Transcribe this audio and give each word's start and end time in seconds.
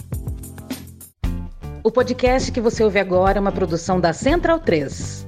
O 1.85 1.93
podcast 1.93 2.51
que 2.51 2.61
você 2.61 2.83
ouve 2.83 2.99
agora 2.99 3.39
é 3.39 3.41
uma 3.41 3.53
produção 3.53 4.01
da 4.01 4.13
Central 4.13 4.59
3. 4.59 5.25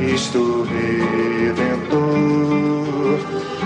Cristo 0.00 0.64
Redentor, 0.64 2.00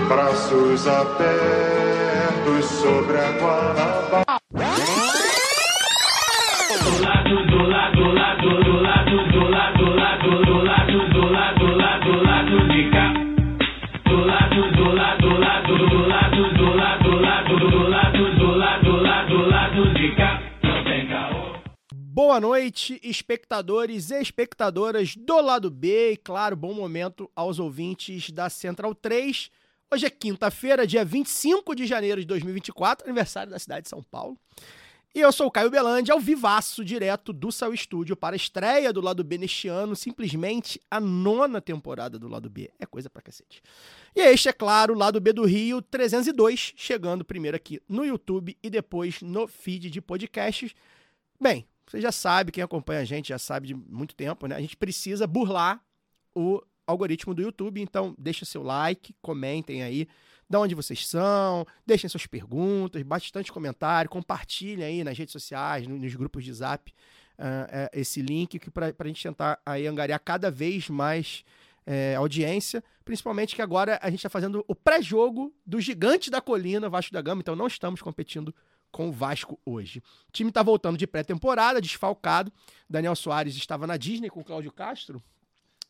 braços 0.09 0.85
abertos 0.85 2.65
sobre 2.65 3.17
a 3.17 3.31
Guanabara. 3.39 4.25
Do 6.83 6.93
lado, 7.01 7.35
do 7.47 7.63
lado, 7.69 7.95
do 7.95 8.11
lado, 8.11 8.64
Boa 22.15 22.39
noite, 22.39 22.97
espectadores 23.03 24.09
e 24.09 24.21
espectadoras 24.21 25.17
do 25.17 25.41
lado 25.41 25.69
B 25.69 26.13
e, 26.13 26.15
claro, 26.15 26.55
bom 26.55 26.73
momento 26.73 27.29
aos 27.35 27.59
ouvintes 27.59 28.31
da 28.31 28.49
Central 28.49 28.95
3. 28.95 29.51
Hoje 29.91 30.05
é 30.05 30.09
quinta-feira, 30.09 30.87
dia 30.87 31.03
25 31.03 31.75
de 31.75 31.85
janeiro 31.85 32.21
de 32.21 32.27
2024, 32.27 33.05
aniversário 33.05 33.51
da 33.51 33.59
cidade 33.59 33.81
de 33.81 33.89
São 33.89 34.01
Paulo. 34.01 34.39
E 35.13 35.19
eu 35.19 35.29
sou 35.33 35.47
o 35.47 35.51
Caio 35.51 35.69
Belandi, 35.69 36.09
ao 36.09 36.17
vivaço, 36.21 36.85
direto 36.85 37.33
do 37.33 37.51
Céu 37.51 37.73
Estúdio 37.73 38.15
para 38.15 38.33
a 38.33 38.37
estreia 38.37 38.93
do 38.93 39.01
lado 39.01 39.21
B 39.21 39.37
neste 39.37 39.67
ano, 39.67 39.93
simplesmente 39.93 40.79
a 40.89 41.01
nona 41.01 41.59
temporada 41.59 42.17
do 42.17 42.29
lado 42.29 42.49
B. 42.49 42.71
É 42.79 42.85
coisa 42.85 43.09
pra 43.09 43.21
cacete. 43.21 43.61
E 44.15 44.21
este, 44.21 44.47
é 44.47 44.53
claro, 44.53 44.93
o 44.93 44.97
lado 44.97 45.19
B 45.19 45.33
do 45.33 45.43
Rio 45.43 45.81
302, 45.81 46.75
chegando 46.77 47.25
primeiro 47.25 47.57
aqui 47.57 47.81
no 47.89 48.05
YouTube 48.05 48.57
e 48.63 48.69
depois 48.69 49.21
no 49.21 49.49
feed 49.49 49.91
de 49.91 49.99
podcasts. 49.99 50.73
Bem, 51.37 51.67
você 51.87 52.01
já 52.01 52.11
sabe, 52.11 52.51
quem 52.51 52.63
acompanha 52.63 53.01
a 53.01 53.05
gente 53.05 53.29
já 53.29 53.37
sabe 53.37 53.67
de 53.67 53.73
muito 53.73 54.15
tempo, 54.15 54.47
né? 54.47 54.55
A 54.55 54.61
gente 54.61 54.75
precisa 54.75 55.27
burlar 55.27 55.81
o 56.33 56.61
algoritmo 56.85 57.33
do 57.33 57.41
YouTube, 57.41 57.81
então 57.81 58.15
deixa 58.17 58.45
seu 58.45 58.63
like, 58.63 59.15
comentem 59.21 59.83
aí 59.83 60.07
de 60.47 60.57
onde 60.57 60.75
vocês 60.75 61.07
são, 61.07 61.65
deixem 61.85 62.09
suas 62.09 62.27
perguntas, 62.27 63.01
bastante 63.01 63.51
comentário, 63.51 64.09
compartilhem 64.09 64.85
aí 64.85 65.03
nas 65.03 65.17
redes 65.17 65.31
sociais, 65.31 65.87
nos 65.87 66.13
grupos 66.15 66.43
de 66.43 66.53
zap, 66.53 66.93
uh, 67.39 67.89
esse 67.93 68.21
link 68.21 68.59
para 68.69 68.93
a 68.97 69.07
gente 69.07 69.23
tentar 69.23 69.59
aí 69.65 69.87
angariar 69.87 70.19
cada 70.19 70.51
vez 70.51 70.87
mais 70.87 71.43
é, 71.85 72.15
audiência, 72.15 72.83
principalmente 73.03 73.55
que 73.55 73.61
agora 73.61 73.99
a 74.01 74.09
gente 74.09 74.19
está 74.19 74.29
fazendo 74.29 74.65
o 74.67 74.73
pré-jogo 74.73 75.53
do 75.65 75.79
gigante 75.79 76.31
da 76.31 76.41
colina, 76.41 76.89
Vasco 76.89 77.13
da 77.13 77.21
Gama, 77.21 77.41
então 77.41 77.55
não 77.55 77.67
estamos 77.67 78.01
competindo 78.01 78.53
com 78.95 79.09
o 79.09 79.11
Vasco 79.11 79.59
hoje. 79.65 80.01
O 80.29 80.31
time 80.31 80.49
está 80.49 80.63
voltando 80.63 80.97
de 80.97 81.05
pré-temporada, 81.05 81.81
desfalcado. 81.81 82.49
Daniel 82.89 83.13
Soares 83.13 83.53
estava 83.57 83.85
na 83.85 83.97
Disney 83.97 84.29
com 84.29 84.39
o 84.39 84.43
Cláudio 84.43 84.71
Castro 84.71 85.21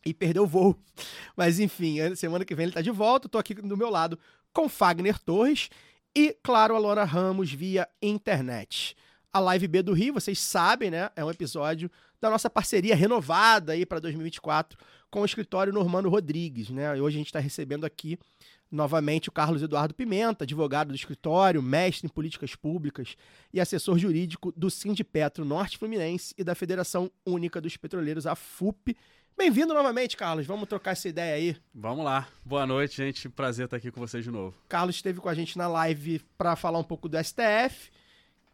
e 0.04 0.12
perdeu 0.12 0.42
o 0.42 0.46
voo. 0.46 0.76
Mas 1.36 1.60
enfim, 1.60 1.98
semana 2.16 2.44
que 2.44 2.52
vem 2.52 2.64
ele 2.64 2.70
está 2.72 2.80
de 2.80 2.90
volta. 2.90 3.28
Estou 3.28 3.38
aqui 3.38 3.54
do 3.54 3.76
meu 3.76 3.90
lado 3.90 4.18
com 4.52 4.68
Fagner 4.68 5.20
Torres 5.20 5.70
e, 6.16 6.36
claro, 6.42 6.74
a 6.74 6.80
Lora 6.80 7.04
Ramos 7.04 7.52
via 7.52 7.88
internet. 8.02 8.96
A 9.32 9.38
Live 9.38 9.68
B 9.68 9.82
do 9.84 9.92
Rio, 9.92 10.14
vocês 10.14 10.40
sabem, 10.40 10.90
né? 10.90 11.08
É 11.14 11.24
um 11.24 11.30
episódio 11.30 11.88
da 12.20 12.28
nossa 12.28 12.50
parceria 12.50 12.96
renovada 12.96 13.74
aí 13.74 13.86
para 13.86 14.00
2024 14.00 14.76
com 15.12 15.20
o 15.20 15.24
escritório 15.24 15.72
Normando 15.72 16.08
Rodrigues, 16.08 16.70
né? 16.70 16.90
Hoje 16.94 17.16
a 17.16 17.18
gente 17.20 17.28
está 17.28 17.38
recebendo 17.38 17.86
aqui 17.86 18.18
novamente 18.70 19.28
o 19.28 19.32
Carlos 19.32 19.62
Eduardo 19.62 19.94
Pimenta, 19.94 20.44
advogado 20.44 20.88
do 20.88 20.94
escritório, 20.94 21.62
mestre 21.62 22.06
em 22.06 22.10
políticas 22.10 22.54
públicas 22.54 23.16
e 23.52 23.60
assessor 23.60 23.98
jurídico 23.98 24.52
do 24.56 24.70
Sindipetro 24.70 25.44
Norte 25.44 25.78
Fluminense 25.78 26.34
e 26.36 26.44
da 26.44 26.54
Federação 26.54 27.10
Única 27.24 27.60
dos 27.60 27.76
Petroleiros, 27.76 28.26
a 28.26 28.34
FUP. 28.34 28.96
Bem-vindo 29.36 29.74
novamente, 29.74 30.16
Carlos. 30.16 30.46
Vamos 30.46 30.68
trocar 30.68 30.92
essa 30.92 31.08
ideia 31.08 31.34
aí. 31.34 31.56
Vamos 31.74 32.04
lá. 32.04 32.26
Boa 32.44 32.66
noite, 32.66 32.96
gente. 32.96 33.28
Prazer 33.28 33.66
estar 33.66 33.76
aqui 33.76 33.90
com 33.90 34.00
vocês 34.00 34.24
de 34.24 34.30
novo. 34.30 34.56
Carlos 34.68 34.96
esteve 34.96 35.20
com 35.20 35.28
a 35.28 35.34
gente 35.34 35.58
na 35.58 35.68
live 35.68 36.20
para 36.38 36.56
falar 36.56 36.78
um 36.78 36.84
pouco 36.84 37.08
do 37.08 37.22
STF, 37.22 37.90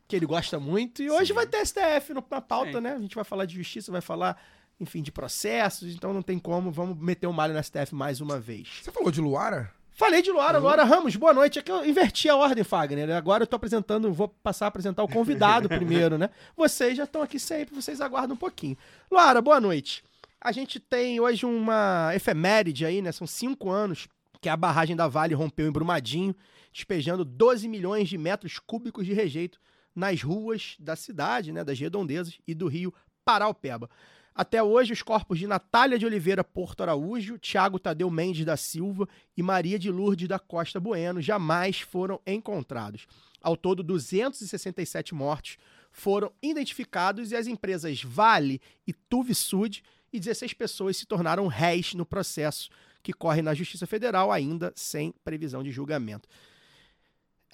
que 0.09 0.17
ele 0.17 0.27
gosta 0.27 0.59
muito, 0.59 1.03
e 1.03 1.11
hoje 1.11 1.28
Sim. 1.28 1.34
vai 1.34 1.47
ter 1.47 1.65
STF 1.65 2.12
na 2.12 2.41
pauta, 2.41 2.72
Sim. 2.72 2.81
né? 2.81 2.95
A 2.95 2.99
gente 2.99 3.15
vai 3.15 3.25
falar 3.25 3.45
de 3.45 3.55
justiça, 3.55 3.93
vai 3.93 4.01
falar 4.01 4.37
enfim, 4.81 5.01
de 5.01 5.12
processos, 5.12 5.95
então 5.95 6.12
não 6.12 6.22
tem 6.22 6.39
como, 6.39 6.72
vamos 6.72 6.99
meter 6.99 7.28
o 7.28 7.31
um 7.31 7.33
malho 7.33 7.55
no 7.55 7.62
STF 7.62 7.95
mais 7.95 8.21
uma 8.21 8.41
vez. 8.41 8.81
Você 8.83 8.91
falou 8.91 9.12
de 9.12 9.21
Luara? 9.21 9.72
Falei 10.03 10.21
de 10.21 10.33
Luara, 10.33 10.59
uhum. 10.59 10.65
Luara 10.65 10.83
Ramos, 10.83 11.15
boa 11.15 11.33
noite. 11.33 11.61
É 11.61 11.63
que 11.63 11.71
eu 11.71 11.87
inverti 11.87 12.29
a 12.29 12.35
ordem, 12.35 12.65
Fagner. 12.65 13.09
Agora 13.11 13.45
eu 13.45 13.47
tô 13.47 13.55
apresentando, 13.55 14.13
vou 14.13 14.27
passar 14.27 14.65
a 14.65 14.69
apresentar 14.69 15.05
o 15.05 15.09
convidado 15.09 15.69
primeiro, 15.71 16.19
né? 16.19 16.29
Vocês 16.57 16.97
já 16.97 17.05
estão 17.05 17.23
aqui 17.23 17.39
sempre, 17.39 17.73
vocês 17.73 18.01
aguardam 18.01 18.35
um 18.35 18.37
pouquinho. 18.37 18.77
Luara, 19.09 19.41
boa 19.41 19.61
noite. 19.61 20.03
A 20.41 20.51
gente 20.51 20.81
tem 20.81 21.21
hoje 21.21 21.47
uma 21.47 22.11
efeméride 22.17 22.85
aí, 22.85 23.01
né? 23.01 23.13
São 23.13 23.29
cinco 23.29 23.71
anos 23.71 24.09
que 24.41 24.49
a 24.49 24.57
barragem 24.57 24.97
da 24.97 25.07
Vale 25.07 25.37
rompeu 25.37 25.69
em 25.69 25.73
Brumadinho, 25.73 26.34
despejando 26.73 27.25
12 27.25 27.69
milhões 27.69 28.09
de 28.09 28.19
metros 28.19 28.59
cúbicos 28.59 29.07
de 29.07 29.13
rejeito 29.13 29.61
nas 29.95 30.21
ruas 30.21 30.75
da 30.81 30.97
cidade, 30.97 31.53
né? 31.53 31.63
Das 31.63 31.79
redondezas 31.79 32.41
e 32.45 32.57
do 32.57 32.67
rio 32.67 32.93
Paraupeba. 33.25 33.89
Até 34.34 34.62
hoje, 34.62 34.93
os 34.93 35.03
corpos 35.03 35.38
de 35.38 35.47
Natália 35.47 35.98
de 35.98 36.06
Oliveira 36.06 36.43
Porto 36.43 36.82
Araújo, 36.82 37.38
Tiago 37.38 37.78
Tadeu 37.78 38.10
Mendes 38.10 38.44
da 38.47 38.56
Silva 38.56 39.06
e 39.37 39.43
Maria 39.43 39.78
de 39.78 39.91
Lourdes 39.91 40.26
da 40.26 40.38
Costa 40.38 40.81
Bueno 40.81 41.20
jamais 41.20 41.81
foram 41.81 42.20
encontrados. 42.26 43.06
Ao 43.42 43.56
todo, 43.56 43.82
267 43.82 45.15
mortes 45.15 45.59
foram 45.91 46.32
identificados 46.42 47.31
e 47.31 47.37
as 47.37 47.47
empresas 47.47 48.03
Vale 48.03 48.60
e 48.87 48.92
Tuvisud 48.92 49.82
e 50.10 50.19
16 50.19 50.54
pessoas 50.54 50.97
se 50.97 51.06
tornaram 51.06 51.47
réis 51.47 51.92
no 51.92 52.06
processo 52.06 52.71
que 53.03 53.12
corre 53.12 53.42
na 53.42 53.53
Justiça 53.53 53.87
Federal, 53.87 54.31
ainda 54.31 54.72
sem 54.75 55.12
previsão 55.25 55.62
de 55.62 55.71
julgamento. 55.71 56.28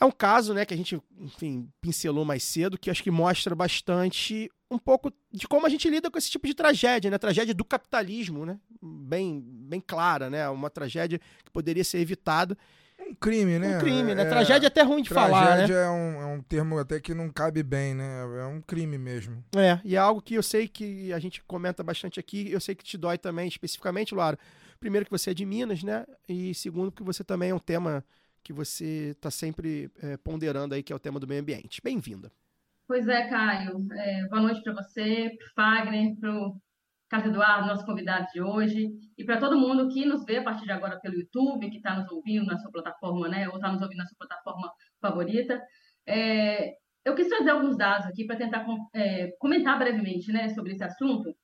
É 0.01 0.05
um 0.05 0.13
caso 0.13 0.55
né, 0.55 0.65
que 0.65 0.75
a 0.75 0.77
gente, 0.77 1.01
enfim, 1.19 1.69
pincelou 1.81 2.25
mais 2.25 2.45
cedo, 2.45 2.79
que 2.79 2.91
acho 2.91 3.03
que 3.03 3.11
mostra 3.11 3.55
bastante 3.55 4.49
um 4.71 4.79
pouco 4.79 5.13
de 5.33 5.49
como 5.49 5.67
a 5.67 5.69
gente 5.69 5.89
lida 5.89 6.11
com 6.11 6.19
esse 6.19 6.31
tipo 6.31 6.47
de 6.47 6.55
tragédia, 6.55 7.11
né? 7.11 7.19
Tragédia 7.19 7.55
do 7.55 7.65
capitalismo, 7.65 8.45
né? 8.45 8.59
Bem, 8.83 9.43
bem 9.43 9.81
clara, 9.81 10.29
né? 10.29 10.49
Uma 10.49 10.69
tragédia 10.69 11.19
que 11.45 11.51
poderia 11.51 11.85
ser 11.85 11.99
evitada. 11.99 12.57
Um 13.01 13.15
crime, 13.15 13.59
né? 13.59 13.77
Um 13.77 13.81
crime, 13.81 14.15
né? 14.15 14.23
É, 14.23 14.25
tragédia 14.27 14.67
é 14.67 14.69
até 14.69 14.83
ruim 14.83 15.03
de 15.03 15.09
falar, 15.09 15.41
né? 15.41 15.47
Tragédia 15.47 15.77
é, 15.77 15.89
um, 15.89 16.23
é 16.23 16.27
um 16.27 16.43
termo 16.43 16.79
até 16.79 17.01
que 17.01 17.15
não 17.15 17.31
cabe 17.31 17.63
bem, 17.63 17.95
né? 17.95 18.23
É 18.41 18.45
um 18.45 18.61
crime 18.61 18.99
mesmo. 18.99 19.43
É, 19.57 19.81
e 19.83 19.97
é 19.97 19.99
algo 19.99 20.21
que 20.21 20.35
eu 20.35 20.43
sei 20.43 20.69
que 20.69 21.13
a 21.13 21.19
gente 21.19 21.43
comenta 21.45 21.83
bastante 21.83 22.21
aqui, 22.21 22.51
eu 22.51 22.61
sei 22.61 22.75
que 22.75 22.85
te 22.85 22.99
dói 22.99 23.17
também, 23.17 23.49
especificamente, 23.49 24.15
Laura. 24.15 24.39
Primeiro 24.79 25.07
que 25.07 25.11
você 25.11 25.31
é 25.31 25.35
de 25.35 25.47
Minas, 25.47 25.83
né? 25.83 26.05
E 26.29 26.55
segundo 26.55 26.93
que 26.93 27.03
você 27.03 27.25
também 27.25 27.51
é 27.51 27.55
um 27.55 27.59
tema 27.59 28.05
que 28.43 28.53
você 28.53 29.13
está 29.17 29.31
sempre 29.31 29.91
é, 30.03 30.17
ponderando 30.19 30.75
aí, 30.75 30.83
que 30.83 30.93
é 30.93 30.97
o 30.97 30.99
tema 30.99 31.19
do 31.19 31.27
meio 31.27 31.41
ambiente. 31.41 31.81
Bem-vinda. 31.83 32.31
Pois 32.89 33.07
é, 33.07 33.29
Caio. 33.29 33.87
É, 33.93 34.27
boa 34.29 34.41
noite 34.41 34.63
para 34.63 34.73
você, 34.73 35.31
para 35.37 35.47
o 35.47 35.51
Fagner, 35.55 36.17
para 36.19 36.33
o 36.35 36.57
Carlos 37.11 37.31
Eduardo, 37.31 37.69
nosso 37.69 37.85
convidado 37.85 38.27
de 38.33 38.41
hoje, 38.41 38.89
e 39.17 39.25
para 39.27 39.39
todo 39.39 39.59
mundo 39.59 39.91
que 39.91 40.07
nos 40.07 40.25
vê 40.25 40.39
a 40.39 40.43
partir 40.43 40.65
de 40.65 40.73
agora 40.73 40.99
pelo 40.99 41.17
YouTube, 41.17 41.69
que 41.69 41.77
está 41.77 41.95
nos 41.95 42.11
ouvindo 42.11 42.47
na 42.47 42.57
sua 42.57 42.73
plataforma, 42.73 43.29
né, 43.29 43.47
ou 43.51 43.57
está 43.57 43.71
nos 43.71 43.83
ouvindo 43.83 43.99
na 43.99 44.07
sua 44.07 44.17
plataforma 44.17 44.73
favorita. 45.03 45.63
É, 46.07 46.77
eu 47.05 47.15
quis 47.15 47.29
trazer 47.29 47.51
alguns 47.51 47.77
dados 47.77 48.07
aqui 48.07 48.25
para 48.25 48.37
tentar 48.37 48.65
é, 48.95 49.33
comentar 49.39 49.79
brevemente 49.79 50.33
né, 50.33 50.49
sobre 50.49 50.73
esse 50.73 50.83
assunto. 50.83 51.37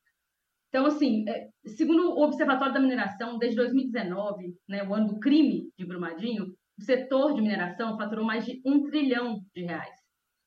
Então, 0.70 0.87
assim, 0.87 1.29
é, 1.29 1.49
segundo 1.67 2.11
o 2.11 2.23
Observatório 2.23 2.73
da 2.73 2.81
Mineração, 2.81 3.37
desde 3.37 3.58
2019, 3.58 4.55
né, 4.67 4.82
o 4.82 4.94
ano 4.94 5.08
do 5.08 5.20
crime 5.20 5.70
de 5.79 5.85
Brumadinho, 5.85 6.47
o 6.79 6.82
setor 6.82 7.35
de 7.35 7.43
mineração 7.43 7.99
faturou 7.99 8.25
mais 8.25 8.47
de 8.47 8.62
um 8.64 8.82
trilhão 8.85 9.40
de 9.55 9.62
reais. 9.64 10.04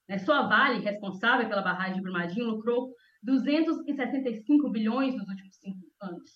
Né? 0.07 0.17
Só 0.19 0.33
a 0.33 0.47
Vale, 0.47 0.83
responsável 0.83 1.47
pela 1.47 1.61
barragem 1.61 1.95
de 1.95 2.01
Brumadinho, 2.01 2.47
lucrou 2.47 2.93
265 3.23 4.69
bilhões 4.69 5.15
nos 5.15 5.27
últimos 5.27 5.55
cinco 5.55 5.85
anos. 6.01 6.29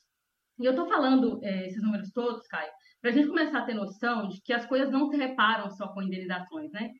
E 0.59 0.65
eu 0.65 0.71
estou 0.71 0.87
falando 0.87 1.39
é, 1.43 1.67
esses 1.67 1.81
números 1.81 2.11
todos, 2.11 2.45
Caio, 2.47 2.71
para 3.01 3.11
a 3.11 3.13
gente 3.13 3.27
começar 3.27 3.59
a 3.59 3.65
ter 3.65 3.73
noção 3.73 4.27
de 4.27 4.41
que 4.41 4.53
as 4.53 4.65
coisas 4.65 4.91
não 4.91 5.07
se 5.07 5.17
reparam 5.17 5.69
só 5.71 5.87
com 5.87 6.01
indenizações, 6.01 6.71
né? 6.71 6.91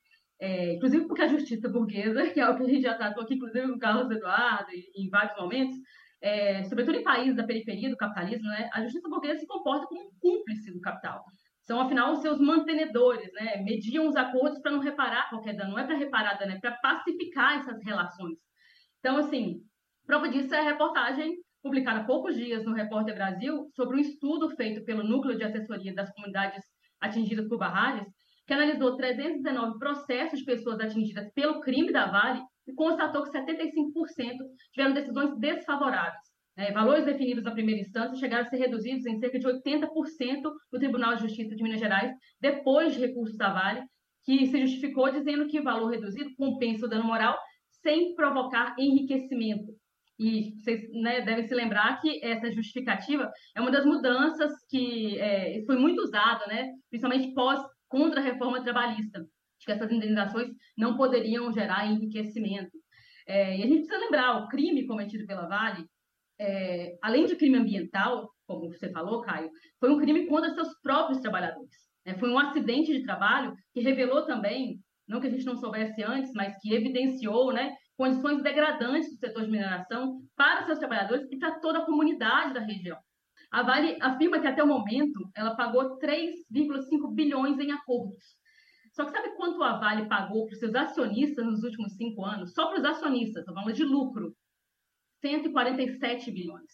é, 0.42 0.74
inclusive 0.74 1.08
porque 1.08 1.22
a 1.22 1.28
justiça 1.28 1.70
burguesa, 1.70 2.28
que 2.32 2.40
é 2.40 2.50
o 2.50 2.58
que 2.58 2.64
a 2.64 2.68
gente 2.68 2.82
já 2.82 2.96
tratou 2.96 3.24
aqui, 3.24 3.36
inclusive 3.36 3.68
com 3.68 3.76
o 3.76 3.80
Carlos 3.80 4.10
Eduardo, 4.10 4.72
em 4.72 5.08
vários 5.08 5.38
momentos, 5.40 5.78
é, 6.20 6.64
sobretudo 6.64 6.98
em 6.98 7.04
países 7.04 7.36
da 7.36 7.46
periferia 7.46 7.92
do 7.92 7.96
capitalismo, 7.96 8.48
né, 8.48 8.68
a 8.74 8.82
justiça 8.82 9.08
burguesa 9.08 9.40
se 9.40 9.46
comporta 9.46 9.86
como 9.86 10.02
um 10.02 10.12
cúmplice 10.20 10.74
do 10.74 10.82
capital. 10.82 11.24
São, 11.72 11.80
afinal, 11.80 12.12
os 12.12 12.20
seus 12.20 12.38
mantenedores, 12.38 13.32
né, 13.32 13.64
mediam 13.64 14.06
os 14.06 14.18
acordos 14.18 14.60
para 14.60 14.74
não 14.74 14.80
reparar 14.80 15.30
qualquer 15.30 15.56
dano, 15.56 15.72
não 15.72 15.80
é 15.80 15.86
para 15.86 15.96
reparar 15.96 16.34
dano, 16.34 16.52
é 16.52 16.60
para 16.60 16.74
pacificar 16.74 17.60
essas 17.60 17.82
relações. 17.82 18.38
Então, 19.00 19.16
assim, 19.16 19.62
prova 20.06 20.28
disso 20.28 20.54
é 20.54 20.60
a 20.60 20.64
reportagem 20.64 21.38
publicada 21.64 22.02
há 22.02 22.04
poucos 22.04 22.36
dias 22.36 22.66
no 22.66 22.74
Repórter 22.74 23.16
Brasil 23.16 23.70
sobre 23.74 23.96
um 23.96 24.00
estudo 24.02 24.50
feito 24.50 24.84
pelo 24.84 25.02
Núcleo 25.02 25.38
de 25.38 25.46
Assessoria 25.46 25.96
das 25.96 26.12
Comunidades 26.12 26.62
Atingidas 27.00 27.48
por 27.48 27.58
Barragens, 27.58 28.10
que 28.46 28.54
analisou 28.54 28.98
319 28.98 29.80
processos 29.80 30.40
de 30.40 30.46
pessoas 30.46 30.78
atingidas 30.78 31.32
pelo 31.34 31.62
crime 31.62 31.90
da 31.90 32.06
Vale 32.06 32.42
e 32.68 32.74
constatou 32.74 33.24
que 33.24 33.32
75% 33.32 34.36
tiveram 34.74 34.94
decisões 34.94 35.40
desfavoráveis. 35.40 36.31
É, 36.58 36.72
valores 36.72 37.06
definidos 37.06 37.44
na 37.44 37.52
primeira 37.52 37.82
instância 37.82 38.20
chegaram 38.20 38.46
a 38.46 38.50
ser 38.50 38.58
reduzidos 38.58 39.06
em 39.06 39.20
cerca 39.20 39.40
de 39.40 39.48
80% 39.48 39.88
no 40.72 40.80
Tribunal 40.80 41.16
de 41.16 41.22
Justiça 41.22 41.56
de 41.56 41.64
Minas 41.64 41.80
Gerais, 41.80 42.12
depois 42.40 42.94
de 42.94 43.00
recursos 43.00 43.38
da 43.38 43.54
Vale, 43.54 43.82
que 44.24 44.46
se 44.48 44.60
justificou 44.62 45.12
dizendo 45.12 45.48
que 45.48 45.60
o 45.60 45.64
valor 45.64 45.90
reduzido 45.90 46.30
compensa 46.38 46.86
o 46.86 46.90
dano 46.90 47.06
moral 47.06 47.38
sem 47.82 48.14
provocar 48.16 48.76
enriquecimento. 48.78 49.72
E 50.20 50.54
vocês 50.56 50.82
né, 51.02 51.22
devem 51.22 51.48
se 51.48 51.56
lembrar 51.56 52.00
que 52.00 52.24
essa 52.24 52.52
justificativa 52.52 53.32
é 53.56 53.62
uma 53.62 53.72
das 53.72 53.86
mudanças 53.86 54.52
que 54.70 55.18
é, 55.20 55.64
foi 55.66 55.78
muito 55.78 56.02
usada, 56.02 56.46
né, 56.46 56.68
principalmente 56.90 57.34
pós 57.34 57.60
contra 57.88 58.20
a 58.20 58.24
reforma 58.24 58.64
trabalhista, 58.64 59.20
de 59.20 59.66
que 59.66 59.72
essas 59.72 59.92
indenizações 59.92 60.50
não 60.78 60.96
poderiam 60.96 61.52
gerar 61.52 61.88
enriquecimento. 61.88 62.78
É, 63.28 63.58
e 63.58 63.64
a 63.64 63.68
gente 63.68 63.88
precisa 63.88 63.98
lembrar, 63.98 64.44
o 64.44 64.48
crime 64.48 64.86
cometido 64.86 65.26
pela 65.26 65.48
Vale, 65.48 65.86
é, 66.42 66.98
além 67.04 67.28
de 67.28 67.36
crime 67.36 67.58
ambiental, 67.58 68.32
como 68.48 68.68
você 68.68 68.92
falou, 68.92 69.22
Caio, 69.22 69.52
foi 69.80 69.92
um 69.92 70.00
crime 70.00 70.26
contra 70.26 70.54
seus 70.56 70.70
próprios 70.82 71.22
trabalhadores. 71.22 71.70
Né? 72.04 72.18
Foi 72.18 72.32
um 72.32 72.40
acidente 72.40 72.92
de 72.92 73.04
trabalho 73.04 73.54
que 73.72 73.80
revelou 73.80 74.26
também, 74.26 74.80
não 75.08 75.22
que 75.22 75.28
a 75.28 75.30
gente 75.30 75.46
não 75.46 75.56
soubesse 75.56 76.02
antes, 76.02 76.32
mas 76.34 76.56
que 76.60 76.74
evidenciou 76.74 77.54
né, 77.54 77.76
condições 77.96 78.42
degradantes 78.42 79.12
do 79.12 79.18
setor 79.18 79.44
de 79.44 79.52
mineração 79.52 80.20
para 80.36 80.66
seus 80.66 80.80
trabalhadores 80.80 81.32
e 81.32 81.38
para 81.38 81.60
toda 81.60 81.80
a 81.80 81.86
comunidade 81.86 82.56
da 82.56 82.62
região. 82.62 82.98
A 83.52 83.62
Vale 83.62 83.98
afirma 84.02 84.40
que 84.40 84.48
até 84.48 84.64
o 84.64 84.68
momento 84.68 85.30
ela 85.36 85.56
pagou 85.56 86.00
3,5 86.00 87.14
bilhões 87.14 87.60
em 87.60 87.72
acordos. 87.72 88.40
Só 88.94 89.06
que 89.06 89.12
sabe 89.12 89.36
quanto 89.36 89.62
a 89.62 89.78
Vale 89.78 90.08
pagou 90.08 90.46
para 90.46 90.54
os 90.54 90.60
seus 90.60 90.74
acionistas 90.74 91.46
nos 91.46 91.62
últimos 91.64 91.94
cinco 91.98 92.26
anos? 92.26 92.54
Só 92.54 92.68
para 92.68 92.80
os 92.80 92.86
acionistas, 92.86 93.42
estou 93.42 93.54
falando 93.54 93.76
de 93.76 93.84
lucro. 93.84 94.34
147 95.22 96.32
bilhões. 96.32 96.72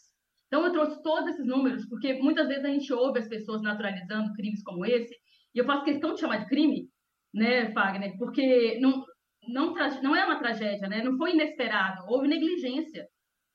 Então 0.48 0.66
eu 0.66 0.72
trouxe 0.72 1.02
todos 1.04 1.30
esses 1.30 1.46
números 1.46 1.86
porque 1.88 2.14
muitas 2.14 2.48
vezes 2.48 2.66
a 2.66 2.70
gente 2.70 2.92
ouve 2.94 3.20
as 3.20 3.28
pessoas 3.28 3.62
naturalizando 3.62 4.34
crimes 4.34 4.64
como 4.64 4.86
esse, 4.86 5.14
e 5.54 5.60
eu 5.60 5.66
faço 5.66 5.84
questão 5.84 6.14
de 6.14 6.20
chamar 6.20 6.38
de 6.38 6.48
crime, 6.48 6.90
né, 7.34 7.72
Fagner? 7.72 8.18
Porque 8.18 8.80
não, 8.80 9.06
não, 9.48 9.74
não 10.02 10.16
é 10.16 10.26
uma 10.26 10.40
tragédia, 10.40 10.88
né? 10.88 11.04
Não 11.04 11.18
foi 11.18 11.34
inesperado, 11.34 12.04
houve 12.08 12.28
negligência 12.28 13.08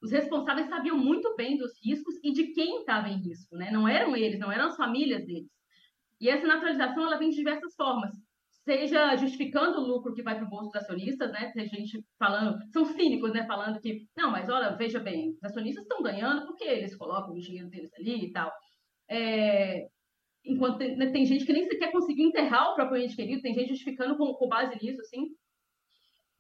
os 0.03 0.11
responsáveis 0.11 0.69
sabiam 0.69 0.99
muito 0.99 1.35
bem 1.37 1.57
dos 1.57 1.73
riscos 1.83 2.17
e 2.25 2.33
de 2.33 2.49
quem 2.49 2.81
estava 2.81 3.09
em 3.09 3.23
risco, 3.23 3.57
né? 3.57 3.71
Não 3.71 3.87
eram 3.87 4.17
eles, 4.17 4.41
não 4.41 4.51
eram 4.51 4.67
as 4.67 4.77
famílias 4.77 5.25
deles. 5.25 5.49
E 6.21 6.29
essa 6.29 6.47
naturalização 6.47 7.05
ela 7.05 7.19
vem 7.19 7.31
de 7.31 7.37
diversas 7.37 7.73
formas, 7.77 8.11
seja 8.65 9.17
justificando 9.17 9.81
o 9.81 9.87
lucro 9.87 10.15
que 10.15 10.23
vai 10.23 10.37
para 10.37 10.45
o 10.45 10.49
bolso 10.49 10.71
dos 10.71 10.83
acionistas, 10.83 11.31
né? 11.33 11.51
Tem 11.53 11.67
gente 11.69 12.05
falando, 12.19 12.59
são 12.73 12.85
cínicos, 12.85 13.33
né? 13.33 13.45
Falando 13.47 13.81
que 13.81 14.07
não, 14.17 14.31
mas 14.31 14.49
olha, 14.49 14.77
veja 14.77 15.01
bem, 15.01 15.31
os 15.31 15.45
acionistas 15.45 15.83
estão 15.83 16.03
ganhando 16.03 16.47
porque 16.47 16.65
eles 16.65 16.97
colocam 16.97 17.35
o 17.35 17.41
dinheiro 17.41 17.69
deles 17.69 17.93
ali 17.95 18.27
e 18.27 18.33
tal. 18.33 18.53
É, 19.11 19.87
enquanto 20.45 20.79
tem, 20.79 20.97
né, 20.97 21.11
tem, 21.11 21.27
gente 21.27 21.45
que 21.45 21.53
nem 21.53 21.65
sequer 21.65 21.91
conseguiu 21.93 22.27
enterrar 22.27 22.71
o 22.71 22.75
próprio 22.75 23.03
ente 23.03 23.17
querido, 23.17 23.43
tem 23.43 23.55
gente 23.55 23.71
justificando 23.71 24.17
com, 24.17 24.33
com 24.35 24.49
base 24.49 24.79
nisso, 24.81 25.01
assim. 25.01 25.27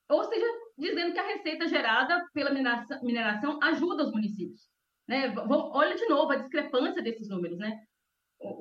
Ou 0.08 0.24
seja, 0.24 0.46
dizendo 0.78 1.12
que 1.12 1.18
a 1.18 1.26
receita 1.26 1.68
gerada 1.68 2.24
pela 2.34 2.50
mineração, 2.50 3.02
mineração 3.02 3.58
ajuda 3.62 4.04
os 4.04 4.12
municípios. 4.12 4.68
Né? 5.08 5.34
Olha 5.48 5.94
de 5.96 6.06
novo 6.06 6.32
a 6.32 6.36
discrepância 6.36 7.02
desses 7.02 7.28
números. 7.28 7.58
Né? 7.58 7.80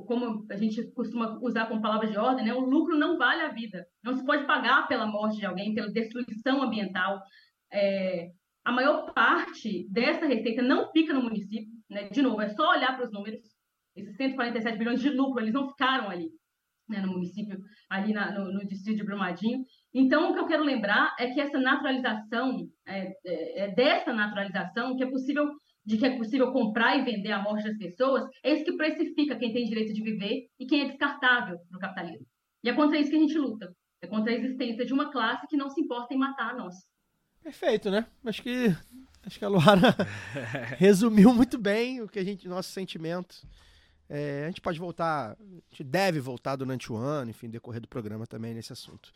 Como 0.05 0.45
a 0.51 0.55
gente 0.55 0.91
costuma 0.91 1.39
usar 1.41 1.67
como 1.67 1.81
palavra 1.81 2.07
de 2.07 2.17
ordem, 2.17 2.45
né? 2.45 2.53
o 2.53 2.59
lucro 2.59 2.97
não 2.97 3.17
vale 3.17 3.41
a 3.41 3.49
vida. 3.49 3.85
Não 4.03 4.13
se 4.15 4.23
pode 4.25 4.45
pagar 4.45 4.87
pela 4.87 5.07
morte 5.07 5.37
de 5.37 5.45
alguém, 5.45 5.73
pela 5.73 5.91
destruição 5.91 6.61
ambiental. 6.61 7.19
É, 7.71 8.29
a 8.63 8.71
maior 8.71 9.11
parte 9.13 9.87
dessa 9.89 10.25
receita 10.25 10.61
não 10.61 10.91
fica 10.91 11.13
no 11.13 11.23
município. 11.23 11.71
Né? 11.89 12.09
De 12.09 12.21
novo, 12.21 12.41
é 12.41 12.49
só 12.49 12.69
olhar 12.71 12.95
para 12.95 13.05
os 13.05 13.11
números. 13.11 13.41
Esses 13.95 14.15
147 14.15 14.77
bilhões 14.77 15.01
de 15.01 15.09
lucro, 15.09 15.41
eles 15.41 15.53
não 15.53 15.69
ficaram 15.69 16.09
ali 16.09 16.29
né, 16.91 16.99
no 16.99 17.13
município, 17.13 17.57
ali 17.89 18.13
na, 18.13 18.31
no, 18.31 18.51
no, 18.51 18.67
distrito 18.67 18.97
de 18.97 19.05
Brumadinho. 19.05 19.63
Então, 19.93 20.29
o 20.29 20.33
que 20.33 20.39
eu 20.39 20.47
quero 20.47 20.63
lembrar 20.63 21.15
é 21.17 21.27
que 21.27 21.39
essa 21.39 21.57
naturalização, 21.57 22.67
é, 22.85 23.13
é, 23.25 23.59
é, 23.63 23.67
dessa 23.73 24.13
naturalização, 24.13 24.95
que 24.95 25.03
é 25.03 25.09
possível, 25.09 25.49
de 25.85 25.97
que 25.97 26.05
é 26.05 26.17
possível 26.17 26.51
comprar 26.51 26.97
e 26.97 27.03
vender 27.03 27.31
a 27.31 27.41
morte 27.41 27.63
das 27.63 27.77
pessoas, 27.77 28.23
é 28.43 28.53
isso 28.53 28.63
que 28.63 28.77
precifica 28.77 29.37
quem 29.37 29.51
tem 29.51 29.65
direito 29.65 29.93
de 29.93 30.03
viver 30.03 30.47
e 30.59 30.65
quem 30.65 30.81
é 30.81 30.85
descartável 30.85 31.57
no 31.69 31.79
capitalismo. 31.79 32.25
E 32.63 32.69
é 32.69 32.73
contra 32.73 32.99
isso 32.99 33.09
que 33.09 33.15
a 33.15 33.19
gente 33.19 33.37
luta. 33.37 33.73
É 34.01 34.07
contra 34.07 34.31
a 34.31 34.35
existência 34.35 34.85
de 34.85 34.93
uma 34.93 35.11
classe 35.11 35.47
que 35.47 35.57
não 35.57 35.69
se 35.69 35.81
importa 35.81 36.13
em 36.13 36.17
matar 36.17 36.51
a 36.51 36.57
nós. 36.57 36.75
Perfeito, 37.43 37.89
né? 37.89 38.05
Acho 38.25 38.41
que 38.41 38.75
acho 39.25 39.37
que 39.37 39.45
a 39.45 39.47
Luara 39.47 39.95
resumiu 40.77 41.33
muito 41.33 41.57
bem 41.57 42.01
o 42.01 42.07
que 42.07 42.19
a 42.19 42.23
gente, 42.23 42.47
nosso 42.47 42.71
sentimento. 42.71 43.47
É, 44.09 44.43
a 44.43 44.47
gente 44.47 44.61
pode 44.61 44.77
voltar, 44.77 45.31
a 45.31 45.35
gente 45.71 45.83
deve 45.83 46.19
voltar 46.19 46.55
durante 46.55 46.91
o 46.91 46.95
ano, 46.95 47.31
enfim, 47.31 47.49
decorrer 47.49 47.81
do 47.81 47.87
programa 47.87 48.27
também 48.27 48.53
nesse 48.53 48.73
assunto. 48.73 49.11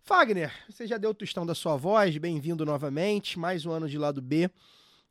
Fagner, 0.00 0.52
você 0.68 0.86
já 0.86 0.98
deu 0.98 1.10
o 1.10 1.14
tostão 1.14 1.46
da 1.46 1.54
sua 1.54 1.76
voz, 1.76 2.16
bem-vindo 2.18 2.64
novamente, 2.64 3.38
mais 3.38 3.64
um 3.64 3.70
ano 3.70 3.88
de 3.88 3.96
lado 3.96 4.20
B. 4.20 4.50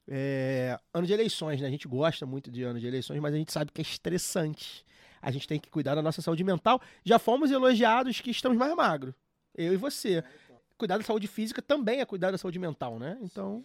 É, 0.07 0.77
ano 0.94 1.07
de 1.07 1.13
eleições, 1.13 1.62
né? 1.62 1.68
A 1.68 1.71
gente 1.71 1.88
gosta 1.88 2.25
muito 2.25 2.51
de 2.51 2.63
ano 2.63 2.80
de 2.80 2.88
eleições, 2.88 3.19
mas 3.19 3.33
a 3.33 3.38
gente 3.38 3.51
sabe 3.51 3.71
que 3.71 3.81
é 3.81 3.83
estressante. 3.83 4.86
A 5.21 5.31
gente 5.31 5.48
tem 5.48 5.59
que 5.59 5.69
cuidar 5.69 5.95
da 5.95 6.01
nossa 6.01 6.21
saúde 6.21 6.44
mental. 6.44 6.81
Já 7.06 7.19
fomos 7.19 7.51
elogiados 7.51 8.19
que 8.19 8.31
estamos 8.31 8.57
mais 8.57 8.75
magros. 8.75 9.13
Eu 9.56 9.74
e 9.74 9.77
você. 9.77 10.24
Cuidar 10.77 10.98
da 10.98 11.03
saúde 11.03 11.27
física 11.27 11.62
também 11.62 12.00
é 12.00 12.06
cuidar 12.06 12.31
da 12.31 12.38
saúde 12.38 12.57
mental, 12.57 12.97
né? 12.97 13.18
Então, 13.21 13.64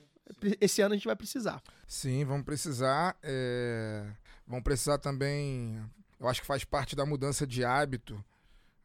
esse 0.60 0.82
ano 0.82 0.92
a 0.92 0.96
gente 0.96 1.06
vai 1.06 1.16
precisar. 1.16 1.62
Sim, 1.86 2.24
vamos 2.24 2.44
precisar. 2.44 3.16
É 3.22 4.04
vão 4.46 4.62
precisar 4.62 4.98
também. 4.98 5.82
Eu 6.20 6.28
acho 6.28 6.40
que 6.40 6.46
faz 6.46 6.64
parte 6.64 6.94
da 6.94 7.04
mudança 7.04 7.46
de 7.46 7.64
hábito, 7.64 8.22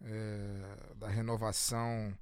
é, 0.04 0.96
da 0.96 1.08
renovação 1.08 2.18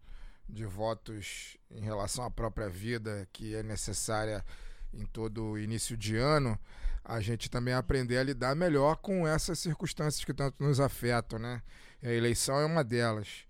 de 0.48 0.66
votos 0.66 1.58
em 1.72 1.82
relação 1.82 2.26
à 2.26 2.32
própria 2.32 2.68
vida, 2.68 3.28
que 3.32 3.56
é 3.56 3.64
necessária 3.64 4.44
em 4.94 5.06
todo 5.06 5.58
início 5.58 5.96
de 5.96 6.16
ano, 6.16 6.58
a 7.04 7.20
gente 7.20 7.50
também 7.50 7.74
aprender 7.74 8.18
a 8.18 8.24
lidar 8.24 8.56
melhor 8.56 8.98
com 8.98 9.28
essas 9.28 9.60
circunstâncias 9.60 10.24
que 10.24 10.34
tanto 10.34 10.64
nos 10.64 10.80
afetam, 10.80 11.40
né? 11.40 11.62
A 12.04 12.10
eleição 12.10 12.60
é 12.60 12.66
uma 12.66 12.84
delas. 12.84 13.48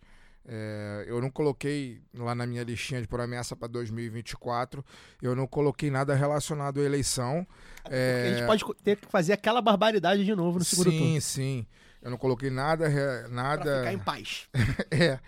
É, 0.52 1.06
eu 1.08 1.22
não 1.22 1.30
coloquei 1.30 2.02
lá 2.14 2.34
na 2.34 2.48
minha 2.48 2.64
listinha 2.64 3.02
de 3.02 3.08
promessa 3.08 3.56
para 3.56 3.68
2024, 3.68 4.84
eu 5.22 5.36
não 5.36 5.46
coloquei 5.46 5.92
nada 5.92 6.16
relacionado 6.16 6.80
à 6.80 6.84
eleição. 6.84 7.46
É, 7.90 8.24
a 8.26 8.38
gente 8.38 8.46
pode 8.48 8.64
ter 8.84 8.96
que 8.98 9.08
fazer 9.08 9.34
aquela 9.34 9.62
barbaridade 9.62 10.26
de 10.26 10.34
novo 10.34 10.58
no 10.58 10.66
segundo 10.66 10.90
sim, 10.90 10.98
turno. 10.98 11.14
Sim, 11.14 11.20
sim. 11.20 11.68
Eu 12.02 12.10
não 12.10 12.18
coloquei 12.18 12.50
nada. 12.50 12.90
nada... 13.30 13.64
Pra 13.64 13.78
ficar 13.80 13.94
em 13.94 14.00
paz. 14.00 14.50
é. 14.90 15.20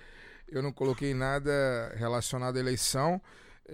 Eu 0.47 0.61
não 0.61 0.71
coloquei 0.71 1.13
nada 1.13 1.93
relacionado 1.95 2.57
à 2.57 2.59
eleição. 2.59 3.21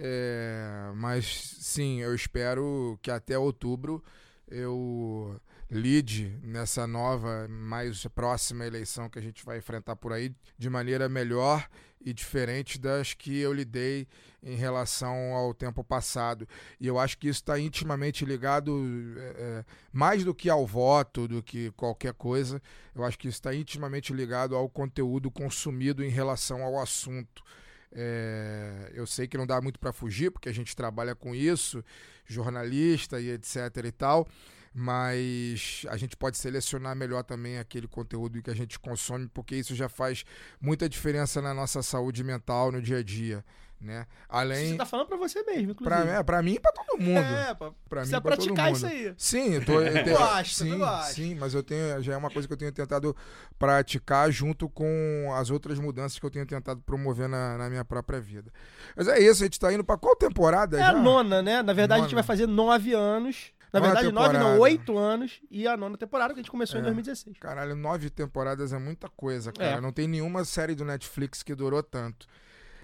É, 0.00 0.92
mas 0.94 1.26
sim, 1.60 2.00
eu 2.00 2.14
espero 2.14 2.96
que 3.02 3.10
até 3.10 3.36
outubro 3.36 4.02
eu 4.46 5.40
lide 5.70 6.38
nessa 6.42 6.86
nova, 6.86 7.46
mais 7.48 8.06
próxima 8.14 8.64
eleição 8.64 9.08
que 9.08 9.18
a 9.18 9.22
gente 9.22 9.44
vai 9.44 9.58
enfrentar 9.58 9.96
por 9.96 10.12
aí 10.12 10.32
de 10.56 10.70
maneira 10.70 11.08
melhor 11.08 11.68
e 12.00 12.12
diferente 12.12 12.78
das 12.78 13.12
que 13.12 13.38
eu 13.38 13.52
lidei 13.52 14.06
em 14.42 14.54
relação 14.54 15.34
ao 15.34 15.52
tempo 15.52 15.82
passado. 15.82 16.48
E 16.80 16.86
eu 16.86 16.98
acho 16.98 17.18
que 17.18 17.28
isso 17.28 17.40
está 17.40 17.58
intimamente 17.58 18.24
ligado, 18.24 18.72
é, 19.18 19.20
é, 19.20 19.64
mais 19.92 20.24
do 20.24 20.34
que 20.34 20.48
ao 20.48 20.64
voto, 20.64 21.26
do 21.26 21.42
que 21.42 21.72
qualquer 21.72 22.14
coisa, 22.14 22.62
eu 22.94 23.04
acho 23.04 23.18
que 23.18 23.28
isso 23.28 23.38
está 23.38 23.54
intimamente 23.54 24.14
ligado 24.14 24.54
ao 24.54 24.68
conteúdo 24.68 25.30
consumido 25.30 26.04
em 26.04 26.08
relação 26.08 26.62
ao 26.62 26.80
assunto. 26.80 27.42
É, 27.92 28.90
eu 28.94 29.06
sei 29.06 29.26
que 29.26 29.38
não 29.38 29.46
dá 29.46 29.60
muito 29.60 29.78
para 29.78 29.92
fugir, 29.92 30.30
porque 30.30 30.48
a 30.48 30.52
gente 30.52 30.76
trabalha 30.76 31.14
com 31.14 31.34
isso, 31.34 31.82
jornalista 32.26 33.20
e 33.20 33.30
etc 33.30 33.56
e 33.84 33.92
tal, 33.92 34.28
mas 34.74 35.84
a 35.88 35.96
gente 35.96 36.16
pode 36.16 36.36
selecionar 36.36 36.94
melhor 36.94 37.22
também 37.22 37.58
aquele 37.58 37.88
conteúdo 37.88 38.42
que 38.42 38.50
a 38.50 38.54
gente 38.54 38.78
consome, 38.78 39.28
porque 39.28 39.56
isso 39.56 39.74
já 39.74 39.88
faz 39.88 40.24
muita 40.60 40.88
diferença 40.88 41.40
na 41.40 41.54
nossa 41.54 41.82
saúde 41.82 42.22
mental 42.22 42.70
no 42.70 42.80
dia 42.82 42.98
a 42.98 43.02
dia. 43.02 43.44
Né? 43.80 44.06
Além. 44.28 44.70
Você 44.72 44.76
tá 44.76 44.84
falando 44.84 45.06
pra 45.06 45.16
você 45.16 45.40
mesmo, 45.44 45.70
inclusive. 45.70 45.84
Pra, 45.84 46.12
é, 46.18 46.22
pra 46.24 46.42
mim 46.42 46.54
e 46.54 46.58
pra 46.60 46.72
todo 46.72 47.00
mundo. 47.00 47.18
É, 47.20 47.54
pra, 47.54 47.70
Pra 47.70 47.72
precisa 47.88 48.16
mim, 48.16 48.22
pra 48.24 48.36
todo 48.36 48.46
praticar 48.54 48.72
isso 48.72 48.86
aí. 48.86 49.14
Sim, 49.16 49.54
eu 49.54 49.64
tô. 49.64 49.80
Eu 49.80 50.02
gosta, 50.18 50.42
tu 50.42 50.48
sim, 50.48 50.80
sim, 51.14 51.34
mas 51.36 51.54
eu 51.54 51.62
tenho. 51.62 52.02
Já 52.02 52.14
é 52.14 52.16
uma 52.16 52.28
coisa 52.28 52.48
que 52.48 52.52
eu 52.52 52.58
tenho 52.58 52.72
tentado 52.72 53.14
praticar 53.58 54.30
junto 54.30 54.68
com 54.68 55.32
as 55.36 55.50
outras 55.50 55.78
mudanças 55.78 56.18
que 56.18 56.26
eu 56.26 56.30
tenho 56.30 56.44
tentado 56.46 56.80
promover 56.80 57.28
na, 57.28 57.56
na 57.56 57.70
minha 57.70 57.84
própria 57.84 58.20
vida. 58.20 58.52
Mas 58.96 59.06
é 59.08 59.18
isso, 59.20 59.42
a 59.42 59.46
gente 59.46 59.60
tá 59.60 59.72
indo 59.72 59.84
pra 59.84 59.96
qual 59.96 60.16
temporada 60.16 60.76
É 60.76 60.80
já? 60.80 60.88
a 60.90 60.92
nona, 60.92 61.40
né? 61.42 61.62
Na 61.62 61.72
verdade, 61.72 62.00
a 62.00 62.04
gente 62.04 62.12
Nona. 62.14 62.22
vai 62.22 62.26
fazer 62.26 62.46
nove 62.46 62.92
anos. 62.94 63.52
Na 63.72 63.80
Nona 63.80 63.92
verdade, 63.94 64.14
nove 64.14 64.26
não, 64.32 64.40
temporada. 64.40 64.60
oito 64.60 64.96
anos. 64.98 65.40
E 65.50 65.68
a 65.68 65.76
nona 65.76 65.96
temporada 65.98 66.32
que 66.32 66.40
a 66.40 66.42
gente 66.42 66.50
começou 66.50 66.78
em 66.78 66.82
É. 66.82 66.84
2016. 66.86 67.36
Caralho, 67.38 67.76
nove 67.76 68.08
temporadas 68.10 68.72
é 68.72 68.78
muita 68.78 69.08
coisa, 69.10 69.52
cara. 69.52 69.76
É. 69.76 69.80
Não 69.80 69.92
tem 69.92 70.08
nenhuma 70.08 70.44
série 70.44 70.74
do 70.74 70.84
Netflix 70.84 71.42
que 71.42 71.54
durou 71.54 71.82
tanto. 71.82 72.26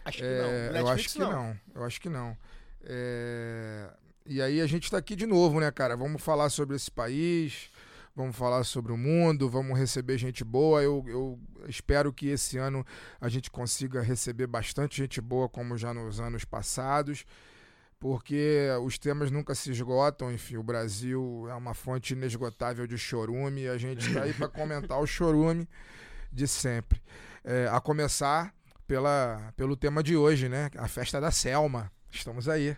Acho 0.05 0.19
que 0.19 0.25
É, 0.25 0.71
não. 0.73 0.81
eu 0.81 0.89
acho 0.89 1.09
que 1.09 1.19
não. 1.19 1.61
Eu 1.75 1.85
acho 1.85 2.01
que 2.01 2.09
não. 2.09 2.37
É, 2.85 3.91
E 4.27 4.41
aí 4.41 4.61
a 4.61 4.67
gente 4.67 4.91
tá 4.91 4.99
aqui 4.99 5.15
de 5.17 5.27
novo, 5.27 5.61
né, 5.61 5.71
cara? 5.71 5.97
Vamos 5.97 6.23
falar 6.23 6.49
sobre 6.51 6.77
esse 6.77 6.91
país, 6.91 7.71
vamos 8.17 8.35
falar 8.37 8.65
sobre 8.65 8.91
o 8.93 8.97
mundo, 8.97 9.49
vamos 9.51 9.79
receber 9.79 10.17
gente 10.19 10.43
boa. 10.45 10.83
Eu, 10.83 11.05
eu 11.07 11.39
espero 11.69 12.13
que 12.13 12.29
esse 12.29 12.57
ano 12.59 12.87
a 13.21 13.29
gente 13.29 13.51
consiga 13.51 14.01
receber 14.03 14.47
bastante 14.47 14.97
gente 14.99 15.21
boa, 15.21 15.49
como 15.49 15.77
já 15.77 15.93
nos 15.93 16.21
anos 16.21 16.45
passados, 16.45 17.25
porque 18.01 18.69
os 18.83 18.99
temas 18.99 19.31
nunca 19.31 19.55
se 19.55 19.71
esgotam. 19.71 20.33
Enfim, 20.33 20.57
o 20.57 20.63
Brasil 20.63 21.47
é 21.51 21.55
uma 21.55 21.75
fonte 21.75 22.13
inesgotável 22.15 22.87
de 22.87 22.97
chorume 22.99 23.63
e 23.63 23.69
a 23.69 23.77
gente 23.79 24.13
tá 24.13 24.23
aí 24.23 24.33
para 24.35 24.49
comentar 24.61 24.99
o 25.01 25.07
chorume 25.07 25.69
de 26.33 26.47
sempre. 26.49 27.01
É, 27.45 27.69
a 27.71 27.79
começar 27.81 28.55
pela, 28.87 29.53
pelo 29.57 29.77
tema 29.77 30.03
de 30.03 30.17
hoje, 30.17 30.49
né? 30.49 30.71
A 30.77 30.89
festa 30.89 31.21
da 31.21 31.31
Selma. 31.31 31.91
Estamos 32.11 32.49
aí. 32.49 32.77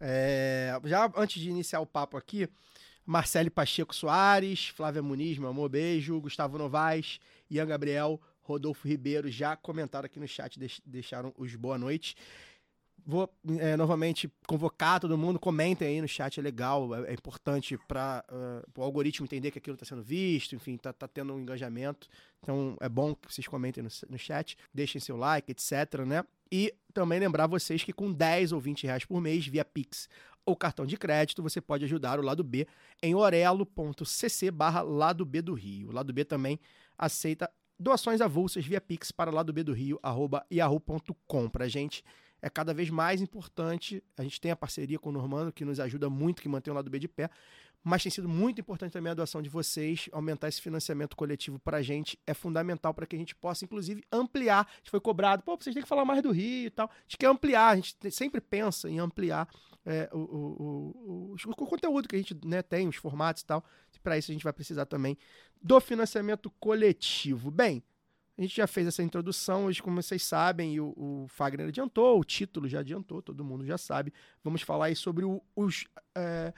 É, 0.00 0.78
já 0.84 1.10
antes 1.16 1.40
de 1.42 1.48
iniciar 1.48 1.80
o 1.80 1.86
papo 1.86 2.16
aqui, 2.16 2.48
Marcele 3.04 3.50
Pacheco 3.50 3.94
Soares, 3.94 4.68
Flávia 4.68 5.02
Muniz, 5.02 5.38
meu 5.38 5.48
amor, 5.48 5.68
beijo, 5.68 6.20
Gustavo 6.20 6.58
Novaes, 6.58 7.18
Ian 7.50 7.66
Gabriel, 7.66 8.20
Rodolfo 8.42 8.86
Ribeiro 8.86 9.30
já 9.30 9.56
comentaram 9.56 10.06
aqui 10.06 10.20
no 10.20 10.28
chat, 10.28 10.58
deix- 10.58 10.80
deixaram 10.84 11.32
os 11.36 11.54
boa 11.56 11.78
noite. 11.78 12.14
Vou 13.08 13.32
é, 13.60 13.76
novamente 13.76 14.28
convocar 14.48 14.98
todo 14.98 15.16
mundo, 15.16 15.38
comentem 15.38 15.86
aí 15.86 16.00
no 16.00 16.08
chat, 16.08 16.40
é 16.40 16.42
legal, 16.42 16.92
é, 16.92 17.12
é 17.12 17.14
importante 17.14 17.78
para 17.86 18.24
o 18.76 18.82
algoritmo 18.82 19.26
entender 19.26 19.52
que 19.52 19.58
aquilo 19.58 19.74
está 19.74 19.86
sendo 19.86 20.02
visto, 20.02 20.56
enfim, 20.56 20.76
tá, 20.76 20.92
tá 20.92 21.06
tendo 21.06 21.32
um 21.32 21.38
engajamento. 21.38 22.08
Então 22.42 22.76
é 22.80 22.88
bom 22.88 23.14
que 23.14 23.32
vocês 23.32 23.46
comentem 23.46 23.80
no, 23.80 23.90
no 24.10 24.18
chat, 24.18 24.58
deixem 24.74 25.00
seu 25.00 25.16
like, 25.16 25.52
etc, 25.52 26.00
né? 26.04 26.24
E 26.50 26.74
também 26.92 27.20
lembrar 27.20 27.46
vocês 27.46 27.84
que 27.84 27.92
com 27.92 28.12
10 28.12 28.50
ou 28.50 28.60
20 28.60 28.84
reais 28.88 29.04
por 29.04 29.20
mês, 29.20 29.46
via 29.46 29.64
Pix 29.64 30.08
ou 30.44 30.56
cartão 30.56 30.84
de 30.84 30.96
crédito, 30.96 31.42
você 31.42 31.60
pode 31.60 31.84
ajudar 31.84 32.18
o 32.18 32.22
Lado 32.22 32.42
B 32.42 32.66
em 33.00 33.14
orelo.cc 33.14 34.50
barra 34.50 34.82
Lado 34.82 35.24
B 35.24 35.42
do 35.42 35.54
Rio. 35.54 35.90
O 35.90 35.92
Lado 35.92 36.12
B 36.12 36.24
também 36.24 36.58
aceita 36.98 37.48
doações 37.78 38.20
avulsas 38.20 38.64
via 38.64 38.80
Pix 38.80 39.12
para 39.12 39.30
Lado 39.30 39.52
B 39.52 39.62
do 39.62 39.72
Rio, 39.72 39.98
arroba 40.02 40.44
yahoo.com. 40.50 41.48
Pra 41.48 41.68
gente 41.68 42.04
é 42.46 42.50
cada 42.50 42.72
vez 42.72 42.88
mais 42.90 43.20
importante, 43.20 44.02
a 44.16 44.22
gente 44.22 44.40
tem 44.40 44.50
a 44.52 44.56
parceria 44.56 44.98
com 44.98 45.08
o 45.08 45.12
Normando, 45.12 45.52
que 45.52 45.64
nos 45.64 45.80
ajuda 45.80 46.08
muito, 46.08 46.40
que 46.40 46.48
mantém 46.48 46.72
o 46.72 46.74
Lado 46.74 46.88
B 46.88 46.98
de 46.98 47.08
pé, 47.08 47.28
mas 47.82 48.02
tem 48.02 48.10
sido 48.10 48.28
muito 48.28 48.60
importante 48.60 48.92
também 48.92 49.10
a 49.10 49.14
doação 49.14 49.40
de 49.40 49.48
vocês, 49.48 50.08
aumentar 50.12 50.48
esse 50.48 50.60
financiamento 50.60 51.16
coletivo 51.16 51.58
pra 51.58 51.82
gente 51.82 52.18
é 52.26 52.34
fundamental 52.34 52.92
para 52.92 53.06
que 53.06 53.14
a 53.14 53.18
gente 53.18 53.34
possa, 53.34 53.64
inclusive, 53.64 54.02
ampliar. 54.10 54.66
A 54.68 54.76
gente 54.78 54.90
foi 54.90 55.00
cobrado, 55.00 55.42
pô, 55.44 55.56
vocês 55.56 55.72
têm 55.74 55.82
que 55.82 55.88
falar 55.88 56.04
mais 56.04 56.20
do 56.22 56.32
Rio 56.32 56.66
e 56.66 56.70
tal. 56.70 56.88
A 56.88 57.02
gente 57.02 57.16
quer 57.16 57.26
ampliar, 57.28 57.68
a 57.68 57.76
gente 57.76 57.94
te- 57.96 58.10
sempre 58.10 58.40
pensa 58.40 58.88
em 58.90 58.98
ampliar 58.98 59.48
é, 59.84 60.08
o, 60.12 60.18
o, 60.18 61.34
o, 61.34 61.34
o- 61.34 61.66
conteúdo 61.66 62.08
que 62.08 62.16
a 62.16 62.18
gente 62.18 62.36
né, 62.44 62.60
tem, 62.62 62.88
os 62.88 62.96
formatos 62.96 63.42
e 63.42 63.46
tal. 63.46 63.64
Para 64.02 64.18
isso 64.18 64.30
a 64.30 64.34
gente 64.34 64.44
vai 64.44 64.52
precisar 64.52 64.86
também 64.86 65.16
do 65.62 65.80
financiamento 65.80 66.50
coletivo. 66.58 67.50
Bem, 67.50 67.82
a 68.38 68.42
gente 68.42 68.56
já 68.56 68.66
fez 68.66 68.86
essa 68.86 69.02
introdução, 69.02 69.64
hoje, 69.66 69.82
como 69.82 70.00
vocês 70.02 70.22
sabem, 70.22 70.78
o, 70.78 70.92
o 70.96 71.26
Fagner 71.28 71.68
adiantou, 71.68 72.18
o 72.20 72.24
título 72.24 72.68
já 72.68 72.80
adiantou, 72.80 73.22
todo 73.22 73.42
mundo 73.44 73.64
já 73.64 73.78
sabe. 73.78 74.12
Vamos 74.44 74.62
falar 74.62 74.86
aí 74.86 74.96
sobre 74.96 75.24
o- 75.24 75.40
os. 75.54 75.86
é, 76.14 76.52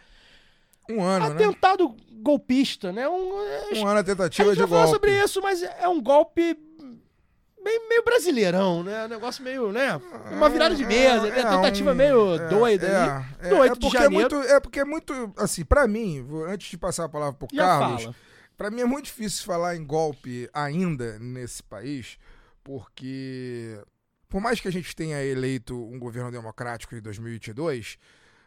Um 0.90 1.02
ano, 1.02 1.28
né? 1.28 1.34
atentado 1.44 1.94
golpista, 2.20 2.90
né? 2.92 3.08
Um, 3.08 3.40
é, 3.42 3.74
Um 3.78 3.86
ano 3.86 3.98
a 3.98 4.00
a 4.00 4.04
tentativa 4.04 4.48
gente 4.48 4.54
de 4.54 4.60
vai 4.60 4.68
falar 4.68 4.84
golpe. 4.86 4.94
sobre 4.96 5.22
isso, 5.24 5.40
mas 5.42 5.62
é 5.62 5.86
um 5.86 6.00
golpe 6.02 6.56
meio, 7.62 7.88
meio 7.88 8.02
brasileirão, 8.04 8.82
né? 8.82 9.04
Um 9.04 9.08
negócio 9.08 9.44
meio, 9.44 9.70
né? 9.70 10.00
Uma 10.32 10.48
virada 10.48 10.74
de 10.74 10.84
mesa, 10.86 11.22
né? 11.28 11.40
É, 11.40 11.42
tentativa 11.44 11.92
um- 11.92 11.94
meio 11.94 12.34
é, 12.36 12.48
doida 12.48 12.86
é, 12.86 12.96
ali. 12.96 13.24
é, 13.40 13.48
do 13.50 13.56
8 13.56 13.72
é 13.72 13.80
porque 13.80 13.96
é 13.98 14.08
muito, 14.08 14.34
é 14.36 14.60
porque 14.60 14.80
é 14.80 14.84
muito, 14.84 15.32
assim, 15.36 15.64
pra 15.64 15.86
mim, 15.86 16.26
antes 16.48 16.70
de 16.70 16.78
passar 16.78 17.04
a 17.04 17.08
palavra 17.08 17.34
pro 17.34 17.48
Já 17.52 17.66
Carlos, 17.66 18.02
fala. 18.04 18.14
Pra 18.58 18.70
mim 18.70 18.82
é 18.82 18.84
muito 18.84 19.06
difícil 19.06 19.46
falar 19.46 19.76
em 19.76 19.86
golpe 19.86 20.50
ainda 20.52 21.18
nesse 21.18 21.62
país, 21.62 22.18
porque 22.62 23.80
por 24.28 24.40
mais 24.40 24.60
que 24.60 24.68
a 24.68 24.72
gente 24.72 24.94
tenha 24.94 25.24
eleito 25.24 25.74
um 25.74 25.98
governo 25.98 26.30
democrático 26.30 26.94
em 26.94 27.00
2022, 27.00 27.96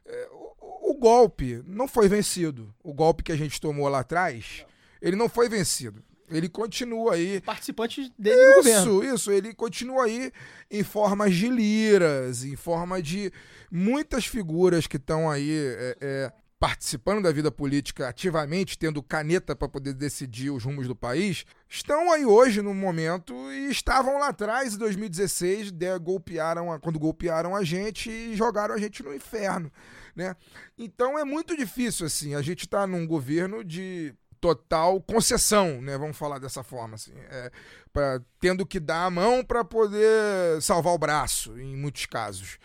é, 0.06 0.30
o, 0.32 0.92
o 0.92 0.94
golpe 0.94 1.64
não 1.66 1.88
foi 1.88 2.08
vencido. 2.08 2.72
O 2.84 2.94
golpe 2.94 3.24
que 3.24 3.32
a 3.32 3.38
gente 3.38 3.60
tomou 3.60 3.88
lá 3.88 4.00
atrás, 4.02 4.66
ele 5.02 5.16
não 5.16 5.28
foi 5.28 5.50
vencido. 5.50 6.04
Ele 6.30 6.48
continua 6.48 7.16
aí 7.16 7.42
Participantes 7.42 8.10
dele 8.18 8.42
no 8.42 8.56
governo. 8.56 9.04
isso, 9.04 9.16
isso. 9.16 9.32
Ele 9.32 9.54
continua 9.54 10.06
aí 10.06 10.32
em 10.70 10.84
formas 10.84 11.36
de 11.36 11.50
liras, 11.50 12.46
em 12.46 12.56
forma 12.56 13.02
de 13.02 13.32
muitas 13.70 14.26
figuras 14.26 14.88
que 14.88 14.96
estão 14.96 15.30
aí 15.30 15.52
é, 15.52 15.98
é, 16.00 16.32
participando 16.62 17.24
da 17.24 17.32
vida 17.32 17.50
política 17.52 18.08
ativamente, 18.08 18.78
tendo 18.78 19.02
caneta 19.02 19.56
para 19.56 19.68
poder 19.68 19.96
decidir 19.96 20.52
os 20.52 20.64
rumos 20.64 20.88
do 20.88 20.96
país, 20.96 21.44
estão 21.68 22.12
aí 22.12 22.24
hoje 22.24 22.62
no 22.62 22.72
momento 22.72 23.34
e 23.52 23.72
estavam 23.72 24.20
lá 24.20 24.28
atrás, 24.28 24.76
em 24.76 24.78
2016, 24.78 25.72
de, 25.72 25.98
golpearam 25.98 26.72
a- 26.72 26.80
quando 26.80 27.00
golpearam 27.00 27.56
a 27.56 27.64
gente 27.64 28.12
e 28.12 28.36
jogaram 28.36 28.76
a 28.76 28.78
gente 28.78 29.02
no 29.02 29.12
inferno. 29.12 29.72
Né? 30.16 30.36
Então 30.78 31.18
é 31.18 31.26
muito 31.26 31.58
difícil, 31.58 32.06
assim, 32.06 32.36
a 32.36 32.44
gente 32.44 32.66
está 32.66 32.86
num 32.86 33.08
governo 33.08 33.64
de 33.64 34.14
total 34.40 35.02
concessão, 35.02 35.82
né? 35.82 35.98
Vamos 35.98 36.16
falar 36.18 36.38
dessa 36.38 36.62
forma, 36.62 36.94
assim, 36.94 37.14
é, 37.32 37.52
pra- 37.92 38.22
tendo 38.40 38.68
que 38.68 38.80
dar 38.80 39.06
a 39.06 39.10
mão 39.10 39.44
para 39.44 39.64
poder 39.66 40.62
salvar 40.62 40.94
o 40.94 40.98
braço, 41.00 41.58
em 41.60 41.76
muitos 41.76 42.06
casos. 42.06 42.60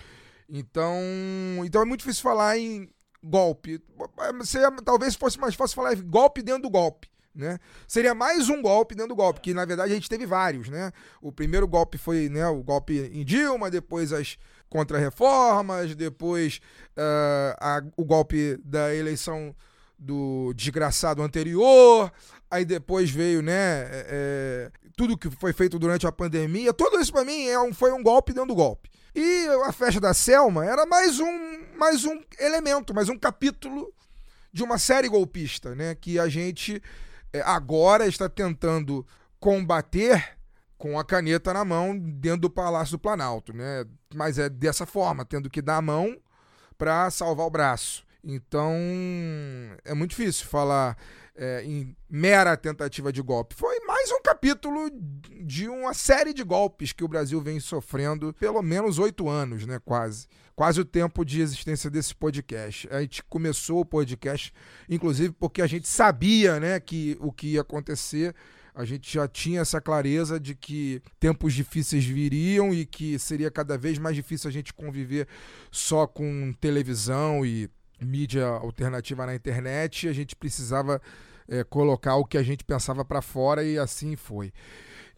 Então, 0.49 1.01
então 1.65 1.81
é 1.81 1.85
muito 1.87 2.01
difícil 2.01 2.23
falar 2.23 2.59
em 2.59 2.89
golpe. 3.27 3.81
Seria, 4.45 4.71
talvez 4.85 5.15
fosse 5.15 5.39
mais 5.39 5.55
fácil 5.55 5.75
falar 5.77 5.95
golpe 5.97 6.43
dentro 6.43 6.63
do 6.63 6.71
golpe. 6.71 7.09
Né? 7.35 7.59
Seria 7.87 8.15
mais 8.15 8.49
um 8.49 8.63
golpe 8.63 8.95
dentro 8.95 9.11
do 9.11 9.15
golpe, 9.17 9.43
que 9.43 9.53
na 9.53 9.67
verdade 9.67 9.93
a 9.93 9.95
gente 9.95 10.09
teve 10.09 10.25
vários, 10.25 10.71
né? 10.71 10.91
O 11.21 11.31
primeiro 11.31 11.69
golpe 11.69 11.99
foi 11.99 12.31
né, 12.31 12.47
o 12.49 12.63
golpe 12.63 13.11
em 13.13 13.23
Dilma, 13.27 13.71
depois 13.71 14.11
as 14.11 14.39
contra-reformas, 14.71 15.95
depois 15.95 16.61
ah, 16.97 17.57
a- 17.61 17.83
o 17.95 18.05
golpe 18.07 18.57
da 18.65 18.95
eleição 18.95 19.55
do 19.99 20.53
desgraçado 20.55 21.23
anterior, 21.23 22.11
aí 22.51 22.65
depois 22.65 23.11
veio, 23.11 23.43
né, 23.43 23.53
é, 23.53 24.07
é, 24.09 24.71
tudo 24.97 25.17
que 25.17 25.31
foi 25.31 25.53
feito 25.53 25.79
durante 25.79 26.07
a 26.07 26.13
pandemia, 26.13 26.73
tudo 26.73 26.99
isso 27.01 27.13
pra 27.13 27.25
mim 27.25 27.47
é 27.49 27.59
um, 27.61 27.73
foi 27.73 27.93
um 27.93 28.03
golpe 28.03 28.33
dentro 28.33 28.49
do 28.49 28.55
golpe. 28.55 28.91
E 29.19 29.49
a 29.65 29.73
festa 29.73 29.99
da 29.99 30.13
Selma 30.13 30.67
era 30.67 30.85
mais 30.85 31.19
um, 31.19 31.65
mais 31.79 32.05
um 32.05 32.21
elemento, 32.39 32.93
mais 32.93 33.09
um 33.09 33.19
capítulo 33.19 33.91
de 34.53 34.63
uma 34.63 34.77
série 34.77 35.09
golpista, 35.09 35.75
né, 35.75 35.95
que 35.95 36.19
a 36.19 36.29
gente 36.29 36.83
é, 37.33 37.41
agora 37.41 38.07
está 38.07 38.29
tentando 38.29 39.07
combater 39.41 40.37
com 40.77 40.99
a 40.99 41.05
caneta 41.05 41.55
na 41.55 41.65
mão 41.65 41.99
dentro 41.99 42.43
do 42.43 42.51
Palácio 42.51 42.99
do 42.99 43.01
Planalto, 43.01 43.55
né? 43.55 43.87
Mas 44.15 44.39
é 44.39 44.51
dessa 44.51 44.85
forma, 44.85 45.25
tendo 45.25 45.49
que 45.49 45.63
dar 45.63 45.79
a 45.79 45.83
mão 45.83 46.15
para 46.77 47.11
salvar 47.11 47.47
o 47.47 47.51
braço. 47.51 48.05
Então 48.23 48.75
é 49.83 49.95
muito 49.95 50.11
difícil 50.11 50.47
falar 50.47 50.95
é, 51.35 51.63
em 51.65 51.97
mera 52.11 52.55
tentativa 52.55 53.11
de 53.11 53.23
golpe. 53.23 53.55
Foi 53.55 53.81
mais 54.07 54.21
um 54.21 54.23
capítulo 54.23 54.89
de 55.45 55.69
uma 55.69 55.93
série 55.93 56.33
de 56.33 56.45
golpes 56.45 56.93
que 56.93 57.03
o 57.03 57.09
Brasil 57.09 57.41
vem 57.41 57.59
sofrendo 57.59 58.33
pelo 58.35 58.63
menos 58.63 59.01
oito 59.01 59.29
anos, 59.29 59.67
né? 59.67 59.81
Quase. 59.85 60.29
Quase 60.55 60.81
o 60.81 60.85
tempo 60.85 61.25
de 61.25 61.41
existência 61.41 61.91
desse 61.91 62.15
podcast. 62.15 62.89
A 62.93 63.01
gente 63.01 63.25
começou 63.25 63.81
o 63.81 63.85
podcast, 63.85 64.53
inclusive, 64.89 65.33
porque 65.33 65.61
a 65.61 65.67
gente 65.67 65.89
sabia 65.89 66.61
né, 66.61 66.79
que 66.79 67.17
o 67.19 67.33
que 67.33 67.55
ia 67.55 67.63
acontecer. 67.63 68.33
A 68.73 68.85
gente 68.85 69.13
já 69.13 69.27
tinha 69.27 69.63
essa 69.63 69.81
clareza 69.81 70.39
de 70.39 70.55
que 70.55 71.03
tempos 71.19 71.53
difíceis 71.53 72.05
viriam 72.05 72.73
e 72.73 72.87
que 72.87 73.19
seria 73.19 73.51
cada 73.51 73.77
vez 73.77 73.99
mais 73.99 74.15
difícil 74.15 74.49
a 74.49 74.53
gente 74.53 74.73
conviver 74.73 75.27
só 75.73 76.07
com 76.07 76.55
televisão 76.61 77.45
e 77.45 77.69
mídia 78.01 78.47
alternativa 78.47 79.27
na 79.27 79.35
internet, 79.35 80.07
a 80.07 80.13
gente 80.13 80.37
precisava 80.37 81.01
é, 81.49 81.65
colocar 81.65 82.17
o 82.17 82.25
que 82.25 82.39
a 82.39 82.43
gente 82.43 82.65
pensava 82.65 83.05
para 83.05 83.23
fora 83.23 83.65
e 83.65 83.79
assim 83.79 84.17
foi. 84.17 84.53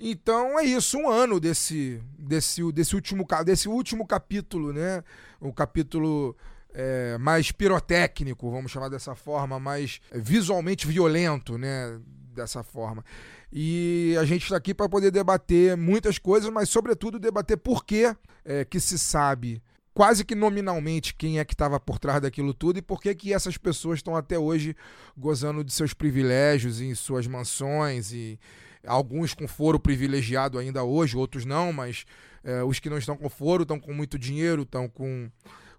Então 0.00 0.58
é 0.58 0.64
isso, 0.64 0.96
um 0.96 1.08
ano 1.08 1.40
desse, 1.40 2.00
desse, 2.16 2.72
desse, 2.72 2.94
último, 2.94 3.26
desse 3.44 3.68
último 3.68 4.06
capítulo, 4.06 4.72
né? 4.72 5.02
O 5.40 5.52
capítulo 5.52 6.36
é, 6.72 7.18
mais 7.18 7.50
pirotécnico, 7.50 8.50
vamos 8.50 8.70
chamar 8.70 8.88
dessa 8.88 9.16
forma, 9.16 9.58
mais 9.58 10.00
visualmente 10.12 10.86
violento, 10.86 11.58
né? 11.58 12.00
Dessa 12.32 12.62
forma. 12.62 13.04
E 13.52 14.14
a 14.20 14.24
gente 14.24 14.44
está 14.44 14.56
aqui 14.56 14.72
para 14.72 14.88
poder 14.88 15.10
debater 15.10 15.76
muitas 15.76 16.18
coisas, 16.18 16.48
mas 16.50 16.68
sobretudo 16.68 17.18
debater 17.18 17.56
por 17.56 17.84
que, 17.84 18.14
é, 18.44 18.64
que 18.64 18.78
se 18.78 18.96
sabe 18.96 19.60
quase 19.98 20.24
que 20.24 20.36
nominalmente 20.36 21.12
quem 21.12 21.40
é 21.40 21.44
que 21.44 21.54
estava 21.54 21.80
por 21.80 21.98
trás 21.98 22.22
daquilo 22.22 22.54
tudo 22.54 22.78
e 22.78 22.82
por 22.82 23.00
que 23.00 23.12
que 23.16 23.34
essas 23.34 23.58
pessoas 23.58 23.98
estão 23.98 24.14
até 24.14 24.38
hoje 24.38 24.76
gozando 25.16 25.64
de 25.64 25.72
seus 25.72 25.92
privilégios 25.92 26.80
em 26.80 26.94
suas 26.94 27.26
mansões 27.26 28.12
e 28.12 28.38
alguns 28.86 29.34
com 29.34 29.48
foro 29.48 29.80
privilegiado 29.80 30.56
ainda 30.56 30.84
hoje, 30.84 31.16
outros 31.16 31.44
não, 31.44 31.72
mas 31.72 32.04
é, 32.44 32.62
os 32.62 32.78
que 32.78 32.88
não 32.88 32.96
estão 32.96 33.16
com 33.16 33.28
foro 33.28 33.62
estão 33.64 33.80
com 33.80 33.92
muito 33.92 34.16
dinheiro, 34.16 34.62
estão 34.62 34.88
com, 34.88 35.28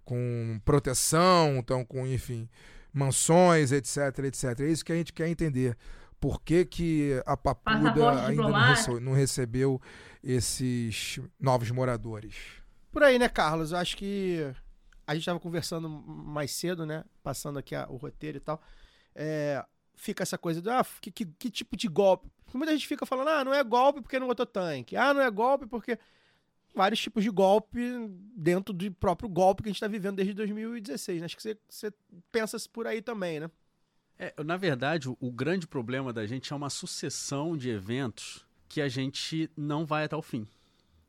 com 0.03 0.59
proteção, 0.65 1.59
estão 1.61 1.85
com, 1.85 2.05
enfim, 2.05 2.49
mansões, 2.91 3.71
etc, 3.71 4.19
etc. 4.25 4.59
É 4.59 4.67
isso 4.67 4.83
que 4.83 4.91
a 4.91 4.95
gente 4.95 5.13
quer 5.13 5.29
entender. 5.29 5.77
Por 6.19 6.41
que, 6.41 6.65
que 6.65 7.23
a 7.25 7.37
Papuda 7.37 8.25
ainda 8.25 8.43
não, 8.43 8.51
rece 8.51 8.99
não 8.99 9.13
recebeu 9.13 9.81
esses 10.21 11.21
novos 11.39 11.71
moradores? 11.71 12.58
Por 12.91 13.03
aí, 13.03 13.19
né, 13.19 13.29
Carlos? 13.29 13.71
Eu 13.71 13.77
acho 13.77 13.95
que 13.95 14.39
a 15.05 15.13
gente 15.13 15.23
estava 15.23 15.39
conversando 15.39 15.89
mais 15.89 16.51
cedo, 16.51 16.85
né? 16.85 17.03
Passando 17.23 17.59
aqui 17.59 17.75
a, 17.75 17.87
o 17.89 17.97
roteiro 17.97 18.37
e 18.37 18.39
tal. 18.39 18.61
É, 19.15 19.63
fica 19.95 20.23
essa 20.23 20.37
coisa 20.37 20.61
do 20.61 20.71
ah, 20.71 20.85
que, 21.01 21.11
que, 21.11 21.25
que, 21.25 21.49
tipo 21.49 21.75
de 21.75 21.87
golpe. 21.87 22.29
Muita 22.53 22.71
gente 22.73 22.87
fica 22.87 23.05
falando, 23.05 23.27
ah, 23.27 23.43
não 23.43 23.53
é 23.53 23.63
golpe 23.63 24.01
porque 24.01 24.19
não 24.19 24.27
botou 24.27 24.45
tanque. 24.45 24.95
Ah, 24.95 25.13
não 25.13 25.21
é 25.21 25.29
golpe 25.29 25.65
porque. 25.67 25.97
Vários 26.75 26.99
tipos 26.99 27.23
de 27.23 27.31
golpe 27.31 27.79
dentro 28.35 28.71
do 28.71 28.91
próprio 28.91 29.27
golpe 29.27 29.63
que 29.63 29.69
a 29.69 29.71
gente 29.71 29.77
está 29.77 29.87
vivendo 29.87 30.17
desde 30.17 30.35
2016. 30.35 31.19
Né? 31.19 31.25
Acho 31.25 31.35
que 31.35 31.41
você, 31.41 31.57
você 31.67 31.91
pensa 32.31 32.57
por 32.71 32.85
aí 32.85 33.01
também, 33.01 33.39
né? 33.39 33.49
É, 34.19 34.33
na 34.43 34.55
verdade, 34.55 35.09
o, 35.09 35.17
o 35.19 35.31
grande 35.31 35.65
problema 35.65 36.13
da 36.13 36.27
gente 36.27 36.53
é 36.53 36.55
uma 36.55 36.69
sucessão 36.69 37.57
de 37.57 37.69
eventos 37.71 38.45
que 38.67 38.81
a 38.81 38.87
gente 38.87 39.49
não 39.57 39.83
vai 39.83 40.03
até 40.03 40.15
o 40.15 40.21
fim. 40.21 40.47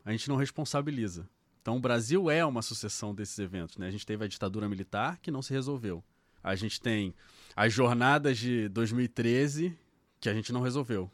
A 0.03 0.13
gente 0.13 0.31
não 0.31 0.37
responsabiliza. 0.37 1.29
Então, 1.61 1.77
o 1.77 1.81
Brasil 1.81 2.31
é 2.31 2.45
uma 2.45 2.63
sucessão 2.63 3.15
desses 3.15 3.39
eventos. 3.39 3.77
Né? 3.77 3.87
A 3.87 3.91
gente 3.91 4.07
teve 4.07 4.25
a 4.25 4.29
ditadura 4.29 4.69
militar, 4.69 5.19
que 5.21 5.31
não 5.31 5.43
se 5.43 5.53
resolveu. 5.53 6.03
A 6.43 6.55
gente 6.55 6.81
tem 6.81 7.15
as 7.55 7.73
jornadas 7.73 8.39
de 8.39 8.69
2013, 8.71 9.77
que 10.19 10.29
a 10.29 10.35
gente 10.35 10.53
não 10.53 10.63
resolveu. 10.63 11.11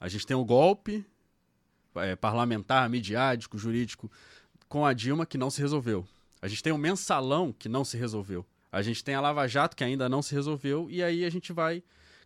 A 0.00 0.08
gente 0.08 0.26
tem 0.26 0.36
o 0.36 0.44
golpe 0.44 1.04
é, 1.96 2.14
parlamentar, 2.14 2.88
midiático, 2.88 3.58
jurídico, 3.58 4.10
com 4.68 4.86
a 4.86 4.92
Dilma, 4.92 5.26
que 5.26 5.36
não 5.36 5.50
se 5.50 5.60
resolveu. 5.60 6.06
A 6.40 6.46
gente 6.46 6.62
tem 6.62 6.72
o 6.72 6.78
mensalão, 6.78 7.52
que 7.52 7.68
não 7.68 7.84
se 7.84 7.96
resolveu. 7.96 8.46
A 8.70 8.82
gente 8.82 9.02
tem 9.02 9.14
a 9.14 9.20
Lava 9.20 9.48
Jato, 9.48 9.74
que 9.74 9.82
ainda 9.82 10.08
não 10.08 10.22
se 10.22 10.34
resolveu. 10.34 10.88
E 10.90 11.02
aí 11.02 11.24
a 11.24 11.30
gente 11.30 11.52
vai 11.52 11.82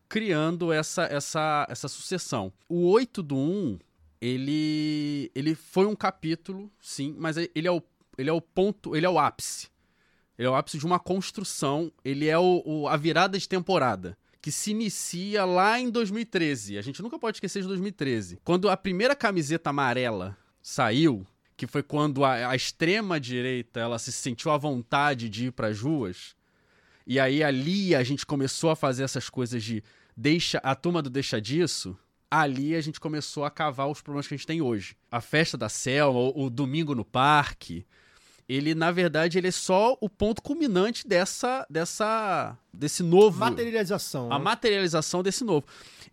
criando 0.08 0.70
essa, 0.72 1.04
essa, 1.04 1.66
essa 1.70 1.88
sucessão. 1.88 2.52
O 2.68 2.90
8 2.90 3.22
do 3.22 3.36
1 3.36 3.78
ele, 4.22 5.32
ele 5.34 5.52
foi 5.56 5.84
um 5.84 5.96
capítulo, 5.96 6.70
sim, 6.80 7.12
mas 7.18 7.36
ele 7.36 7.66
é 7.66 7.72
o, 7.72 7.82
ele 8.16 8.30
é 8.30 8.32
o 8.32 8.40
ponto, 8.40 8.94
ele 8.94 9.04
é 9.04 9.10
o 9.10 9.18
ápice. 9.18 9.68
Ele 10.38 10.46
é 10.46 10.50
o 10.50 10.54
ápice 10.54 10.78
de 10.78 10.86
uma 10.86 11.00
construção, 11.00 11.92
ele 12.04 12.28
é 12.28 12.38
o, 12.38 12.62
o, 12.64 12.86
a 12.86 12.96
virada 12.96 13.36
de 13.36 13.48
temporada. 13.48 14.16
Que 14.40 14.52
se 14.52 14.70
inicia 14.70 15.44
lá 15.44 15.78
em 15.78 15.90
2013. 15.90 16.78
A 16.78 16.82
gente 16.82 17.02
nunca 17.02 17.18
pode 17.18 17.38
esquecer 17.38 17.62
de 17.62 17.68
2013. 17.68 18.38
Quando 18.44 18.70
a 18.70 18.76
primeira 18.76 19.16
camiseta 19.16 19.70
amarela 19.70 20.38
saiu, 20.62 21.26
que 21.56 21.66
foi 21.66 21.82
quando 21.82 22.24
a, 22.24 22.50
a 22.50 22.54
extrema-direita 22.54 23.80
ela 23.80 23.98
se 23.98 24.12
sentiu 24.12 24.52
à 24.52 24.56
vontade 24.56 25.28
de 25.28 25.46
ir 25.46 25.50
para 25.50 25.66
as 25.66 25.80
ruas. 25.80 26.36
E 27.04 27.18
aí 27.18 27.42
ali 27.42 27.92
a 27.92 28.04
gente 28.04 28.24
começou 28.24 28.70
a 28.70 28.76
fazer 28.76 29.02
essas 29.02 29.28
coisas 29.28 29.64
de 29.64 29.82
deixa 30.16 30.58
a 30.58 30.76
turma 30.76 31.02
do 31.02 31.10
deixa 31.10 31.40
disso 31.40 31.98
ali 32.32 32.74
a 32.74 32.80
gente 32.80 32.98
começou 32.98 33.44
a 33.44 33.50
cavar 33.50 33.88
os 33.88 34.00
problemas 34.00 34.26
que 34.26 34.32
a 34.32 34.36
gente 34.38 34.46
tem 34.46 34.62
hoje. 34.62 34.96
A 35.10 35.20
festa 35.20 35.58
da 35.58 35.68
selva, 35.68 36.18
o, 36.18 36.46
o 36.46 36.50
domingo 36.50 36.94
no 36.94 37.04
parque, 37.04 37.86
ele 38.48 38.74
na 38.74 38.90
verdade 38.90 39.36
ele 39.36 39.48
é 39.48 39.50
só 39.50 39.98
o 40.00 40.08
ponto 40.08 40.40
culminante 40.40 41.06
dessa 41.06 41.66
dessa 41.68 42.56
desse 42.72 43.02
novo 43.02 43.38
materialização. 43.38 44.32
A 44.32 44.38
né? 44.38 44.44
materialização 44.44 45.22
desse 45.22 45.44
novo. 45.44 45.66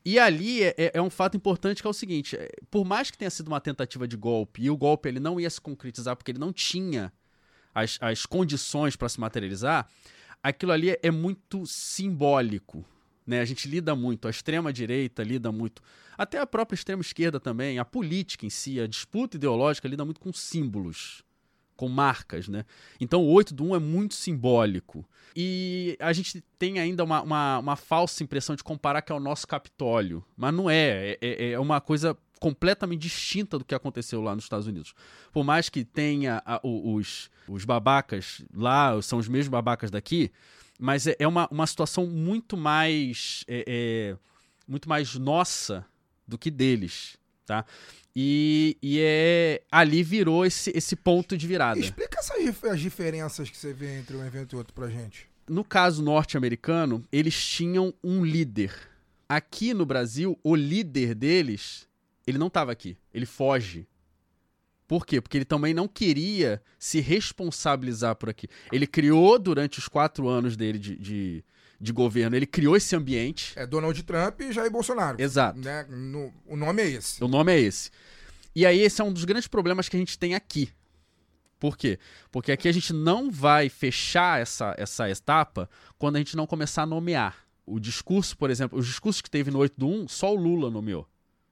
E 0.03 0.19
ali 0.19 0.61
é, 0.61 0.75
é, 0.77 0.91
é, 0.95 1.01
um 1.01 1.09
fato 1.09 1.37
importante 1.37 1.81
que 1.81 1.87
é 1.87 1.89
o 1.89 1.93
seguinte: 1.93 2.35
é, 2.35 2.49
por 2.69 2.83
mais 2.83 3.09
que 3.09 3.17
tenha 3.17 3.31
sido 3.31 3.47
uma 3.47 3.61
tentativa 3.61 4.05
de 4.05 4.17
golpe 4.17 4.61
e 4.61 4.69
o 4.69 4.75
golpe 4.75 5.07
ele 5.07 5.21
não 5.21 5.39
ia 5.39 5.49
se 5.49 5.61
concretizar 5.61 6.17
porque 6.17 6.31
ele 6.31 6.39
não 6.39 6.51
tinha 6.51 7.13
as, 7.73 7.97
as 8.01 8.25
condições 8.25 8.97
para 8.97 9.07
se 9.07 9.21
materializar, 9.21 9.87
aquilo 10.43 10.73
ali 10.73 10.89
é, 10.89 10.99
é 11.01 11.11
muito 11.11 11.65
simbólico. 11.65 12.83
Né? 13.29 13.41
A 13.41 13.45
gente 13.45 13.69
lida 13.69 13.95
muito, 13.95 14.27
a 14.27 14.31
extrema-direita 14.31 15.21
lida 15.21 15.51
muito, 15.51 15.83
até 16.17 16.39
a 16.39 16.47
própria 16.47 16.73
extrema-esquerda 16.73 17.39
também, 17.39 17.77
a 17.77 17.85
política 17.85 18.43
em 18.43 18.49
si, 18.49 18.79
a 18.79 18.87
disputa 18.87 19.37
ideológica 19.37 19.87
lida 19.87 20.03
muito 20.03 20.19
com 20.19 20.33
símbolos, 20.33 21.23
com 21.75 21.87
marcas. 21.87 22.47
Né? 22.47 22.65
Então 22.99 23.21
o 23.21 23.31
8 23.31 23.53
do 23.53 23.65
1 23.65 23.75
é 23.75 23.79
muito 23.79 24.15
simbólico. 24.15 25.05
E 25.35 25.95
a 25.99 26.11
gente 26.11 26.43
tem 26.57 26.79
ainda 26.79 27.03
uma, 27.03 27.21
uma, 27.21 27.59
uma 27.59 27.75
falsa 27.75 28.23
impressão 28.23 28.55
de 28.55 28.63
comparar 28.63 29.03
que 29.03 29.11
é 29.11 29.15
o 29.15 29.19
nosso 29.19 29.47
Capitólio, 29.47 30.25
mas 30.35 30.51
não 30.51 30.67
é. 30.67 31.11
É, 31.11 31.17
é, 31.21 31.51
é 31.51 31.59
uma 31.59 31.79
coisa 31.79 32.17
completamente 32.39 33.01
distinta 33.01 33.59
do 33.59 33.63
que 33.65 33.75
aconteceu 33.75 34.23
lá 34.23 34.33
nos 34.33 34.45
Estados 34.45 34.65
Unidos. 34.65 34.95
Por 35.31 35.43
mais 35.43 35.69
que 35.69 35.85
tenha 35.85 36.41
a, 36.43 36.59
os, 36.63 37.29
os 37.47 37.63
babacas 37.63 38.41
lá, 38.51 38.99
são 39.03 39.19
os 39.19 39.27
mesmos 39.27 39.49
babacas 39.49 39.91
daqui, 39.91 40.31
mas 40.79 41.05
é, 41.05 41.15
é 41.19 41.27
uma, 41.27 41.47
uma 41.51 41.67
situação 41.67 42.07
muito 42.07 42.55
mais 42.55 43.43
é, 43.47 43.65
é, 43.67 44.17
muito 44.65 44.87
mais 44.87 45.13
nossa 45.15 45.85
do 46.25 46.37
que 46.37 46.49
deles, 46.49 47.17
tá? 47.45 47.65
E, 48.15 48.77
e 48.81 48.99
é 48.99 49.61
ali 49.71 50.01
virou 50.01 50.45
esse, 50.45 50.71
esse 50.75 50.95
ponto 50.95 51.37
de 51.37 51.45
virada. 51.45 51.79
Explica 51.79 52.19
essas 52.19 52.63
as 52.63 52.79
diferenças 52.79 53.49
que 53.49 53.57
você 53.57 53.73
vê 53.73 53.99
entre 53.99 54.15
um 54.15 54.25
evento 54.25 54.53
e 54.53 54.55
outro 54.55 54.73
pra 54.73 54.89
gente. 54.89 55.27
No 55.47 55.63
caso 55.63 56.01
norte-americano, 56.03 57.03
eles 57.11 57.35
tinham 57.43 57.93
um 58.03 58.23
líder. 58.23 58.73
Aqui 59.27 59.73
no 59.73 59.85
Brasil, 59.85 60.39
o 60.43 60.55
líder 60.55 61.13
deles, 61.15 61.87
ele 62.25 62.37
não 62.37 62.47
estava 62.47 62.71
aqui. 62.71 62.97
Ele 63.13 63.25
foge. 63.25 63.87
Por 64.89 65.05
quê? 65.05 65.21
Porque 65.21 65.37
ele 65.37 65.45
também 65.45 65.71
não 65.71 65.87
queria 65.87 66.59
se 66.79 66.99
responsabilizar 66.99 68.15
por 68.15 68.27
aqui. 68.27 68.47
Ele 68.71 68.87
criou, 68.87 69.37
durante 69.37 69.77
os 69.77 69.87
quatro 69.87 70.27
anos 70.27 70.57
dele 70.57 70.79
de, 70.79 70.95
de, 70.95 71.45
de 71.79 71.93
governo, 71.93 72.35
ele 72.35 72.47
criou 72.47 72.75
esse 72.75 72.95
ambiente. 72.95 73.53
É 73.55 73.67
Donald 73.67 74.01
Trump 74.01 74.41
e 74.41 74.51
Jair 74.51 74.71
Bolsonaro. 74.71 75.21
Exato. 75.21 75.59
Né? 75.59 75.85
No, 75.87 76.33
o 76.43 76.57
nome 76.57 76.81
é 76.81 76.89
esse. 76.89 77.23
O 77.23 77.27
nome 77.27 77.53
é 77.53 77.59
esse. 77.59 77.91
E 78.55 78.65
aí, 78.65 78.79
esse 78.79 78.99
é 78.99 79.03
um 79.03 79.13
dos 79.13 79.25
grandes 79.25 79.47
problemas 79.47 79.87
que 79.87 79.95
a 79.95 79.99
gente 79.99 80.17
tem 80.17 80.33
aqui. 80.33 80.71
Por 81.59 81.77
quê? 81.77 81.99
Porque 82.31 82.51
aqui 82.51 82.67
a 82.67 82.71
gente 82.71 82.91
não 82.91 83.29
vai 83.29 83.69
fechar 83.69 84.41
essa, 84.41 84.73
essa 84.75 85.07
etapa 85.07 85.69
quando 85.99 86.15
a 86.15 86.19
gente 86.19 86.35
não 86.35 86.47
começar 86.47 86.81
a 86.81 86.87
nomear. 86.87 87.45
O 87.63 87.79
discurso, 87.79 88.35
por 88.35 88.49
exemplo, 88.49 88.79
os 88.79 88.87
discursos 88.87 89.21
que 89.21 89.29
teve 89.29 89.51
no 89.51 89.59
8 89.59 89.75
do 89.77 89.87
1, 89.87 90.07
só 90.07 90.33
o 90.33 90.35
Lula 90.35 90.71
nomeou. 90.71 91.07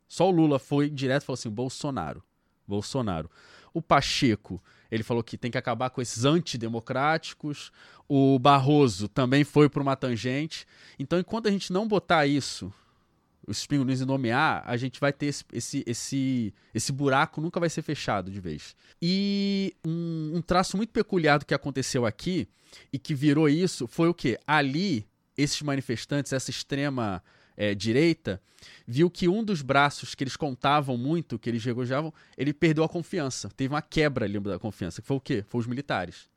Só 0.08 0.28
o 0.28 0.32
Lula 0.32 0.58
foi 0.58 0.90
direto 0.90 1.22
e 1.22 1.26
falou 1.28 1.36
assim: 1.36 1.52
Bolsonaro. 1.52 2.24
Bolsonaro. 2.68 3.30
O 3.74 3.82
Pacheco, 3.82 4.62
ele 4.90 5.04
falou 5.04 5.24
que 5.24 5.38
tem 5.38 5.52
que 5.52 5.58
acabar 5.58 5.90
com 5.90 6.02
esses 6.02 6.26
antidemocráticos. 6.26 7.72
O 8.08 8.40
Barroso 8.40 9.08
também 9.08 9.44
foi 9.44 9.70
para 9.70 9.82
uma 9.82 9.96
tangente. 9.96 10.66
Então, 10.98 11.20
enquanto 11.20 11.48
a 11.48 11.52
gente 11.52 11.72
não 11.72 11.88
botar 11.88 12.26
isso, 12.26 12.74
os 13.48 13.66
pinguins 13.66 14.02
e 14.02 14.06
nomear, 14.06 14.62
a 14.66 14.76
gente 14.76 15.00
vai 15.00 15.14
ter 15.14 15.28
esse, 15.28 15.46
esse, 15.54 15.84
esse, 15.88 16.54
esse 16.74 16.92
buraco, 16.92 17.40
nunca 17.40 17.60
vai 17.60 17.70
ser 17.70 17.82
fechado 17.82 18.30
de 18.30 18.42
vez. 18.42 18.76
E 19.02 19.74
um, 19.86 20.34
um 20.36 20.42
traço 20.42 20.76
muito 20.76 20.92
peculiar 20.92 21.40
do 21.40 21.46
que 21.46 21.54
aconteceu 21.54 22.06
aqui 22.06 22.48
e 22.92 23.00
que 23.00 23.16
virou 23.16 23.48
isso 23.48 23.88
foi 23.88 24.10
o 24.10 24.14
que? 24.14 24.38
Ali, 24.46 25.08
esses 25.38 25.62
manifestantes, 25.62 26.34
essa 26.34 26.50
extrema 26.50 27.24
é, 27.58 27.74
direita, 27.74 28.40
viu 28.88 29.10
que 29.10 29.28
um 29.28 29.44
dos 29.44 29.62
braços 29.62 30.14
que 30.14 30.24
eles 30.24 30.38
contavam 30.38 30.96
muito, 30.96 31.40
que 31.40 31.50
eles 31.50 31.64
regojavam, 31.66 32.14
ele 32.38 32.54
perdeu 32.54 32.84
a 32.84 32.90
confiança. 32.90 33.50
Teve 33.50 33.74
uma 33.74 33.82
quebra 33.82 34.30
da 34.30 34.60
confiança. 34.60 35.02
Que 35.02 35.08
foi 35.08 35.18
o 35.18 35.22
quê? 35.22 35.44
Foi 35.48 35.60
os 35.60 35.68
militares. 35.68 36.30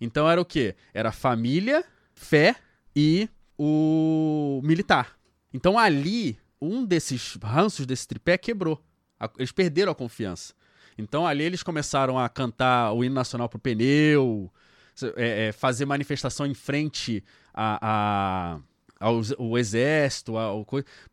Então 0.00 0.28
era 0.28 0.40
o 0.40 0.44
quê? 0.44 0.76
Era 0.92 1.10
família, 1.10 1.84
fé 2.14 2.54
e 2.94 3.28
o 3.58 4.60
militar. 4.62 5.18
Então 5.52 5.78
ali, 5.78 6.38
um 6.60 6.84
desses 6.84 7.36
ranços 7.42 7.86
desse 7.86 8.06
tripé 8.06 8.38
quebrou. 8.38 8.82
Eles 9.38 9.52
perderam 9.52 9.92
a 9.92 9.94
confiança. 9.94 10.54
Então 10.96 11.26
ali 11.26 11.44
eles 11.44 11.62
começaram 11.62 12.18
a 12.18 12.28
cantar 12.28 12.92
o 12.92 13.02
hino 13.04 13.14
nacional 13.14 13.48
pro 13.48 13.58
pneu, 13.58 14.50
é, 15.16 15.48
é, 15.48 15.52
fazer 15.52 15.84
manifestação 15.86 16.46
em 16.46 16.54
frente 16.54 17.24
a, 17.52 17.78
a 17.82 18.60
ao 19.00 19.20
o 19.38 19.56
exército, 19.56 20.34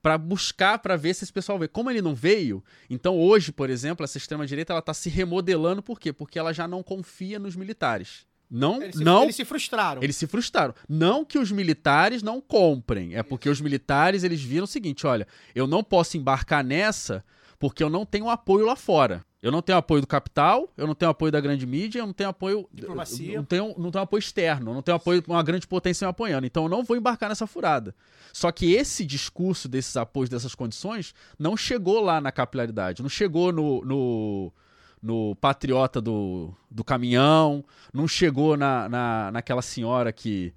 para 0.01 0.17
buscar 0.17 0.77
para 0.79 0.97
ver 0.97 1.13
se 1.13 1.23
esse 1.23 1.31
pessoal 1.31 1.57
vê. 1.57 1.67
Como 1.69 1.89
ele 1.89 2.01
não 2.01 2.13
veio, 2.13 2.61
então 2.89 3.17
hoje, 3.17 3.51
por 3.53 3.69
exemplo, 3.69 4.03
essa 4.03 4.17
extrema 4.17 4.45
direita 4.45 4.73
ela 4.73 4.81
tá 4.81 4.93
se 4.93 5.09
remodelando 5.09 5.81
por 5.81 5.97
quê? 5.97 6.11
Porque 6.11 6.37
ela 6.37 6.53
já 6.53 6.67
não 6.67 6.83
confia 6.83 7.39
nos 7.39 7.55
militares. 7.55 8.27
Não, 8.49 8.81
Eles 8.81 8.95
se, 8.95 9.03
não. 9.03 9.23
eles 9.23 9.35
se 9.35 9.43
frustraram. 9.43 10.01
Eles 10.01 10.15
se 10.15 10.25
frustraram. 10.27 10.73
Não 10.87 11.25
que 11.25 11.37
os 11.37 11.51
militares 11.51 12.23
não 12.23 12.39
comprem, 12.39 13.15
é 13.15 13.23
porque 13.23 13.49
os 13.49 13.59
militares 13.59 14.23
eles 14.23 14.41
viram 14.41 14.63
o 14.63 14.67
seguinte, 14.67 15.05
olha, 15.05 15.27
eu 15.53 15.67
não 15.67 15.83
posso 15.83 16.17
embarcar 16.17 16.63
nessa 16.63 17.23
porque 17.59 17.83
eu 17.83 17.89
não 17.89 18.05
tenho 18.05 18.29
apoio 18.29 18.65
lá 18.65 18.75
fora. 18.75 19.25
Eu 19.41 19.51
não 19.51 19.61
tenho 19.61 19.77
apoio 19.77 20.01
do 20.01 20.07
capital, 20.07 20.67
eu 20.75 20.87
não 20.87 20.95
tenho 20.95 21.11
apoio 21.11 21.31
da 21.31 21.39
grande 21.39 21.65
mídia, 21.65 21.99
eu 21.99 22.07
não 22.07 22.13
tenho 22.13 22.29
apoio. 22.29 22.67
Diplomacia. 22.73 23.37
Não 23.37 23.45
tenho, 23.45 23.75
não 23.77 23.91
tenho 23.91 24.03
apoio 24.03 24.19
externo, 24.19 24.73
não 24.73 24.81
tenho 24.81 24.97
apoio 24.97 25.23
uma 25.27 25.43
grande 25.43 25.67
potência 25.67 26.05
me 26.05 26.09
apoiando. 26.09 26.47
Então 26.47 26.63
eu 26.63 26.69
não 26.69 26.83
vou 26.83 26.97
embarcar 26.97 27.29
nessa 27.29 27.45
furada. 27.45 27.95
Só 28.33 28.51
que 28.51 28.73
esse 28.73 29.05
discurso 29.05 29.69
desses 29.69 29.95
apoios, 29.95 30.29
dessas 30.29 30.55
condições, 30.55 31.13
não 31.37 31.55
chegou 31.55 32.01
lá 32.01 32.19
na 32.19 32.31
capilaridade, 32.31 33.03
não 33.03 33.09
chegou 33.09 33.51
no, 33.51 33.85
no, 33.85 34.53
no 35.01 35.35
patriota 35.35 36.01
do, 36.01 36.51
do 36.69 36.83
caminhão, 36.83 37.63
não 37.93 38.07
chegou 38.07 38.57
na, 38.57 38.89
na, 38.89 39.31
naquela 39.31 39.61
senhora 39.61 40.11
que 40.11 40.51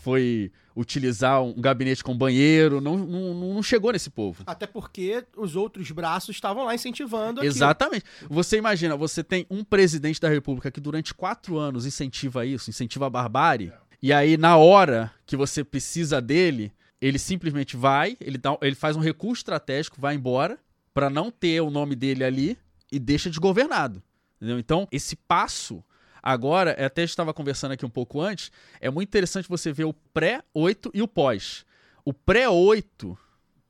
foi 0.00 0.50
utilizar 0.74 1.42
um 1.42 1.60
gabinete 1.60 2.02
com 2.02 2.16
banheiro, 2.16 2.80
não, 2.80 2.96
não, 2.96 3.34
não 3.34 3.62
chegou 3.62 3.92
nesse 3.92 4.08
povo. 4.08 4.42
Até 4.46 4.66
porque 4.66 5.24
os 5.36 5.56
outros 5.56 5.90
braços 5.90 6.34
estavam 6.34 6.64
lá 6.64 6.74
incentivando 6.74 7.40
aquilo. 7.40 7.52
Exatamente. 7.52 8.04
Você 8.28 8.56
imagina, 8.56 8.96
você 8.96 9.22
tem 9.22 9.46
um 9.50 9.62
presidente 9.62 10.20
da 10.20 10.28
República 10.28 10.70
que 10.70 10.80
durante 10.80 11.12
quatro 11.12 11.58
anos 11.58 11.84
incentiva 11.84 12.46
isso, 12.46 12.70
incentiva 12.70 13.06
a 13.06 13.10
barbárie, 13.10 13.72
e 14.02 14.12
aí 14.12 14.36
na 14.36 14.56
hora 14.56 15.12
que 15.26 15.36
você 15.36 15.62
precisa 15.62 16.20
dele, 16.20 16.72
ele 17.00 17.18
simplesmente 17.18 17.76
vai, 17.76 18.16
ele, 18.20 18.38
dá, 18.38 18.56
ele 18.62 18.74
faz 18.74 18.96
um 18.96 19.00
recurso 19.00 19.40
estratégico, 19.40 20.00
vai 20.00 20.14
embora, 20.14 20.58
para 20.94 21.10
não 21.10 21.30
ter 21.30 21.60
o 21.60 21.70
nome 21.70 21.94
dele 21.94 22.24
ali 22.24 22.58
e 22.90 22.98
deixa 22.98 23.28
desgovernado. 23.28 24.02
Entendeu? 24.36 24.58
Então, 24.58 24.88
esse 24.90 25.14
passo 25.14 25.84
Agora, 26.22 26.72
até 26.84 27.02
estava 27.02 27.32
conversando 27.32 27.72
aqui 27.72 27.84
um 27.84 27.90
pouco 27.90 28.20
antes, 28.20 28.50
é 28.80 28.90
muito 28.90 29.08
interessante 29.08 29.48
você 29.48 29.72
ver 29.72 29.84
o 29.84 29.94
pré-8 30.14 30.90
e 30.92 31.02
o 31.02 31.08
pós. 31.08 31.64
O 32.04 32.12
pré-8 32.12 33.16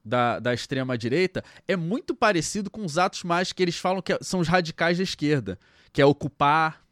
da, 0.05 0.39
da 0.39 0.55
extrema-direita 0.55 1.45
é 1.69 1.77
muito 1.77 2.15
parecido 2.15 2.71
com 2.71 2.85
os 2.85 2.99
atos 2.99 3.23
mais 3.23 3.53
que 3.53 3.63
eles 3.63 3.77
falam 3.77 4.03
que 4.03 4.17
são 4.23 4.41
os 4.41 4.49
radicais 4.49 4.99
da 4.99 5.05
esquerda, 5.05 5.59
que 5.93 6.01
é 6.01 6.07
ocupar, 6.07 6.83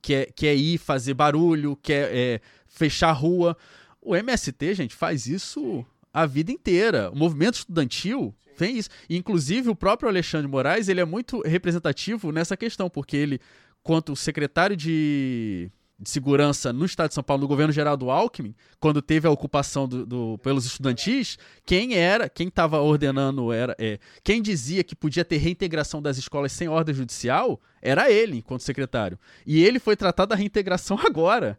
que 0.00 0.14
é, 0.14 0.26
que 0.26 0.46
é 0.46 0.54
ir 0.54 0.78
fazer 0.78 1.14
barulho, 1.14 1.76
que 1.76 1.92
é, 1.92 2.10
é 2.12 2.40
fechar 2.66 3.10
a 3.10 3.12
rua. 3.12 3.56
O 4.00 4.14
MST, 4.16 4.74
gente, 4.74 4.94
faz 4.94 5.26
isso 5.26 5.84
a 6.12 6.26
vida 6.26 6.50
inteira. 6.50 7.10
O 7.10 7.16
movimento 7.16 7.54
estudantil 7.54 8.34
tem 8.56 8.76
isso. 8.76 8.90
Inclusive, 9.08 9.70
o 9.70 9.74
próprio 9.74 10.08
Alexandre 10.08 10.48
Moraes 10.48 10.88
ele 10.88 11.00
é 11.00 11.04
muito 11.04 11.40
representativo 11.42 12.32
nessa 12.32 12.56
questão, 12.56 12.90
porque 12.90 13.16
ele 13.16 13.40
quanto 13.82 14.14
secretário 14.14 14.76
de, 14.76 15.70
de 15.98 16.08
segurança 16.08 16.72
no 16.72 16.84
estado 16.84 17.08
de 17.08 17.14
São 17.14 17.24
Paulo, 17.24 17.42
no 17.42 17.48
governo 17.48 17.72
geral 17.72 17.96
do 17.96 18.10
Alckmin, 18.10 18.54
quando 18.78 19.02
teve 19.02 19.26
a 19.26 19.30
ocupação 19.30 19.88
do, 19.88 20.06
do 20.06 20.38
pelos 20.38 20.64
estudantis, 20.64 21.36
quem 21.66 21.94
era, 21.94 22.28
quem 22.28 22.48
estava 22.48 22.80
ordenando 22.80 23.52
era, 23.52 23.74
é, 23.78 23.98
quem 24.22 24.40
dizia 24.40 24.84
que 24.84 24.94
podia 24.94 25.24
ter 25.24 25.38
reintegração 25.38 26.00
das 26.00 26.16
escolas 26.16 26.52
sem 26.52 26.68
ordem 26.68 26.94
judicial, 26.94 27.60
era 27.82 28.10
ele, 28.10 28.38
enquanto 28.38 28.62
secretário. 28.62 29.18
E 29.44 29.62
ele 29.64 29.80
foi 29.80 29.96
tratado 29.96 30.30
da 30.30 30.36
reintegração 30.36 30.98
agora. 31.04 31.58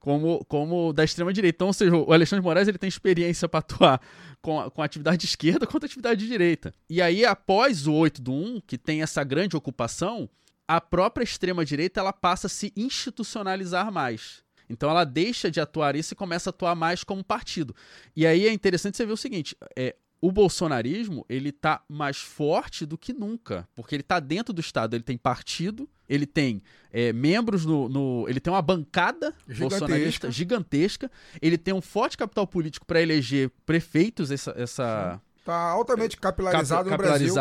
Como, 0.00 0.44
como 0.44 0.92
da 0.92 1.02
extrema 1.02 1.32
direita. 1.32 1.56
Então, 1.56 1.66
ou 1.66 1.72
seja, 1.72 1.94
o 1.94 2.12
Alexandre 2.12 2.42
Moraes 2.42 2.68
ele 2.68 2.78
tem 2.78 2.86
experiência 2.86 3.48
para 3.48 3.58
atuar 3.58 4.00
com, 4.40 4.70
com 4.70 4.80
atividade 4.80 5.18
de 5.18 5.26
esquerda 5.26 5.66
a 5.70 5.84
atividade 5.84 6.20
de 6.20 6.28
direita. 6.28 6.72
E 6.88 7.02
aí, 7.02 7.24
após 7.24 7.84
o 7.88 7.92
8 7.92 8.22
do 8.22 8.32
1, 8.32 8.60
que 8.64 8.78
tem 8.78 9.02
essa 9.02 9.24
grande 9.24 9.56
ocupação, 9.56 10.30
a 10.68 10.80
própria 10.80 11.24
extrema-direita 11.24 11.98
ela 11.98 12.12
passa 12.12 12.46
a 12.46 12.50
se 12.50 12.72
institucionalizar 12.76 13.90
mais. 13.90 14.44
Então 14.68 14.90
ela 14.90 15.02
deixa 15.04 15.50
de 15.50 15.60
atuar 15.60 15.96
isso 15.96 16.12
e 16.12 16.16
começa 16.16 16.50
a 16.50 16.52
atuar 16.52 16.74
mais 16.74 17.02
como 17.02 17.24
partido. 17.24 17.74
E 18.14 18.26
aí 18.26 18.46
é 18.46 18.52
interessante 18.52 18.98
você 18.98 19.06
ver 19.06 19.12
o 19.12 19.16
seguinte: 19.16 19.56
é, 19.74 19.96
o 20.20 20.30
bolsonarismo 20.30 21.24
ele 21.26 21.50
tá 21.50 21.82
mais 21.88 22.18
forte 22.18 22.84
do 22.84 22.98
que 22.98 23.14
nunca, 23.14 23.66
porque 23.74 23.94
ele 23.94 24.02
tá 24.02 24.20
dentro 24.20 24.52
do 24.52 24.60
Estado, 24.60 24.94
ele 24.94 25.02
tem 25.02 25.16
partido, 25.16 25.88
ele 26.06 26.26
tem 26.26 26.62
é, 26.92 27.14
membros 27.14 27.64
no, 27.64 27.88
no, 27.88 28.26
Ele 28.28 28.40
tem 28.40 28.52
uma 28.52 28.60
bancada 28.60 29.34
Gigantesca. 29.48 29.68
bolsonarista 29.86 30.30
gigantesca, 30.30 31.10
ele 31.40 31.56
tem 31.56 31.72
um 31.72 31.80
forte 31.80 32.18
capital 32.18 32.46
político 32.46 32.84
para 32.84 33.00
eleger 33.00 33.50
prefeitos, 33.64 34.30
essa. 34.30 34.52
essa 34.56 35.18
Tá 35.46 35.70
altamente 35.70 36.18
capilarizado 36.18 36.90
cap- 36.90 37.02
no 37.02 37.08
Brasil. 37.08 37.34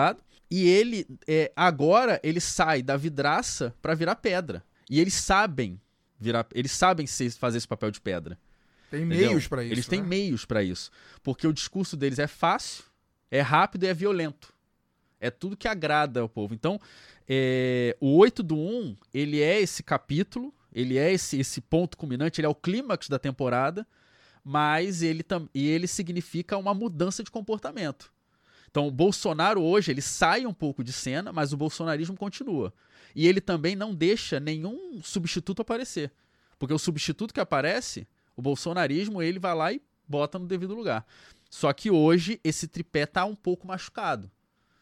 E 0.49 0.67
ele, 0.67 1.05
é, 1.27 1.51
agora, 1.55 2.19
ele 2.23 2.39
sai 2.39 2.81
da 2.81 2.95
vidraça 2.95 3.75
para 3.81 3.93
virar 3.93 4.15
pedra. 4.15 4.63
E 4.89 4.99
eles 4.99 5.13
sabem 5.13 5.79
virar, 6.19 6.47
eles 6.53 6.71
sabem 6.71 7.05
fazer 7.37 7.57
esse 7.57 7.67
papel 7.67 7.91
de 7.91 7.99
pedra. 7.99 8.37
Tem 8.89 9.03
entendeu? 9.03 9.29
meios 9.29 9.47
pra 9.47 9.63
isso. 9.63 9.73
Eles 9.73 9.87
têm 9.87 10.01
né? 10.01 10.07
meios 10.07 10.45
para 10.45 10.63
isso. 10.63 10.89
Porque 11.21 11.45
o 11.45 11.53
discurso 11.53 11.97
deles 11.97 12.19
é 12.19 12.27
fácil, 12.27 12.85
é 13.29 13.41
rápido 13.41 13.83
e 13.83 13.87
é 13.87 13.93
violento. 13.93 14.53
É 15.19 15.29
tudo 15.29 15.57
que 15.57 15.67
agrada 15.67 16.21
ao 16.21 16.29
povo. 16.29 16.53
Então, 16.53 16.79
é, 17.27 17.97
o 17.99 18.15
8 18.17 18.41
do 18.43 18.55
1, 18.55 18.95
ele 19.13 19.41
é 19.41 19.59
esse 19.59 19.83
capítulo, 19.83 20.53
ele 20.71 20.97
é 20.97 21.11
esse, 21.11 21.39
esse 21.39 21.59
ponto 21.59 21.97
culminante, 21.97 22.39
ele 22.39 22.45
é 22.45 22.49
o 22.49 22.55
clímax 22.55 23.09
da 23.09 23.19
temporada, 23.19 23.85
mas 24.43 25.01
ele, 25.01 25.23
tam, 25.23 25.49
e 25.53 25.67
ele 25.67 25.87
significa 25.87 26.55
uma 26.55 26.73
mudança 26.73 27.23
de 27.23 27.31
comportamento. 27.31 28.13
Então, 28.77 28.87
o 28.87 28.91
Bolsonaro 28.91 29.59
hoje, 29.59 29.89
ele 29.89 30.03
sai 30.03 30.45
um 30.45 30.53
pouco 30.53 30.83
de 30.83 30.93
cena, 30.93 31.33
mas 31.33 31.51
o 31.51 31.57
bolsonarismo 31.57 32.15
continua. 32.15 32.71
E 33.15 33.27
ele 33.27 33.41
também 33.41 33.75
não 33.75 33.91
deixa 33.91 34.39
nenhum 34.39 35.01
substituto 35.01 35.63
aparecer. 35.63 36.11
Porque 36.59 36.75
o 36.75 36.77
substituto 36.77 37.33
que 37.33 37.39
aparece, 37.39 38.07
o 38.35 38.41
bolsonarismo, 38.41 39.19
ele 39.19 39.39
vai 39.39 39.55
lá 39.55 39.73
e 39.73 39.81
bota 40.07 40.37
no 40.37 40.45
devido 40.45 40.75
lugar. 40.75 41.07
Só 41.49 41.73
que 41.73 41.89
hoje 41.89 42.39
esse 42.43 42.67
tripé 42.67 43.07
tá 43.07 43.25
um 43.25 43.35
pouco 43.35 43.65
machucado. 43.65 44.29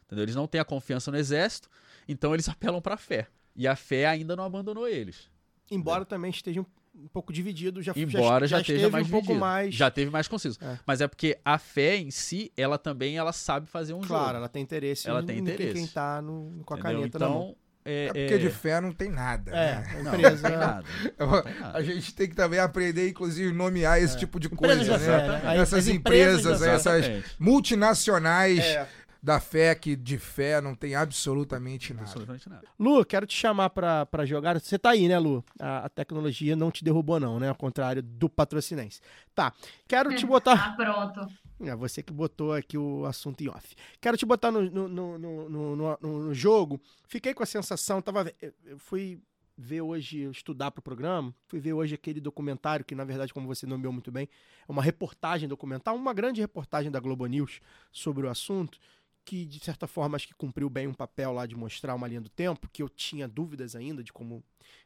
Entendeu? 0.05 0.23
Eles 0.23 0.35
não 0.35 0.45
têm 0.45 0.59
a 0.59 0.65
confiança 0.65 1.09
no 1.09 1.15
exército, 1.15 1.69
então 2.05 2.33
eles 2.33 2.49
apelam 2.51 2.81
pra 2.81 2.97
fé. 2.97 3.29
E 3.55 3.65
a 3.65 3.77
fé 3.77 4.07
ainda 4.07 4.35
não 4.35 4.43
abandonou 4.43 4.89
eles. 4.89 5.29
Embora 5.71 6.03
também 6.03 6.31
esteja 6.31 6.65
um, 7.03 7.07
pouco 7.07 7.31
dividido, 7.33 7.81
já 7.81 7.93
Embora 7.95 8.47
já, 8.47 8.59
esteve 8.61 8.77
esteja 8.79 8.91
mais 8.91 9.07
um 9.07 9.09
pouco 9.09 9.27
dividido. 9.27 9.39
mais. 9.45 9.73
Já 9.75 9.91
teve 9.91 10.09
mais 10.11 10.27
conciso. 10.27 10.57
É. 10.61 10.77
Mas 10.85 11.01
é 11.01 11.07
porque 11.07 11.37
a 11.43 11.57
fé 11.57 11.97
em 11.97 12.11
si, 12.11 12.51
ela 12.57 12.77
também 12.77 13.17
ela 13.17 13.31
sabe 13.33 13.67
fazer 13.67 13.93
um 13.93 14.01
Claro, 14.01 14.25
jogo. 14.25 14.37
ela 14.37 14.49
tem 14.49 14.63
interesse 14.63 15.07
Ela 15.09 15.21
em 15.21 15.25
tem 15.25 15.37
em 15.37 15.41
interesse. 15.41 15.73
quem 15.73 15.87
tá 15.87 16.21
no, 16.21 16.61
com 16.65 16.73
a 16.73 16.77
entendeu? 16.79 16.97
caneta 16.99 17.19
na 17.19 17.29
mão. 17.29 17.41
Então, 17.43 17.55
é, 17.87 18.05
É 18.05 18.07
porque 18.07 18.33
é- 18.33 18.37
de 18.39 18.49
fé 18.49 18.81
não 18.81 18.91
tem 18.91 19.11
nada. 19.11 19.51
É, 19.51 19.75
né? 19.75 19.83
a 19.99 20.03
Não, 20.03 20.15
empresa. 20.15 20.41
não 20.41 20.49
tem 20.49 20.57
nada. 20.59 20.83
não 21.19 21.41
tem 21.43 21.53
nada. 21.61 21.77
A 21.77 21.83
gente 21.83 22.15
tem 22.15 22.27
que 22.29 22.35
também 22.35 22.59
aprender, 22.59 23.07
inclusive, 23.09 23.53
nomear 23.53 24.01
esse 24.01 24.17
tipo 24.17 24.39
de 24.39 24.49
coisa, 24.49 24.73
Empresas 24.81 25.01
da 25.05 25.07
né? 25.07 25.39
fé, 25.39 25.45
né? 25.47 25.57
Essas 25.57 25.79
as 25.79 25.87
empresas 25.87 26.39
empresas, 26.45 26.61
essas 26.63 27.23
multinacionais 27.39 28.59
É. 28.59 28.87
da 29.25 29.39
fé 29.39 29.73
que 29.73 29.95
de 29.95 30.19
fé 30.19 30.61
não 30.61 30.75
tem 30.75 30.93
absolutamente 30.93 31.91
nada. 31.95 32.05
Absolutamente 32.05 32.47
nada. 32.47 32.67
Lu, 32.79 33.03
quero 33.03 33.25
te 33.25 33.35
chamar 33.35 33.71
pra 33.71 34.23
jogar. 34.23 34.59
Você 34.61 34.77
tá 34.77 34.91
aí, 34.91 35.07
né, 35.07 35.17
Lu? 35.17 35.43
A, 35.59 35.85
a 35.85 35.89
tecnologia 35.89 36.55
não 36.55 36.69
te 36.69 36.83
derrubou, 36.83 37.19
não, 37.19 37.39
né? 37.39 37.49
Ao 37.49 37.55
contrário 37.55 38.03
do 38.03 38.29
patrocinense. 38.29 39.01
Tá. 39.33 39.51
Quero 39.87 40.15
te 40.15 40.25
botar. 40.27 40.55
Ah, 40.75 40.75
pronto. 40.75 41.27
É 41.61 41.75
você 41.75 42.03
que 42.03 42.13
botou 42.13 42.53
aqui 42.53 42.77
o 42.77 43.03
assunto 43.05 43.41
em 43.41 43.47
off. 43.49 43.75
Quero 43.99 44.15
te 44.15 44.25
botar 44.27 44.51
no, 44.51 44.61
no, 44.69 44.87
no, 44.87 45.17
no, 45.17 45.49
no- 45.49 45.75
no- 45.75 45.97
no 46.27 46.33
jogo. 46.33 46.79
Fiquei 47.07 47.33
com 47.33 47.41
a 47.41 47.45
sensação, 47.47 48.01
tava, 48.03 48.31
eu 48.41 48.77
fui 48.77 49.19
ver 49.57 49.81
hoje, 49.81 50.29
estudar 50.29 50.69
pro 50.69 50.81
programa, 50.83 51.33
fui 51.47 51.59
ver 51.61 51.71
hoje 51.73 51.95
aquele 51.95 52.19
documentário 52.19 52.83
que, 52.85 52.93
na 52.93 53.05
verdade, 53.05 53.33
como 53.33 53.47
você 53.47 53.65
nomeou 53.65 53.91
muito 53.93 54.11
bem, 54.11 54.27
é 54.67 54.71
uma 54.71 54.83
reportagem 54.83 55.47
documental, 55.47 55.95
uma 55.95 56.13
grande 56.13 56.41
reportagem 56.41 56.91
da 56.91 56.99
Globo 56.99 57.25
News 57.25 57.59
sobre 57.89 58.27
o 58.27 58.29
assunto, 58.29 58.77
que, 59.25 59.45
de 59.45 59.59
certa 59.59 59.87
forma, 59.87 60.15
acho 60.15 60.27
que 60.27 60.35
cumpriu 60.35 60.69
bem 60.69 60.87
um 60.87 60.93
papel 60.93 61.33
lá 61.33 61.45
de 61.45 61.55
mostrar 61.55 61.95
uma 61.95 62.07
linha 62.07 62.21
do 62.21 62.29
tempo, 62.29 62.69
que 62.71 62.83
eu 62.83 62.87
tinha 62.87 63.27
dúvidas 63.27 63.75
ainda 63.75 64.03
de 64.03 64.13
como, 64.13 64.43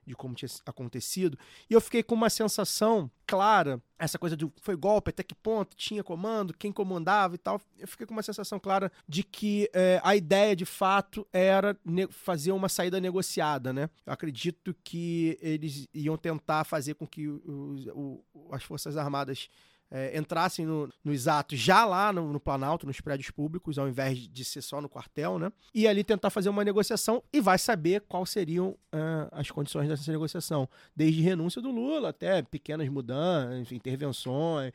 de 0.07 0.15
como 0.15 0.33
tinha 0.33 0.49
acontecido. 0.65 1.37
E 1.69 1.73
eu 1.73 1.81
fiquei 1.81 2.01
com 2.01 2.15
uma 2.15 2.29
sensação 2.29 3.11
clara, 3.27 3.81
essa 3.99 4.17
coisa 4.17 4.37
de 4.37 4.49
foi 4.61 4.75
golpe, 4.75 5.09
até 5.09 5.21
que 5.23 5.35
ponto 5.35 5.75
tinha 5.75 6.03
comando, 6.03 6.53
quem 6.57 6.71
comandava 6.71 7.35
e 7.35 7.37
tal. 7.37 7.61
Eu 7.77 7.87
fiquei 7.87 8.07
com 8.07 8.13
uma 8.13 8.23
sensação 8.23 8.59
clara 8.59 8.89
de 9.07 9.23
que 9.23 9.69
eh, 9.73 9.99
a 10.03 10.15
ideia 10.15 10.55
de 10.55 10.65
fato 10.65 11.27
era 11.33 11.77
fazer 12.09 12.53
uma 12.53 12.69
saída 12.69 12.99
negociada, 12.99 13.73
né? 13.73 13.89
Eu 14.05 14.13
acredito 14.13 14.73
que 14.83 15.37
eles 15.41 15.85
iam 15.93 16.17
tentar 16.17 16.63
fazer 16.63 16.95
com 16.95 17.05
que 17.05 17.27
o- 17.27 18.23
as 18.51 18.63
Forças 18.63 18.95
Armadas 18.97 19.49
é, 19.91 20.17
entrassem 20.17 20.65
no- 20.65 20.87
nos 21.03 21.27
atos 21.27 21.59
já 21.59 21.83
lá 21.85 22.13
no, 22.13 22.31
no 22.31 22.39
Planalto, 22.39 22.85
nos 22.85 23.01
prédios 23.01 23.31
públicos, 23.31 23.79
ao 23.79 23.87
invés 23.87 24.17
de 24.27 24.45
ser 24.45 24.61
só 24.61 24.79
no 24.79 24.87
quartel, 24.89 25.39
né? 25.39 25.51
E 25.73 25.87
ali 25.87 26.03
tentar 26.03 26.29
fazer 26.29 26.49
uma 26.49 26.63
negociação 26.63 27.23
e 27.33 27.41
vai 27.41 27.57
saber 27.57 28.01
quais 28.07 28.29
seriam 28.29 28.75
ah, 28.91 29.27
as 29.31 29.49
condições 29.49 29.87
dessa 29.87 30.11
negociação. 30.11 30.69
Desde 30.95 31.21
renúncia 31.21 31.61
do 31.61 31.71
Lula 31.71 32.09
até 32.09 32.41
pequenas 32.41 32.87
mudanças, 32.89 33.71
intervenções. 33.71 34.71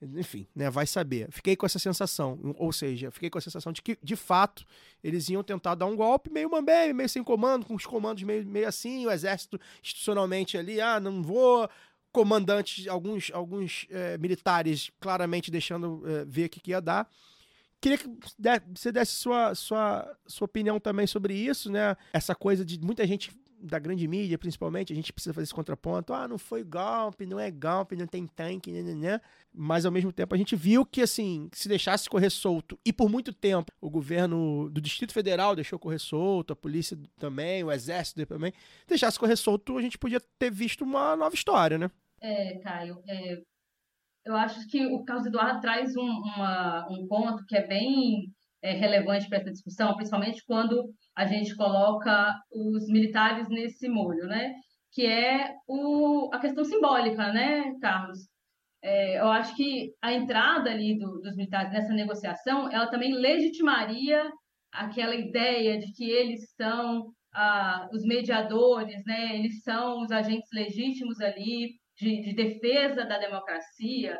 Enfim, 0.00 0.46
né, 0.54 0.70
vai 0.70 0.86
saber. 0.86 1.26
Fiquei 1.32 1.56
com 1.56 1.66
essa 1.66 1.80
sensação, 1.80 2.38
ou 2.56 2.72
seja, 2.72 3.10
fiquei 3.10 3.28
com 3.28 3.36
a 3.36 3.40
sensação 3.40 3.72
de 3.72 3.82
que, 3.82 3.98
de 4.00 4.14
fato, 4.14 4.64
eles 5.02 5.28
iam 5.28 5.42
tentar 5.42 5.74
dar 5.74 5.86
um 5.86 5.96
golpe 5.96 6.30
meio 6.30 6.48
mambé, 6.48 6.92
meio 6.92 7.08
sem 7.08 7.24
comando, 7.24 7.66
com 7.66 7.74
os 7.74 7.84
comandos 7.84 8.22
meio, 8.22 8.46
meio 8.46 8.68
assim, 8.68 9.04
o 9.04 9.10
exército 9.10 9.58
institucionalmente 9.82 10.56
ali, 10.56 10.80
ah, 10.80 11.00
não 11.00 11.20
vou, 11.20 11.68
comandantes, 12.12 12.86
alguns, 12.88 13.30
alguns 13.32 13.86
eh, 13.90 14.16
militares 14.18 14.90
claramente 15.00 15.50
deixando 15.50 16.02
eh, 16.06 16.24
ver 16.26 16.46
o 16.46 16.48
que, 16.48 16.60
que 16.60 16.70
ia 16.70 16.80
dar. 16.80 17.08
Queria 17.80 17.98
que 17.98 18.08
você 18.74 18.90
desse 18.90 19.12
sua, 19.12 19.54
sua, 19.54 20.18
sua 20.26 20.46
opinião 20.46 20.80
também 20.80 21.06
sobre 21.06 21.34
isso, 21.34 21.70
né? 21.70 21.96
Essa 22.12 22.34
coisa 22.34 22.64
de 22.64 22.80
muita 22.80 23.06
gente 23.06 23.30
da 23.60 23.78
grande 23.78 24.06
mídia, 24.06 24.38
principalmente, 24.38 24.92
a 24.92 24.96
gente 24.96 25.12
precisa 25.12 25.34
fazer 25.34 25.44
esse 25.44 25.54
contraponto. 25.54 26.12
Ah, 26.12 26.28
não 26.28 26.38
foi 26.38 26.62
golpe, 26.62 27.26
não 27.26 27.38
é 27.40 27.50
golpe, 27.50 27.96
não 27.96 28.06
tem 28.06 28.26
tanque, 28.26 28.70
né, 28.72 28.82
né, 28.82 28.94
né. 28.94 29.20
Mas 29.52 29.84
ao 29.84 29.92
mesmo 29.92 30.12
tempo 30.12 30.34
a 30.34 30.38
gente 30.38 30.54
viu 30.54 30.86
que, 30.86 31.02
assim, 31.02 31.48
se 31.52 31.68
deixasse 31.68 32.08
correr 32.08 32.30
solto, 32.30 32.78
e 32.84 32.92
por 32.92 33.08
muito 33.08 33.32
tempo 33.32 33.72
o 33.80 33.90
governo 33.90 34.68
do 34.70 34.80
Distrito 34.80 35.12
Federal 35.12 35.54
deixou 35.56 35.78
correr 35.78 35.98
solto, 35.98 36.52
a 36.52 36.56
polícia 36.56 36.96
também, 37.18 37.64
o 37.64 37.72
exército 37.72 38.24
também, 38.26 38.52
deixasse 38.86 39.18
correr 39.18 39.36
solto, 39.36 39.76
a 39.76 39.82
gente 39.82 39.98
podia 39.98 40.20
ter 40.38 40.50
visto 40.50 40.82
uma 40.84 41.16
nova 41.16 41.34
história, 41.34 41.78
né? 41.78 41.90
É, 42.20 42.58
Caio, 42.58 43.02
é, 43.08 43.40
eu 44.24 44.36
acho 44.36 44.66
que 44.68 44.86
o 44.86 45.04
Carlos 45.04 45.26
Eduardo 45.26 45.60
traz 45.60 45.96
um, 45.96 46.02
uma- 46.02 46.86
um 46.90 47.06
ponto 47.08 47.44
que 47.46 47.56
é 47.56 47.66
bem 47.66 48.32
é, 48.62 48.72
relevante 48.72 49.28
para 49.28 49.38
essa 49.38 49.50
discussão, 49.52 49.94
principalmente 49.96 50.44
quando 50.46 50.90
a 51.16 51.26
gente 51.26 51.54
coloca 51.56 52.34
os 52.52 52.86
militares 52.88 53.48
nesse 53.48 53.88
molho, 53.88 54.26
né? 54.26 54.54
Que 54.92 55.06
é 55.06 55.54
o, 55.66 56.30
a 56.32 56.38
questão 56.40 56.64
simbólica, 56.64 57.32
né, 57.32 57.72
Carlos? 57.80 58.18
É, 58.82 59.20
eu 59.20 59.28
acho 59.28 59.54
que 59.56 59.92
a 60.02 60.12
entrada 60.12 60.70
ali 60.70 60.98
do- 60.98 61.20
dos 61.20 61.36
militares 61.36 61.72
nessa 61.72 61.92
negociação, 61.92 62.70
ela 62.70 62.86
também 62.88 63.12
legitimaria 63.14 64.30
aquela 64.72 65.14
ideia 65.14 65.78
de 65.78 65.92
que 65.92 66.08
eles 66.10 66.52
são 66.54 67.12
ah, 67.34 67.88
os 67.92 68.04
mediadores, 68.04 69.02
né? 69.06 69.36
Eles 69.36 69.62
são 69.62 70.02
os 70.02 70.10
agentes 70.10 70.48
legítimos 70.52 71.20
ali 71.20 71.74
de, 71.98 72.22
de 72.22 72.34
defesa 72.34 73.04
da 73.04 73.18
democracia 73.18 74.18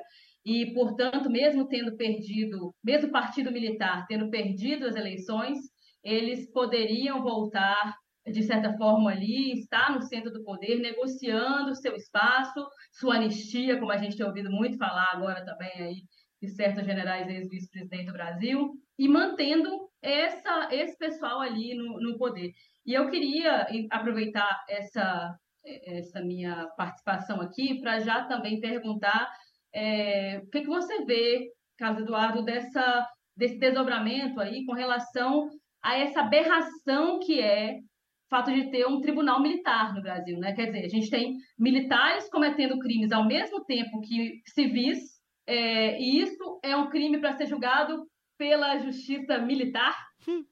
e, 0.48 0.72
portanto, 0.72 1.28
mesmo 1.28 1.68
tendo 1.68 1.94
perdido, 1.94 2.74
mesmo 2.82 3.08
o 3.08 3.12
partido 3.12 3.52
militar 3.52 4.06
tendo 4.08 4.30
perdido 4.30 4.86
as 4.86 4.96
eleições, 4.96 5.58
eles 6.02 6.50
poderiam 6.50 7.22
voltar 7.22 7.94
de 8.24 8.42
certa 8.42 8.74
forma 8.78 9.10
ali, 9.10 9.52
estar 9.52 9.92
no 9.94 10.00
centro 10.00 10.32
do 10.32 10.42
poder, 10.42 10.80
negociando 10.80 11.74
seu 11.74 11.94
espaço, 11.94 12.66
sua 12.92 13.16
anistia, 13.16 13.78
como 13.78 13.92
a 13.92 13.98
gente 13.98 14.16
tem 14.16 14.24
ouvido 14.24 14.50
muito 14.50 14.78
falar 14.78 15.10
agora 15.12 15.44
também 15.44 15.72
aí 15.82 16.02
de 16.40 16.48
certos 16.48 16.86
generais 16.86 17.28
ex-vice-presidente 17.28 18.06
do 18.06 18.12
Brasil, 18.12 18.70
e 18.98 19.06
mantendo 19.06 19.68
essa, 20.00 20.68
esse 20.72 20.96
pessoal 20.96 21.40
ali 21.40 21.74
no, 21.74 22.00
no 22.00 22.16
poder. 22.16 22.52
E 22.86 22.94
eu 22.94 23.10
queria 23.10 23.66
aproveitar 23.90 24.64
essa, 24.68 25.36
essa 25.64 26.22
minha 26.22 26.68
participação 26.76 27.40
aqui 27.40 27.80
para 27.80 27.98
já 28.00 28.24
também 28.24 28.60
perguntar 28.60 29.30
é, 29.74 30.40
o 30.44 30.50
que, 30.50 30.62
que 30.62 30.66
você 30.66 31.04
vê, 31.04 31.50
Carlos 31.76 32.02
Eduardo, 32.02 32.42
dessa, 32.42 33.06
desse 33.36 33.58
desdobramento 33.58 34.40
aí 34.40 34.64
com 34.64 34.72
relação 34.72 35.48
a 35.82 35.96
essa 35.96 36.20
aberração 36.20 37.18
que 37.20 37.40
é 37.40 37.74
o 37.74 38.28
fato 38.28 38.52
de 38.52 38.70
ter 38.70 38.86
um 38.86 39.00
tribunal 39.00 39.40
militar 39.40 39.94
no 39.94 40.02
Brasil, 40.02 40.38
né? 40.38 40.52
Quer 40.52 40.66
dizer, 40.66 40.84
a 40.84 40.88
gente 40.88 41.08
tem 41.08 41.36
militares 41.58 42.28
cometendo 42.28 42.78
crimes 42.78 43.12
ao 43.12 43.26
mesmo 43.26 43.64
tempo 43.64 44.00
que 44.00 44.40
civis, 44.46 44.98
é, 45.46 45.98
e 45.98 46.20
isso 46.20 46.60
é 46.62 46.76
um 46.76 46.90
crime 46.90 47.18
para 47.18 47.32
ser 47.32 47.46
julgado 47.46 48.06
pela 48.36 48.78
justiça 48.78 49.38
militar. 49.38 49.96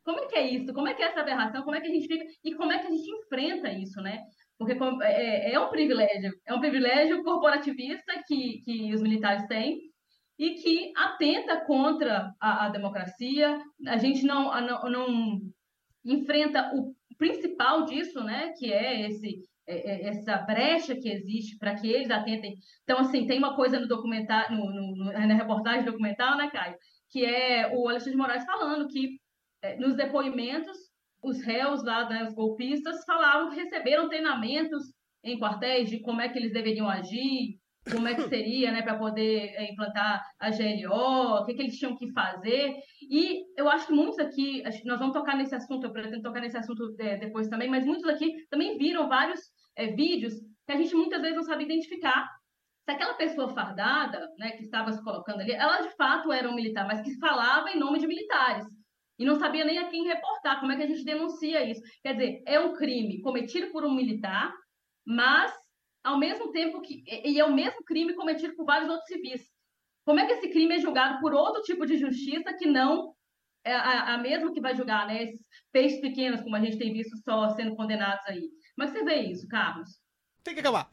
Como 0.05 0.21
é 0.21 0.27
que 0.27 0.37
é 0.37 0.51
isso? 0.51 0.73
Como 0.73 0.89
é 0.89 0.95
que 0.95 1.03
é 1.03 1.07
essa 1.07 1.21
aberração? 1.21 1.63
Como 1.63 1.77
é 1.77 1.81
que 1.81 1.89
a 1.89 1.91
gente 1.91 2.07
fica 2.07 2.25
e 2.43 2.55
como 2.55 2.73
é 2.73 2.79
que 2.79 2.87
a 2.87 2.91
gente 2.91 3.11
enfrenta 3.11 3.71
isso, 3.71 4.01
né? 4.01 4.23
Porque 4.59 4.75
com- 4.75 5.03
é, 5.03 5.53
é 5.53 5.61
um 5.61 5.69
privilégio, 5.69 6.33
é 6.47 6.55
um 6.55 6.61
privilégio 6.61 7.23
corporativista 7.23 8.23
que, 8.27 8.63
que 8.65 8.95
os 8.95 9.03
militares 9.03 9.47
têm 9.47 9.81
e 10.39 10.55
que 10.55 10.93
atenta 10.97 11.61
contra 11.65 12.33
a, 12.41 12.67
a 12.67 12.69
democracia. 12.71 13.59
A 13.87 13.97
gente 13.99 14.25
não, 14.25 14.51
a- 14.51 14.61
não, 14.61 14.83
não 14.91 15.41
enfrenta 16.05 16.71
o 16.75 16.95
principal 17.19 17.85
disso, 17.85 18.23
né? 18.23 18.53
Que 18.59 18.73
é 18.73 19.09
esse 19.09 19.41
é- 19.69 19.91
é- 20.07 20.09
essa 20.09 20.37
brecha 20.39 20.95
que 20.95 21.09
existe 21.09 21.59
para 21.59 21.75
que 21.75 21.89
eles 21.91 22.09
atentem. 22.11 22.55
Então, 22.85 22.99
assim, 22.99 23.27
tem 23.27 23.39
uma 23.39 23.57
coisa 23.57 23.81
no 23.81 23.89
documentário, 23.89 24.57
no, 24.57 24.71
no- 24.71 25.13
na 25.13 25.35
reportagem 25.35 25.85
documental, 25.85 26.37
né, 26.37 26.49
Caio? 26.51 26.77
Que 27.11 27.25
é 27.25 27.73
o 27.75 27.89
Alexandre 27.89 28.13
de 28.13 28.17
Moraes 28.19 28.45
falando 28.45 28.87
que 28.89 29.19
nos 29.79 29.97
depoimentos 29.97 30.77
os 31.23 31.43
réus 31.43 31.83
lá, 31.85 32.09
né, 32.09 32.25
os 32.25 32.35
golpistas, 32.35 33.05
falavam 33.05 33.51
que 33.51 33.57
receberam 33.57 34.09
treinamentos 34.09 34.83
em 35.25 35.39
quartéis 35.39 35.91
de 35.91 36.01
como 36.01 36.21
é 36.21 36.29
que 36.29 36.39
eles 36.39 36.53
deveriam 36.53 36.89
agir, 36.89 37.59
como 37.91 38.09
é 38.09 38.15
que 38.15 38.29
seria, 38.29 38.73
né, 38.73 38.83
para 38.83 38.99
poder 38.99 39.55
eh, 39.55 39.73
implantar 39.73 40.23
a 40.41 40.51
GLO, 40.51 41.41
o 41.41 41.45
que, 41.45 41.55
que 41.55 41.63
eles 41.63 41.79
tinham 41.79 41.97
que 41.97 42.13
fazer. 42.13 42.75
E 43.03 43.45
eu 43.57 43.69
acho 43.69 43.87
que 43.87 43.93
muitos 43.93 44.19
aqui, 44.19 44.63
nós 44.85 44.99
vamos 44.99 45.15
tocar 45.15 45.37
nesse 45.37 45.55
assunto, 45.55 45.87
eu 45.87 45.93
pretendo 45.93 46.23
tocar 46.23 46.41
nesse 46.41 46.57
assunto 46.57 46.95
eh, 46.99 47.17
depois 47.17 47.49
também, 47.49 47.69
mas 47.69 47.85
muitos 47.85 48.09
aqui 48.09 48.33
também 48.51 48.77
viram 48.77 49.09
vários 49.09 49.41
eh, 49.77 49.89
vídeos 49.93 50.35
que 50.67 50.73
a 50.73 50.77
gente 50.77 50.95
muitas 50.95 51.21
vezes 51.21 51.37
não 51.37 51.45
sabe 51.45 51.65
identificar 51.65 52.29
se 52.85 52.93
aquela 52.93 53.15
pessoa 53.15 53.49
fardada, 53.49 54.29
né, 54.39 54.53
que 54.53 54.63
estava 54.63 54.93
se 54.93 55.03
colocando 55.03 55.41
ali, 55.41 55.53
ela 55.53 55.81
de 55.81 55.95
fato 55.97 56.33
era 56.33 56.49
um 56.49 56.55
militar, 56.55 56.87
mas 56.87 57.01
que 57.03 57.19
falava 57.19 57.71
em 57.71 57.79
nome 57.79 57.99
de 57.99 58.07
militares 58.07 58.65
e 59.19 59.25
não 59.25 59.37
sabia 59.37 59.65
nem 59.65 59.79
a 59.79 59.89
quem 59.89 60.05
reportar. 60.05 60.61
Como 60.61 60.73
é 60.73 60.77
que 60.77 60.83
a 60.83 60.87
gente 60.87 61.05
denuncia 61.05 61.65
isso? 61.69 61.81
Quer 62.03 62.13
dizer, 62.15 62.43
é 62.47 62.61
um 62.61 62.75
crime 62.75 63.21
cometido 63.21 63.71
por 63.73 63.85
um 63.85 63.95
militar, 63.95 64.53
mas 65.07 65.53
ao 66.05 66.19
mesmo 66.19 66.51
tempo 66.53 66.81
que 66.81 67.03
e 67.07 67.39
é 67.39 67.45
o 67.45 67.53
mesmo 67.55 67.83
crime 67.85 68.15
cometido 68.15 68.55
por 68.55 68.65
vários 68.67 68.89
outros 68.91 69.09
civis. 69.09 69.43
Como 70.05 70.21
é 70.21 70.27
que 70.27 70.33
esse 70.35 70.49
crime 70.51 70.75
é 70.77 70.79
julgado 70.79 71.21
por 71.21 71.35
outro 71.35 71.63
tipo 71.63 71.85
de 71.85 71.97
justiça 71.99 72.55
que 72.55 72.67
não 72.67 73.13
é 73.65 73.75
a, 73.75 74.15
a 74.15 74.19
mesma 74.19 74.53
que 74.53 74.61
vai 74.61 74.77
julgar, 74.77 75.07
né? 75.09 75.25
Esses 75.25 75.45
peixes 75.73 76.01
pequenos, 76.01 76.41
como 76.43 76.55
a 76.55 76.61
gente 76.61 76.79
tem 76.79 76.93
visto 76.93 77.17
só 77.25 77.51
sendo 77.51 77.75
condenados 77.75 78.25
aí. 78.27 78.43
Como 78.77 78.89
é 78.89 78.93
que 78.93 78.99
você 78.99 79.05
vê 79.05 79.17
isso, 79.23 79.49
Carlos? 79.49 79.89
Tem 80.45 80.55
que 80.55 80.61
acabar. 80.61 80.89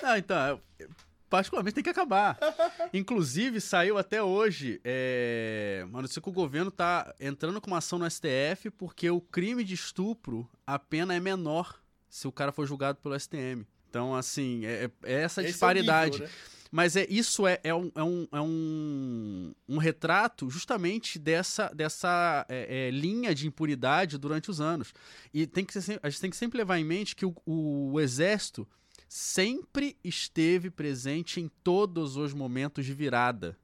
Não, 0.00 0.16
então, 0.16 0.60
eu- 0.78 0.88
particularmente 1.30 1.74
tem 1.74 1.84
que 1.84 1.88
acabar. 1.90 2.36
Inclusive, 2.92 3.60
saiu 3.60 3.96
até 3.96 4.22
hoje 4.22 4.80
é, 4.84 5.82
uma 5.88 6.02
notícia 6.02 6.20
que 6.20 6.28
o 6.28 6.32
governo 6.32 6.70
tá 6.70 7.14
entrando 7.20 7.60
com 7.60 7.68
uma 7.68 7.78
ação 7.78 7.98
no 7.98 8.10
STF 8.10 8.70
porque 8.76 9.08
o 9.08 9.20
crime 9.20 9.62
de 9.62 9.74
estupro, 9.74 10.50
a 10.66 10.78
pena 10.78 11.14
é 11.14 11.20
menor 11.20 11.80
se 12.08 12.26
o 12.26 12.32
cara 12.32 12.50
for 12.50 12.66
julgado 12.66 12.98
pelo 12.98 13.18
STM. 13.18 13.64
Então, 13.88 14.14
assim, 14.14 14.66
é, 14.66 14.90
é 15.04 15.22
essa 15.22 15.40
Esse 15.40 15.48
é 15.48 15.50
o 15.50 15.52
disparidade. 15.52 16.12
nível, 16.12 16.26
né? 16.26 16.32
Mas 16.70 16.94
é, 16.94 17.04
isso 17.10 17.46
é, 17.46 17.58
é, 17.64 17.74
um, 17.74 17.90
é, 17.96 18.02
um, 18.02 18.28
é 18.30 18.40
um, 18.40 19.54
um 19.68 19.78
retrato 19.78 20.48
justamente 20.48 21.18
dessa, 21.18 21.68
dessa 21.74 22.46
é, 22.48 22.86
é, 22.86 22.90
linha 22.92 23.34
de 23.34 23.48
impunidade 23.48 24.16
durante 24.16 24.50
os 24.50 24.60
anos. 24.60 24.94
E 25.34 25.46
tem 25.48 25.64
que 25.64 25.80
ser, 25.80 25.98
a 26.00 26.08
gente 26.08 26.20
tem 26.20 26.30
que 26.30 26.36
sempre 26.36 26.58
levar 26.58 26.78
em 26.78 26.84
mente 26.84 27.16
que 27.16 27.26
o, 27.26 27.34
o 27.44 27.98
exército 27.98 28.68
sempre 29.10 29.96
esteve 30.04 30.70
presente 30.70 31.40
em 31.40 31.50
todos 31.64 32.16
os 32.16 32.32
momentos 32.32 32.86
de 32.86 32.94
virada 32.94 33.58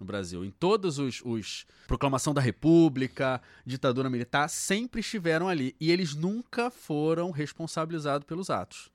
no 0.00 0.06
Brasil. 0.06 0.42
Em 0.42 0.50
todos 0.50 0.98
os, 0.98 1.20
os 1.22 1.66
proclamação 1.86 2.32
da 2.32 2.40
República, 2.40 3.42
ditadura 3.66 4.08
militar, 4.08 4.48
sempre 4.48 5.00
estiveram 5.00 5.48
ali. 5.48 5.76
E 5.78 5.92
eles 5.92 6.14
nunca 6.14 6.70
foram 6.70 7.30
responsabilizados 7.30 8.26
pelos 8.26 8.48
atos. 8.48 8.90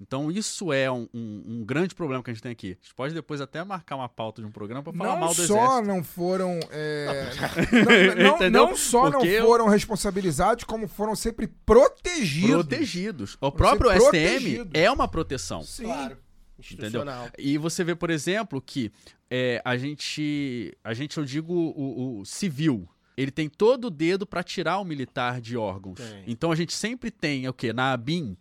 Então 0.00 0.30
isso 0.30 0.72
é 0.72 0.90
um, 0.90 1.08
um- 1.12 1.42
um 1.46 1.64
grande 1.64 1.92
problema 1.94 2.22
que 2.22 2.30
a 2.30 2.32
gente 2.32 2.42
tem 2.42 2.52
aqui. 2.52 2.78
A 2.80 2.84
gente 2.84 2.94
pode 2.94 3.12
depois 3.14 3.40
até 3.40 3.64
marcar 3.64 3.96
uma 3.96 4.08
pauta 4.08 4.40
de 4.40 4.46
um 4.46 4.50
programa 4.52 4.82
para 4.82 4.92
falar 4.92 5.10
Não 5.12 5.18
mal 5.18 5.28
do 5.30 5.34
só 5.34 5.42
exército. 5.56 5.86
não 5.88 6.04
foram. 6.04 6.60
é, 6.70 7.30
não, 8.22 8.38
não- 8.38 8.68
não 8.68 8.76
só 8.76 9.10
Porque 9.10 9.26
não 9.26 9.32
eu- 9.32 9.44
foram 9.46 9.66
responsabilizados, 9.68 10.62
como 10.64 10.86
foram 10.86 11.16
sempre 11.16 11.48
protegidos. 11.66 12.50
Protegidos. 12.50 13.36
O 13.40 13.50
próprio 13.50 13.90
STM 13.90 14.00
protegidos. 14.02 14.70
é 14.74 14.90
uma 14.90 15.08
proteção. 15.08 15.62
Sim. 15.62 15.84
Claro. 15.84 16.16
Entendeu? 16.60 16.60
Institucional. 16.60 17.28
E 17.38 17.56
você 17.58 17.84
vê, 17.84 17.94
por 17.94 18.10
exemplo, 18.10 18.60
que 18.60 18.90
é, 19.30 19.60
a 19.64 19.76
gente, 19.76 20.76
a 20.82 20.92
gente, 20.94 21.16
eu 21.18 21.24
digo, 21.24 21.52
o, 21.54 22.20
o 22.20 22.24
civil, 22.24 22.88
ele 23.16 23.30
tem 23.30 23.48
todo 23.48 23.86
o 23.86 23.90
dedo 23.90 24.26
para 24.26 24.42
tirar 24.42 24.78
o 24.78 24.84
militar 24.84 25.40
de 25.40 25.56
órgãos. 25.56 25.98
Tem. 26.00 26.24
Então 26.26 26.50
a 26.52 26.56
gente 26.56 26.72
sempre 26.72 27.10
tem 27.10 27.48
o 27.48 27.52
quê? 27.52 27.72
Na 27.72 27.92
ABIN 27.92 28.36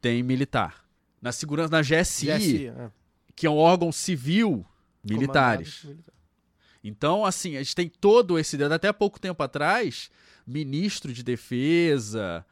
tem 0.00 0.22
militar. 0.22 0.81
Na 1.22 1.30
segurança, 1.32 1.70
na 1.70 1.80
GSI, 1.82 2.26
GSI, 2.26 2.66
é. 2.66 2.90
que 3.36 3.46
é 3.46 3.50
um 3.50 3.56
órgão 3.56 3.92
civil, 3.92 4.66
militares. 5.04 5.84
Militares. 5.84 6.12
Então, 6.84 7.24
assim, 7.24 7.56
a 7.56 7.62
gente 7.62 7.76
tem 7.76 7.88
todo 7.88 8.38
esse. 8.38 8.60
Até 8.64 8.92
pouco 8.92 9.20
tempo 9.20 9.40
atrás, 9.42 10.10
ministro 10.44 11.12
de 11.12 11.22
defesa. 11.22 12.44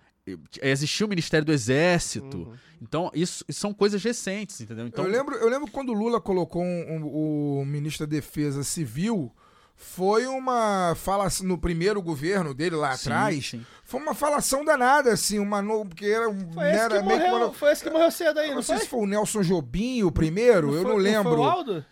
Existia 0.62 1.04
o 1.04 1.08
Ministério 1.08 1.44
do 1.44 1.52
Exército. 1.52 2.36
Uhum. 2.38 2.54
Então, 2.80 3.10
isso, 3.12 3.44
isso 3.48 3.58
são 3.58 3.74
coisas 3.74 4.02
recentes, 4.02 4.60
entendeu? 4.60 4.86
Então, 4.86 5.04
eu, 5.04 5.10
lembro, 5.10 5.34
eu 5.34 5.48
lembro 5.48 5.68
quando 5.70 5.88
o 5.88 5.92
Lula 5.92 6.20
colocou 6.20 6.62
um- 6.62 6.96
um- 6.96 7.60
o 7.60 7.64
ministro 7.66 8.06
da 8.06 8.10
Defesa 8.10 8.62
Civil. 8.62 9.32
Foi 9.82 10.26
uma 10.26 10.94
falação 10.94 11.46
no 11.46 11.56
primeiro 11.56 12.02
governo 12.02 12.52
dele 12.52 12.76
lá 12.76 12.94
Sim, 12.96 13.08
atrás. 13.08 13.46
sim. 13.48 13.66
Foi 13.82 13.98
uma 13.98 14.14
falação 14.14 14.62
danada, 14.62 15.10
assim, 15.10 15.38
uma 15.38 15.62
no, 15.62 15.86
porque 15.86 16.04
era, 16.04 16.28
um- 16.28 16.52
Foi 16.52 16.68
esse, 16.68 16.78
era 16.78 17.00
que 17.00 17.06
meio 17.08 17.20
que 17.20 17.28
morreu, 17.28 17.46
uma- 17.46 17.54
foi 17.54 17.72
esse 17.72 17.82
que 17.82 17.90
morreu 17.90 18.10
cedo 18.10 18.38
aí, 18.38 18.46
Eu 18.46 18.48
não, 18.50 18.54
não 18.56 18.62
sei 18.62 18.76
foi? 18.76 18.84
se 18.84 18.90
foi 18.90 19.00
o 19.00 19.06
Nelson 19.06 19.40
Jobim 19.42 20.02
o 20.02 20.12
primeiro, 20.12 20.74
eu 20.74 20.82
foi- 20.82 20.90
não 20.92 20.98
lembro. 20.98 21.30
Foi 21.34 21.38
o 21.40 21.44
Aldo? 21.44 21.84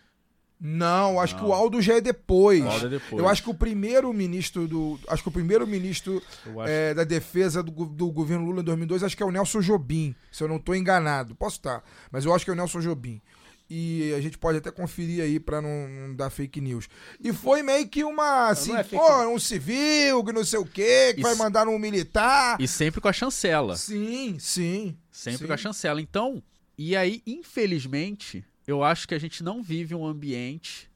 Não, 0.60 1.20
acho 1.20 1.34
Não. 1.36 1.40
que 1.44 1.48
o 1.48 1.52
Aldo 1.52 1.80
já 1.80 1.94
é 1.94 2.00
depois. 2.00 2.64
O 2.64 2.68
Aldo 2.68 2.86
é 2.86 2.88
depois. 2.90 3.22
Eu 3.22 3.28
acho 3.28 3.42
que 3.44 3.50
o 3.50 3.54
primeiro 3.54 4.12
ministro 4.12 4.66
do. 4.66 4.98
Acho 5.08 5.22
que 5.22 5.28
o 5.28 5.32
primeiro 5.32 5.64
ministro 5.66 6.20
é, 6.66 6.92
da 6.94 7.04
defesa 7.04 7.62
do, 7.62 7.70
do 7.86 8.10
governo 8.10 8.44
Lula 8.44 8.60
em 8.60 8.64
2002, 8.64 9.04
acho 9.04 9.16
que 9.16 9.22
é 9.22 9.26
o 9.26 9.30
Nelson 9.30 9.60
Jobim, 9.60 10.16
se 10.32 10.42
eu 10.42 10.48
não 10.48 10.56
estou 10.56 10.74
enganado. 10.74 11.34
Posso 11.36 11.56
estar, 11.56 11.82
mas 12.10 12.24
eu 12.24 12.34
acho 12.34 12.44
que 12.44 12.50
é 12.50 12.54
o 12.54 12.56
Nelson 12.56 12.80
Jobim. 12.80 13.22
E 13.70 14.14
a 14.16 14.20
gente 14.20 14.38
pode 14.38 14.58
até 14.58 14.70
conferir 14.70 15.22
aí 15.22 15.38
pra 15.38 15.60
não, 15.60 15.88
não 15.88 16.14
dar 16.14 16.30
fake 16.30 16.58
news. 16.60 16.88
E 17.20 17.32
foi 17.34 17.62
meio 17.62 17.86
que 17.86 18.02
uma, 18.02 18.48
assim, 18.48 18.74
é 18.74 18.82
pô, 18.82 19.28
um 19.28 19.38
civil, 19.38 20.24
que 20.24 20.32
não 20.32 20.42
sei 20.44 20.58
o 20.58 20.64
quê, 20.64 21.12
que 21.14 21.20
vai 21.20 21.32
Isso- 21.32 21.42
mandar 21.42 21.68
um 21.68 21.78
militar. 21.78 22.56
E 22.58 22.66
sempre 22.66 23.00
com 23.00 23.08
a 23.08 23.12
chancela. 23.12 23.76
Sim, 23.76 24.38
sim. 24.38 24.96
Sempre 25.12 25.40
sim. 25.40 25.46
com 25.46 25.52
a 25.52 25.56
chancela. 25.58 26.00
Então, 26.00 26.42
e 26.78 26.96
aí, 26.96 27.22
infelizmente, 27.26 28.42
eu 28.66 28.82
acho 28.82 29.06
que 29.06 29.14
a 29.14 29.18
gente 29.18 29.42
não 29.42 29.62
vive 29.62 29.94
um 29.94 30.06
ambiente 30.06 30.90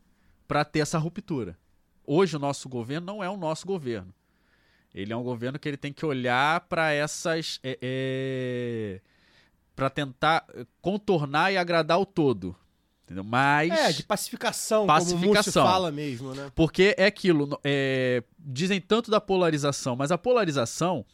para 0.48 0.64
ter 0.64 0.80
essa 0.80 0.96
ruptura. 0.96 1.58
Hoje 2.06 2.36
o 2.36 2.38
nosso 2.38 2.68
governo 2.68 3.06
não 3.06 3.22
é 3.22 3.28
o 3.28 3.36
nosso 3.36 3.66
governo. 3.66 4.14
Ele 4.94 5.12
é 5.12 5.16
um 5.16 5.22
governo 5.22 5.58
que 5.58 5.68
ele 5.68 5.76
tem 5.76 5.92
que 5.92 6.04
olhar 6.04 6.60
para 6.68 6.92
essas. 6.92 7.60
Para 9.74 9.90
tentar 9.90 10.44
eh, 10.54 10.66
contornar 10.80 11.52
e 11.52 11.56
agradar 11.56 11.98
o 11.98 12.06
todo. 12.06 12.56
Entendeu? 13.04 13.24
Mas. 13.24 13.70
É, 13.70 13.92
de 13.92 14.02
pacificação, 14.04 14.86
como 14.86 14.98
Pacificação. 14.98 15.64
fala 15.66 15.90
mesmo, 15.90 16.34
né? 16.34 16.50
Porque 16.54 16.94
é 16.96 17.06
aquilo, 17.06 17.58
é, 17.64 18.22
dizem 18.38 18.80
tanto 18.80 19.10
da 19.10 19.20
polarização, 19.20 19.96
mas 19.96 20.10
a 20.10 20.18
polarização 20.18 21.04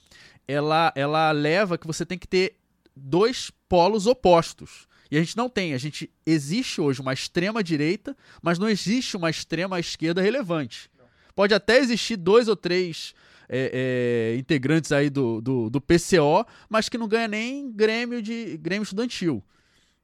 ela, 0.47 0.92
ela 0.94 1.31
leva 1.33 1.77
que 1.77 1.87
você 1.87 2.07
tem 2.07 2.18
que 2.18 2.27
ter 2.29 2.57
dois 2.97 3.51
polos 3.68 4.07
opostos. 4.07 4.87
E 5.11 5.16
a 5.16 5.21
gente 5.21 5.37
não 5.37 5.49
tem. 5.49 5.75
A 5.75 5.79
gente 5.79 6.11
existe 6.27 6.81
hoje 6.81 7.01
uma 7.01 7.12
extrema 7.12 7.62
direita, 7.62 8.16
mas 8.42 8.59
não 8.59 8.68
existe 8.68 9.16
uma 9.16 9.31
extrema 9.31 9.81
esquerda 9.81 10.21
relevante. 10.21 10.90
Pode 11.35 11.55
até 11.55 11.79
existir 11.79 12.16
dois 12.16 12.49
ou 12.49 12.57
três 12.57 13.14
é, 13.49 14.33
é, 14.35 14.39
integrantes 14.39 14.93
aí 14.93 15.09
do, 15.09 15.41
do, 15.41 15.71
do 15.71 15.81
PCO, 15.81 16.47
mas 16.69 16.89
que 16.89 16.99
não 16.99 17.09
ganha 17.09 17.29
nem 17.29 17.71
Grêmio 17.71 18.21
de 18.21 18.57
Grêmio 18.59 18.83
estudantil. 18.83 19.43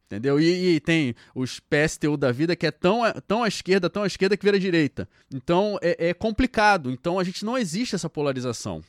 Entendeu? 0.06 0.40
E, 0.40 0.76
e 0.76 0.80
tem 0.80 1.14
os 1.34 1.60
PSTU 1.60 2.16
da 2.16 2.30
vida 2.30 2.54
que 2.54 2.66
é 2.66 2.70
tão, 2.70 3.00
tão 3.26 3.42
à 3.42 3.48
esquerda, 3.48 3.90
tão 3.90 4.02
à 4.02 4.06
esquerda 4.06 4.36
que 4.36 4.44
vira 4.44 4.60
direita. 4.60 5.08
Então 5.32 5.78
é, 5.82 6.10
é 6.10 6.14
complicado. 6.14 6.90
Então 6.90 7.18
a 7.18 7.24
gente 7.24 7.44
não 7.44 7.58
existe 7.58 7.94
essa 7.94 8.08
polarização 8.08 8.82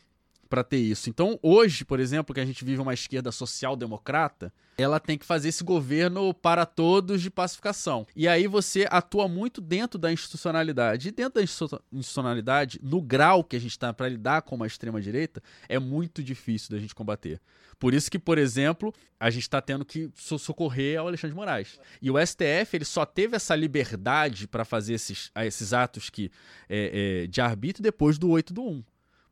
para 0.50 0.64
ter 0.64 0.78
isso. 0.78 1.10
Então 1.10 1.40
hoje, 1.42 1.84
por 1.86 2.00
exemplo, 2.00 2.34
que 2.34 2.40
a 2.42 2.46
gente 2.46 2.64
vive 2.64 2.82
uma 2.82 2.94
esquerda 2.94 3.32
social-democrata, 3.32 4.54
ela 4.78 5.00
tem 5.00 5.18
que 5.18 5.26
fazer 5.26 5.50
esse 5.50 5.64
governo 5.64 6.34
para 6.34 6.66
todos 6.66 7.22
de 7.22 7.30
pacificação. 7.30 8.06
E 8.16 8.28
aí 8.28 8.46
você 8.48 8.86
atua 8.90 9.28
muito 9.28 9.62
dentro 9.62 9.98
da 9.98 10.12
institucionalidade. 10.12 11.08
E 11.08 11.12
dentro 11.12 11.36
da 11.36 11.44
institu- 11.44 11.82
institucionalidade, 11.92 12.80
no 12.84 13.02
grau 13.02 13.44
que 13.44 13.56
a 13.56 13.60
gente 13.60 13.72
está 13.72 13.94
para 13.94 14.10
lidar 14.10 14.42
com 14.42 14.56
uma 14.56 14.68
extrema-direita, 14.68 15.42
é 15.70 15.80
muito 15.80 16.22
difícil 16.24 16.72
da 16.72 16.78
gente 16.80 16.94
combater. 16.94 17.40
Por 17.80 17.94
isso 17.94 18.10
que, 18.12 18.20
por 18.20 18.38
exemplo, 18.38 18.94
a 19.20 19.30
gente 19.30 19.44
está 19.44 19.62
tendo 19.62 19.84
que 19.86 20.10
so- 20.16 20.38
socorrer 20.40 21.00
ao 21.00 21.08
Alexandre 21.08 21.32
de 21.34 21.36
Moraes. 21.38 21.80
E 22.02 22.10
o 22.12 22.18
STF 22.18 22.76
ele 22.76 22.86
só 22.86 23.06
teve 23.06 23.36
essa 23.36 23.56
liberdade 23.56 24.48
para 24.48 24.64
fazer 24.66 24.94
esses, 24.94 25.32
esses 25.38 25.74
atos 25.74 26.10
que, 26.10 26.30
é, 26.70 27.24
é, 27.24 27.28
de 27.28 27.42
arbítrio 27.42 27.84
depois 27.84 28.18
do 28.18 28.30
8 28.30 28.54
do 28.54 28.62
1. 28.64 28.84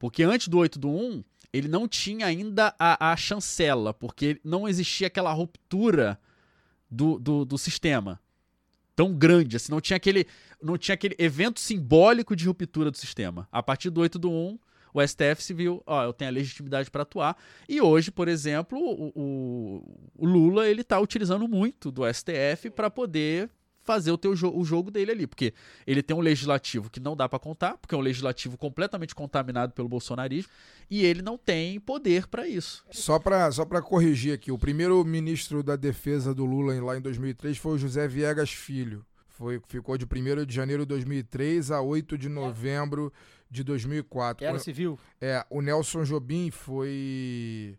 Porque 0.04 0.22
antes 0.22 0.50
do 0.50 0.58
8 0.58 0.78
do 0.78 0.90
1, 0.90 1.24
ele 1.54 1.70
não 1.70 1.88
tinha 1.88 2.26
ainda 2.26 2.76
a, 2.78 3.14
a 3.14 3.16
chancela, 3.16 3.94
porque 3.94 4.38
não 4.44 4.68
existia 4.68 5.08
aquela 5.08 5.32
ruptura 5.32 6.20
do, 6.92 7.18
do, 7.18 7.46
do 7.46 7.58
sistema 7.58 8.20
tão 8.98 9.14
grande, 9.14 9.56
assim, 9.56 9.72
não 9.72 9.80
tinha, 9.80 9.96
aquele, 9.96 10.28
não 10.62 10.78
tinha 10.78 10.94
aquele 10.94 11.16
evento 11.18 11.62
simbólico 11.62 12.36
de 12.36 12.46
ruptura 12.46 12.92
do 12.92 12.98
sistema. 12.98 13.48
A 13.50 13.64
partir 13.64 13.90
do 13.90 14.02
8 14.02 14.20
do 14.20 14.30
1, 14.30 14.60
o 14.94 15.08
STF 15.08 15.42
se 15.42 15.54
viu, 15.54 15.82
ó, 15.88 16.04
eu 16.04 16.12
tenho 16.12 16.30
a 16.32 16.34
legitimidade 16.34 16.92
para 16.92 17.04
atuar. 17.04 17.38
E 17.70 17.80
hoje, 17.80 18.12
por 18.12 18.28
exemplo, 18.28 18.78
o, 18.78 19.08
o- 19.16 20.10
o 20.18 20.26
Lula 20.28 20.68
ele 20.68 20.82
está 20.82 21.00
utilizando 21.00 21.48
muito 21.48 21.90
do 21.90 22.02
STF 22.14 22.70
para 22.76 22.90
poder 22.90 23.50
fazer 23.84 24.12
o, 24.12 24.18
teu 24.18 24.34
jo- 24.36 24.52
o 24.56 24.64
jogo 24.64 24.90
dele 24.90 25.12
ali, 25.12 25.28
porque 25.28 25.54
ele 25.86 26.02
tem 26.02 26.16
um 26.16 26.22
legislativo 26.22 26.90
que 26.90 27.00
não 27.00 27.16
dá 27.16 27.28
para 27.28 27.38
contar, 27.38 27.78
porque 27.78 27.94
é 27.94 27.98
um 27.98 28.02
legislativo 28.02 28.58
completamente 28.58 29.14
contaminado 29.14 29.74
pelo 29.74 29.90
bolsonarismo, 29.90 30.50
e 30.90 31.04
ele 31.06 31.22
não 31.22 31.38
tem 31.38 31.80
poder 31.80 32.28
para 32.28 32.48
isso. 32.48 32.86
Só 32.92 33.20
pra, 33.20 33.52
só 33.52 33.66
pra 33.66 33.82
corrigir 33.82 34.34
aqui, 34.34 34.52
o 34.52 34.58
primeiro 34.58 35.04
ministro 35.04 35.62
da 35.62 35.76
defesa 35.76 36.34
do 36.34 36.46
Lula 36.46 36.82
lá 36.82 36.98
em 36.98 37.02
2003 37.02 37.58
foi 37.58 37.74
o 37.74 37.78
José 37.78 38.08
Viegas 38.08 38.52
Filho. 38.52 39.06
Foi, 39.28 39.60
ficou 39.68 39.98
de 39.98 40.06
1 40.06 40.46
de 40.46 40.54
janeiro 40.56 40.84
de 40.84 40.90
2003 40.90 41.72
a 41.72 41.82
8 41.82 42.18
de 42.18 42.30
novembro 42.30 43.12
de 43.50 43.64
2004. 43.64 44.46
Era 44.46 44.60
civil. 44.60 44.98
É, 45.20 45.44
o 45.50 45.60
Nelson 45.62 46.04
Jobim 46.04 46.52
foi. 46.52 47.76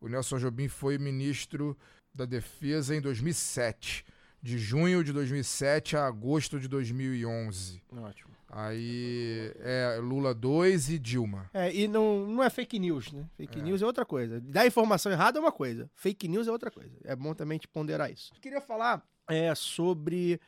O 0.00 0.08
Nelson 0.08 0.38
Jobim 0.38 0.68
foi 0.68 0.98
ministro 0.98 1.76
da 2.14 2.24
Defesa 2.24 2.96
em 2.96 3.00
2007. 3.00 4.04
De 4.42 4.58
junho 4.58 5.02
de 5.02 5.12
2007 5.12 5.96
a 5.96 6.06
agosto 6.06 6.60
de 6.60 6.68
2011. 6.68 7.82
Ótimo. 7.92 8.36
Aí 8.48 9.52
é 9.58 9.98
Lula 10.00 10.32
2 10.32 10.90
e 10.90 10.98
Dilma. 11.00 11.50
É, 11.52 11.74
e 11.74 11.88
não, 11.88 12.26
não 12.26 12.42
é 12.42 12.48
fake 12.48 12.78
news, 12.78 13.10
né? 13.10 13.28
Fake 13.36 13.58
É. 13.58 13.62
news 13.62 13.82
é 13.82 13.86
outra 13.86 14.04
coisa. 14.06 14.40
Dar 14.40 14.64
informação 14.66 15.10
errada 15.10 15.38
é 15.38 15.40
uma 15.40 15.50
coisa. 15.50 15.90
Fake 15.94 16.28
news 16.28 16.46
é 16.46 16.52
outra 16.52 16.70
coisa. 16.70 16.96
É 17.04 17.16
bom 17.16 17.34
também 17.34 17.58
te 17.58 17.66
ponderar 17.66 18.10
isso. 18.10 18.32
Eu 18.34 18.40
queria 18.40 18.60
falar 18.60 19.04
é, 19.28 19.52
sobre 19.54 20.40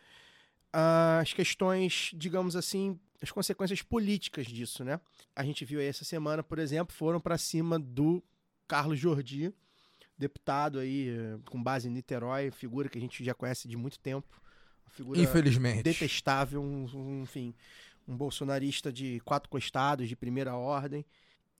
as 0.73 1.33
questões, 1.33 2.11
digamos 2.15 2.55
assim, 2.55 2.99
as 3.21 3.33
consequências 3.33 3.83
políticas 3.83 4.47
disso, 4.47 4.85
né? 4.85 5.01
A 5.35 5.43
gente 5.43 5.65
viu 5.65 5.81
aí 5.81 5.87
essa 5.87 6.05
semana, 6.05 6.43
por 6.43 6.59
exemplo, 6.61 6.95
foram 6.95 7.21
para 7.21 7.37
cima 7.37 7.79
do 7.81 8.23
Carlos 8.69 8.99
Jordi, 8.99 9.53
deputado 10.19 10.79
aí 10.79 11.09
eh, 11.11 11.39
com 11.49 11.63
base 11.63 11.89
em 11.89 11.91
Niterói, 11.93 12.51
figura 12.51 12.89
que 12.89 12.99
a 12.99 13.01
gente 13.01 13.23
já 13.25 13.35
conhece 13.35 13.69
de 13.69 13.77
muito 13.77 13.99
tempo. 13.99 14.27
Uma 14.87 14.91
figura 14.91 15.21
Infelizmente. 15.21 15.83
detestável, 15.83 16.61
um, 16.63 16.87
um- 16.95 17.23
enfim, 17.23 17.55
um 18.07 18.17
bolsonarista 18.17 18.93
de 18.93 19.21
quatro 19.21 19.49
costados, 19.49 20.09
de 20.09 20.17
primeira 20.17 20.55
ordem. 20.57 21.05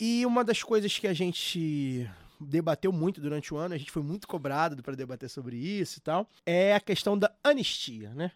E 0.01 0.25
uma 0.27 0.45
das 0.45 0.63
coisas 0.63 0.99
que 0.99 1.07
a 1.07 1.13
gente 1.15 2.09
debateu 2.41 2.93
muito 2.93 3.21
durante 3.21 3.53
o 3.53 3.57
ano, 3.57 3.75
a 3.75 3.79
gente 3.79 3.91
foi 3.91 4.03
muito 4.03 4.27
cobrado 4.29 4.83
para 4.83 4.95
debater 4.95 5.29
sobre 5.29 5.57
isso 5.57 5.99
e 5.99 6.01
tal, 6.03 6.29
é 6.47 6.75
a 6.75 6.81
questão 6.81 7.19
da 7.19 7.33
anistia, 7.43 8.15
né? 8.15 8.31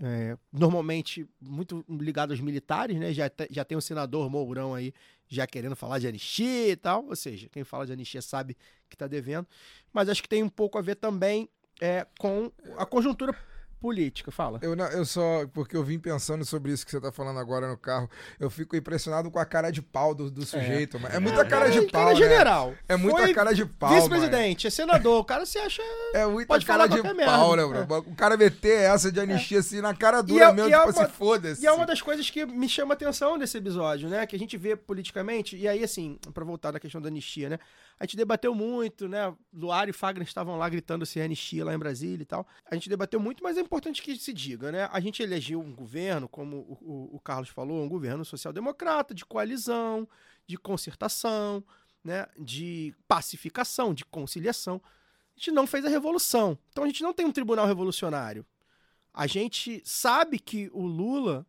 É, 0.00 0.36
normalmente 0.52 1.26
muito 1.40 1.84
ligado 1.88 2.30
aos 2.30 2.40
militares, 2.40 2.96
né? 2.98 3.12
Já, 3.12 3.28
já 3.50 3.64
tem 3.64 3.76
o 3.76 3.80
senador 3.82 4.30
Mourão 4.30 4.74
aí 4.74 4.92
já 5.28 5.46
querendo 5.46 5.76
falar 5.76 5.98
de 5.98 6.08
anistia 6.08 6.68
e 6.68 6.76
tal, 6.76 7.06
ou 7.06 7.16
seja, 7.16 7.48
quem 7.48 7.64
fala 7.64 7.86
de 7.86 7.92
anistia 7.92 8.22
sabe 8.22 8.56
que 8.88 8.94
está 8.94 9.06
devendo, 9.06 9.46
mas 9.92 10.08
acho 10.08 10.22
que 10.22 10.28
tem 10.28 10.42
um 10.42 10.48
pouco 10.48 10.78
a 10.78 10.82
ver 10.82 10.96
também 10.96 11.48
é, 11.80 12.06
com 12.18 12.50
a 12.76 12.86
conjuntura 12.86 13.36
política. 13.80 14.30
Fala. 14.30 14.58
Eu, 14.62 14.74
não- 14.76 14.88
eu 14.88 15.04
só, 15.04 15.46
porque 15.52 15.76
eu 15.76 15.82
vim 15.84 15.98
pensando 15.98 16.44
sobre 16.44 16.72
isso 16.72 16.84
que 16.84 16.90
você 16.90 17.00
tá 17.00 17.10
falando 17.12 17.38
agora 17.38 17.68
no 17.68 17.76
carro, 17.76 18.08
eu 18.38 18.50
fico 18.50 18.76
impressionado 18.76 19.30
com 19.30 19.38
a 19.38 19.44
cara 19.44 19.70
de 19.70 19.80
pau 19.80 20.14
do, 20.14 20.30
do 20.30 20.44
sujeito, 20.44 20.98
mano. 21.00 21.14
É 21.14 21.18
muita 21.18 21.44
cara 21.44 21.70
de 21.70 21.82
pau, 21.82 22.02
era 22.02 22.10
né? 22.10 22.16
general. 22.16 22.74
É 22.88 22.96
muita 22.96 23.22
Foi 23.22 23.34
cara 23.34 23.54
de 23.54 23.64
pau, 23.64 23.90
Vice-presidente, 23.94 24.66
é 24.66 24.70
senador. 24.70 25.20
O 25.20 25.24
cara 25.24 25.46
se 25.46 25.58
acha. 25.58 25.82
É 26.14 26.26
muita 26.26 26.48
pode 26.48 26.64
cara 26.66 26.86
de 26.86 27.00
pau, 27.02 27.14
merda. 27.14 27.56
né, 27.56 27.84
bro? 27.86 27.98
O 28.10 28.14
cara 28.14 28.36
meter 28.36 28.80
essa 28.82 29.12
de 29.12 29.20
anistia 29.20 29.58
assim 29.60 29.80
na 29.80 29.94
cara 29.94 30.20
E 30.20 30.22
dura 30.22 30.44
é- 30.46 30.52
mesmo, 30.52 30.70
e 30.70 30.72
é 30.72 30.78
tipo 30.78 30.90
uma- 30.92 31.02
assim, 31.04 31.12
foda-se. 31.12 31.62
E 31.62 31.66
é 31.66 31.72
uma 31.72 31.86
das 31.86 32.00
coisas 32.00 32.28
que 32.30 32.44
me 32.46 32.68
chama 32.68 32.94
a 32.94 32.96
atenção 32.96 33.36
nesse 33.36 33.56
episódio, 33.58 34.08
né? 34.08 34.26
Que 34.26 34.34
a 34.34 34.38
gente 34.38 34.56
vê 34.56 34.74
politicamente. 34.74 35.56
E 35.56 35.68
aí, 35.68 35.84
assim, 35.84 36.18
pra 36.32 36.44
voltar 36.44 36.72
na 36.72 36.80
questão 36.80 37.00
da 37.00 37.08
anistia, 37.08 37.48
né? 37.50 37.58
A 38.00 38.04
gente 38.04 38.16
debateu 38.16 38.54
muito, 38.54 39.08
né? 39.08 39.34
Luar 39.52 39.88
e 39.88 39.92
Fagner 39.92 40.26
estavam 40.26 40.56
lá 40.56 40.68
gritando 40.68 41.04
anistia 41.22 41.64
lá 41.64 41.74
em 41.74 41.78
Brasília 41.78 42.22
e 42.22 42.26
tal. 42.26 42.46
A 42.70 42.74
gente 42.74 42.88
debateu 42.88 43.18
muito, 43.18 43.42
mas 43.42 43.56
é 43.56 43.60
importante 43.60 44.02
que 44.02 44.16
se 44.16 44.32
diga, 44.32 44.70
né? 44.70 44.88
A 44.92 45.00
gente 45.00 45.22
elegeu 45.22 45.60
um 45.60 45.74
governo, 45.74 46.28
como 46.28 46.58
o, 46.58 46.78
o- 46.80 47.16
o 47.16 47.20
Carlos 47.20 47.48
falou, 47.48 47.82
um 47.82 47.88
governo 47.88 48.24
social-democrata, 48.24 49.12
de 49.12 49.24
coalizão, 49.26 50.08
de 50.46 50.56
concertação, 50.56 51.64
né? 52.04 52.26
De 52.38 52.94
pacificação, 53.08 53.92
de 53.92 54.04
conciliação. 54.04 54.80
A 55.36 55.38
gente 55.40 55.50
não 55.50 55.66
fez 55.66 55.84
a 55.84 55.88
revolução. 55.88 56.56
Então 56.70 56.84
a 56.84 56.86
gente 56.86 57.02
não 57.02 57.12
tem 57.12 57.26
um 57.26 57.32
tribunal 57.32 57.66
revolucionário. 57.66 58.46
A 59.12 59.26
gente 59.26 59.82
sabe 59.84 60.38
que 60.38 60.70
o 60.72 60.86
Lula 60.86 61.44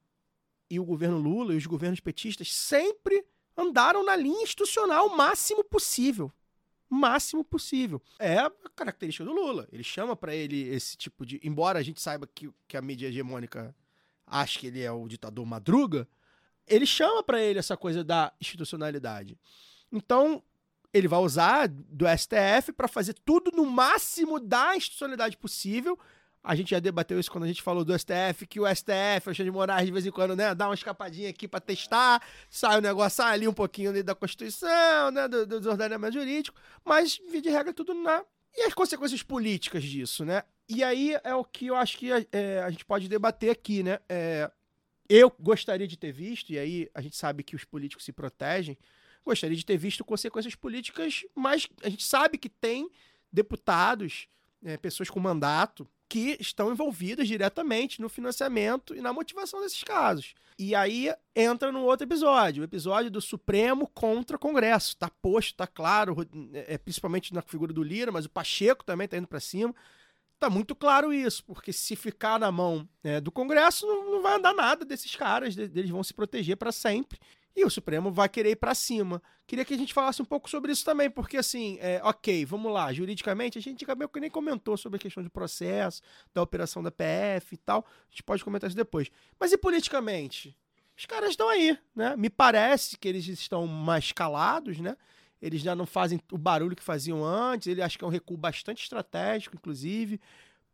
e 0.69 0.79
o 0.79 0.85
governo 0.85 1.17
Lula 1.19 1.53
e 1.53 1.57
os 1.57 1.65
governos 1.67 1.99
petistas 1.99 2.51
sempre 2.53 3.23
andaram 3.55 4.03
na 4.03 4.15
linha 4.15 4.41
institucional 4.43 5.07
o 5.07 5.15
máximo 5.17 5.63
possível. 5.63 6.31
Máximo 6.89 7.43
possível. 7.43 8.01
É 8.17 8.39
a 8.39 8.51
característica 8.75 9.23
do 9.23 9.31
Lula. 9.31 9.67
Ele 9.71 9.83
chama 9.83 10.15
para 10.15 10.33
ele 10.33 10.67
esse 10.69 10.97
tipo 10.97 11.25
de. 11.25 11.39
Embora 11.43 11.79
a 11.79 11.83
gente 11.83 12.01
saiba 12.01 12.27
que, 12.27 12.49
que 12.67 12.75
a 12.75 12.81
mídia 12.81 13.07
hegemônica 13.07 13.75
acha 14.25 14.59
que 14.59 14.67
ele 14.67 14.81
é 14.81 14.91
o 14.91 15.07
ditador 15.07 15.45
madruga, 15.45 16.07
ele 16.67 16.85
chama 16.85 17.23
para 17.23 17.41
ele 17.41 17.59
essa 17.59 17.77
coisa 17.77 18.03
da 18.03 18.33
institucionalidade. 18.39 19.37
Então, 19.91 20.43
ele 20.93 21.07
vai 21.07 21.19
usar 21.19 21.67
do 21.67 22.05
STF 22.07 22.71
para 22.75 22.87
fazer 22.87 23.13
tudo 23.25 23.51
no 23.51 23.65
máximo 23.65 24.39
da 24.39 24.75
institucionalidade 24.75 25.37
possível. 25.37 25.97
A 26.43 26.55
gente 26.55 26.71
já 26.71 26.79
debateu 26.79 27.19
isso 27.19 27.29
quando 27.29 27.43
a 27.43 27.47
gente 27.47 27.61
falou 27.61 27.83
do 27.83 27.97
STF, 27.97 28.47
que 28.47 28.59
o 28.59 28.67
STF, 28.67 28.91
o 29.25 29.29
Alexandre 29.29 29.43
de 29.43 29.51
Moraes, 29.51 29.85
de 29.85 29.91
vez 29.91 30.05
em 30.05 30.11
quando, 30.11 30.35
né, 30.35 30.55
dá 30.55 30.67
uma 30.69 30.73
escapadinha 30.73 31.29
aqui 31.29 31.47
para 31.47 31.59
testar, 31.59 32.25
sai 32.49 32.77
o 32.77 32.81
negócio, 32.81 33.17
sai 33.17 33.33
ali 33.33 33.47
um 33.47 33.53
pouquinho 33.53 33.89
ali 33.89 34.01
da 34.01 34.15
Constituição, 34.15 35.11
né, 35.11 35.27
do, 35.27 35.45
do 35.59 35.69
ordenamento 35.69 36.13
jurídico, 36.13 36.57
mas, 36.85 37.19
via 37.29 37.41
de 37.41 37.49
regra, 37.49 37.73
tudo 37.73 37.93
na. 37.93 38.23
E 38.55 38.63
as 38.63 38.73
consequências 38.73 39.21
políticas 39.21 39.83
disso, 39.83 40.25
né? 40.25 40.43
E 40.67 40.83
aí 40.83 41.15
é 41.23 41.35
o 41.35 41.43
que 41.43 41.67
eu 41.67 41.75
acho 41.75 41.97
que 41.97 42.09
é, 42.31 42.61
a 42.63 42.69
gente 42.69 42.85
pode 42.85 43.07
debater 43.07 43.51
aqui, 43.51 43.83
né? 43.83 43.99
É, 44.07 44.49
eu 45.09 45.33
gostaria 45.39 45.87
de 45.87 45.97
ter 45.97 46.11
visto, 46.11 46.51
e 46.51 46.59
aí 46.59 46.89
a 46.93 47.01
gente 47.01 47.15
sabe 47.15 47.43
que 47.43 47.55
os 47.55 47.65
políticos 47.65 48.05
se 48.05 48.11
protegem, 48.11 48.77
gostaria 49.25 49.55
de 49.55 49.65
ter 49.65 49.77
visto 49.77 50.05
consequências 50.05 50.55
políticas, 50.55 51.25
mas 51.35 51.67
a 51.83 51.89
gente 51.89 52.03
sabe 52.03 52.37
que 52.37 52.47
tem 52.47 52.89
deputados, 53.31 54.27
é, 54.63 54.77
pessoas 54.77 55.09
com 55.09 55.19
mandato, 55.19 55.87
que 56.09 56.35
estão 56.39 56.71
envolvidas 56.71 57.27
diretamente 57.27 58.01
no 58.01 58.09
financiamento 58.09 58.95
e 58.95 59.01
na 59.01 59.13
motivação 59.13 59.61
desses 59.61 59.83
casos. 59.83 60.33
E 60.57 60.73
aí 60.73 61.13
entra 61.35 61.71
no 61.71 61.83
outro 61.83 62.05
episódio, 62.05 62.61
o 62.61 62.65
episódio 62.65 63.11
do 63.11 63.21
Supremo 63.21 63.87
contra 63.87 64.35
o 64.35 64.39
Congresso. 64.39 64.97
Tá 64.97 65.09
posto, 65.21 65.55
tá 65.55 65.67
claro, 65.67 66.17
é, 66.51 66.77
principalmente 66.79 67.31
na 67.31 67.43
figura 67.43 67.71
do 67.71 67.83
Lira, 67.83 68.11
mas 68.11 68.25
o 68.25 68.29
Pacheco 68.29 68.83
também 68.83 69.07
tá 69.07 69.17
indo 69.17 69.27
para 69.27 69.39
cima. 69.39 69.73
Tá 70.39 70.49
muito 70.49 70.73
claro 70.73 71.13
isso, 71.13 71.43
porque 71.45 71.71
se 71.71 71.95
ficar 71.95 72.39
na 72.39 72.51
mão 72.51 72.87
é, 73.03 73.21
do 73.21 73.31
Congresso, 73.31 73.85
não, 73.85 74.11
não, 74.11 74.21
vai 74.21 74.37
andar 74.37 74.53
nada 74.53 74.83
desses 74.83 75.15
caras, 75.15 75.55
eles 75.57 75.89
vão 75.89 76.03
se 76.03 76.13
proteger 76.13 76.57
para 76.57 76.71
sempre 76.71 77.19
e 77.55 77.65
o 77.65 77.69
Supremo 77.69 78.11
vai 78.11 78.29
querer 78.29 78.51
ir 78.51 78.55
para 78.55 78.73
cima. 78.73 79.21
Queria 79.45 79.65
que 79.65 79.73
a 79.73 79.77
gente 79.77 79.93
falasse 79.93 80.21
um 80.21 80.25
pouco 80.25 80.49
sobre 80.49 80.71
isso 80.71 80.85
também, 80.85 81.09
porque 81.09 81.37
assim, 81.37 81.77
é, 81.81 81.99
ok, 82.03 82.45
vamos 82.45 82.71
lá, 82.71 82.93
juridicamente, 82.93 83.57
a 83.57 83.61
gente 83.61 83.85
meio 83.95 84.09
que 84.09 84.19
nem 84.19 84.29
comentou 84.29 84.77
sobre 84.77 84.97
a 84.97 84.99
questão 84.99 85.23
de 85.23 85.29
processo, 85.29 86.01
da 86.33 86.41
operação 86.41 86.83
da 86.83 86.91
PF 86.91 87.53
e 87.55 87.57
tal, 87.57 87.85
a 87.87 88.11
gente 88.11 88.23
pode 88.23 88.43
comentar 88.43 88.67
isso 88.67 88.77
depois. 88.77 89.09
Mas 89.39 89.51
e 89.51 89.57
politicamente? 89.57 90.55
Os 90.95 91.05
caras 91.05 91.31
estão 91.31 91.47
aí, 91.49 91.77
né? 91.95 92.15
Me 92.15 92.29
parece 92.29 92.97
que 92.97 93.07
eles 93.07 93.27
estão 93.27 93.65
mais 93.65 94.11
calados, 94.11 94.79
né? 94.79 94.95
Eles 95.41 95.61
já 95.61 95.73
não 95.73 95.85
fazem 95.85 96.19
o 96.31 96.37
barulho 96.37 96.75
que 96.75 96.83
faziam 96.83 97.23
antes, 97.23 97.67
ele 97.67 97.81
acho 97.81 97.97
que 97.97 98.03
é 98.03 98.07
um 98.07 98.11
recuo 98.11 98.35
bastante 98.35 98.83
estratégico, 98.83 99.55
inclusive, 99.55 100.19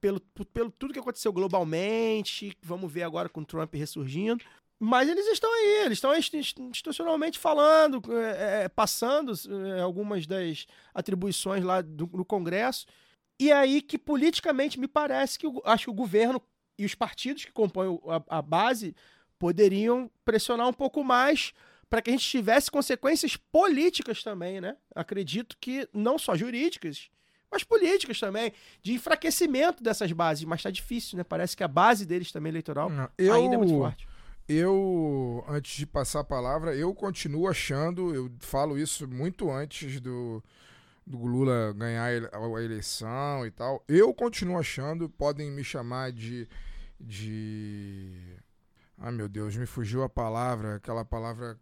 pelo, 0.01 0.19
pelo 0.19 0.71
tudo 0.71 0.93
que 0.93 0.99
aconteceu 0.99 1.32
globalmente, 1.32 2.57
vamos 2.61 2.91
ver 2.91 3.03
agora 3.03 3.30
com 3.30 3.41
o 3.41 3.45
Trump 3.45 3.73
ressurgindo. 3.76 4.43
Mas 4.80 5.07
eles 5.07 5.26
estão 5.28 5.51
aí, 5.53 5.86
eles 5.86 5.97
estão 5.97 6.13
institucionalmente 6.15 7.39
falando, 7.39 8.01
é, 8.13 8.63
é, 8.63 8.69
passando 8.69 9.32
é, 9.76 9.80
algumas 9.80 10.28
das 10.28 10.67
atribuições 10.93 11.63
lá 11.63 11.82
do, 11.82 12.09
no 12.13 12.26
Congresso. 12.26 12.86
E 13.39 13.51
aí 13.51 13.82
que 13.82 13.97
politicamente 13.97 14.80
me 14.80 14.88
parece 14.88 15.39
que 15.39 15.47
acho 15.63 15.86
que 15.86 15.89
o 15.89 15.93
governo 15.93 16.41
e 16.78 16.86
os 16.86 16.93
partidos 16.93 17.45
que 17.45 17.51
compõem 17.51 17.99
a, 18.07 18.38
a 18.39 18.41
base 18.41 18.95
poderiam 19.39 20.11
pressionar 20.26 20.67
um 20.67 20.73
pouco 20.73 21.03
mais 21.03 21.53
para 21.89 22.01
que 22.01 22.09
a 22.09 22.13
gente 22.13 22.28
tivesse 22.28 22.69
consequências 22.69 23.38
políticas 23.38 24.23
também, 24.23 24.59
né? 24.59 24.76
Acredito 24.93 25.55
que 25.59 25.88
não 25.93 26.17
só 26.17 26.36
jurídicas, 26.36 27.09
mas 27.49 27.63
políticas 27.63 28.19
também, 28.19 28.51
de 28.82 28.93
enfraquecimento 28.93 29.82
dessas 29.82 30.11
bases. 30.11 30.43
Mas 30.43 30.59
está 30.59 30.71
difícil, 30.71 31.17
né? 31.17 31.23
Parece 31.23 31.55
que 31.55 31.63
a 31.63 31.67
base 31.67 32.05
deles 32.05 32.32
também 32.32 32.49
eleitoral 32.49 32.89
eu... 33.17 33.34
ainda 33.34 33.55
é 33.55 33.57
muito 33.57 33.78
forte 33.78 34.05
eu, 34.47 35.43
antes 35.47 35.75
de 35.77 35.85
passar 35.85 36.19
a 36.19 36.23
palavra, 36.23 36.75
eu 36.75 36.93
continuo 36.93 37.47
achando, 37.47 38.13
eu 38.13 38.31
falo 38.39 38.77
isso 38.77 39.07
muito 39.07 39.51
antes 39.51 39.99
do, 39.99 40.43
do 41.05 41.17
Lula 41.25 41.73
ganhar 41.73 42.05
a 42.31 42.63
eleição 42.63 43.45
e 43.45 43.51
tal. 43.51 43.83
Eu 43.87 44.13
continuo 44.13 44.57
achando, 44.57 45.09
podem 45.09 45.51
me 45.51 45.63
chamar 45.63 46.11
de. 46.11 46.47
de. 46.99 48.37
Ai 48.97 49.11
meu 49.11 49.27
Deus, 49.27 49.55
me 49.55 49.65
fugiu 49.65 50.03
a 50.03 50.09
palavra, 50.09 50.75
aquela 50.75 51.03
palavra 51.03 51.59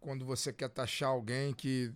quando 0.00 0.26
você 0.26 0.52
quer 0.52 0.68
taxar 0.68 1.10
alguém 1.10 1.54
que. 1.54 1.92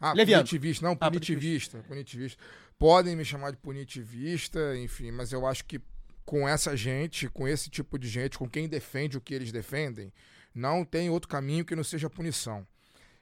Ah, 0.00 0.12
Leviano. 0.12 0.42
punitivista, 0.42 0.86
não, 0.86 0.96
punitivista, 0.96 1.78
ah, 1.78 1.82
punitivista. 1.82 2.42
Podem 2.78 3.14
me 3.14 3.24
chamar 3.24 3.52
de 3.52 3.58
punitivista, 3.58 4.76
enfim, 4.76 5.10
mas 5.10 5.32
eu 5.32 5.46
acho 5.46 5.64
que 5.64 5.80
com 6.24 6.48
essa 6.48 6.76
gente, 6.76 7.28
com 7.28 7.46
esse 7.46 7.68
tipo 7.68 7.98
de 7.98 8.08
gente, 8.08 8.38
com 8.38 8.48
quem 8.48 8.68
defende 8.68 9.18
o 9.18 9.20
que 9.20 9.34
eles 9.34 9.52
defendem, 9.52 10.12
não 10.54 10.84
tem 10.84 11.10
outro 11.10 11.28
caminho 11.28 11.64
que 11.64 11.76
não 11.76 11.84
seja 11.84 12.08
punição. 12.08 12.66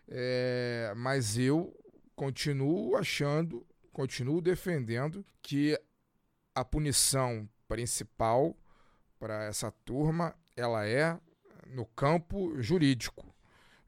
É, 0.09 0.93
mas 0.97 1.39
eu 1.39 1.75
continuo 2.15 2.97
achando, 2.97 3.67
continuo 3.93 4.41
defendendo 4.41 5.25
que 5.41 5.79
a 6.55 6.65
punição 6.65 7.49
principal 7.67 8.57
para 9.19 9.45
essa 9.45 9.71
turma 9.85 10.35
ela 10.57 10.87
é 10.87 11.19
no 11.67 11.87
campo 11.87 12.61
jurídico, 12.61 13.35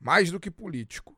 mais 0.01 0.31
do 0.31 0.41
que 0.41 0.51
político, 0.51 1.17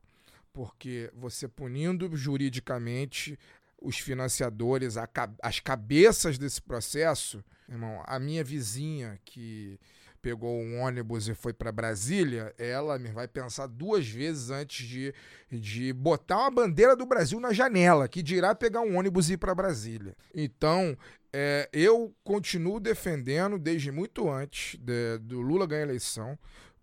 porque 0.51 1.09
você 1.13 1.47
punindo 1.47 2.13
juridicamente 2.15 3.39
os 3.81 3.99
financiadores, 3.99 4.95
as 5.41 5.59
cabeças 5.59 6.37
desse 6.37 6.61
processo, 6.61 7.43
Irmão, 7.69 8.01
a 8.05 8.17
minha 8.17 8.43
vizinha 8.43 9.19
que 9.25 9.77
pegou 10.21 10.59
um 10.59 10.81
ônibus 10.81 11.27
e 11.27 11.35
foi 11.35 11.53
para 11.53 11.71
Brasília, 11.71 12.53
ela 12.57 12.97
vai 13.13 13.27
pensar 13.27 13.67
duas 13.67 14.07
vezes 14.07 14.49
antes 14.49 14.87
de, 14.87 15.13
de 15.51 15.93
botar 15.93 16.39
uma 16.39 16.51
bandeira 16.51 16.95
do 16.95 17.05
Brasil 17.05 17.39
na 17.39 17.53
janela, 17.53 18.07
que 18.07 18.23
dirá 18.23 18.55
pegar 18.55 18.81
um 18.81 18.97
ônibus 18.97 19.29
e 19.29 19.33
ir 19.33 19.37
para 19.37 19.53
Brasília. 19.53 20.15
Então, 20.33 20.97
é, 21.31 21.69
eu 21.71 22.13
continuo 22.23 22.79
defendendo, 22.79 23.59
desde 23.59 23.91
muito 23.91 24.29
antes 24.29 24.79
de, 24.79 25.17
do 25.19 25.41
Lula 25.41 25.67
ganhar 25.67 25.83
a 25.83 25.87
eleição, 25.87 26.37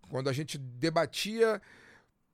quando 0.09 0.29
a 0.29 0.33
gente 0.33 0.57
debatia 0.57 1.61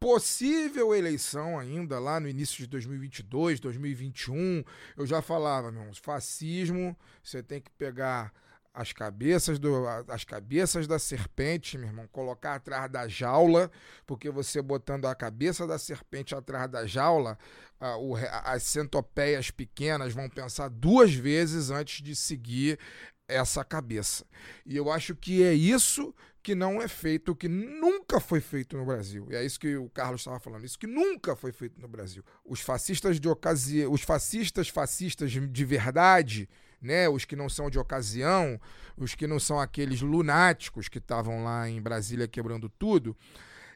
possível 0.02 0.96
eleição 0.96 1.60
ainda 1.60 2.00
lá 2.00 2.20
no 2.20 2.28
início 2.28 2.58
de 2.58 2.66
2022, 2.66 3.60
2021, 3.60 4.64
eu 4.98 5.06
já 5.06 5.22
falava, 5.22 5.72
meu 5.72 5.82
irmão, 5.82 5.94
fascismo, 5.94 6.98
você 7.24 7.44
tem 7.44 7.62
que 7.62 7.70
pegar 7.78 8.34
as 8.74 8.92
cabeças 8.92 9.60
do 9.60 9.86
as 10.08 10.24
cabeças 10.24 10.88
da 10.88 10.98
serpente, 10.98 11.78
meu 11.78 11.90
irmão, 11.90 12.08
colocar 12.12 12.56
atrás 12.56 12.90
da 12.90 13.08
jaula, 13.08 13.70
porque 14.08 14.32
você 14.32 14.60
botando 14.60 15.06
a 15.06 15.14
cabeça 15.14 15.68
da 15.68 15.78
serpente 15.78 16.34
atrás 16.34 16.68
da 16.72 16.88
jaula, 16.88 17.38
a, 17.80 17.96
o, 17.98 18.16
as 18.16 18.64
centopeias 18.64 19.52
pequenas 19.52 20.14
vão 20.14 20.28
pensar 20.28 20.70
duas 20.70 21.14
vezes 21.14 21.70
antes 21.70 22.02
de 22.02 22.16
seguir 22.16 22.80
essa 23.28 23.64
cabeça. 23.64 24.26
E 24.66 24.76
eu 24.76 24.92
acho 24.92 25.16
que 25.16 25.44
é 25.44 25.54
isso 25.54 26.12
que 26.44 26.56
não 26.56 26.82
é 26.82 26.88
feito, 26.88 27.36
que 27.36 27.48
nunca 27.48 28.20
foi 28.20 28.42
feito 28.42 28.76
no 28.76 28.86
Brasil. 28.86 29.28
E 29.30 29.36
é 29.36 29.46
isso 29.46 29.60
que 29.60 29.76
o 29.76 29.90
Carlos 29.90 30.22
estava 30.22 30.40
falando, 30.40 30.66
isso 30.66 30.80
que 30.80 30.88
nunca 30.88 31.36
foi 31.36 31.52
feito 31.52 31.80
no 31.80 31.88
Brasil. 31.88 32.24
Os 32.44 32.62
fascistas 32.62 33.20
de 33.20 33.30
ocasião, 33.30 33.92
os 33.92 34.02
fascistas 34.02 34.68
fascistas 34.68 35.32
de 35.32 35.66
verdade, 35.66 36.50
né, 36.82 37.08
os 37.08 37.26
que 37.26 37.36
não 37.36 37.48
são 37.48 37.70
de 37.70 37.78
ocasião, 37.78 38.60
os 38.98 39.14
que 39.14 39.28
não 39.28 39.40
são 39.40 39.60
aqueles 39.60 40.02
lunáticos 40.02 40.90
que 40.90 40.98
estavam 40.98 41.44
lá 41.44 41.70
em 41.70 41.80
Brasília 41.80 42.28
quebrando 42.28 42.68
tudo, 42.68 43.16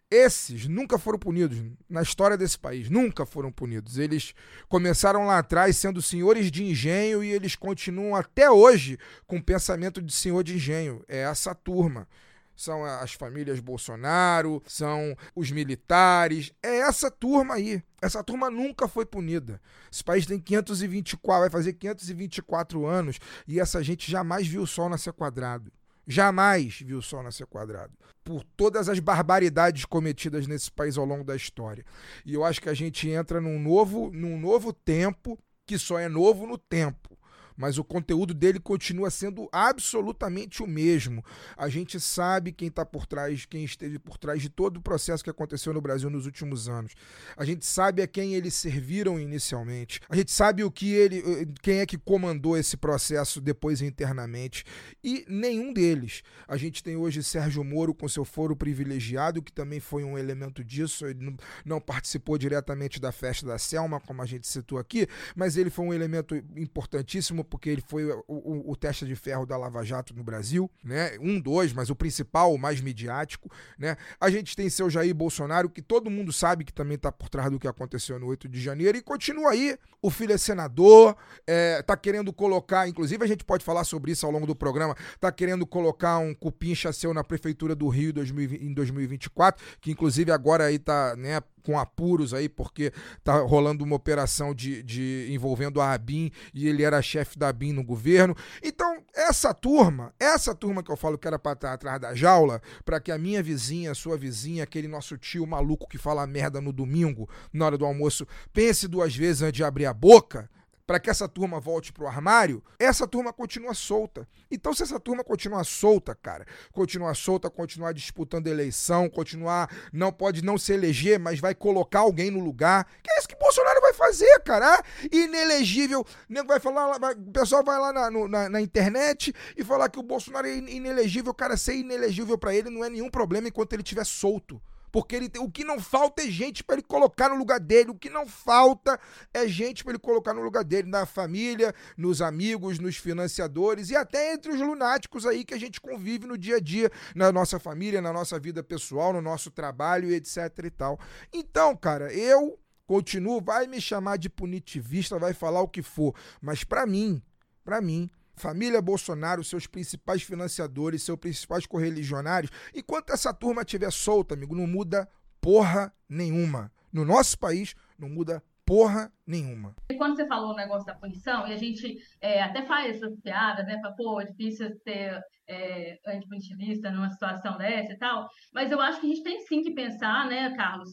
esses 0.09 0.67
nunca 0.67 0.97
foram 0.97 1.17
punidos 1.19 1.63
na 1.89 2.01
história 2.01 2.37
desse 2.37 2.57
país, 2.57 2.89
nunca 2.89 3.25
foram 3.25 3.51
punidos. 3.51 3.97
Eles 3.97 4.33
começaram 4.67 5.25
lá 5.25 5.39
atrás 5.39 5.77
sendo 5.77 6.01
senhores 6.01 6.51
de 6.51 6.63
engenho 6.63 7.23
e 7.23 7.31
eles 7.31 7.55
continuam 7.55 8.15
até 8.15 8.49
hoje 8.49 8.97
com 9.25 9.37
o 9.37 9.43
pensamento 9.43 10.01
de 10.01 10.13
senhor 10.13 10.43
de 10.43 10.55
engenho. 10.55 11.03
É 11.07 11.21
essa 11.23 11.53
turma 11.53 12.07
são 12.55 12.85
as 12.85 13.13
famílias 13.13 13.59
Bolsonaro, 13.59 14.61
são 14.65 15.15
os 15.35 15.51
militares. 15.51 16.51
É 16.61 16.79
essa 16.79 17.11
turma 17.11 17.55
aí. 17.55 17.83
Essa 18.01 18.23
turma 18.23 18.49
nunca 18.49 18.87
foi 18.87 19.05
punida. 19.05 19.59
Esse 19.91 20.03
país 20.03 20.25
tem 20.25 20.39
524, 20.39 21.41
vai 21.41 21.49
fazer 21.49 21.73
524 21.73 22.85
anos 22.85 23.19
e 23.47 23.59
essa 23.59 23.83
gente 23.83 24.09
jamais 24.09 24.47
viu 24.47 24.61
o 24.61 24.67
sol 24.67 24.89
nascer 24.89 25.13
quadrado. 25.13 25.71
Jamais 26.07 26.79
viu 26.79 26.99
o 26.99 27.01
sol 27.01 27.23
nascer 27.23 27.47
quadrado. 27.47 27.93
Por 28.23 28.43
todas 28.55 28.89
as 28.89 28.99
barbaridades 28.99 29.85
cometidas 29.85 30.47
nesse 30.47 30.71
país 30.71 30.97
ao 30.97 31.05
longo 31.05 31.23
da 31.23 31.35
história. 31.35 31.83
E 32.25 32.33
eu 32.33 32.43
acho 32.43 32.61
que 32.61 32.69
a 32.69 32.73
gente 32.73 33.09
entra 33.09 33.41
num 33.41 33.59
novo, 33.59 34.11
num 34.11 34.39
novo 34.39 34.71
tempo 34.71 35.37
que 35.65 35.79
só 35.79 35.97
é 35.97 36.07
novo 36.07 36.45
no 36.45 36.57
tempo 36.57 37.14
mas 37.55 37.77
o 37.77 37.83
conteúdo 37.83 38.33
dele 38.33 38.59
continua 38.59 39.09
sendo 39.09 39.47
absolutamente 39.51 40.61
o 40.61 40.67
mesmo. 40.67 41.23
A 41.55 41.69
gente 41.69 41.99
sabe 41.99 42.51
quem 42.51 42.67
está 42.67 42.85
por 42.85 43.05
trás, 43.05 43.45
quem 43.45 43.63
esteve 43.63 43.97
por 43.99 44.17
trás 44.17 44.41
de 44.41 44.49
todo 44.49 44.77
o 44.77 44.81
processo 44.81 45.23
que 45.23 45.29
aconteceu 45.29 45.73
no 45.73 45.81
Brasil 45.81 46.09
nos 46.09 46.25
últimos 46.25 46.67
anos. 46.67 46.93
A 47.37 47.45
gente 47.45 47.65
sabe 47.65 48.01
a 48.01 48.07
quem 48.07 48.33
eles 48.33 48.53
serviram 48.53 49.19
inicialmente. 49.19 50.01
A 50.09 50.15
gente 50.15 50.31
sabe 50.31 50.63
o 50.63 50.71
que 50.71 50.91
ele, 50.91 51.19
eh, 51.19 51.47
quem 51.61 51.79
é 51.79 51.85
que 51.85 51.97
comandou 51.97 52.57
esse 52.57 52.75
processo 52.75 53.39
depois 53.39 53.81
internamente. 53.81 54.63
E 55.03 55.25
nenhum 55.27 55.71
deles. 55.71 56.23
A 56.47 56.57
gente 56.57 56.83
tem 56.83 56.95
hoje 56.95 57.23
Sérgio 57.23 57.63
Moro 57.63 57.93
com 57.93 58.07
seu 58.07 58.25
foro 58.25 58.55
privilegiado, 58.55 59.41
que 59.41 59.51
também 59.51 59.79
foi 59.79 60.03
um 60.03 60.17
elemento 60.17 60.63
disso. 60.63 61.05
Ele 61.05 61.23
não, 61.23 61.37
não 61.63 61.81
participou 61.81 62.37
diretamente 62.37 62.99
da 62.99 63.11
festa 63.11 63.45
da 63.45 63.57
Selma, 63.57 63.99
como 63.99 64.21
a 64.21 64.25
gente 64.25 64.47
citou 64.47 64.77
aqui, 64.77 65.07
mas 65.35 65.55
ele 65.57 65.69
foi 65.69 65.85
um 65.85 65.93
elemento 65.93 66.35
importantíssimo 66.55 67.44
porque 67.49 67.69
ele 67.69 67.81
foi 67.81 68.05
o, 68.05 68.23
o, 68.27 68.71
o 68.71 68.75
teste 68.75 69.05
de 69.05 69.15
ferro 69.15 69.45
da 69.45 69.57
Lava 69.57 69.83
Jato 69.83 70.13
no 70.15 70.23
Brasil, 70.23 70.69
né? 70.83 71.17
Um, 71.19 71.39
dois, 71.39 71.73
mas 71.73 71.89
o 71.89 71.95
principal, 71.95 72.53
o 72.53 72.57
mais 72.57 72.81
midiático, 72.81 73.49
né? 73.77 73.95
A 74.19 74.29
gente 74.29 74.55
tem 74.55 74.69
seu 74.69 74.89
Jair 74.89 75.13
Bolsonaro, 75.13 75.69
que 75.69 75.81
todo 75.81 76.09
mundo 76.09 76.33
sabe 76.33 76.63
que 76.63 76.73
também 76.73 76.95
está 76.95 77.11
por 77.11 77.29
trás 77.29 77.51
do 77.51 77.59
que 77.59 77.67
aconteceu 77.67 78.19
no 78.19 78.27
8 78.27 78.49
de 78.49 78.59
janeiro, 78.61 78.97
e 78.97 79.01
continua 79.01 79.51
aí. 79.51 79.77
O 80.01 80.09
filho 80.09 80.33
é 80.33 80.37
senador, 80.37 81.15
é, 81.47 81.81
tá 81.81 81.97
querendo 81.97 82.31
colocar, 82.31 82.87
inclusive 82.87 83.23
a 83.23 83.27
gente 83.27 83.43
pode 83.43 83.63
falar 83.63 83.83
sobre 83.83 84.11
isso 84.11 84.25
ao 84.25 84.31
longo 84.31 84.45
do 84.45 84.55
programa, 84.55 84.95
tá 85.19 85.31
querendo 85.31 85.65
colocar 85.65 86.19
um 86.19 86.33
cupincha 86.33 86.93
seu 86.93 87.13
na 87.13 87.23
prefeitura 87.23 87.75
do 87.75 87.87
Rio 87.87 88.13
em 88.61 88.73
2024, 88.73 89.63
que 89.81 89.91
inclusive 89.91 90.31
agora 90.31 90.65
aí 90.65 90.77
tá, 90.77 91.15
né, 91.15 91.41
com 91.65 91.79
apuros 91.79 92.33
aí, 92.33 92.47
porque 92.47 92.93
tá 93.23 93.39
rolando 93.39 93.83
uma 93.83 93.95
operação 93.95 94.53
de, 94.53 94.83
de 94.83 95.27
envolvendo 95.31 95.81
a 95.81 95.93
ABIN 95.93 96.31
e 96.53 96.67
ele 96.67 96.83
era 96.83 97.01
chefe 97.01 97.37
da 97.37 97.49
ABIN 97.49 97.73
no 97.73 97.83
governo. 97.83 98.35
Então, 98.63 99.03
essa 99.13 99.53
turma, 99.53 100.13
essa 100.19 100.53
turma 100.53 100.83
que 100.83 100.91
eu 100.91 100.97
falo 100.97 101.17
que 101.17 101.27
era 101.27 101.39
para 101.39 101.53
estar 101.53 101.73
atrás 101.73 101.99
da 101.99 102.13
jaula, 102.13 102.61
para 102.85 102.99
que 102.99 103.11
a 103.11 103.17
minha 103.17 103.41
vizinha, 103.41 103.91
a 103.91 103.95
sua 103.95 104.15
vizinha, 104.15 104.63
aquele 104.63 104.87
nosso 104.87 105.17
tio 105.17 105.45
maluco 105.47 105.89
que 105.89 105.97
fala 105.97 106.27
merda 106.27 106.61
no 106.61 106.71
domingo, 106.71 107.27
na 107.51 107.65
hora 107.65 107.77
do 107.77 107.85
almoço, 107.85 108.27
pense 108.53 108.87
duas 108.87 109.15
vezes 109.15 109.41
antes 109.41 109.57
de 109.57 109.63
abrir 109.63 109.87
a 109.87 109.93
boca, 109.93 110.49
para 110.85 110.99
que 110.99 111.09
essa 111.09 111.27
turma 111.27 111.59
volte 111.59 111.91
pro 111.91 112.07
armário, 112.07 112.63
essa 112.79 113.07
turma 113.07 113.33
continua 113.33 113.73
solta. 113.73 114.27
Então, 114.49 114.73
se 114.73 114.83
essa 114.83 114.99
turma 114.99 115.23
continuar 115.23 115.63
solta, 115.63 116.13
cara, 116.13 116.45
continuar 116.71 117.15
solta, 117.15 117.49
continuar 117.49 117.93
disputando 117.93 118.47
eleição, 118.47 119.09
continuar, 119.09 119.69
não 119.91 120.11
pode 120.11 120.43
não 120.43 120.57
se 120.57 120.73
eleger, 120.73 121.19
mas 121.19 121.39
vai 121.39 121.55
colocar 121.55 121.99
alguém 121.99 122.29
no 122.29 122.39
lugar, 122.39 122.85
que 123.01 123.11
é 123.11 123.19
isso 123.19 123.27
que 123.27 123.35
Bolsonaro 123.35 123.81
vai 123.81 123.93
fazer, 123.93 124.39
cara. 124.41 124.83
Inelegível. 125.11 126.01
O 126.01 126.47
vai 126.47 126.59
falar, 126.59 126.97
vai, 126.99 127.13
o 127.13 127.31
pessoal 127.31 127.63
vai 127.63 127.79
lá 127.79 127.93
na, 127.93 128.11
no, 128.11 128.27
na, 128.27 128.49
na, 128.49 128.61
internet 128.61 129.33
e 129.57 129.63
falar 129.63 129.89
que 129.89 129.99
o 129.99 130.03
Bolsonaro 130.03 130.47
é 130.47 130.55
inelegível, 130.55 131.33
cara, 131.33 131.57
ser 131.57 131.75
inelegível 131.75 132.37
para 132.37 132.53
ele 132.55 132.69
não 132.69 132.83
é 132.83 132.89
nenhum 132.89 133.09
problema 133.09 133.47
enquanto 133.47 133.73
ele 133.73 133.81
estiver 133.81 134.05
solto. 134.05 134.61
Porque 134.95 135.13
ele 135.13 135.27
tem, 135.27 135.41
o 135.41 135.51
que 135.51 135.65
não 135.65 135.77
falta 135.77 136.21
é 136.21 136.29
gente 136.29 136.63
para 136.63 136.77
ele 136.77 136.81
colocar 136.81 137.27
no 137.27 137.35
lugar 137.35 137.59
dele. 137.59 137.89
O 137.89 137.95
que 137.95 138.09
não 138.09 138.25
falta 138.25 138.97
é 139.33 139.45
gente 139.45 139.83
para 139.83 139.91
ele 139.91 139.99
colocar 139.99 140.33
no 140.33 140.41
lugar 140.41 140.63
dele, 140.63 140.87
na 140.87 141.05
família, 141.05 141.75
nos 141.97 142.21
amigos, 142.21 142.79
nos 142.79 142.95
financiadores 142.95 143.89
e 143.89 143.95
até 143.97 144.31
entre 144.31 144.53
os 144.53 144.61
lunáticos 144.61 145.25
aí 145.25 145.43
que 145.43 145.53
a 145.53 145.59
gente 145.59 145.81
convive 145.81 146.25
no 146.25 146.37
dia 146.37 146.55
a 146.55 146.59
dia, 146.61 146.89
na 147.13 147.29
nossa 147.29 147.59
família, 147.59 148.01
na 148.01 148.13
nossa 148.13 148.39
vida 148.39 148.63
pessoal, 148.63 149.11
no 149.11 149.21
nosso 149.21 149.51
trabalho 149.51 150.13
etc 150.13 150.37
e 150.63 150.69
tal. 150.69 150.97
Então, 151.33 151.75
cara, 151.75 152.13
eu 152.13 152.57
continuo, 152.87 153.41
vai 153.41 153.67
me 153.67 153.81
chamar 153.81 154.17
de 154.17 154.29
punitivista, 154.29 155.19
vai 155.19 155.33
falar 155.33 155.59
o 155.59 155.67
que 155.67 155.81
for, 155.81 156.15
mas 156.39 156.63
para 156.63 156.85
mim, 156.85 157.21
para 157.65 157.81
mim, 157.81 158.09
família 158.35 158.81
Bolsonaro, 158.81 159.43
seus 159.43 159.67
principais 159.67 160.23
financiadores, 160.23 161.03
seus 161.03 161.19
principais 161.19 161.65
correligionários. 161.65 162.51
Enquanto 162.73 163.11
essa 163.11 163.33
turma 163.33 163.61
estiver 163.61 163.91
solta, 163.91 164.35
amigo, 164.35 164.55
não 164.55 164.67
muda 164.67 165.07
porra 165.41 165.93
nenhuma. 166.09 166.71
No 166.91 167.05
nosso 167.05 167.37
país, 167.37 167.75
não 167.97 168.09
muda 168.09 168.41
porra 168.65 169.11
nenhuma. 169.27 169.75
E 169.91 169.95
quando 169.95 170.15
você 170.15 170.25
falou 170.25 170.53
o 170.53 170.55
negócio 170.55 170.85
da 170.85 170.95
punição, 170.95 171.47
e 171.47 171.53
a 171.53 171.57
gente 171.57 171.97
é, 172.19 172.41
até 172.41 172.65
faz 172.65 172.95
essas 172.95 173.19
piadas, 173.21 173.65
né? 173.65 173.79
Fala, 173.81 173.95
pô, 173.95 174.19
é 174.19 174.25
difícil 174.25 174.73
ser 174.83 175.21
é, 175.47 175.99
antipunitivista 176.07 176.89
numa 176.89 177.11
situação 177.11 177.57
dessa 177.57 177.93
e 177.93 177.97
tal, 177.97 178.27
mas 178.51 178.71
eu 178.71 178.81
acho 178.81 178.99
que 178.99 179.05
a 179.05 179.09
gente 179.09 179.23
tem 179.23 179.39
sim 179.41 179.61
que 179.61 179.73
pensar, 179.73 180.27
né, 180.27 180.55
Carlos, 180.55 180.89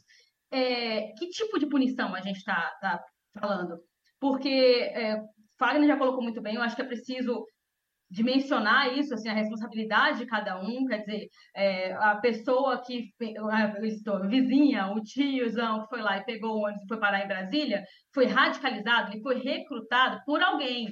é, 0.50 1.12
que 1.18 1.30
tipo 1.30 1.58
de 1.58 1.66
punição 1.66 2.14
a 2.14 2.20
gente 2.20 2.36
está 2.36 2.70
tá 2.80 3.02
falando. 3.40 3.78
Porque 4.20 4.48
é, 4.48 5.16
Fagner 5.62 5.86
já 5.86 5.96
colocou 5.96 6.20
muito 6.20 6.42
bem, 6.42 6.56
eu 6.56 6.62
acho 6.62 6.74
que 6.74 6.82
é 6.82 6.86
preciso 6.86 7.46
dimensionar 8.10 8.98
isso, 8.98 9.14
assim, 9.14 9.28
a 9.28 9.32
responsabilidade 9.32 10.18
de 10.18 10.26
cada 10.26 10.60
um, 10.60 10.84
quer 10.86 10.98
dizer, 10.98 11.28
é, 11.54 11.92
a 11.92 12.16
pessoa 12.16 12.82
que, 12.82 13.10
a, 13.48 14.26
vizinha, 14.26 14.92
o 14.92 15.00
tiozão 15.00 15.82
que 15.82 15.88
foi 15.88 16.02
lá 16.02 16.18
e 16.18 16.24
pegou 16.24 16.56
o 16.56 16.64
ônibus 16.64 16.82
e 16.82 16.88
foi 16.88 16.98
parar 16.98 17.24
em 17.24 17.28
Brasília, 17.28 17.84
foi 18.12 18.26
radicalizado, 18.26 19.12
ele 19.12 19.22
foi 19.22 19.38
recrutado 19.38 20.20
por 20.26 20.42
alguém. 20.42 20.88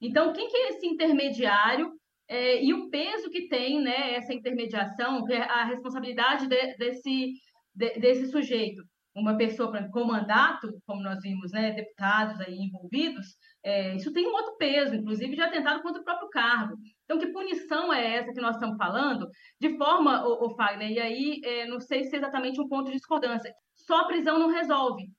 Então, 0.00 0.32
quem 0.32 0.48
que 0.48 0.56
é 0.56 0.68
esse 0.70 0.86
intermediário 0.86 1.92
é, 2.28 2.62
e 2.62 2.74
o 2.74 2.90
peso 2.90 3.30
que 3.30 3.48
tem, 3.48 3.80
né, 3.80 4.14
essa 4.14 4.34
intermediação, 4.34 5.24
é 5.30 5.40
a 5.40 5.64
responsabilidade 5.64 6.48
de, 6.48 6.76
desse, 6.76 7.34
de, 7.72 8.00
desse 8.00 8.26
sujeito 8.26 8.82
uma 9.20 9.36
pessoa 9.36 9.72
com 9.90 10.04
mandato, 10.04 10.80
como 10.86 11.02
nós 11.02 11.20
vimos, 11.22 11.52
né, 11.52 11.72
deputados 11.72 12.40
aí 12.40 12.56
envolvidos, 12.56 13.26
é, 13.62 13.94
isso 13.96 14.12
tem 14.12 14.26
um 14.26 14.32
outro 14.32 14.56
peso, 14.56 14.94
inclusive 14.94 15.36
já 15.36 15.46
atentado 15.46 15.82
contra 15.82 16.00
o 16.00 16.04
próprio 16.04 16.28
cargo. 16.30 16.76
Então, 17.04 17.18
que 17.18 17.32
punição 17.32 17.92
é 17.92 18.16
essa 18.16 18.32
que 18.32 18.40
nós 18.40 18.54
estamos 18.54 18.76
falando? 18.76 19.28
De 19.60 19.76
forma, 19.76 20.26
o, 20.26 20.46
o 20.46 20.56
Fagner, 20.56 20.90
e 20.90 21.00
aí 21.00 21.40
é, 21.44 21.66
não 21.66 21.80
sei 21.80 22.04
se 22.04 22.14
é 22.14 22.18
exatamente 22.18 22.60
um 22.60 22.68
ponto 22.68 22.86
de 22.86 22.96
discordância, 22.96 23.52
só 23.74 24.02
a 24.02 24.06
prisão 24.06 24.38
não 24.38 24.48
resolve. 24.48 25.10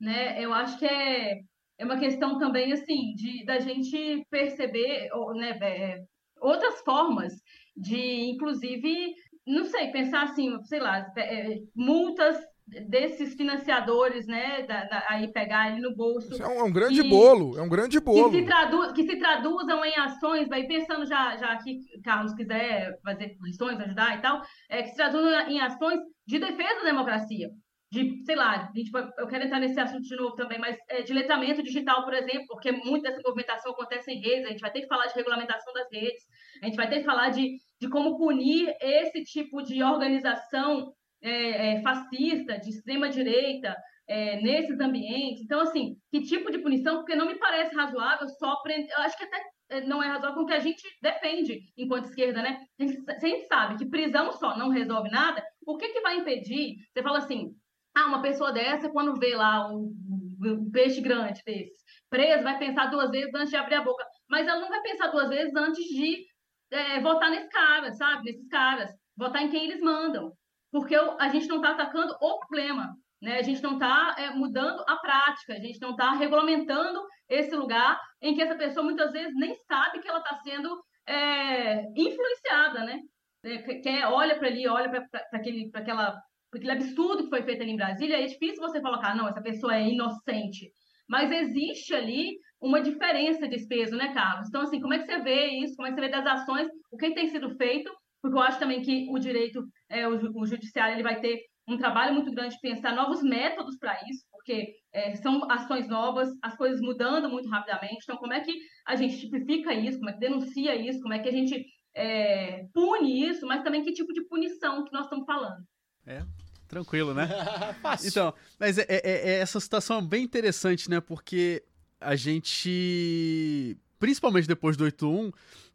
Né? 0.00 0.42
Eu 0.42 0.52
acho 0.52 0.78
que 0.78 0.86
é, 0.86 1.40
é 1.78 1.84
uma 1.84 1.98
questão 1.98 2.38
também, 2.38 2.72
assim, 2.72 3.14
de 3.14 3.44
da 3.44 3.60
gente 3.60 4.26
perceber 4.30 5.08
né, 5.34 5.58
é, 5.62 6.02
outras 6.40 6.80
formas 6.80 7.32
de, 7.76 8.30
inclusive, 8.30 9.14
não 9.46 9.64
sei, 9.64 9.90
pensar 9.90 10.24
assim, 10.24 10.60
sei 10.64 10.80
lá, 10.80 11.06
é, 11.16 11.58
multas 11.74 12.38
desses 12.66 13.34
financiadores, 13.34 14.26
né, 14.26 14.62
da, 14.62 14.84
da, 14.84 15.04
aí 15.08 15.30
pegar 15.32 15.66
ali 15.66 15.80
no 15.80 15.94
bolso. 15.94 16.32
Isso 16.32 16.42
é 16.42 16.48
um, 16.48 16.60
é 16.60 16.62
um 16.62 16.72
grande 16.72 17.00
e, 17.00 17.08
bolo, 17.08 17.58
é 17.58 17.62
um 17.62 17.68
grande 17.68 18.00
bolo. 18.00 18.30
Que 18.30 18.38
se, 18.38 18.46
tradu, 18.46 18.94
que 18.94 19.02
se 19.04 19.16
traduzam 19.16 19.84
em 19.84 19.94
ações, 19.96 20.48
vai 20.48 20.64
pensando 20.64 21.04
já, 21.04 21.36
já 21.36 21.52
aqui, 21.52 21.80
Carlos 22.02 22.32
quiser 22.34 22.98
fazer 23.02 23.36
questões, 23.42 23.80
ajudar 23.80 24.18
e 24.18 24.22
tal, 24.22 24.42
é, 24.70 24.82
que 24.82 24.90
se 24.90 24.96
traduzam 24.96 25.48
em 25.48 25.60
ações 25.60 26.00
de 26.26 26.38
defesa 26.38 26.80
da 26.80 26.84
democracia. 26.84 27.50
De, 27.90 28.24
sei 28.24 28.36
lá, 28.36 28.70
de, 28.72 28.84
tipo, 28.84 28.96
eu 28.96 29.26
quero 29.26 29.44
entrar 29.44 29.60
nesse 29.60 29.78
assunto 29.78 30.00
de 30.00 30.16
novo 30.16 30.34
também, 30.34 30.58
mas 30.58 30.78
é, 30.88 31.02
de 31.02 31.12
letramento 31.12 31.62
digital, 31.62 32.04
por 32.04 32.14
exemplo, 32.14 32.46
porque 32.48 32.72
muita 32.72 33.10
dessa 33.10 33.20
movimentação 33.22 33.72
acontece 33.72 34.10
em 34.10 34.18
redes, 34.18 34.46
a 34.46 34.48
gente 34.48 34.62
vai 34.62 34.72
ter 34.72 34.80
que 34.80 34.86
falar 34.86 35.08
de 35.08 35.14
regulamentação 35.14 35.74
das 35.74 35.92
redes, 35.92 36.22
a 36.62 36.66
gente 36.66 36.76
vai 36.76 36.88
ter 36.88 37.00
que 37.00 37.04
falar 37.04 37.28
de, 37.28 37.50
de 37.78 37.90
como 37.90 38.16
punir 38.16 38.74
esse 38.80 39.22
tipo 39.24 39.60
de 39.62 39.82
organização 39.82 40.90
é, 41.22 41.74
é, 41.74 41.82
fascista, 41.82 42.58
de 42.58 42.70
extrema-direita, 42.70 43.76
é, 44.08 44.40
nesses 44.42 44.78
ambientes. 44.80 45.42
Então, 45.42 45.60
assim, 45.60 45.96
que 46.10 46.22
tipo 46.22 46.50
de 46.50 46.58
punição? 46.58 46.96
Porque 46.96 47.14
não 47.14 47.26
me 47.26 47.38
parece 47.38 47.74
razoável 47.74 48.28
só 48.28 48.56
prender. 48.62 48.90
Eu 48.90 49.02
acho 49.02 49.16
que 49.16 49.24
até 49.24 49.42
é, 49.70 49.80
não 49.82 50.02
é 50.02 50.08
razoável 50.08 50.34
com 50.34 50.42
o 50.42 50.46
que 50.46 50.52
a 50.52 50.60
gente 50.60 50.82
defende 51.00 51.60
enquanto 51.76 52.06
esquerda, 52.06 52.42
né? 52.42 52.58
A 52.78 52.84
gente, 52.84 53.10
a 53.10 53.18
gente 53.18 53.46
sabe 53.46 53.78
que 53.78 53.88
prisão 53.88 54.32
só 54.32 54.56
não 54.58 54.68
resolve 54.68 55.08
nada. 55.10 55.42
O 55.66 55.76
que, 55.76 55.88
que 55.88 56.00
vai 56.00 56.16
impedir? 56.16 56.76
Você 56.92 57.02
fala 57.02 57.18
assim, 57.18 57.54
ah, 57.94 58.06
uma 58.06 58.22
pessoa 58.22 58.52
dessa, 58.52 58.90
quando 58.90 59.18
vê 59.18 59.34
lá 59.34 59.68
um, 59.72 60.70
peixe 60.72 61.00
grande 61.00 61.40
desses 61.46 61.82
preso, 62.10 62.42
vai 62.42 62.58
pensar 62.58 62.86
duas 62.86 63.10
vezes 63.10 63.32
antes 63.34 63.50
de 63.50 63.56
abrir 63.56 63.76
a 63.76 63.82
boca. 63.82 64.04
Mas 64.28 64.46
ela 64.46 64.60
não 64.60 64.68
vai 64.68 64.82
pensar 64.82 65.06
duas 65.08 65.28
vezes 65.30 65.54
antes 65.54 65.82
de 65.84 66.26
é, 66.70 67.00
votar 67.00 67.30
nesse 67.30 67.48
cara, 67.48 67.92
sabe? 67.92 68.24
Nesses 68.24 68.48
caras. 68.48 68.90
Votar 69.16 69.42
em 69.42 69.50
quem 69.50 69.64
eles 69.64 69.80
mandam 69.80 70.32
porque 70.72 70.96
a 70.96 71.28
gente 71.28 71.46
não 71.46 71.56
está 71.56 71.72
atacando 71.72 72.16
o 72.18 72.38
problema, 72.38 72.96
né? 73.20 73.38
A 73.38 73.42
gente 73.42 73.62
não 73.62 73.74
está 73.74 74.16
é, 74.18 74.30
mudando 74.30 74.82
a 74.88 74.96
prática, 74.96 75.52
a 75.52 75.60
gente 75.60 75.78
não 75.80 75.90
está 75.90 76.12
regulamentando 76.12 77.00
esse 77.28 77.54
lugar 77.54 78.00
em 78.22 78.34
que 78.34 78.42
essa 78.42 78.56
pessoa 78.56 78.82
muitas 78.82 79.12
vezes 79.12 79.34
nem 79.36 79.54
sabe 79.68 80.00
que 80.00 80.08
ela 80.08 80.18
está 80.18 80.34
sendo 80.42 80.82
é, 81.06 81.82
influenciada, 81.94 82.84
né? 82.84 82.98
É, 83.44 83.58
quer, 83.80 84.06
olha 84.06 84.38
para 84.38 84.48
ali, 84.48 84.66
olha 84.66 84.88
para 84.88 85.04
aquele, 85.34 85.70
aquela, 85.74 86.18
aquele 86.52 86.72
absurdo 86.72 87.24
que 87.24 87.30
foi 87.30 87.42
feito 87.42 87.62
ali 87.62 87.72
em 87.72 87.76
Brasília, 87.76 88.22
é 88.22 88.26
difícil 88.26 88.60
você 88.60 88.80
colocar, 88.80 89.14
não, 89.14 89.28
essa 89.28 89.42
pessoa 89.42 89.76
é 89.76 89.86
inocente. 89.86 90.72
Mas 91.06 91.30
existe 91.30 91.94
ali 91.94 92.38
uma 92.58 92.80
diferença 92.80 93.46
de 93.46 93.66
peso, 93.66 93.94
né, 93.96 94.14
Carlos? 94.14 94.48
Então, 94.48 94.62
assim, 94.62 94.80
como 94.80 94.94
é 94.94 94.98
que 94.98 95.04
você 95.04 95.18
vê 95.18 95.48
isso? 95.58 95.76
Como 95.76 95.86
é 95.86 95.90
que 95.90 95.96
você 95.96 96.00
vê 96.00 96.08
das 96.08 96.26
ações? 96.26 96.68
O 96.90 96.96
que 96.96 97.12
tem 97.12 97.28
sido 97.28 97.54
feito 97.56 97.92
porque 98.22 98.36
eu 98.36 98.40
acho 98.40 98.58
também 98.58 98.80
que 98.80 99.08
o 99.10 99.18
direito, 99.18 99.66
é, 99.88 100.08
o, 100.08 100.40
o 100.40 100.46
judiciário, 100.46 100.94
ele 100.94 101.02
vai 101.02 101.20
ter 101.20 101.42
um 101.68 101.76
trabalho 101.76 102.14
muito 102.14 102.32
grande 102.32 102.54
de 102.54 102.60
pensar 102.60 102.94
novos 102.94 103.22
métodos 103.22 103.76
para 103.78 103.94
isso, 104.08 104.24
porque 104.30 104.74
é, 104.92 105.14
são 105.16 105.50
ações 105.50 105.88
novas, 105.88 106.28
as 106.42 106.56
coisas 106.56 106.80
mudando 106.80 107.28
muito 107.28 107.48
rapidamente. 107.48 108.02
Então, 108.02 108.16
como 108.16 108.32
é 108.32 108.40
que 108.40 108.52
a 108.86 108.96
gente 108.96 109.18
tipifica 109.18 109.72
isso? 109.74 109.98
Como 109.98 110.10
é 110.10 110.12
que 110.12 110.20
denuncia 110.20 110.74
isso? 110.74 111.00
Como 111.00 111.14
é 111.14 111.18
que 111.18 111.28
a 111.28 111.32
gente 111.32 111.64
é, 111.94 112.64
pune 112.72 113.28
isso? 113.28 113.46
Mas 113.46 113.62
também 113.62 113.82
que 113.82 113.92
tipo 113.92 114.12
de 114.12 114.24
punição 114.26 114.84
que 114.84 114.92
nós 114.92 115.04
estamos 115.04 115.24
falando? 115.24 115.62
É, 116.06 116.22
tranquilo, 116.66 117.14
né? 117.14 117.28
Fácil. 117.80 118.08
Então, 118.08 118.34
mas 118.58 118.78
é, 118.78 118.86
é- 118.88 119.00
é- 119.04 119.40
essa 119.40 119.60
situação 119.60 119.98
é 119.98 120.02
bem 120.02 120.24
interessante, 120.24 120.90
né? 120.90 121.00
Porque 121.00 121.62
a 122.00 122.16
gente, 122.16 123.76
principalmente 124.00 124.48
depois 124.48 124.76
do 124.76 124.84
8-1, 124.84 125.32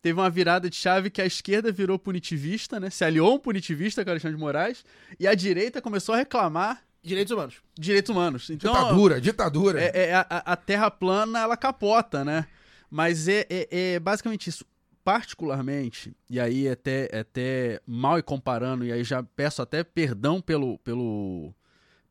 teve 0.07 0.19
uma 0.19 0.29
virada 0.29 0.69
de 0.69 0.75
chave 0.75 1.09
que 1.09 1.21
a 1.21 1.25
esquerda 1.25 1.69
virou 1.71 1.99
punitivista, 1.99 2.79
né? 2.79 2.89
Se 2.89 3.03
aliou 3.03 3.35
um 3.35 3.39
punitivista 3.39 4.03
com 4.05 4.09
Alexandre 4.11 4.37
de 4.37 4.41
Moraes, 4.41 4.85
e 5.19 5.27
a 5.27 5.33
direita 5.35 5.81
começou 5.81 6.15
a 6.15 6.17
reclamar 6.19 6.81
Direitos 7.03 7.31
humanos. 7.31 7.55
direitos 7.77 8.09
humanos. 8.09 8.49
Então, 8.49 8.73
Ditadura, 8.73 9.21
ditadura. 9.21 9.81
é, 9.81 10.09
é, 10.09 10.13
a, 10.15 10.25
a 10.29 10.55
terra 10.55 10.89
plana, 10.91 11.39
ela 11.39 11.55
capota, 11.57 12.23
né? 12.25 12.45
Mas 12.89 13.27
é, 13.27 13.45
é- 13.49 13.67
é 13.95 13.99
basicamente 13.99 14.47
isso. 14.49 14.65
Particularmente, 15.03 16.13
e 16.29 16.37
aí 16.39 16.67
até, 16.67 17.09
até 17.17 17.79
mal 17.87 18.19
e 18.19 18.21
comparando, 18.21 18.83
e 18.85 18.91
aí 18.91 19.03
já 19.05 19.23
peço 19.23 19.61
até 19.61 19.81
perdão 19.83 20.41
pelo, 20.41 20.77
pelo, 20.79 21.53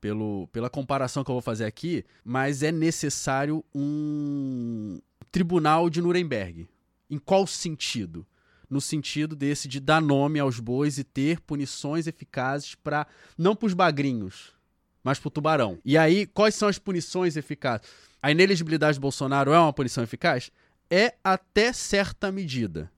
pelo, 0.01 0.49
pela 0.49 0.71
comparação 0.71 1.23
que 1.23 1.31
eu 1.31 1.35
vou 1.35 1.43
fazer 1.43 1.67
aqui, 1.67 2.05
mas 2.25 2.63
é 2.63 2.73
necessário 2.73 3.63
um 3.75 4.99
tribunal 5.31 5.91
de 5.91 6.01
Nuremberg. 6.01 6.67
Em 7.09 7.19
qual 7.19 7.47
sentido? 7.47 8.27
No 8.69 8.81
sentido 8.81 9.37
desse 9.37 9.69
de 9.69 9.79
dar 9.79 10.03
nome 10.03 10.41
aos 10.41 10.59
bois 10.59 10.99
e 10.99 11.05
ter 11.05 11.41
punições 11.41 12.07
eficazes 12.07 12.75
para 12.75 13.07
não 13.39 13.55
para 13.55 13.67
os 13.67 13.75
bagrinhos, 13.75 14.53
mas 15.05 15.21
para 15.21 15.29
o 15.29 15.31
tubarão. 15.31 15.79
E 15.85 15.97
aí, 15.97 16.27
quais 16.27 16.55
são 16.55 16.69
as 16.69 16.79
punições 16.79 17.37
eficazes? 17.37 17.87
A 18.21 18.33
inelegibilidade 18.33 18.99
do 18.99 19.03
Bolsonaro 19.03 19.53
é 19.53 19.59
uma 19.59 19.73
punição 19.73 20.03
eficaz? 20.03 20.51
É 20.91 21.15
até 21.23 21.73
certa 21.73 22.33
medida. 22.33 22.91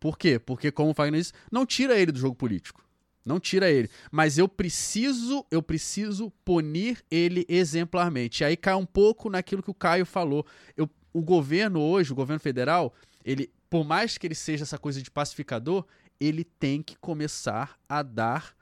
Por 0.00 0.16
quê? 0.16 0.38
Porque, 0.38 0.70
como 0.70 0.92
o 0.92 0.94
Fagner 0.94 1.20
disse, 1.20 1.32
não 1.50 1.66
tira 1.66 1.98
ele 1.98 2.12
do 2.12 2.18
jogo 2.18 2.34
político. 2.34 2.82
Não 3.24 3.38
tira 3.38 3.70
ele. 3.70 3.90
Mas 4.10 4.38
eu 4.38 4.48
preciso, 4.48 5.44
eu 5.50 5.62
preciso 5.62 6.32
punir 6.44 7.04
ele 7.10 7.44
exemplarmente. 7.46 8.42
E 8.42 8.44
aí 8.46 8.56
cai 8.56 8.74
um 8.74 8.86
pouco 8.86 9.28
naquilo 9.28 9.62
que 9.62 9.70
o 9.70 9.74
Caio 9.74 10.06
falou. 10.06 10.46
Eu, 10.74 10.88
o 11.12 11.20
governo 11.20 11.80
hoje, 11.80 12.10
o 12.10 12.16
governo 12.16 12.40
federal, 12.40 12.94
ele, 13.30 13.52
por 13.68 13.84
mais 13.84 14.16
que 14.16 14.26
ele 14.26 14.34
seja 14.34 14.62
essa 14.64 14.78
coisa 14.78 15.02
de 15.02 15.10
pacificador, 15.10 15.84
ele 16.18 16.44
tem 16.44 16.82
que 16.82 16.96
começar 16.96 17.78
a 17.88 18.02
dar 18.02 18.56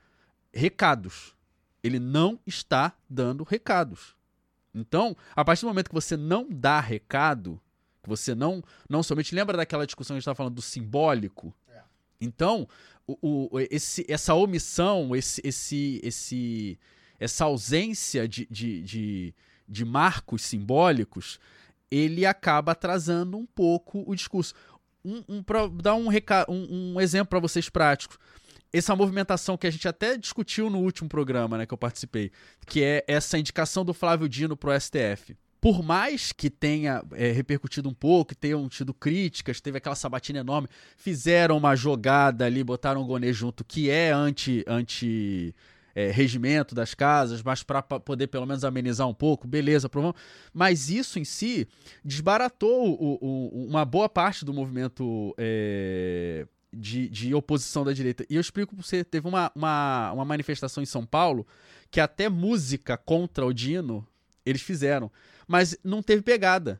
recados. 0.53 1.35
Ele 1.83 1.99
não 2.01 2.41
está 2.47 2.93
dando 3.09 3.45
recados. 3.45 4.17
Então, 4.75 5.17
a 5.35 5.45
partir 5.45 5.63
do 5.63 5.69
momento 5.69 5.89
que 5.89 5.95
você 5.95 6.17
não 6.17 6.49
dá 6.51 6.81
recado, 6.81 7.61
que 8.03 8.09
você 8.09 8.35
não, 8.35 8.63
não 8.91 9.03
somente 9.03 9.35
lembra 9.35 9.57
daquela 9.57 9.87
discussão 9.87 10.15
que 10.15 10.19
a 10.19 10.21
gente 10.21 10.23
estava 10.23 10.35
falando 10.37 10.55
do 10.55 10.63
simbólico. 10.63 11.55
Então, 12.21 12.69
o, 13.07 13.49
o- 13.57 13.61
esse, 13.71 14.05
essa 14.09 14.35
omissão, 14.35 15.15
esse, 15.15 15.41
esse, 15.45 16.01
esse, 16.03 16.79
essa 17.21 17.45
ausência 17.45 18.27
de, 18.27 18.47
de, 18.51 18.83
de, 18.83 19.35
de 19.69 19.85
marcos 19.85 20.43
simbólicos, 20.43 21.39
ele 21.91 22.27
acaba 22.27 22.73
atrasando 22.73 23.37
um 23.37 23.47
pouco 23.47 24.05
o 24.07 24.15
discurso. 24.15 24.55
Um, 25.05 25.23
um, 25.29 25.43
pra 25.43 25.67
dar 25.69 25.95
um, 25.95 26.09
um, 26.49 26.95
um 26.95 27.01
exemplo 27.01 27.29
para 27.29 27.39
vocês 27.39 27.69
práticos. 27.69 28.19
Essa 28.73 28.97
movimentação 28.97 29.57
que 29.57 29.67
a 29.67 29.71
gente 29.71 29.87
até 29.87 30.17
discutiu 30.17 30.69
no 30.69 30.79
último 30.79 31.09
programa 31.09 31.57
né, 31.57 31.67
que 31.67 31.73
eu 31.73 31.79
participei, 31.79 32.33
que 32.67 32.83
é 32.83 33.05
essa 33.07 33.39
indicação 33.39 33.85
do 33.85 33.95
Flávio 33.95 34.29
Dino 34.29 34.57
pro 34.57 34.79
STF. 34.79 35.37
Por 35.61 35.83
mais 35.83 36.33
que 36.33 36.51
tenha 36.51 37.03
é, 37.13 37.33
repercutido 37.33 37.89
um 37.89 37.95
pouco, 37.95 38.35
tenham 38.35 38.69
tido 38.69 38.93
críticas, 38.93 39.61
teve 39.61 39.79
aquela 39.79 39.95
sabatina 39.95 40.41
enorme, 40.41 40.69
fizeram 40.97 41.57
uma 41.57 41.75
jogada 41.75 42.45
ali, 42.45 42.63
botaram 42.63 43.01
o 43.01 43.07
Gonê 43.07 43.33
junto, 43.33 43.65
que 43.65 43.89
é 43.89 44.11
anti, 44.11 44.63
anti 44.67 45.55
é, 45.99 46.11
regimento 46.11 46.75
das 46.75 46.93
casas, 46.93 47.43
mas 47.43 47.63
para 47.63 47.81
poder 47.83 48.27
pelo 48.27 48.45
menos 48.45 48.63
amenizar 48.65 49.09
um 49.09 49.15
pouco, 49.15 49.49
beleza, 49.49 49.87
aprovamos. 49.87 50.15
Mas 50.53 50.91
isso 50.91 51.19
em 51.19 51.25
si 51.25 51.67
desbaratou 52.05 52.93
o- 53.01 53.19
o- 53.19 53.67
uma 53.67 53.83
boa 53.83 54.07
parte 54.07 54.45
do 54.45 54.53
movimento 54.53 55.35
é, 55.39 56.47
de, 56.71 57.09
de 57.09 57.35
oposição 57.35 57.83
da 57.83 57.95
direita. 57.95 58.27
E 58.29 58.35
eu 58.35 58.41
explico 58.43 58.77
pra 58.77 58.85
você, 58.85 59.03
teve 59.03 59.27
uma, 59.27 59.51
uma, 59.55 60.13
uma 60.13 60.25
manifestação 60.27 60.83
em 60.83 60.87
São 60.87 61.07
Paulo 61.07 61.47
que 61.91 61.99
até 61.99 62.29
música 62.29 62.99
contra 62.99 63.47
o 63.47 63.53
Dino 63.55 64.07
eles 64.45 64.61
fizeram, 64.61 65.11
mas 65.49 65.79
não 65.83 66.03
teve 66.03 66.21
pegada. 66.21 66.79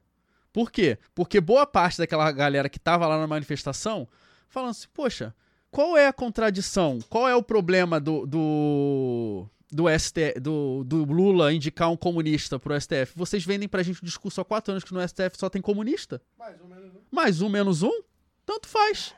Por 0.53 0.71
quê? 0.71 0.99
Porque 1.15 1.41
boa 1.41 1.67
parte 1.67 1.97
daquela 1.99 2.31
galera 2.33 2.69
que 2.69 2.79
tava 2.79 3.07
lá 3.07 3.19
na 3.19 3.27
manifestação 3.27 4.07
falando 4.49 4.71
assim, 4.73 4.87
poxa, 4.93 5.35
qual 5.71 5.97
é 5.97 6.07
a 6.07 6.13
contradição? 6.13 6.99
Qual 7.09 7.29
é 7.29 7.35
o 7.35 7.43
problema 7.43 8.01
do 8.01 8.27
do 8.27 9.47
do, 9.71 9.85
ST, 9.99 10.41
do, 10.41 10.85
do 10.85 11.05
Lula 11.05 11.53
indicar 11.53 11.91
um 11.91 11.97
comunista 11.97 12.59
pro 12.59 12.79
STF? 12.81 13.13
Vocês 13.15 13.45
vendem 13.45 13.69
pra 13.69 13.83
gente 13.83 14.03
o 14.03 14.05
discurso 14.05 14.41
há 14.41 14.45
quatro 14.45 14.73
anos 14.73 14.85
que 14.85 14.95
no 14.95 15.07
STF 15.07 15.37
só 15.37 15.49
tem 15.49 15.61
comunista? 15.61 16.21
Mais 16.39 16.61
um 16.61 16.67
menos 16.67 16.95
um. 16.95 16.99
Mais 17.11 17.43
um, 17.43 17.49
menos 17.49 17.83
um? 17.83 18.03
Tanto 18.45 18.69
faz. 18.69 19.15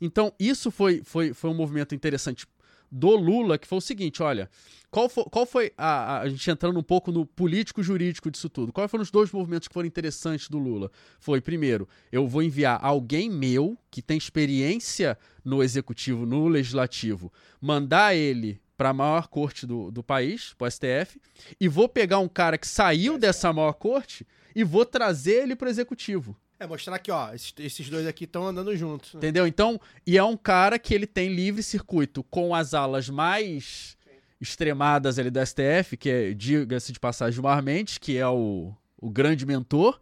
Então, 0.00 0.32
isso 0.38 0.70
foi, 0.70 1.02
foi, 1.04 1.32
foi 1.32 1.50
um 1.50 1.54
movimento 1.54 1.94
interessante 1.94 2.46
do 2.92 3.16
Lula, 3.16 3.56
que 3.56 3.66
foi 3.66 3.78
o 3.78 3.80
seguinte, 3.80 4.22
olha, 4.22 4.50
qual 4.90 5.08
foi, 5.08 5.24
qual 5.24 5.46
foi 5.46 5.72
a, 5.78 6.18
a, 6.20 6.28
gente 6.28 6.50
entrando 6.50 6.78
um 6.78 6.82
pouco 6.82 7.10
no 7.10 7.24
político-jurídico 7.24 8.30
disso 8.30 8.50
tudo, 8.50 8.70
quais 8.70 8.90
foram 8.90 9.02
os 9.02 9.10
dois 9.10 9.32
movimentos 9.32 9.66
que 9.66 9.72
foram 9.72 9.86
interessantes 9.86 10.50
do 10.50 10.58
Lula? 10.58 10.90
Foi, 11.18 11.40
primeiro, 11.40 11.88
eu 12.12 12.28
vou 12.28 12.42
enviar 12.42 12.78
alguém 12.82 13.30
meu, 13.30 13.78
que 13.90 14.02
tem 14.02 14.18
experiência 14.18 15.16
no 15.42 15.62
executivo, 15.62 16.26
no 16.26 16.46
legislativo, 16.46 17.32
mandar 17.58 18.14
ele 18.14 18.60
para 18.76 18.90
a 18.90 18.92
maior 18.94 19.28
corte 19.28 19.66
do, 19.66 19.90
do 19.90 20.02
país, 20.02 20.52
pro 20.58 20.70
STF, 20.70 21.18
e 21.58 21.68
vou 21.68 21.88
pegar 21.88 22.18
um 22.18 22.28
cara 22.28 22.58
que 22.58 22.68
saiu 22.68 23.16
dessa 23.16 23.50
maior 23.50 23.72
corte 23.72 24.26
e 24.54 24.62
vou 24.62 24.84
trazer 24.84 25.44
ele 25.44 25.56
pro 25.56 25.70
executivo. 25.70 26.36
É, 26.62 26.66
mostrar 26.66 26.98
que, 26.98 27.10
ó, 27.10 27.30
esses, 27.58 27.88
dois 27.88 28.06
aqui 28.06 28.24
estão 28.24 28.46
andando 28.46 28.76
juntos. 28.76 29.14
né? 29.14 29.18
Entendeu? 29.18 29.46
Então, 29.46 29.80
e 30.06 30.16
é 30.16 30.22
um 30.24 30.36
cara 30.36 30.78
que 30.78 30.94
ele 30.94 31.06
tem 31.06 31.28
livre 31.34 31.62
circuito 31.62 32.22
com 32.24 32.54
as 32.54 32.72
alas 32.74 33.08
mais 33.08 33.96
extremadas 34.40 35.18
ali 35.18 35.30
do 35.30 35.40
STF, 35.44 35.96
que 35.96 36.10
é, 36.10 36.32
diga-se 36.34 36.92
de 36.92 36.98
passagem, 37.00 37.38
o 37.40 37.42
Mar 37.42 37.62
Mendes, 37.62 37.98
que 37.98 38.16
é 38.16 38.26
o, 38.26 38.72
o 39.00 39.10
grande 39.10 39.46
mentor, 39.46 39.98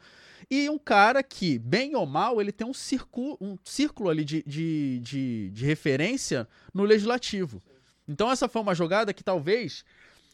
e 0.51 0.69
um 0.69 0.79
cara 0.79 1.23
que, 1.23 1.59
bem 1.59 1.95
ou 1.95 2.07
mal, 2.07 2.41
ele 2.41 2.51
tem 2.53 2.67
um, 2.67 2.75
circu, 2.75 3.37
um 3.41 3.57
círculo 3.65 4.09
ali 4.11 4.25
de, 4.25 4.43
de, 4.47 4.99
de, 5.01 5.51
de 5.51 5.65
referência 5.65 6.49
no 6.75 6.85
legislativo. 6.85 7.63
Então, 8.09 8.31
essa 8.31 8.49
foi 8.49 8.61
uma 8.63 8.75
jogada 8.75 9.13
que 9.15 9.23
talvez 9.23 9.85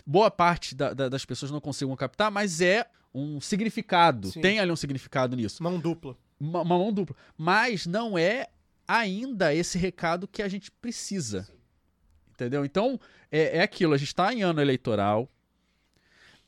boa 0.07 0.31
parte 0.31 0.75
da- 0.75 0.95
da- 0.95 1.09
das 1.09 1.25
pessoas 1.25 1.51
não 1.51 1.61
consigam 1.61 1.95
captar, 1.97 2.31
mas 2.31 2.61
é 2.61 2.87
um 3.19 3.41
significado. 3.41 4.31
Sim. 4.31 4.41
Tem 4.41 4.59
ali 4.61 4.71
um 4.71 4.77
significado 4.77 5.37
nisso 5.37 5.63
Mão 5.63 5.79
dupla. 5.79 6.17
uma, 6.39 6.63
uma 6.63 6.79
mão 6.79 6.93
dupla. 6.93 7.17
Mas 7.37 7.87
não 7.87 8.17
é 8.19 8.49
ainda 8.87 9.55
esse 9.55 9.79
recado 9.79 10.29
que 10.29 10.43
a 10.43 10.49
gente 10.49 10.71
precisa. 10.71 11.49
Entendeu? 12.31 12.65
Então, 12.65 13.01
é, 13.33 13.59
é 13.59 13.63
aquilo, 13.63 13.95
a 13.95 13.97
gente 13.97 14.09
está 14.09 14.33
em 14.33 14.43
ano 14.43 14.61
eleitoral. 14.61 15.29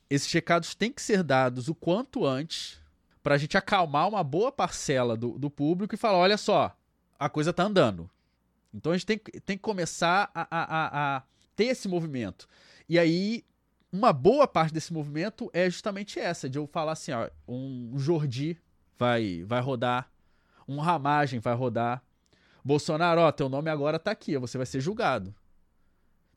Esses 0.09 0.31
recados 0.31 0.73
têm 0.75 0.91
que 0.91 1.01
ser 1.01 1.23
dados 1.23 1.67
o 1.67 1.75
quanto 1.75 2.25
antes 2.25 2.79
para 3.21 3.35
a 3.35 3.37
gente 3.37 3.57
acalmar 3.57 4.07
uma 4.07 4.23
boa 4.23 4.51
parcela 4.51 5.15
do, 5.15 5.37
do 5.37 5.49
público 5.49 5.93
e 5.93 5.97
falar: 5.97 6.17
olha 6.17 6.37
só, 6.37 6.75
a 7.17 7.29
coisa 7.29 7.53
tá 7.53 7.63
andando. 7.63 8.09
Então 8.73 8.91
a 8.91 8.95
gente 8.95 9.05
tem, 9.05 9.17
que- 9.17 9.39
tem 9.41 9.57
que 9.57 9.61
começar 9.63 10.29
a, 10.33 10.41
a- 10.41 10.63
a- 10.63 11.17
a 11.17 11.23
ter 11.55 11.65
esse 11.65 11.87
movimento. 11.87 12.47
E 12.87 12.97
aí, 12.97 13.43
uma 13.91 14.13
boa 14.13 14.47
parte 14.47 14.73
desse 14.73 14.93
movimento 14.93 15.49
é 15.53 15.69
justamente 15.69 16.19
essa, 16.19 16.49
de 16.49 16.57
eu 16.57 16.67
falar 16.67 16.91
assim, 16.93 17.11
ó, 17.11 17.29
um 17.47 17.93
Jordi 17.97 18.57
vai, 18.97 19.43
vai 19.43 19.61
rodar, 19.61 20.09
um 20.67 20.79
Ramagem 20.79 21.39
vai 21.39 21.55
rodar. 21.55 22.03
Bolsonaro, 22.63 23.21
ó, 23.21 23.31
teu 23.31 23.49
nome 23.49 23.69
agora 23.69 23.97
tá 23.97 24.11
aqui, 24.11 24.37
você 24.37 24.57
vai 24.57 24.65
ser 24.67 24.79
julgado. 24.81 25.33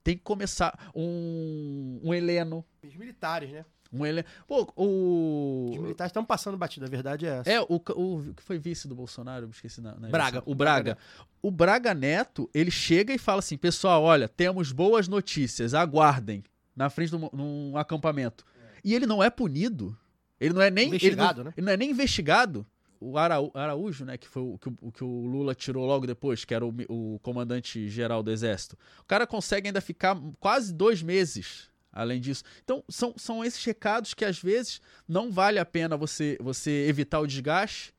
Tem 0.02 0.16
que 0.16 0.22
começar 0.22 0.90
um, 0.94 2.00
um 2.02 2.14
Heleno, 2.14 2.64
Os 2.82 2.94
militares, 2.96 3.50
né? 3.50 3.64
um 3.92 4.06
Heleno. 4.06 4.26
Pô, 4.48 4.62
Os 4.62 4.72
o 4.76 5.82
militares 5.82 6.10
estão 6.10 6.24
passando 6.24 6.56
batida, 6.56 6.86
a 6.86 6.88
verdade 6.88 7.26
é 7.26 7.38
essa. 7.40 7.50
é, 7.50 7.60
o, 7.60 7.66
o 7.76 8.34
que 8.34 8.42
foi 8.42 8.58
vice 8.58 8.88
do 8.88 8.94
Bolsonaro, 8.94 9.44
eu 9.46 9.50
esqueci 9.50 9.80
na, 9.80 9.94
na 9.96 10.08
Braga. 10.08 10.38
eleição. 10.38 10.52
O 10.52 10.54
Braga. 10.54 10.98
O 11.42 11.50
Braga 11.50 11.92
Neto, 11.92 12.48
ele 12.54 12.70
chega 12.70 13.12
e 13.12 13.18
fala 13.18 13.40
assim: 13.40 13.56
pessoal, 13.58 14.02
olha, 14.02 14.28
temos 14.28 14.72
boas 14.72 15.06
notícias, 15.08 15.74
aguardem, 15.74 16.42
na 16.74 16.88
frente 16.90 17.10
de 17.10 17.16
um, 17.16 17.28
num 17.32 17.76
acampamento. 17.76 18.44
E 18.84 18.94
ele 18.94 19.06
não 19.06 19.22
é 19.22 19.30
punido. 19.30 19.96
Ele 20.40 20.54
não 20.54 20.62
é 20.62 20.70
nem. 20.70 20.88
Investigado, 20.88 21.40
ele 21.40 21.44
não, 21.44 21.44
né? 21.44 21.54
Ele 21.56 21.66
não 21.66 21.72
é 21.72 21.76
nem 21.76 21.90
investigado. 21.90 22.66
O 22.98 23.18
Araú- 23.18 23.50
Araújo, 23.54 24.04
né, 24.04 24.16
que 24.16 24.28
foi 24.28 24.42
o 24.42 24.58
que, 24.58 24.68
o 24.80 24.92
que 24.92 25.02
o 25.02 25.26
Lula 25.26 25.56
tirou 25.56 25.84
logo 25.84 26.06
depois, 26.06 26.44
que 26.44 26.54
era 26.54 26.64
o, 26.64 26.72
o 26.88 27.18
comandante 27.20 27.88
geral 27.88 28.22
do 28.22 28.30
Exército. 28.30 28.78
O 29.00 29.04
cara 29.04 29.26
consegue 29.26 29.66
ainda 29.68 29.80
ficar 29.80 30.16
quase 30.38 30.72
dois 30.72 31.02
meses 31.02 31.68
além 31.92 32.20
disso. 32.20 32.44
Então, 32.64 32.82
são, 32.88 33.12
são 33.16 33.44
esses 33.44 33.62
recados 33.64 34.14
que 34.14 34.24
às 34.24 34.38
vezes 34.38 34.80
não 35.06 35.30
vale 35.30 35.58
a 35.58 35.64
pena 35.64 35.96
você, 35.96 36.38
você 36.40 36.86
evitar 36.88 37.18
o 37.20 37.26
desgaste 37.26 37.92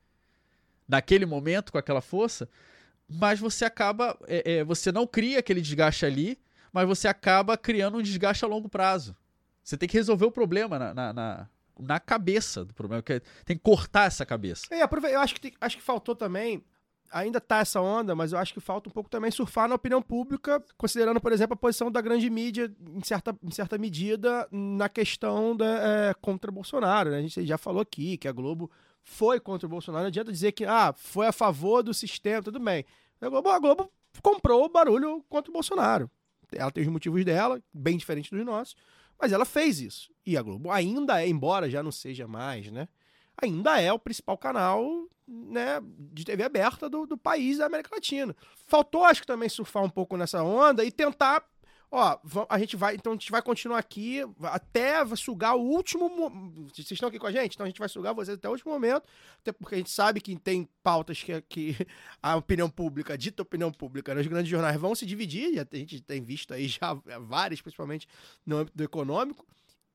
naquele 0.88 1.24
momento 1.26 1.70
com 1.70 1.78
aquela 1.78 2.00
força, 2.00 2.48
mas 3.08 3.38
você 3.38 3.64
acaba. 3.64 4.18
É, 4.26 4.54
é, 4.56 4.64
você 4.64 4.90
não 4.90 5.06
cria 5.06 5.38
aquele 5.38 5.60
desgaste 5.60 6.04
ali, 6.06 6.38
mas 6.74 6.88
você 6.88 7.06
acaba 7.06 7.56
criando 7.56 7.98
um 7.98 8.02
desgaste 8.02 8.44
a 8.44 8.48
longo 8.48 8.68
prazo. 8.68 9.16
Você 9.62 9.76
tem 9.78 9.88
que 9.88 9.96
resolver 9.96 10.26
o 10.26 10.30
problema 10.32 10.76
na, 10.78 10.92
na, 10.92 11.12
na, 11.12 11.48
na 11.78 12.00
cabeça 12.00 12.64
do 12.64 12.74
problema. 12.74 13.00
que 13.00 13.12
é- 13.14 13.20
Tem 13.44 13.56
que 13.56 13.62
cortar 13.62 14.06
essa 14.08 14.26
cabeça. 14.26 14.66
É, 14.70 14.82
eu 14.82 15.20
acho 15.20 15.34
que, 15.34 15.40
tem- 15.40 15.54
acho 15.60 15.76
que 15.76 15.82
faltou 15.82 16.16
também. 16.16 16.64
Ainda 17.12 17.40
tá 17.40 17.58
essa 17.58 17.80
onda, 17.80 18.16
mas 18.16 18.32
eu 18.32 18.38
acho 18.40 18.52
que 18.52 18.58
falta 18.58 18.88
um 18.88 18.92
pouco 18.92 19.08
também 19.08 19.30
surfar 19.30 19.68
na 19.68 19.76
opinião 19.76 20.02
pública, 20.02 20.60
considerando, 20.76 21.20
por 21.20 21.30
exemplo, 21.32 21.54
a 21.54 21.56
posição 21.56 21.88
da 21.92 22.00
grande 22.00 22.28
mídia, 22.28 22.74
em 22.92 23.04
certa, 23.04 23.36
em 23.40 23.52
certa 23.52 23.78
medida, 23.78 24.48
na 24.50 24.88
questão 24.88 25.56
da, 25.56 25.64
é, 26.10 26.14
contra 26.20 26.50
Bolsonaro. 26.50 27.10
né? 27.10 27.18
A 27.18 27.22
gente 27.22 27.46
já 27.46 27.56
falou 27.56 27.82
aqui 27.82 28.16
que 28.16 28.26
a 28.26 28.32
Globo 28.32 28.68
foi 29.04 29.38
contra 29.38 29.64
o 29.64 29.70
Bolsonaro. 29.70 30.02
Não 30.02 30.08
adianta 30.08 30.32
dizer 30.32 30.50
que 30.52 30.64
ah, 30.64 30.92
foi 30.96 31.28
a 31.28 31.32
favor 31.32 31.84
do 31.84 31.94
sistema, 31.94 32.42
tudo 32.42 32.58
bem. 32.58 32.84
A 33.20 33.28
Globo, 33.28 33.48
a 33.48 33.58
Globo 33.60 33.92
comprou 34.20 34.64
o 34.64 34.68
barulho 34.68 35.24
contra 35.28 35.50
o 35.50 35.54
Bolsonaro. 35.54 36.10
Ela 36.52 36.70
tem 36.70 36.84
os 36.84 36.90
motivos 36.90 37.24
dela, 37.24 37.62
bem 37.72 37.96
diferentes 37.96 38.30
dos 38.30 38.44
nossos, 38.44 38.76
mas 39.20 39.32
ela 39.32 39.44
fez 39.44 39.80
isso. 39.80 40.10
E 40.26 40.36
a 40.36 40.42
Globo 40.42 40.70
ainda 40.70 41.22
é, 41.22 41.28
embora 41.28 41.68
já 41.70 41.82
não 41.82 41.92
seja 41.92 42.26
mais, 42.26 42.70
né? 42.70 42.88
Ainda 43.40 43.80
é 43.80 43.92
o 43.92 43.98
principal 43.98 44.38
canal 44.38 45.08
né, 45.26 45.80
de 46.12 46.24
TV 46.24 46.42
aberta 46.42 46.88
do, 46.88 47.06
do 47.06 47.16
país 47.16 47.58
da 47.58 47.66
América 47.66 47.94
Latina. 47.94 48.34
Faltou, 48.66 49.04
acho 49.04 49.22
que 49.22 49.26
também 49.26 49.48
surfar 49.48 49.82
um 49.82 49.90
pouco 49.90 50.16
nessa 50.16 50.42
onda 50.42 50.84
e 50.84 50.92
tentar. 50.92 51.44
Ó, 51.96 52.18
a 52.48 52.58
gente 52.58 52.74
vai. 52.76 52.96
Então 52.96 53.12
a 53.12 53.14
gente 53.14 53.30
vai 53.30 53.40
continuar 53.40 53.78
aqui 53.78 54.20
até 54.42 55.04
sugar 55.14 55.54
o 55.54 55.60
último. 55.60 56.08
mo- 56.08 56.68
Vocês 56.74 56.90
estão 56.90 57.08
aqui 57.08 57.20
com 57.20 57.26
a 57.28 57.30
gente? 57.32 57.54
Então 57.54 57.62
a 57.64 57.68
gente 57.68 57.78
vai 57.78 57.88
sugar 57.88 58.12
vocês 58.12 58.36
até 58.36 58.48
o 58.48 58.50
último 58.50 58.72
momento. 58.72 59.04
Até 59.40 59.52
porque 59.52 59.76
a 59.76 59.78
gente 59.78 59.90
sabe 59.90 60.20
que 60.20 60.34
tem 60.36 60.68
pautas 60.82 61.22
que, 61.22 61.40
que 61.42 61.76
a 62.20 62.34
opinião 62.34 62.68
pública, 62.68 63.14
a 63.14 63.16
dita 63.16 63.42
opinião 63.42 63.70
pública, 63.70 64.12
nos 64.12 64.26
grandes 64.26 64.50
jornais 64.50 64.76
vão 64.76 64.92
se 64.94 65.06
dividir. 65.06 65.60
A 65.60 65.76
gente 65.76 66.00
tem 66.00 66.20
visto 66.20 66.52
aí 66.52 66.66
já 66.66 66.94
várias, 67.20 67.60
principalmente 67.62 68.08
no 68.44 68.56
âmbito 68.58 68.82
econômico. 68.82 69.46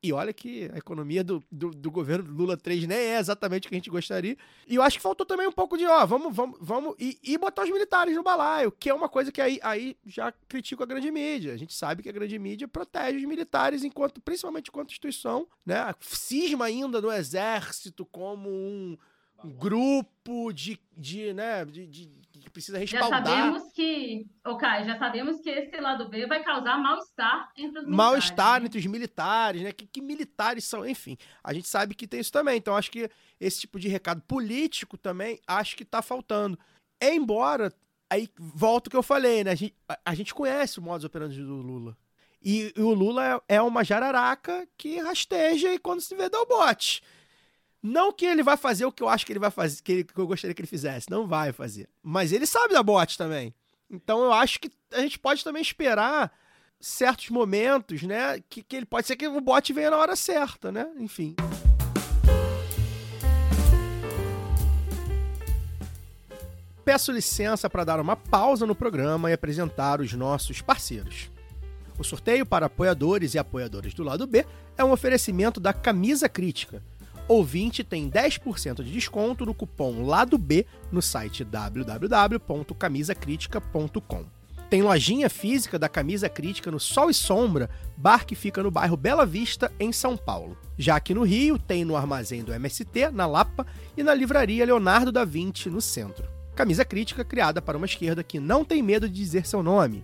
E 0.01 0.13
olha 0.13 0.31
que 0.31 0.69
a 0.73 0.77
economia 0.77 1.23
do, 1.23 1.43
do, 1.51 1.71
do 1.71 1.91
governo 1.91 2.31
Lula 2.31 2.55
3 2.55 2.87
nem 2.87 2.97
é 2.97 3.19
exatamente 3.19 3.65
o 3.67 3.69
que 3.69 3.75
a 3.75 3.77
gente 3.77 3.89
gostaria. 3.89 4.37
E 4.65 4.75
eu 4.75 4.81
acho 4.81 4.95
que 4.97 5.03
faltou 5.03 5.25
também 5.25 5.45
um 5.45 5.51
pouco 5.51 5.77
de, 5.77 5.85
ó, 5.85 6.05
vamos, 6.05 6.33
vamos, 6.33 6.57
vamos, 6.61 6.95
e, 6.97 7.19
e 7.21 7.37
botar 7.37 7.63
os 7.63 7.69
militares 7.69 8.15
no 8.15 8.23
balaio, 8.23 8.71
que 8.71 8.89
é 8.89 8.93
uma 8.93 9.09
coisa 9.09 9.29
que 9.29 9.41
aí, 9.41 9.59
aí 9.61 9.97
já 10.05 10.31
critico 10.47 10.83
a 10.83 10.85
grande 10.85 11.11
mídia. 11.11 11.53
A 11.53 11.57
gente 11.57 11.73
sabe 11.73 12.01
que 12.01 12.07
a 12.07 12.13
grande 12.13 12.39
mídia 12.39 12.65
protege 12.65 13.17
os 13.17 13.25
militares 13.25 13.83
enquanto, 13.83 14.21
principalmente 14.21 14.69
enquanto 14.69 14.91
instituição, 14.91 15.45
né? 15.65 15.93
Cisma 15.99 16.65
ainda 16.65 17.01
no 17.01 17.11
exército 17.11 18.05
como 18.05 18.49
um, 18.49 18.97
grupo 19.43 20.51
de, 20.53 20.79
de 20.97 21.33
né, 21.33 21.65
de, 21.65 21.87
de- 21.87 22.11
que 22.39 22.49
precisa 22.49 22.83
Já 22.85 22.99
respaldar. 22.99 23.25
sabemos 23.25 23.71
que, 23.73 24.25
Caio, 24.59 24.85
já 24.85 24.97
sabemos 24.97 25.41
que 25.41 25.49
esse 25.49 25.77
lado 25.77 26.09
B 26.09 26.25
vai 26.25 26.43
causar 26.43 26.77
mal-estar 26.77 27.51
entre 27.55 27.79
os 27.79 27.85
militares. 27.85 27.95
mal-estar 27.97 28.65
entre 28.65 28.79
os 28.79 28.85
militares, 28.85 29.61
né? 29.61 29.71
Que, 29.71 29.85
que 29.85 30.01
militares 30.01 30.65
são, 30.65 30.85
enfim. 30.87 31.17
A 31.43 31.53
gente 31.53 31.67
sabe 31.67 31.93
que 31.95 32.07
tem 32.07 32.19
isso 32.19 32.31
também. 32.31 32.57
Então, 32.57 32.75
acho 32.75 32.91
que 32.91 33.09
esse 33.39 33.61
tipo 33.61 33.79
de 33.79 33.87
recado 33.87 34.21
político 34.21 34.97
também, 34.97 35.39
acho 35.47 35.75
que 35.75 35.85
tá 35.85 36.01
faltando. 36.01 36.57
Embora, 37.01 37.73
aí 38.09 38.29
volta 38.37 38.87
o 38.87 38.91
que 38.91 38.97
eu 38.97 39.03
falei, 39.03 39.43
né? 39.43 39.51
A 39.51 39.55
gente, 39.55 39.75
a, 39.87 39.99
a 40.05 40.15
gente 40.15 40.33
conhece 40.33 40.79
o 40.79 40.81
modus 40.81 41.05
operandi 41.05 41.41
do 41.41 41.61
Lula. 41.61 41.97
E, 42.41 42.73
e 42.75 42.81
o 42.81 42.93
Lula 42.93 43.43
é, 43.49 43.55
é 43.55 43.61
uma 43.61 43.83
jararaca 43.83 44.67
que 44.77 44.97
rasteja 44.99 45.73
e 45.73 45.79
quando 45.79 46.01
se 46.01 46.15
vê 46.15 46.29
dá 46.29 46.41
o 46.41 46.45
bote. 46.45 47.01
Não 47.81 48.11
que 48.11 48.25
ele 48.25 48.43
vai 48.43 48.57
fazer 48.57 48.85
o 48.85 48.91
que 48.91 49.01
eu 49.01 49.07
acho 49.09 49.25
que 49.25 49.31
ele 49.31 49.39
vai 49.39 49.51
fazer, 49.51 49.81
que, 49.81 49.91
ele- 49.91 50.03
que 50.03 50.17
eu 50.19 50.27
gostaria 50.27 50.53
que 50.53 50.61
ele 50.61 50.67
fizesse. 50.67 51.09
Não 51.09 51.27
vai 51.27 51.51
fazer. 51.53 51.87
Mas 52.03 52.31
ele 52.31 52.45
sabe 52.45 52.73
da 52.73 52.83
bote 52.83 53.17
também. 53.17 53.53
Então 53.89 54.21
eu 54.23 54.33
acho 54.33 54.59
que 54.59 54.69
a 54.93 55.01
gente 55.01 55.17
pode 55.17 55.43
também 55.43 55.61
esperar 55.61 56.31
certos 56.79 57.29
momentos, 57.29 58.03
né? 58.03 58.41
Que, 58.49 58.61
que 58.61 58.75
ele 58.75 58.85
pode 58.85 59.07
ser 59.07 59.15
que 59.15 59.27
o 59.27 59.41
bot 59.41 59.71
venha 59.73 59.91
na 59.91 59.97
hora 59.97 60.15
certa, 60.15 60.71
né? 60.71 60.87
Enfim. 60.97 61.35
Peço 66.83 67.11
licença 67.11 67.69
para 67.69 67.83
dar 67.83 67.99
uma 67.99 68.15
pausa 68.15 68.65
no 68.65 68.73
programa 68.73 69.29
e 69.29 69.33
apresentar 69.33 70.01
os 70.01 70.13
nossos 70.13 70.61
parceiros. 70.61 71.29
O 71.97 72.03
sorteio 72.03 72.45
para 72.45 72.65
apoiadores 72.65 73.33
e 73.33 73.39
apoiadoras 73.39 73.93
do 73.93 74.03
lado 74.03 74.25
B 74.25 74.45
é 74.77 74.83
um 74.83 74.91
oferecimento 74.91 75.59
da 75.59 75.73
Camisa 75.73 76.27
Crítica. 76.29 76.81
Ouvinte 77.29 77.81
tem 77.83 78.09
10% 78.09 78.83
de 78.83 78.91
desconto 78.91 79.45
no 79.45 79.53
cupom 79.53 80.03
Lado 80.03 80.35
B 80.35 80.65
no 80.91 80.99
site 80.99 81.43
www.camisacritica.com. 81.43 84.25
Tem 84.67 84.81
lojinha 84.81 85.29
física 85.29 85.77
da 85.77 85.87
Camisa 85.87 86.27
Crítica 86.27 86.71
no 86.71 86.79
Sol 86.79 87.07
e 87.07 87.13
Sombra, 87.13 87.69
bar 87.95 88.25
que 88.25 88.33
fica 88.33 88.63
no 88.63 88.71
bairro 88.71 88.97
Bela 88.97 89.27
Vista, 89.27 89.71
em 89.79 89.91
São 89.91 90.17
Paulo. 90.17 90.57
Já 90.75 90.95
aqui 90.95 91.13
no 91.13 91.21
Rio, 91.21 91.59
tem 91.59 91.85
no 91.85 91.95
armazém 91.95 92.43
do 92.43 92.51
MST, 92.51 93.11
na 93.11 93.27
Lapa, 93.27 93.67
e 93.95 94.01
na 94.01 94.15
livraria 94.15 94.65
Leonardo 94.65 95.11
da 95.11 95.23
Vinci, 95.23 95.69
no 95.69 95.81
centro. 95.81 96.27
Camisa 96.55 96.83
Crítica 96.83 97.23
criada 97.23 97.61
para 97.61 97.77
uma 97.77 97.85
esquerda 97.85 98.23
que 98.23 98.39
não 98.39 98.65
tem 98.65 98.81
medo 98.81 99.07
de 99.07 99.13
dizer 99.13 99.45
seu 99.45 99.61
nome. 99.61 100.03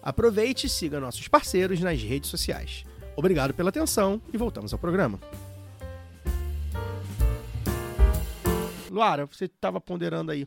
Aproveite 0.00 0.68
e 0.68 0.70
siga 0.70 1.00
nossos 1.00 1.26
parceiros 1.26 1.80
nas 1.80 2.00
redes 2.00 2.30
sociais. 2.30 2.84
Obrigado 3.16 3.52
pela 3.52 3.70
atenção 3.70 4.22
e 4.32 4.36
voltamos 4.36 4.72
ao 4.72 4.78
programa. 4.78 5.18
Luara, 8.88 9.26
você 9.26 9.46
estava 9.46 9.80
ponderando 9.80 10.30
aí. 10.30 10.46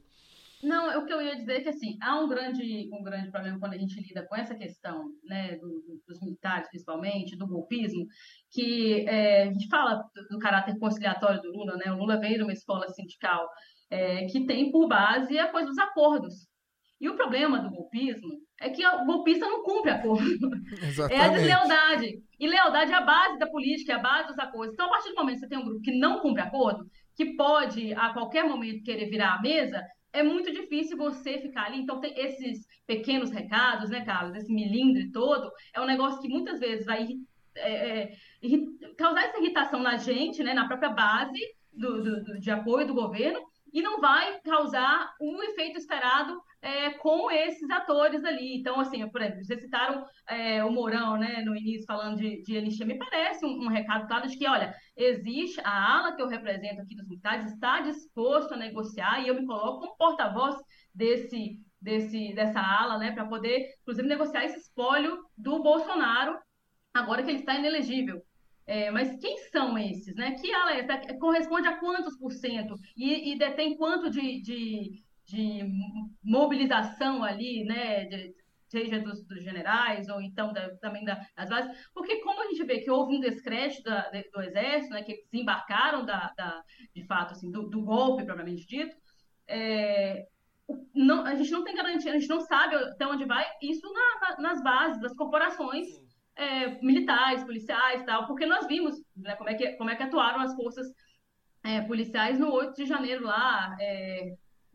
Não, 0.64 1.00
o 1.00 1.06
que 1.06 1.14
eu 1.14 1.22
ia 1.22 1.36
dizer 1.36 1.58
é 1.58 1.62
que 1.62 1.70
assim, 1.70 1.98
há 2.02 2.20
um 2.20 2.28
grande, 2.28 2.90
um 2.94 3.04
grande 3.04 3.32
problema 3.32 3.60
quando 3.60 3.74
a 3.74 3.78
gente 3.78 4.00
lida 4.02 4.26
com 4.28 4.36
essa 4.36 4.56
questão, 4.56 5.06
né, 5.24 5.56
do- 5.58 5.68
do- 5.82 6.02
dos 6.08 6.20
militares 6.22 6.68
principalmente, 6.70 7.36
do 7.38 7.48
golpismo, 7.48 8.06
que 8.52 9.06
é, 9.08 9.44
a 9.44 9.54
gente 9.54 9.68
fala 9.68 10.04
do, 10.30 10.40
caráter 10.40 10.78
conciliatório 10.78 11.42
do 11.42 11.52
Lula, 11.52 11.78
né? 11.78 11.92
O 11.92 11.98
Lula 11.98 12.20
veio 12.20 12.38
de 12.38 12.44
uma 12.44 12.54
escola 12.54 12.88
sindical 12.90 13.48
é, 13.90 14.26
que 14.26 14.46
tem 14.46 14.72
por 14.72 14.88
base 14.88 15.38
a 15.38 15.50
coisa 15.52 15.68
dos 15.68 15.78
acordos. 15.78 16.48
E 17.00 17.10
o 17.10 17.16
problema 17.16 17.60
do 17.60 17.70
golpismo 17.72 18.30
é 18.60 18.70
que 18.70 18.86
o 18.86 19.06
golpista 19.06 19.46
não 19.48 19.64
cumpre 19.64 19.92
acordo. 19.92 20.24
É 20.72 20.86
a 20.86 20.88
Exatamente. 20.88 21.34
deslealdade. 21.40 22.24
E 22.40 22.48
lealdade 22.48 22.92
é 22.92 22.96
a 22.96 23.02
base 23.02 23.38
da 23.40 23.48
política, 23.50 23.92
é 23.94 23.96
a 23.96 24.00
base 24.00 24.28
dos 24.28 24.40
acordos. 24.40 24.74
Então, 24.74 24.86
a 24.86 24.90
partir 24.90 25.10
do 25.10 25.16
momento 25.16 25.34
que 25.36 25.40
você 25.42 25.48
tem 25.50 25.58
um 25.58 25.66
grupo 25.66 25.82
que 25.82 25.98
não 26.00 26.20
cumpre 26.20 26.42
acordo, 26.44 26.86
que 27.16 27.36
pode 27.36 27.94
a 27.96 28.14
qualquer 28.14 28.44
momento 28.46 28.84
querer 28.84 29.10
virar 29.10 29.34
a 29.34 29.42
mesa, 29.42 29.84
é 30.14 30.24
muito 30.24 30.52
difícil 30.52 30.98
você 30.98 31.40
ficar 31.40 31.66
ali. 31.66 31.80
Então, 31.80 32.00
tem 32.00 32.14
esses 32.18 32.68
pequenos 32.86 33.32
recados, 33.32 33.90
né, 33.90 34.04
Carlos? 34.06 34.36
Esse 34.36 34.52
milindre 34.54 35.12
todo, 35.12 35.52
é 35.74 35.80
um 35.82 35.86
negócio 35.86 36.22
que 36.22 36.28
muitas 36.30 36.60
vezes 36.60 36.86
vai 36.86 37.08
é, 37.56 38.04
é, 38.04 38.12
causar 38.98 39.24
essa 39.26 39.38
irritação 39.40 39.82
na 39.82 39.98
gente, 39.98 40.42
né, 40.44 40.54
na 40.54 40.68
própria 40.68 40.90
base 40.90 41.40
do, 41.74 42.02
do- 42.04 42.24
do- 42.24 42.40
de 42.40 42.50
apoio 42.52 42.88
do 42.88 42.94
governo, 42.94 43.40
e 43.74 43.82
não 43.82 44.00
vai 44.02 44.40
causar 44.42 45.14
o 45.20 45.42
efeito 45.44 45.78
esperado 45.78 46.40
é, 46.62 46.92
com 46.92 47.32
esses 47.32 47.70
atores 47.70 48.24
ali. 48.24 48.58
Então, 48.58 48.80
assim, 48.80 49.08
por 49.10 49.22
exemplo, 49.22 49.44
vocês 49.44 49.62
citaram 49.62 50.06
é, 50.28 50.64
o 50.64 50.72
Mourão, 50.72 51.18
né, 51.18 51.42
no 51.44 51.56
início, 51.56 51.86
falando 51.86 52.18
de, 52.18 52.42
de 52.44 52.86
me 52.86 52.98
parece 52.98 53.46
um, 53.46 53.64
um 53.64 53.68
recado 53.68 54.08
claro 54.08 54.28
de 54.28 54.38
que, 54.38 54.48
olha, 54.48 54.74
existe 54.96 55.60
a 55.64 55.98
ala 55.98 56.16
que 56.16 56.22
eu 56.22 56.28
represento 56.28 56.82
aqui 56.82 56.96
dos 56.96 57.08
militares, 57.08 57.52
está 57.52 57.82
disposto 57.82 58.54
a 58.54 58.58
negociar, 58.58 59.22
e 59.22 59.28
eu 59.28 59.36
me 59.36 59.46
coloco 59.46 59.80
como 59.82 59.98
porta-voz 59.98 60.56
desse, 60.94 61.60
desse, 61.82 62.34
dessa 62.34 62.60
ala, 62.60 62.98
né, 62.98 63.12
para 63.12 63.26
poder, 63.26 63.74
inclusive, 63.82 64.08
negociar 64.08 64.46
esse 64.46 64.60
espólio 64.60 65.18
do 65.38 65.64
Bolsonaro, 65.64 66.38
agora 66.94 67.24
que 67.24 67.32
ele 67.32 67.40
está 67.40 67.56
inelegível. 67.56 68.22
É, 68.68 68.92
mas 68.92 69.20
quem 69.20 69.38
são 69.52 69.78
esses, 69.78 70.16
né? 70.16 70.34
Que 70.34 70.54
ala 70.54 70.74
é 70.74 70.80
essa? 70.80 71.18
Corresponde 71.18 71.68
a 71.68 71.78
quantos 71.78 72.16
por 72.18 72.32
cento? 72.32 72.76
E, 72.96 73.34
e 73.34 73.38
detém 73.38 73.76
quanto 73.76 74.10
de, 74.10 74.40
de, 74.42 75.04
de 75.32 75.64
mobilização 76.24 77.24
ali, 77.24 77.64
né? 77.66 78.06
de- 78.06 78.34
seja 78.68 79.00
dos, 79.02 79.22
dos 79.28 79.44
generais 79.44 80.08
ou 80.08 80.22
então 80.22 80.54
da- 80.54 80.74
também 80.78 81.04
da- 81.04 81.20
das 81.36 81.50
bases, 81.50 81.90
porque 81.94 82.22
como 82.22 82.42
a 82.42 82.48
gente 82.48 82.64
vê 82.64 82.80
que 82.80 82.90
houve 82.90 83.18
um 83.18 83.20
descrédito 83.20 83.84
da- 83.84 84.10
do 84.34 84.42
exército, 84.42 84.94
né, 84.94 85.04
que 85.04 85.26
desembarcaram 85.30 86.06
da, 86.06 86.32
da- 86.38 86.64
de 86.96 87.04
fato 87.06 87.34
assim, 87.34 87.52
do, 87.52 87.70
do 87.70 87.82
golpe 87.84 88.24
propriamente 88.24 88.66
dito, 88.66 88.96
é, 89.48 90.26
não, 90.96 91.26
a 91.26 91.36
gente 91.36 91.52
não 91.52 91.64
tem 91.66 91.76
garantia, 91.76 92.12
a 92.12 92.18
gente 92.18 92.30
não 92.30 92.40
sabe 92.42 92.76
até 92.76 93.06
onde 93.06 93.26
vai 93.26 93.46
isso 93.62 93.86
na- 93.92 94.30
na- 94.30 94.38
nas 94.40 94.64
bases 94.64 95.02
das 95.02 95.14
corporações 95.16 95.88
é, 96.36 96.82
militares, 96.82 97.44
policiais, 97.44 98.04
tal, 98.06 98.26
porque 98.26 98.46
nós 98.46 98.66
vimos 98.68 98.96
né, 99.18 99.36
como, 99.36 99.50
é 99.50 99.54
que, 99.54 99.74
como 99.74 99.90
é 99.90 99.96
que 99.98 100.04
atuaram 100.04 100.40
as 100.40 100.56
forças 100.56 100.88
é, 101.64 101.82
policiais 101.82 102.40
no 102.40 102.52
8 102.52 102.74
de 102.76 102.86
janeiro 102.86 103.26
lá, 103.26 103.76
é, 103.80 104.34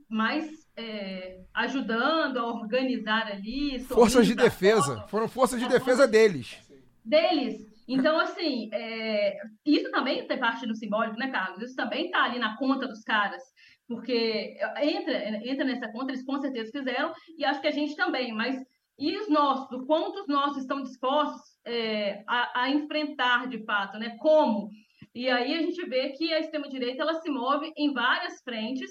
mais 0.09 0.49
é, 0.77 1.41
ajudando 1.55 2.39
a 2.39 2.47
organizar 2.47 3.27
ali. 3.27 3.81
Forças 3.81 4.27
de 4.27 4.35
defesa. 4.35 4.95
fora. 4.97 5.09
Foram 5.09 5.29
forças 5.29 5.61
de 5.61 5.69
defesa 5.69 6.07
deles. 6.07 6.59
deles. 7.05 7.67
Então, 7.89 8.19
assim, 8.19 8.69
é, 8.73 9.39
isso 9.65 9.91
também 9.91 10.27
tem 10.27 10.39
parte 10.39 10.67
do 10.67 10.75
simbólico, 10.75 11.19
né, 11.19 11.31
Carlos? 11.31 11.63
Isso 11.63 11.77
também 11.77 12.07
está 12.07 12.25
ali 12.25 12.39
na 12.39 12.57
conta 12.57 12.89
dos 12.89 13.03
caras, 13.03 13.43
porque 13.87 14.59
entra, 14.83 15.49
entra 15.49 15.65
nessa 15.65 15.91
conta, 15.93 16.11
eles 16.11 16.25
com 16.25 16.41
certeza 16.41 16.73
fizeram, 16.73 17.13
e 17.39 17.45
acho 17.45 17.61
que 17.61 17.69
a 17.69 17.73
gente 17.73 17.95
também, 17.95 18.33
mas 18.33 18.61
e 18.99 19.17
os 19.19 19.29
nossos, 19.29 19.71
o 19.71 19.87
quanto 19.87 20.21
os 20.21 20.27
nossos 20.27 20.63
estão 20.63 20.83
dispostos 20.83 21.43
é, 21.65 22.25
a, 22.27 22.63
a 22.63 22.71
enfrentar 22.71 23.47
de 23.47 23.63
fato, 23.65 23.99
né? 23.99 24.17
Como? 24.19 24.71
E 25.15 25.29
aí 25.29 25.55
a 25.55 25.63
gente 25.63 25.85
vê 25.87 26.11
que 26.11 26.33
a 26.33 26.41
extrema-direita 26.41 27.03
ela 27.03 27.15
se 27.21 27.31
move 27.31 27.71
em 27.77 27.93
várias 27.93 28.41
frentes, 28.43 28.91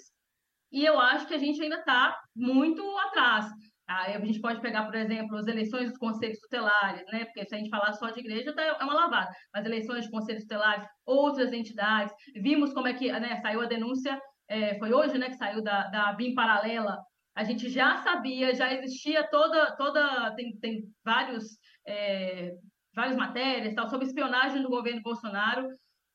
e 0.72 0.84
eu 0.84 0.99
acho 0.99 1.28
que 1.28 1.34
a 1.34 1.38
gente 1.38 1.61
ainda 1.61 1.78
está 1.78 2.20
muito 2.36 2.82
atrás. 2.99 3.45
Aí 3.88 4.16
a 4.16 4.20
gente 4.20 4.41
pode 4.41 4.61
pegar, 4.61 4.86
por 4.86 4.95
exemplo, 4.95 5.38
as 5.38 5.47
eleições 5.47 5.89
dos 5.89 5.97
conselhos 5.97 6.39
tutelares, 6.39 7.05
né? 7.11 7.26
Porque 7.26 7.45
se 7.45 7.53
a 7.53 7.57
gente 7.57 7.70
falar 7.70 7.93
só 7.93 8.09
de 8.09 8.20
igreja, 8.20 8.53
tá, 8.53 8.63
é 8.63 8.84
uma 8.84 8.95
lavada. 8.95 9.30
Mas 9.53 9.66
eleições 9.66 10.05
de 10.05 10.11
conselhos 10.11 10.41
tutelares, 10.43 10.88
outras 11.05 11.53
entidades, 11.53 12.13
vimos 12.36 12.74
como 12.74 12.88
é 12.88 12.93
que 12.93 13.11
né, 13.11 13.39
saiu 13.41 13.61
a 13.61 13.68
denúncia, 13.68 14.20
é, 14.47 14.78
foi 14.80 14.91
hoje, 14.91 15.18
né, 15.20 15.30
que 15.30 15.38
saiu 15.38 15.61
da, 15.61 15.88
da 15.89 16.13
BIM 16.13 16.34
paralela. 16.34 16.97
A 17.36 17.43
gente 17.43 17.70
já 17.70 17.97
sabia, 17.97 18.55
já 18.55 18.74
existia 18.74 19.24
toda, 19.30 19.76
toda 19.76 20.34
tem, 20.36 20.57
tem 20.59 20.84
vários, 21.03 21.45
é, 21.86 22.53
várias 22.95 23.16
matérias 23.16 23.76
tal, 23.76 23.88
sobre 23.88 24.07
espionagem 24.07 24.63
do 24.63 24.70
governo 24.70 25.01
Bolsonaro, 25.01 25.68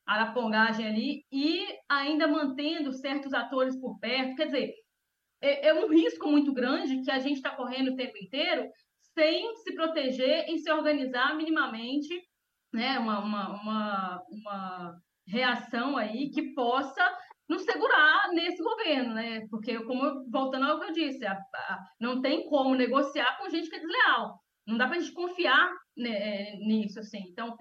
arapongagem 0.05 0.87
ali, 0.87 1.25
e 1.31 1.65
ainda 1.89 2.27
mantendo 2.27 2.91
certos 2.93 3.33
atores 3.33 3.79
por 3.79 3.99
perto. 3.99 4.35
Quer 4.35 4.45
dizer, 4.45 4.73
é, 5.41 5.69
é 5.69 5.73
um 5.73 5.89
risco 5.89 6.27
muito 6.27 6.53
grande 6.53 7.01
que 7.01 7.11
a 7.11 7.19
gente 7.19 7.37
está 7.37 7.51
correndo 7.51 7.91
o 7.91 7.95
tempo 7.95 8.17
inteiro 8.17 8.69
sem 9.13 9.55
se 9.57 9.73
proteger 9.73 10.49
e 10.49 10.59
se 10.59 10.71
organizar 10.71 11.35
minimamente, 11.35 12.09
né, 12.73 12.97
uma, 12.99 13.19
uma, 13.19 13.61
uma, 13.61 14.23
uma 14.29 15.01
reação 15.27 15.97
aí 15.97 16.29
que 16.29 16.53
possa 16.53 17.03
nos 17.49 17.63
segurar 17.63 18.29
nesse 18.31 18.63
governo, 18.63 19.13
né? 19.13 19.45
Porque, 19.49 19.77
como 19.83 20.25
voltando 20.31 20.65
ao 20.65 20.79
que 20.79 20.85
eu 20.85 20.93
disse, 20.93 21.25
a, 21.25 21.33
a, 21.33 21.79
não 21.99 22.21
tem 22.21 22.47
como 22.47 22.75
negociar 22.75 23.37
com 23.37 23.49
gente 23.49 23.69
que 23.69 23.75
é 23.75 23.79
desleal. 23.79 24.39
Não 24.65 24.77
dá 24.77 24.87
para 24.87 24.95
a 24.95 24.99
gente 24.99 25.11
confiar 25.11 25.69
né, 25.97 26.55
nisso, 26.57 26.99
assim. 26.99 27.25
Então, 27.29 27.57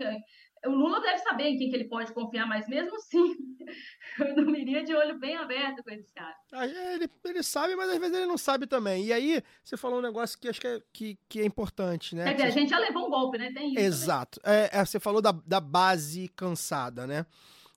o 0.66 0.70
Lula 0.70 1.00
deve 1.00 1.18
saber 1.18 1.44
em 1.44 1.56
quem 1.56 1.70
que 1.70 1.76
ele 1.76 1.88
pode 1.88 2.12
confiar, 2.12 2.46
mas 2.46 2.68
mesmo 2.68 2.94
assim, 2.96 3.36
eu 4.20 4.34
dormiria 4.34 4.84
de 4.84 4.94
olho 4.94 5.18
bem 5.18 5.36
aberto 5.36 5.82
com 5.82 5.90
esses 5.90 6.10
caras. 6.12 6.36
Ah, 6.52 6.66
Ele, 6.66 7.08
ele 7.24 7.42
sabe, 7.42 7.74
mas 7.76 7.88
às 7.88 7.98
vezes 7.98 8.14
ele 8.14 8.26
não 8.26 8.36
sabe 8.36 8.66
também. 8.66 9.06
E 9.06 9.12
aí, 9.12 9.42
você 9.64 9.76
falou 9.76 9.98
um 9.98 10.02
negócio 10.02 10.38
que 10.38 10.48
acho 10.48 10.60
que 10.60 10.66
é, 10.66 10.82
que, 10.92 11.18
que 11.28 11.40
é 11.40 11.44
importante, 11.44 12.14
né? 12.14 12.24
Quer 12.24 12.34
dizer, 12.34 12.48
a 12.48 12.50
gente 12.50 12.70
já 12.70 12.78
levou 12.78 13.06
um 13.06 13.10
golpe, 13.10 13.38
né? 13.38 13.50
Tem 13.52 13.72
isso. 13.72 13.80
Exato. 13.80 14.40
É, 14.44 14.70
é, 14.72 14.84
você 14.84 15.00
falou 15.00 15.22
da, 15.22 15.32
da 15.32 15.60
base 15.60 16.28
cansada, 16.28 17.06
né? 17.06 17.24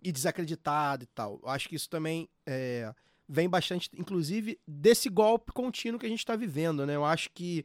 E 0.02 0.12
desacreditada 0.12 1.04
e 1.04 1.08
tal. 1.08 1.40
Eu 1.42 1.50
acho 1.50 1.70
que 1.70 1.76
isso 1.76 1.90
também 1.90 2.28
é, 2.46 2.94
vem 3.28 3.48
bastante, 3.48 3.90
inclusive, 3.98 4.60
desse 4.68 5.10
golpe 5.10 5.54
contínuo 5.54 6.00
que 6.00 6.06
a 6.06 6.10
gente 6.10 6.20
está 6.20 6.36
vivendo, 6.36 6.86
né? 6.86 6.96
Eu 6.96 7.06
acho 7.06 7.30
que 7.32 7.64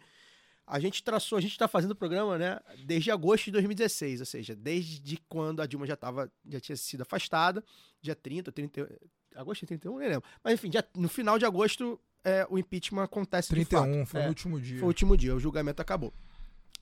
a 0.71 0.79
gente 0.79 1.03
traçou, 1.03 1.39
a 1.39 1.41
gente 1.41 1.53
está 1.53 1.67
fazendo 1.67 1.93
o 1.93 1.97
programa, 1.97 2.37
né? 2.39 2.61
Desde 2.85 3.11
agosto 3.11 3.47
de 3.47 3.53
2016, 3.53 4.21
ou 4.21 4.27
seja, 4.27 4.55
desde 4.55 5.17
quando 5.29 5.61
a 5.63 5.67
Dilma 5.67 5.87
já, 5.87 5.97
tava, 5.97 6.31
já 6.47 6.61
tinha 6.61 6.77
sido 6.77 7.03
afastada, 7.03 7.65
dia 8.03 8.15
30, 8.15 8.53
30, 8.53 8.99
agosto 9.35 9.63
de 9.63 9.67
31, 9.69 9.99
nem 9.99 10.09
lembro. 10.09 10.29
Mas 10.45 10.55
enfim, 10.55 10.69
dia- 10.71 10.87
no 10.95 11.09
final 11.09 11.39
de 11.39 11.45
agosto, 11.47 11.99
é, 12.23 12.47
o 12.51 12.59
impeachment 12.59 13.05
acontece 13.05 13.49
de 13.49 13.55
31, 13.55 13.79
fato. 14.01 14.07
foi 14.11 14.21
É. 14.21 14.23
no 14.25 14.29
último 14.29 14.61
dia. 14.61 14.79
Foi 14.79 14.85
o 14.85 14.89
último 14.89 15.17
dia, 15.17 15.35
o 15.35 15.41
julgamento 15.41 15.81
acabou. 15.81 16.13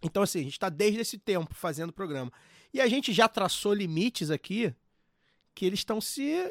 Então, 0.03 0.23
assim, 0.23 0.41
a 0.41 0.43
gente 0.43 0.53
está 0.53 0.69
desde 0.69 1.01
esse 1.01 1.17
tempo 1.17 1.55
fazendo 1.55 1.91
o 1.91 1.93
programa. 1.93 2.31
E 2.75 2.81
a 2.81 2.89
gente 2.89 3.13
já 3.13 3.29
traçou 3.29 3.73
limites 3.73 4.31
aqui 4.31 4.75
que 5.55 5.65
eles 5.65 5.79
estão 5.81 6.01
se 6.01 6.51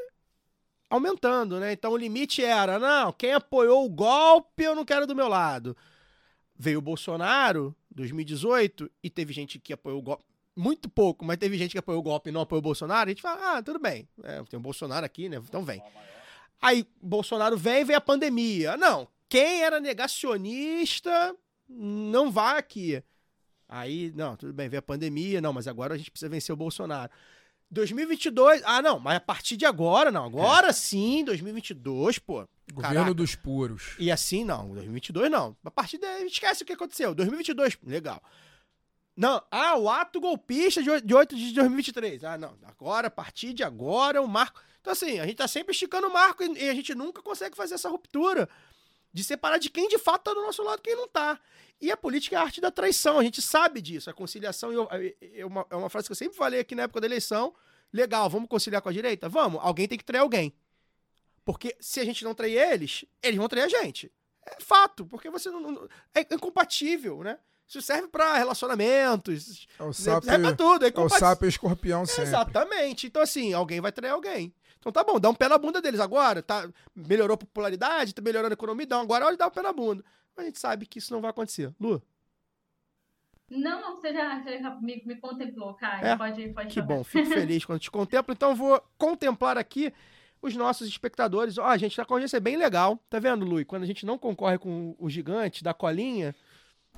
aumentando, 0.89 1.59
né? 1.59 1.73
Então 1.73 1.91
o 1.91 1.97
limite 1.97 2.43
era, 2.43 2.79
não, 2.79 3.11
quem 3.11 3.33
apoiou 3.33 3.85
o 3.85 3.89
golpe 3.89 4.63
eu 4.63 4.75
não 4.75 4.85
quero 4.85 5.05
do 5.07 5.15
meu 5.15 5.27
lado. 5.27 5.75
Veio 6.57 6.79
o 6.79 6.81
Bolsonaro, 6.81 7.75
2018, 7.91 8.89
e 9.03 9.09
teve 9.09 9.33
gente 9.33 9.59
que 9.59 9.73
apoiou 9.73 9.99
o 9.99 10.01
golpe. 10.01 10.23
Muito 10.55 10.89
pouco, 10.89 11.25
mas 11.25 11.37
teve 11.37 11.57
gente 11.57 11.73
que 11.73 11.77
apoiou 11.77 11.99
o 11.99 12.03
golpe 12.03 12.29
e 12.29 12.31
não 12.31 12.41
apoiou 12.41 12.59
o 12.59 12.63
Bolsonaro. 12.63 13.09
A 13.09 13.11
gente 13.11 13.21
fala, 13.21 13.57
ah, 13.57 13.63
tudo 13.63 13.77
bem, 13.77 14.07
é, 14.23 14.41
tem 14.43 14.57
o 14.57 14.61
Bolsonaro 14.61 15.05
aqui, 15.05 15.27
né? 15.27 15.37
Então 15.37 15.63
vem. 15.65 15.81
Aí 16.61 16.87
Bolsonaro 17.01 17.57
vem 17.57 17.81
e 17.81 17.83
vem 17.83 17.95
a 17.95 18.01
pandemia. 18.01 18.77
Não, 18.77 19.07
quem 19.27 19.63
era 19.63 19.79
negacionista 19.79 21.35
não 21.67 22.31
vai 22.31 22.57
aqui. 22.57 23.03
Aí, 23.67 24.13
não, 24.15 24.35
tudo 24.35 24.53
bem, 24.53 24.69
veio 24.69 24.79
a 24.79 24.83
pandemia, 24.83 25.41
não, 25.41 25.51
mas 25.51 25.67
agora 25.67 25.95
a 25.95 25.97
gente 25.97 26.11
precisa 26.11 26.29
vencer 26.29 26.53
o 26.53 26.57
Bolsonaro. 26.57 27.11
2022, 27.71 28.61
ah, 28.65 28.81
não, 28.81 28.99
mas 28.99 29.17
a 29.17 29.19
partir 29.19 29.57
de 29.57 29.65
agora, 29.65 30.11
não, 30.11 30.25
agora 30.25 30.71
sim, 30.71 31.23
2022, 31.25 32.19
pô. 32.19 32.47
Governo 32.73 32.95
caraca. 32.95 33.13
dos 33.13 33.35
puros. 33.35 33.95
E 33.99 34.11
assim, 34.11 34.43
não, 34.43 34.67
2022 34.73 35.29
não. 35.29 35.55
A 35.63 35.69
partir 35.71 35.97
daí, 35.97 36.25
esquece 36.25 36.63
o 36.63 36.65
que 36.65 36.73
aconteceu. 36.73 37.13
2022, 37.13 37.77
legal. 37.83 38.21
Não, 39.15 39.41
ah, 39.51 39.77
o 39.77 39.89
ato 39.89 40.19
golpista 40.19 40.81
de 40.83 40.89
oi- 40.89 41.01
de 41.01 41.13
8 41.13 41.35
de 41.35 41.53
2023. 41.53 42.23
Ah, 42.23 42.37
não, 42.37 42.55
agora, 42.65 43.07
a 43.07 43.11
partir 43.11 43.53
de 43.53 43.63
agora, 43.63 44.21
o 44.21 44.27
marco. 44.27 44.61
Então, 44.81 44.91
assim, 44.93 45.19
a 45.19 45.25
gente 45.25 45.37
tá 45.37 45.47
sempre 45.47 45.71
esticando 45.73 46.07
o 46.07 46.13
marco 46.13 46.43
e 46.43 46.69
a 46.69 46.73
gente 46.73 46.93
nunca 46.93 47.21
consegue 47.21 47.55
fazer 47.55 47.75
essa 47.75 47.89
ruptura 47.89 48.47
de 49.15 49.23
separar 49.23 49.57
de 49.57 49.69
quem 49.69 49.87
de 49.87 49.97
fato 49.97 50.23
tá 50.25 50.33
do 50.33 50.41
nosso 50.41 50.61
lado 50.61 50.79
e 50.79 50.81
quem 50.81 50.95
não 50.95 51.07
tá. 51.07 51.39
E 51.79 51.89
a 51.89 51.95
política 51.95 52.35
é 52.35 52.39
a 52.39 52.41
arte 52.41 52.59
da 52.59 52.69
traição, 52.69 53.17
a 53.17 53.23
gente 53.23 53.41
sabe 53.41 53.81
disso. 53.81 54.09
A 54.09 54.13
conciliação 54.13 54.71
é- 54.91 55.45
uma, 55.45 55.65
é 55.69 55.75
uma 55.75 55.89
frase 55.89 56.07
que 56.07 56.11
eu 56.11 56.15
sempre 56.17 56.35
falei 56.37 56.59
aqui 56.59 56.75
na 56.75 56.83
época 56.83 56.99
da 56.99 57.07
eleição. 57.07 57.55
Legal, 57.93 58.29
vamos 58.29 58.49
conciliar 58.49 58.81
com 58.81 58.89
a 58.89 58.91
direita? 58.91 59.29
Vamos, 59.29 59.61
alguém 59.63 59.87
tem 59.87 59.97
que 59.97 60.03
trair 60.03 60.19
alguém. 60.19 60.53
Porque 61.45 61.77
se 61.79 62.01
a 62.01 62.05
gente 62.05 62.25
não 62.25 62.33
trair 62.35 62.57
eles, 62.57 63.05
eles 63.23 63.37
vão 63.37 63.47
trair 63.47 63.63
a 63.63 63.69
gente. 63.69 64.11
É 64.45 64.57
fato, 64.59 65.05
porque 65.05 65.29
você 65.29 65.49
não. 65.49 65.61
não- 65.61 65.89
é 66.13 66.21
incompatível, 66.33 67.23
né? 67.23 67.39
Isso 67.65 67.81
serve 67.81 68.09
pra 68.09 68.37
relacionamentos. 68.37 69.65
É 69.79 69.83
o 69.83 69.93
serve 69.93 70.25
sapo, 70.27 70.41
pra 70.41 70.55
tudo. 70.55 70.85
É 70.85 70.89
é 70.93 70.99
o 70.99 71.09
sapo 71.09 71.45
e 71.45 71.47
o 71.47 71.49
escorpião 71.49 72.05
sempre. 72.05 72.23
Exatamente. 72.23 73.07
Então, 73.07 73.21
assim, 73.21 73.53
alguém 73.53 73.79
vai 73.79 73.91
trair 73.93 74.11
alguém. 74.11 74.53
Então 74.85 74.91
tá 74.91 75.03
bom, 75.03 75.19
dá 75.19 75.27
um 75.31 75.33
pé 75.33 75.49
na 75.49 75.57
bunda 75.57 75.81
deles 75.81 75.99
agora. 75.99 76.43
Tá, 76.43 76.69
melhorou 76.95 77.33
a 77.33 77.37
popularidade, 77.37 78.13
tá 78.13 78.21
melhorando 78.21 78.53
a 78.53 78.53
economia, 78.53 78.83
então 78.85 79.01
agora 79.01 79.25
olha 79.25 79.35
dá 79.35 79.47
um 79.47 79.51
pé 79.51 79.63
na 79.63 79.73
bunda. 79.73 80.05
Mas 80.35 80.45
a 80.45 80.47
gente 80.47 80.59
sabe 80.59 80.85
que 80.85 80.99
isso 80.99 81.11
não 81.11 81.21
vai 81.21 81.31
acontecer. 81.31 81.73
Lu, 81.79 81.99
Não, 83.49 83.81
não, 83.81 83.95
você 83.95 84.13
já, 84.13 84.39
já 84.43 84.75
me, 84.79 85.01
me 85.03 85.15
contemplou, 85.15 85.73
Caio. 85.73 86.05
É? 86.05 86.15
Pode, 86.15 86.49
pode 86.49 86.67
que 86.67 86.75
jogar. 86.75 86.87
bom, 86.97 87.03
fico 87.03 87.25
feliz 87.33 87.65
quando 87.65 87.79
te 87.79 87.89
contemplo. 87.89 88.31
Então 88.31 88.51
eu 88.51 88.55
vou 88.55 88.79
contemplar 88.95 89.57
aqui 89.57 89.91
os 90.39 90.55
nossos 90.55 90.87
espectadores. 90.87 91.57
Ó, 91.57 91.75
gente, 91.77 91.99
a 91.99 92.05
concorrência 92.05 92.37
é 92.37 92.39
bem 92.39 92.55
legal. 92.55 92.99
Tá 93.09 93.17
vendo, 93.17 93.43
Lu? 93.43 93.65
Quando 93.65 93.81
a 93.81 93.87
gente 93.87 94.05
não 94.05 94.19
concorre 94.19 94.59
com 94.59 94.95
o 94.99 95.09
gigante 95.09 95.63
da 95.63 95.73
colinha, 95.73 96.35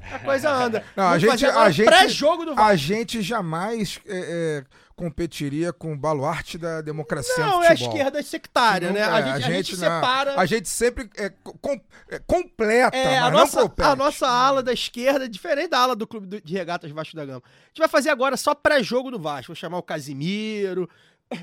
a 0.02 0.20
coisa 0.20 0.50
anda. 0.50 0.84
Não, 0.96 1.08
a 1.08 1.18
gente, 1.18 1.46
a 1.46 1.70
gente, 1.70 1.86
pré-jogo 1.86 2.46
do 2.46 2.60
a 2.60 2.76
gente 2.76 3.22
jamais 3.22 4.00
é, 4.06 4.64
é, 4.64 4.64
competiria 4.96 5.72
com 5.72 5.94
o 5.94 5.98
baluarte 5.98 6.58
da 6.58 6.82
democracia 6.82 7.46
Não, 7.46 7.64
é 7.64 7.70
a 7.70 7.74
esquerda 7.74 8.22
sectária, 8.24 8.92
né? 8.92 9.04
A 9.04 9.20
é. 9.20 9.24
gente, 9.24 9.36
a 9.46 9.52
gente 9.52 9.72
não. 9.74 9.80
separa. 9.80 10.40
A 10.40 10.46
gente 10.46 10.70
sempre 10.70 11.10
é, 11.18 11.30
com- 11.62 11.82
é, 12.10 12.20
completa, 12.26 12.98
É, 12.98 13.18
a 13.18 13.30
nossa, 13.30 13.72
a 13.80 13.96
nossa 13.96 14.28
ala 14.28 14.64
da 14.64 14.74
esquerda 14.74 15.26
é 15.26 15.28
diferente 15.28 15.70
da 15.70 15.80
ala 15.80 15.96
do 15.96 16.08
Clube 16.08 16.42
de 16.42 16.54
Regatas 16.54 16.92
Vasco 16.92 17.16
da 17.16 17.26
Gama. 17.26 17.44
A 17.46 17.68
gente 17.68 17.80
vai 17.80 17.88
fazer 17.88 18.10
agora 18.10 18.38
só 18.38 18.56
pré-jogo 18.56 19.12
do 19.12 19.20
Vasco. 19.20 19.48
Vou 19.48 19.56
chamar 19.56 19.78
o 19.78 19.84
Casimiro, 19.84 20.90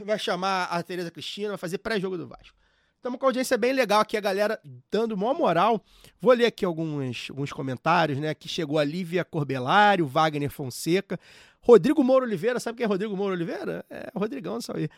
vai 0.05 0.19
chamar 0.19 0.65
a 0.65 0.83
Tereza 0.83 1.11
Cristina, 1.11 1.51
vai 1.51 1.59
fazer 1.59 1.79
pré-jogo 1.79 2.17
do 2.17 2.27
Vasco. 2.27 2.57
Estamos 3.05 3.21
com 3.21 3.27
a 3.27 3.29
audiência 3.29 3.59
bem 3.59 3.75
legal 3.75 4.01
aqui, 4.01 4.17
a 4.17 4.21
galera 4.21 4.59
dando 4.91 5.15
maior 5.15 5.35
moral. 5.35 5.85
Vou 6.19 6.33
ler 6.33 6.47
aqui 6.47 6.65
alguns, 6.65 7.27
alguns 7.29 7.53
comentários, 7.53 8.19
né? 8.19 8.33
Que 8.35 8.49
chegou 8.49 8.79
a 8.79 8.83
Lívia 8.83 9.23
Corbelari, 9.27 10.01
o 10.01 10.07
Wagner 10.07 10.49
Fonseca, 10.49 11.21
Rodrigo 11.61 12.03
Moura 12.03 12.25
Oliveira, 12.25 12.59
sabe 12.59 12.79
quem 12.79 12.85
é 12.85 12.89
Rodrigo 12.89 13.15
Moura 13.15 13.35
Oliveira? 13.35 13.85
É 13.91 14.11
o 14.15 14.19
Rodrigão, 14.19 14.59
só 14.59 14.73
aí. 14.75 14.89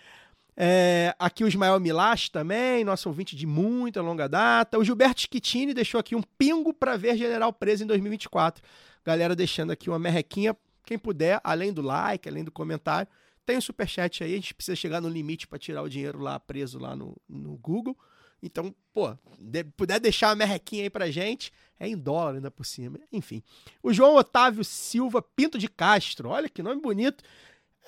É, 0.57 1.17
aqui 1.19 1.43
o 1.43 1.49
Ismael 1.49 1.81
Milache 1.81 2.31
também, 2.31 2.85
nosso 2.85 3.09
ouvinte 3.09 3.35
de 3.35 3.45
muita 3.45 4.01
longa 4.01 4.29
data. 4.29 4.79
O 4.79 4.85
Gilberto 4.85 5.23
Schittini 5.23 5.75
deixou 5.75 5.99
aqui 5.99 6.15
um 6.15 6.23
pingo 6.39 6.73
para 6.73 6.97
ver 6.97 7.17
general 7.17 7.53
preso 7.53 7.83
em 7.83 7.89
2024. 7.89 8.63
Galera 9.05 9.35
deixando 9.35 9.73
aqui 9.73 9.91
uma 9.91 9.99
merrequinha. 9.99 10.57
Quem 10.85 10.97
puder, 10.97 11.41
além 11.43 11.73
do 11.73 11.83
like, 11.83 12.29
além 12.29 12.45
do 12.45 12.53
comentário, 12.53 13.09
tem 13.47 13.57
o 13.57 13.63
superchat 13.63 14.23
aí. 14.25 14.33
A 14.33 14.37
gente 14.37 14.53
precisa 14.55 14.77
chegar 14.77 15.01
no 15.01 15.09
limite 15.09 15.47
para 15.47 15.59
tirar 15.59 15.83
o 15.83 15.89
dinheiro 15.89 16.19
lá 16.19 16.39
preso 16.39 16.79
lá 16.79 16.95
no, 16.97 17.17
no 17.29 17.57
Google. 17.57 17.97
Então, 18.43 18.75
pô, 18.93 19.17
de- 19.39 19.65
puder 19.65 19.99
deixar 19.99 20.29
uma 20.29 20.37
merrequinha 20.37 20.83
aí 20.83 20.91
pra 20.91 21.11
gente, 21.11 21.51
é 21.81 21.89
em 21.89 21.97
dólar 21.97 22.35
ainda 22.35 22.51
por 22.51 22.67
cima. 22.67 22.99
Enfim. 23.11 23.43
O 23.83 23.93
João 23.93 24.17
Otávio 24.17 24.63
Silva 24.65 25.23
Pinto 25.23 25.59
de 25.59 25.69
Castro, 25.69 26.29
olha 26.29 26.49
que 26.49 26.63
nome 26.63 26.81
bonito. 26.83 27.25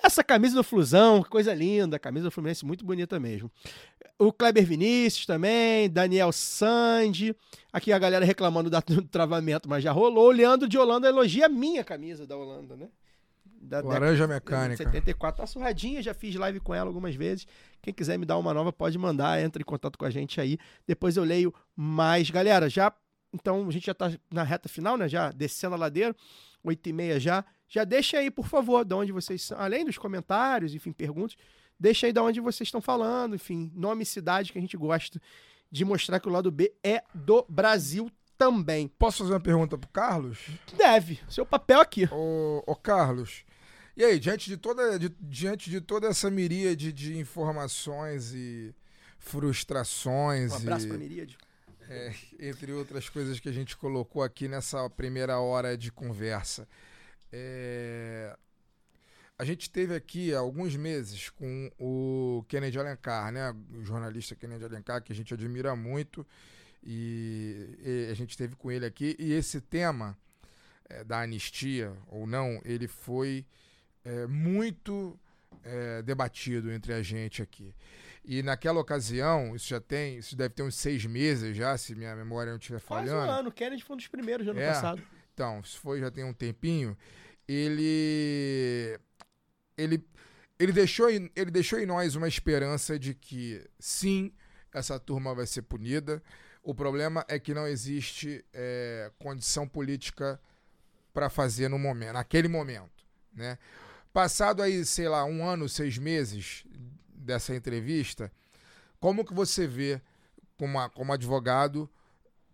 Essa 0.01 0.23
camisa 0.23 0.55
do 0.55 0.63
Flusão, 0.63 1.21
coisa 1.23 1.53
linda, 1.53 1.99
camisa 1.99 2.23
do 2.25 2.31
Fluminense 2.31 2.65
muito 2.65 2.85
bonita 2.85 3.19
mesmo. 3.19 3.51
O 4.17 4.31
Kleber 4.31 4.65
Vinícius 4.65 5.25
também, 5.25 5.89
Daniel 5.89 6.31
Sandi. 6.31 7.35
Aqui 7.71 7.91
a 7.91 7.99
galera 7.99 8.23
reclamando 8.23 8.69
do 8.69 9.01
travamento, 9.03 9.69
mas 9.69 9.83
já 9.83 9.91
rolou. 9.91 10.27
O 10.29 10.31
Leandro 10.31 10.69
de 10.69 10.77
Holanda 10.77 11.07
elogia 11.07 11.47
a 11.47 11.49
minha 11.49 11.83
camisa 11.83 12.25
da 12.25 12.37
Holanda, 12.37 12.77
né? 12.77 12.87
Da 13.61 13.81
Laranja 13.81 14.27
mecânica. 14.27 14.83
74. 14.83 15.41
Tá 15.41 15.47
surradinha, 15.47 16.01
já 16.01 16.13
fiz 16.13 16.35
live 16.35 16.59
com 16.59 16.73
ela 16.73 16.87
algumas 16.87 17.15
vezes. 17.15 17.47
Quem 17.81 17.93
quiser 17.93 18.17
me 18.17 18.25
dar 18.25 18.37
uma 18.37 18.53
nova 18.53 18.71
pode 18.71 18.97
mandar, 18.97 19.41
entra 19.41 19.61
em 19.61 19.65
contato 19.65 19.97
com 19.97 20.05
a 20.05 20.09
gente 20.09 20.39
aí. 20.39 20.57
Depois 20.87 21.17
eu 21.17 21.23
leio 21.23 21.53
mais. 21.75 22.29
Galera, 22.29 22.69
já. 22.69 22.93
Então 23.33 23.67
a 23.67 23.71
gente 23.71 23.85
já 23.85 23.93
tá 23.93 24.11
na 24.31 24.43
reta 24.43 24.67
final, 24.67 24.97
né? 24.97 25.07
Já 25.07 25.31
descendo 25.31 25.75
a 25.75 25.77
ladeira, 25.77 26.15
8 26.63 26.89
e 26.89 26.93
meia 26.93 27.19
já. 27.19 27.45
Já 27.67 27.83
deixa 27.83 28.17
aí, 28.17 28.31
por 28.31 28.47
favor, 28.47 28.83
de 28.83 28.95
onde 28.95 29.11
vocês 29.11 29.43
são. 29.43 29.59
Além 29.59 29.85
dos 29.85 29.97
comentários, 29.97 30.73
enfim, 30.73 30.91
perguntas, 30.91 31.37
deixa 31.79 32.07
aí 32.07 32.13
de 32.13 32.19
onde 32.19 32.39
vocês 32.39 32.67
estão 32.67 32.81
falando, 32.81 33.35
enfim, 33.35 33.71
nome 33.75 34.03
e 34.03 34.05
cidade 34.05 34.51
que 34.51 34.57
a 34.57 34.61
gente 34.61 34.75
gosta 34.75 35.21
de 35.71 35.85
mostrar 35.85 36.19
que 36.19 36.27
o 36.27 36.31
lado 36.31 36.51
B 36.51 36.73
é 36.83 37.03
do 37.13 37.45
Brasil 37.47 38.09
também. 38.39 38.87
Posso 38.87 39.19
fazer 39.19 39.33
uma 39.33 39.39
pergunta 39.39 39.77
pro 39.77 39.89
Carlos? 39.89 40.39
Deve, 40.75 41.19
seu 41.29 41.45
papel 41.45 41.79
aqui. 41.81 42.07
Ô, 42.11 42.63
ô 42.65 42.75
Carlos, 42.75 43.43
e 43.95 44.03
aí, 44.03 44.17
diante 44.17 44.49
de 44.49 44.55
toda, 44.57 44.97
de- 44.97 45.13
diante 45.19 45.69
de 45.69 45.81
toda 45.81 46.07
essa 46.07 46.31
miríade 46.31 46.91
de 46.93 47.17
informações 47.17 48.33
e 48.33 48.73
frustrações 49.19 50.51
Um 50.53 50.55
abraço 50.55 50.85
e, 50.85 50.89
pra 50.89 50.97
Miríade. 50.97 51.37
é, 51.89 52.13
entre 52.39 52.71
outras 52.71 53.09
coisas 53.09 53.39
que 53.39 53.49
a 53.49 53.51
gente 53.51 53.75
colocou 53.75 54.23
aqui 54.23 54.47
nessa 54.47 54.89
primeira 54.89 55.37
hora 55.39 55.77
de 55.77 55.91
conversa. 55.91 56.65
É, 57.31 58.35
a 59.37 59.43
gente 59.43 59.69
teve 59.69 59.93
aqui 59.95 60.33
há 60.33 60.39
alguns 60.39 60.75
meses 60.75 61.29
com 61.29 61.69
o 61.77 62.43
Kennedy 62.47 62.79
Alencar, 62.79 63.31
né? 63.31 63.53
O 63.73 63.83
jornalista 63.83 64.35
Kennedy 64.35 64.63
Alencar, 64.65 65.01
que 65.03 65.11
a 65.11 65.15
gente 65.15 65.33
admira 65.33 65.75
muito. 65.75 66.25
E, 66.83 67.77
e 67.83 68.11
a 68.11 68.13
gente 68.13 68.37
teve 68.37 68.55
com 68.55 68.71
ele 68.71 68.85
aqui. 68.85 69.15
E 69.19 69.33
esse 69.33 69.59
tema 69.61 70.17
é, 70.89 71.03
da 71.03 71.21
anistia 71.21 71.93
ou 72.07 72.25
não, 72.25 72.61
ele 72.63 72.87
foi 72.87 73.45
é, 74.03 74.25
muito 74.27 75.19
é, 75.63 76.01
debatido 76.01 76.71
entre 76.71 76.93
a 76.93 77.01
gente 77.01 77.41
aqui. 77.41 77.73
E 78.23 78.43
naquela 78.43 78.79
ocasião, 78.79 79.55
isso 79.55 79.67
já 79.67 79.79
tem, 79.81 80.17
isso 80.17 80.35
deve 80.35 80.53
ter 80.53 80.63
uns 80.63 80.75
seis 80.75 81.05
meses 81.05 81.55
já, 81.55 81.77
se 81.77 81.95
minha 81.95 82.15
memória 82.15 82.51
não 82.51 82.59
estiver 82.59 82.81
Quase 82.81 83.07
um 83.07 83.11
falhando. 83.11 83.31
ano. 83.31 83.49
O 83.49 83.51
Kennedy 83.51 83.83
foi 83.83 83.93
um 83.95 83.97
dos 83.97 84.07
primeiros 84.07 84.45
do 84.45 84.51
ano 84.51 84.59
É. 84.59 84.67
passado. 84.67 85.01
Então, 85.33 85.61
isso 85.61 85.79
foi 85.79 85.99
já 85.99 86.11
tem 86.11 86.23
um 86.23 86.33
tempinho. 86.33 86.97
Ele 87.47 88.99
ele 89.77 90.03
ele 90.59 90.71
deixou 90.73 91.09
em, 91.09 91.31
ele 91.35 91.49
deixou 91.49 91.79
em 91.79 91.85
nós 91.85 92.15
uma 92.15 92.27
esperança 92.27 92.99
de 92.99 93.13
que 93.13 93.65
sim, 93.79 94.33
essa 94.73 94.99
turma 94.99 95.33
vai 95.33 95.47
ser 95.47 95.61
punida. 95.61 96.21
O 96.69 96.75
problema 96.75 97.25
é 97.27 97.39
que 97.39 97.51
não 97.51 97.65
existe 97.65 98.45
é, 98.53 99.11
condição 99.17 99.67
política 99.67 100.39
para 101.11 101.27
fazer 101.27 101.67
no 101.67 101.79
momento, 101.79 102.13
naquele 102.13 102.47
momento, 102.47 103.07
né? 103.33 103.57
Passado 104.13 104.61
aí, 104.61 104.85
sei 104.85 105.09
lá, 105.09 105.25
um 105.25 105.43
ano, 105.43 105.67
seis 105.67 105.97
meses 105.97 106.63
dessa 107.11 107.55
entrevista, 107.55 108.31
como 108.99 109.25
que 109.25 109.33
você 109.33 109.65
vê, 109.65 109.99
como, 110.59 110.87
como 110.91 111.11
advogado, 111.11 111.89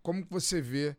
como 0.01 0.25
que 0.25 0.31
você 0.31 0.61
vê 0.61 0.95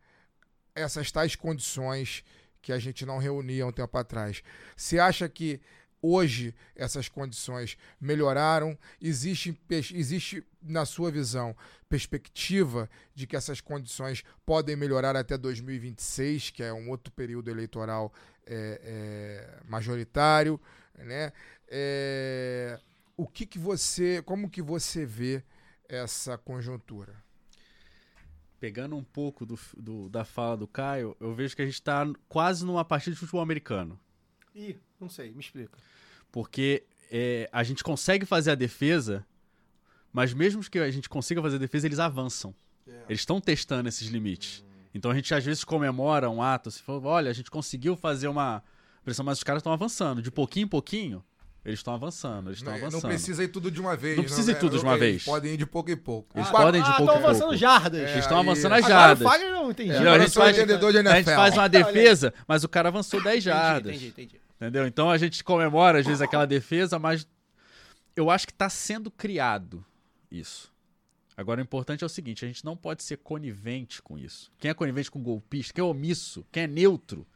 essas 0.74 1.10
tais 1.10 1.34
condições 1.34 2.22
que 2.60 2.70
a 2.70 2.78
gente 2.78 3.06
não 3.06 3.16
reunia 3.16 3.66
um 3.66 3.72
tempo 3.72 3.96
atrás. 3.96 4.42
Você 4.76 4.98
acha 4.98 5.26
que 5.26 5.58
hoje 6.02 6.54
essas 6.74 7.08
condições 7.08 7.76
melhoraram? 8.00 8.78
Existe, 9.00 9.58
existe, 9.70 10.44
na 10.62 10.84
sua 10.84 11.10
visão, 11.10 11.56
perspectiva 11.88 12.88
de 13.14 13.26
que 13.26 13.36
essas 13.36 13.60
condições 13.60 14.22
podem 14.44 14.76
melhorar 14.76 15.16
até 15.16 15.36
2026, 15.38 16.50
que 16.50 16.62
é 16.62 16.72
um 16.72 16.88
outro 16.90 17.12
período 17.12 17.50
eleitoral 17.50 18.12
é, 18.46 18.80
é, 18.82 19.60
majoritário, 19.68 20.60
né? 20.98 21.32
É, 21.68 22.78
o 23.16 23.26
que, 23.26 23.46
que 23.46 23.58
você, 23.58 24.22
como 24.22 24.48
que 24.50 24.62
você 24.62 25.04
vê 25.04 25.42
essa 25.88 26.36
conjuntura? 26.38 27.14
Pegando 28.58 28.96
um 28.96 29.04
pouco 29.04 29.44
do, 29.44 29.58
do- 29.76 30.08
da 30.08 30.24
fala 30.24 30.56
do 30.56 30.66
Caio, 30.66 31.16
eu 31.20 31.34
vejo 31.34 31.54
que 31.54 31.62
a 31.62 31.66
gente 31.66 31.82
tá 31.82 32.04
quase 32.28 32.64
numa 32.64 32.84
partida 32.84 33.14
de 33.14 33.20
futebol 33.20 33.42
americano. 33.42 33.98
Ih, 34.56 34.76
não 34.98 35.08
sei, 35.08 35.32
me 35.32 35.40
explica. 35.40 35.78
Porque 36.32 36.82
é, 37.12 37.48
a 37.52 37.62
gente 37.62 37.84
consegue 37.84 38.24
fazer 38.24 38.50
a 38.52 38.54
defesa, 38.54 39.24
mas 40.12 40.32
mesmo 40.32 40.62
que 40.68 40.78
a 40.78 40.90
gente 40.90 41.08
consiga 41.08 41.42
fazer 41.42 41.56
a 41.56 41.58
defesa, 41.60 41.86
eles 41.86 41.98
avançam. 41.98 42.54
Eles 43.08 43.20
estão 43.20 43.40
testando 43.40 43.88
esses 43.88 44.08
limites. 44.08 44.64
Então 44.94 45.10
a 45.10 45.14
gente 45.14 45.32
às 45.34 45.44
vezes 45.44 45.62
comemora 45.62 46.30
um 46.30 46.40
ato, 46.42 46.70
se 46.70 46.80
for, 46.80 47.04
olha, 47.04 47.30
a 47.30 47.34
gente 47.34 47.50
conseguiu 47.50 47.96
fazer 47.96 48.28
uma 48.28 48.62
pressão, 49.04 49.24
mas 49.24 49.38
os 49.38 49.44
caras 49.44 49.60
estão 49.60 49.72
avançando. 49.72 50.22
De 50.22 50.30
pouquinho 50.30 50.64
em 50.64 50.68
pouquinho, 50.68 51.22
eles 51.64 51.80
estão 51.80 51.92
avançando, 51.94 52.48
eles 52.48 52.58
estão 52.60 52.72
avançando. 52.74 53.02
não 53.02 53.08
precisa 53.10 53.44
ir 53.44 53.48
tudo 53.48 53.70
de 53.70 53.80
uma 53.80 53.94
vez. 53.96 54.16
Não 54.16 54.24
precisa 54.24 54.52
ir 54.52 54.58
tudo 54.58 54.78
de 54.78 54.84
uma 54.84 54.92
Eles 54.94 55.00
vez. 55.00 55.24
Podem 55.24 55.52
ir 55.54 55.56
de 55.56 55.66
pouco 55.66 55.90
em 55.90 55.96
pouco. 55.96 56.38
Eles 56.38 56.48
Ah, 56.48 56.52
podem 56.52 56.82
de 56.82 56.88
ah, 56.88 56.94
pouco 56.94 57.12
estão 57.12 57.20
em 57.20 57.24
avançando 57.24 57.42
pouco. 57.48 57.56
jardas. 57.56 58.00
Eles 58.00 58.12
É, 58.12 58.18
estão 58.20 58.38
aí- 58.38 58.42
avançando 58.48 58.72
as 58.72 58.84
Agora 58.84 58.94
jardas. 59.00 59.28
Fagner 59.28 59.50
não 59.52 59.70
entendi. 59.70 59.90
É, 59.90 59.94
Não, 59.94 60.00
agora 60.02 60.22
a 60.22 60.26
gente 60.26 60.34
faz, 60.34 60.56
entendedor 60.56 60.92
de 60.92 60.98
a 60.98 61.16
gente 61.16 61.24
faz 61.24 61.54
uma 61.54 61.68
defesa, 61.68 62.32
mas 62.48 62.64
o 62.64 62.68
cara 62.68 62.88
avançou 62.88 63.22
10 63.22 63.42
jardas. 63.44 63.94
Entendi, 63.94 64.08
entendi. 64.08 64.40
Entendeu? 64.56 64.86
Então 64.86 65.10
a 65.10 65.18
gente 65.18 65.44
comemora 65.44 66.00
às 66.00 66.06
vezes 66.06 66.22
aquela 66.22 66.46
defesa, 66.46 66.98
mas 66.98 67.26
eu 68.14 68.30
acho 68.30 68.46
que 68.46 68.52
está 68.52 68.68
sendo 68.68 69.10
criado 69.10 69.84
isso. 70.30 70.74
Agora 71.36 71.60
o 71.60 71.62
importante 71.62 72.02
é 72.02 72.06
o 72.06 72.10
seguinte: 72.10 72.44
a 72.44 72.48
gente 72.48 72.64
não 72.64 72.76
pode 72.76 73.02
ser 73.02 73.18
conivente 73.18 74.00
com 74.00 74.18
isso. 74.18 74.50
Quem 74.58 74.70
é 74.70 74.74
conivente 74.74 75.10
com 75.10 75.22
golpista, 75.22 75.74
quem 75.74 75.82
é 75.82 75.86
omisso, 75.86 76.46
quem 76.50 76.62
é 76.62 76.66
neutro 76.66 77.26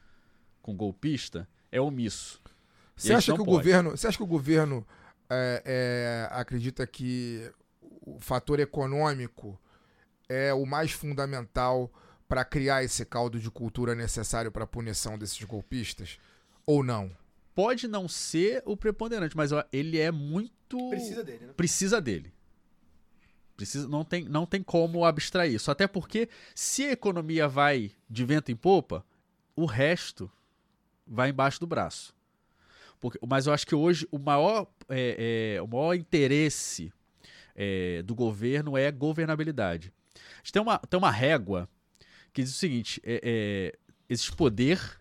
com 0.62 0.74
golpista, 0.74 1.46
é 1.70 1.80
omisso. 1.80 2.40
Você 2.96 3.12
acha 3.12 3.34
que 3.34 3.40
o 3.40 3.44
pode. 3.44 3.56
governo, 3.58 3.90
você 3.90 4.06
acha 4.06 4.16
que 4.16 4.22
o 4.22 4.26
governo 4.26 4.86
é, 5.28 5.62
é, 5.64 6.28
acredita 6.32 6.86
que 6.86 7.50
o 7.80 8.18
fator 8.18 8.58
econômico 8.60 9.58
é 10.28 10.52
o 10.52 10.64
mais 10.64 10.92
fundamental 10.92 11.90
para 12.28 12.44
criar 12.44 12.84
esse 12.84 13.04
caldo 13.04 13.38
de 13.38 13.50
cultura 13.50 13.94
necessário 13.94 14.52
para 14.52 14.64
a 14.64 14.66
punição 14.66 15.18
desses 15.18 15.42
golpistas? 15.44 16.18
Ou 16.70 16.84
não? 16.84 17.10
Pode 17.52 17.88
não 17.88 18.06
ser 18.06 18.62
o 18.64 18.76
preponderante, 18.76 19.36
mas 19.36 19.50
ó, 19.50 19.64
ele 19.72 19.98
é 19.98 20.12
muito. 20.12 20.88
Precisa 20.88 21.24
dele, 21.24 21.46
né? 21.46 21.52
precisa 21.56 22.00
dele. 22.00 22.32
Precisa, 23.56 23.88
não, 23.88 24.04
tem, 24.04 24.24
não 24.24 24.46
tem 24.46 24.62
como 24.62 25.04
abstrair 25.04 25.52
isso. 25.52 25.68
Até 25.68 25.88
porque, 25.88 26.28
se 26.54 26.84
a 26.84 26.92
economia 26.92 27.48
vai 27.48 27.90
de 28.08 28.24
vento 28.24 28.52
em 28.52 28.56
popa, 28.56 29.04
o 29.56 29.66
resto 29.66 30.30
vai 31.04 31.30
embaixo 31.30 31.58
do 31.58 31.66
braço. 31.66 32.14
Porque, 33.00 33.18
mas 33.26 33.48
eu 33.48 33.52
acho 33.52 33.66
que 33.66 33.74
hoje 33.74 34.06
o 34.12 34.18
maior, 34.18 34.68
é, 34.88 35.56
é, 35.56 35.62
o 35.62 35.66
maior 35.66 35.94
interesse 35.94 36.92
é, 37.56 38.00
do 38.02 38.14
governo 38.14 38.78
é 38.78 38.86
a 38.86 38.92
governabilidade. 38.92 39.92
A 40.14 40.36
gente 40.36 40.52
tem 40.52 40.62
uma, 40.62 40.78
tem 40.78 40.96
uma 40.96 41.10
régua 41.10 41.68
que 42.32 42.44
diz 42.44 42.54
o 42.54 42.58
seguinte: 42.58 43.02
é, 43.04 43.20
é, 43.24 43.78
existe 44.08 44.36
poder, 44.36 44.99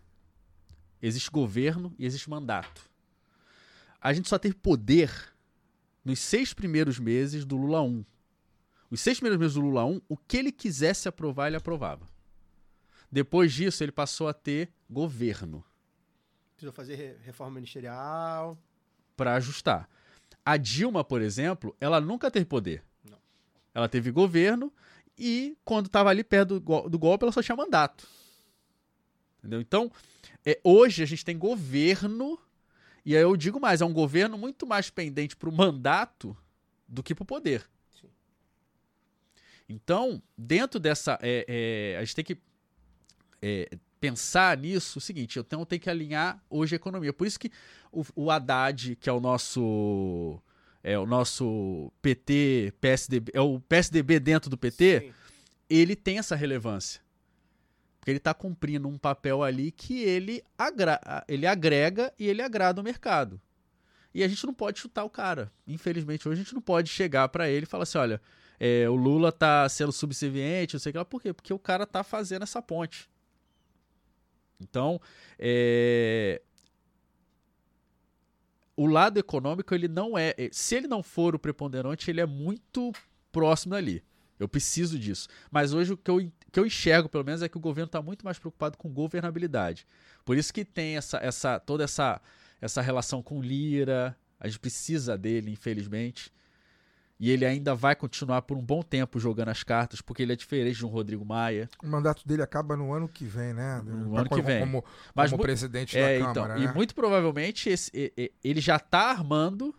existe 1.01 1.29
governo 1.31 1.93
e 1.97 2.05
existe 2.05 2.29
mandato. 2.29 2.89
A 4.01 4.13
gente 4.13 4.29
só 4.29 4.37
teve 4.37 4.55
poder 4.55 5.11
nos 6.03 6.19
seis 6.19 6.53
primeiros 6.53 6.97
meses 6.99 7.45
do 7.45 7.57
Lula 7.57 7.81
1. 7.81 8.05
Os 8.89 9.01
seis 9.01 9.17
primeiros 9.17 9.39
meses 9.39 9.53
do 9.55 9.61
Lula 9.61 9.85
1, 9.85 10.01
o 10.07 10.17
que 10.17 10.37
ele 10.37 10.51
quisesse 10.51 11.07
aprovar, 11.07 11.47
ele 11.47 11.57
aprovava. 11.57 12.07
Depois 13.11 13.51
disso, 13.53 13.83
ele 13.83 13.91
passou 13.91 14.27
a 14.27 14.33
ter 14.33 14.71
governo 14.89 15.63
Precisou 16.55 16.73
fazer 16.73 16.95
re- 16.95 17.15
reforma 17.23 17.55
ministerial. 17.55 18.57
para 19.15 19.35
ajustar. 19.35 19.89
A 20.45 20.57
Dilma, 20.57 21.03
por 21.03 21.21
exemplo, 21.21 21.75
ela 21.79 21.99
nunca 22.01 22.29
teve 22.31 22.45
poder. 22.45 22.83
Não. 23.09 23.17
Ela 23.73 23.87
teve 23.87 24.11
governo 24.11 24.71
e, 25.17 25.57
quando 25.63 25.85
estava 25.87 26.09
ali 26.09 26.23
perto 26.23 26.59
do, 26.59 26.89
do 26.89 26.99
golpe, 26.99 27.23
ela 27.23 27.31
só 27.31 27.41
tinha 27.41 27.55
mandato. 27.55 28.07
Entendeu? 29.39 29.61
Então, 29.61 29.91
é, 30.45 30.59
hoje 30.63 31.01
a 31.01 31.05
gente 31.05 31.25
tem 31.25 31.37
governo, 31.37 32.37
e 33.05 33.15
aí 33.15 33.21
eu 33.21 33.35
digo 33.35 33.59
mais, 33.59 33.81
é 33.81 33.85
um 33.85 33.93
governo 33.93 34.37
muito 34.37 34.67
mais 34.67 34.89
pendente 34.89 35.35
para 35.35 35.49
o 35.49 35.53
mandato 35.53 36.35
do 36.87 37.01
que 37.01 37.15
para 37.15 37.23
o 37.23 37.25
poder. 37.25 37.65
Sim. 37.99 38.09
Então, 39.67 40.21
dentro 40.37 40.79
dessa. 40.79 41.17
é, 41.21 41.45
é, 41.47 41.97
a 41.97 42.03
gente 42.03 42.15
tem 42.15 42.25
que 42.25 42.37
é, 43.41 43.69
pensar 43.99 44.57
nisso 44.57 44.97
o 44.99 45.01
seguinte: 45.01 45.37
eu 45.37 45.43
tenho, 45.43 45.65
tenho 45.65 45.81
que 45.81 45.89
alinhar 45.89 46.43
hoje 46.49 46.75
a 46.75 46.77
economia. 46.77 47.13
Por 47.13 47.27
isso 47.27 47.39
que 47.39 47.51
o, 47.91 48.03
o 48.15 48.31
Haddad, 48.31 48.95
que 48.95 49.09
é 49.09 49.13
o 49.13 49.19
nosso 49.19 50.41
é 50.83 50.97
o 50.97 51.05
nosso 51.05 51.91
PT, 52.01 52.73
PSDB, 52.79 53.31
é 53.33 53.41
o 53.41 53.59
PSDB 53.59 54.19
dentro 54.19 54.49
do 54.49 54.57
PT, 54.57 54.99
Sim. 54.99 55.13
ele 55.69 55.95
tem 55.95 56.17
essa 56.17 56.35
relevância. 56.35 57.01
Ele 58.09 58.17
está 58.17 58.33
cumprindo 58.33 58.87
um 58.87 58.97
papel 58.97 59.43
ali 59.43 59.71
que 59.71 60.01
ele, 60.01 60.43
agra 60.57 60.99
ele 61.27 61.45
agrega 61.45 62.13
e 62.17 62.27
ele 62.27 62.41
agrada 62.41 62.81
o 62.81 62.83
mercado. 62.83 63.39
E 64.13 64.23
a 64.23 64.27
gente 64.27 64.45
não 64.45 64.53
pode 64.53 64.79
chutar 64.79 65.03
o 65.03 65.09
cara. 65.09 65.51
Infelizmente, 65.67 66.27
hoje 66.27 66.41
a 66.41 66.43
gente 66.43 66.53
não 66.53 66.61
pode 66.61 66.89
chegar 66.89 67.29
para 67.29 67.49
ele 67.49 67.63
e 67.63 67.67
falar 67.67 67.83
assim: 67.83 67.97
olha, 67.97 68.21
é, 68.59 68.89
o 68.89 68.95
Lula 68.95 69.31
tá 69.31 69.67
sendo 69.69 69.91
subserviente, 69.91 70.75
não 70.75 70.79
sei 70.79 70.89
o 70.89 70.93
que 70.93 70.97
lá. 70.97 71.05
Por 71.05 71.21
quê? 71.21 71.33
Porque 71.33 71.53
o 71.53 71.59
cara 71.59 71.85
tá 71.85 72.03
fazendo 72.03 72.43
essa 72.43 72.61
ponte. 72.61 73.09
Então, 74.59 74.99
é, 75.37 76.41
o 78.75 78.85
lado 78.87 79.17
econômico, 79.17 79.73
ele 79.73 79.87
não 79.87 80.17
é. 80.17 80.33
Se 80.51 80.75
ele 80.75 80.87
não 80.87 81.03
for 81.03 81.35
o 81.35 81.39
preponderante, 81.39 82.09
ele 82.09 82.21
é 82.21 82.25
muito 82.25 82.91
próximo 83.31 83.71
dali. 83.71 84.03
Eu 84.39 84.47
preciso 84.47 84.97
disso. 84.97 85.27
Mas 85.51 85.73
hoje 85.73 85.93
o 85.93 85.97
que 85.97 86.09
eu, 86.09 86.31
que 86.51 86.59
eu 86.59 86.65
enxergo, 86.65 87.09
pelo 87.09 87.25
menos, 87.25 87.41
é 87.41 87.49
que 87.49 87.57
o 87.57 87.61
governo 87.61 87.87
está 87.87 88.01
muito 88.01 88.23
mais 88.23 88.39
preocupado 88.39 88.77
com 88.77 88.89
governabilidade. 88.89 89.85
Por 90.23 90.37
isso 90.37 90.53
que 90.53 90.63
tem 90.63 90.95
essa, 90.95 91.17
essa, 91.17 91.59
toda 91.59 91.83
essa, 91.83 92.21
essa 92.61 92.81
relação 92.81 93.21
com 93.21 93.41
Lira. 93.41 94.15
A 94.39 94.47
gente 94.47 94.59
precisa 94.59 95.17
dele, 95.17 95.51
infelizmente. 95.51 96.31
E 97.19 97.29
ele 97.29 97.45
ainda 97.45 97.75
vai 97.75 97.97
continuar 97.97 98.43
por 98.43 98.55
um 98.57 98.63
bom 98.65 98.81
tempo 98.81 99.19
jogando 99.19 99.49
as 99.49 99.61
cartas, 99.61 99.99
porque 99.99 100.23
ele 100.23 100.31
é 100.31 100.35
diferente 100.37 100.77
de 100.77 100.85
um 100.85 100.89
Rodrigo 100.89 101.25
Maia. 101.25 101.69
O 101.83 101.87
mandato 101.87 102.25
dele 102.25 102.41
acaba 102.41 102.77
no 102.77 102.93
ano 102.93 103.09
que 103.09 103.25
vem, 103.25 103.53
né? 103.53 103.81
No 103.85 104.13
Tá 104.13 104.19
ano 104.21 104.29
que 104.29 104.35
como- 104.35 104.43
vem. 104.43 104.59
Como, 104.61 104.85
Mas 105.13 105.29
como 105.31 105.43
presidente 105.43 105.97
É, 105.97 106.17
da 106.19 106.29
então, 106.31 106.43
Câmara, 106.43 106.59
e 106.61 106.67
né? 106.67 106.73
muito 106.73 106.95
provavelmente 106.95 107.67
esse- 107.69 107.91
e- 107.93 108.13
e- 108.17 108.31
ele 108.41 108.61
já 108.61 108.79
tá 108.79 109.09
armando 109.11 109.75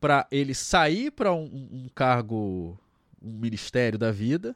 para 0.00 0.26
ele 0.30 0.54
sair 0.54 1.10
para 1.10 1.32
um, 1.34 1.44
um 1.44 1.88
cargo, 1.94 2.78
ministério 3.30 3.98
da 3.98 4.10
vida, 4.10 4.54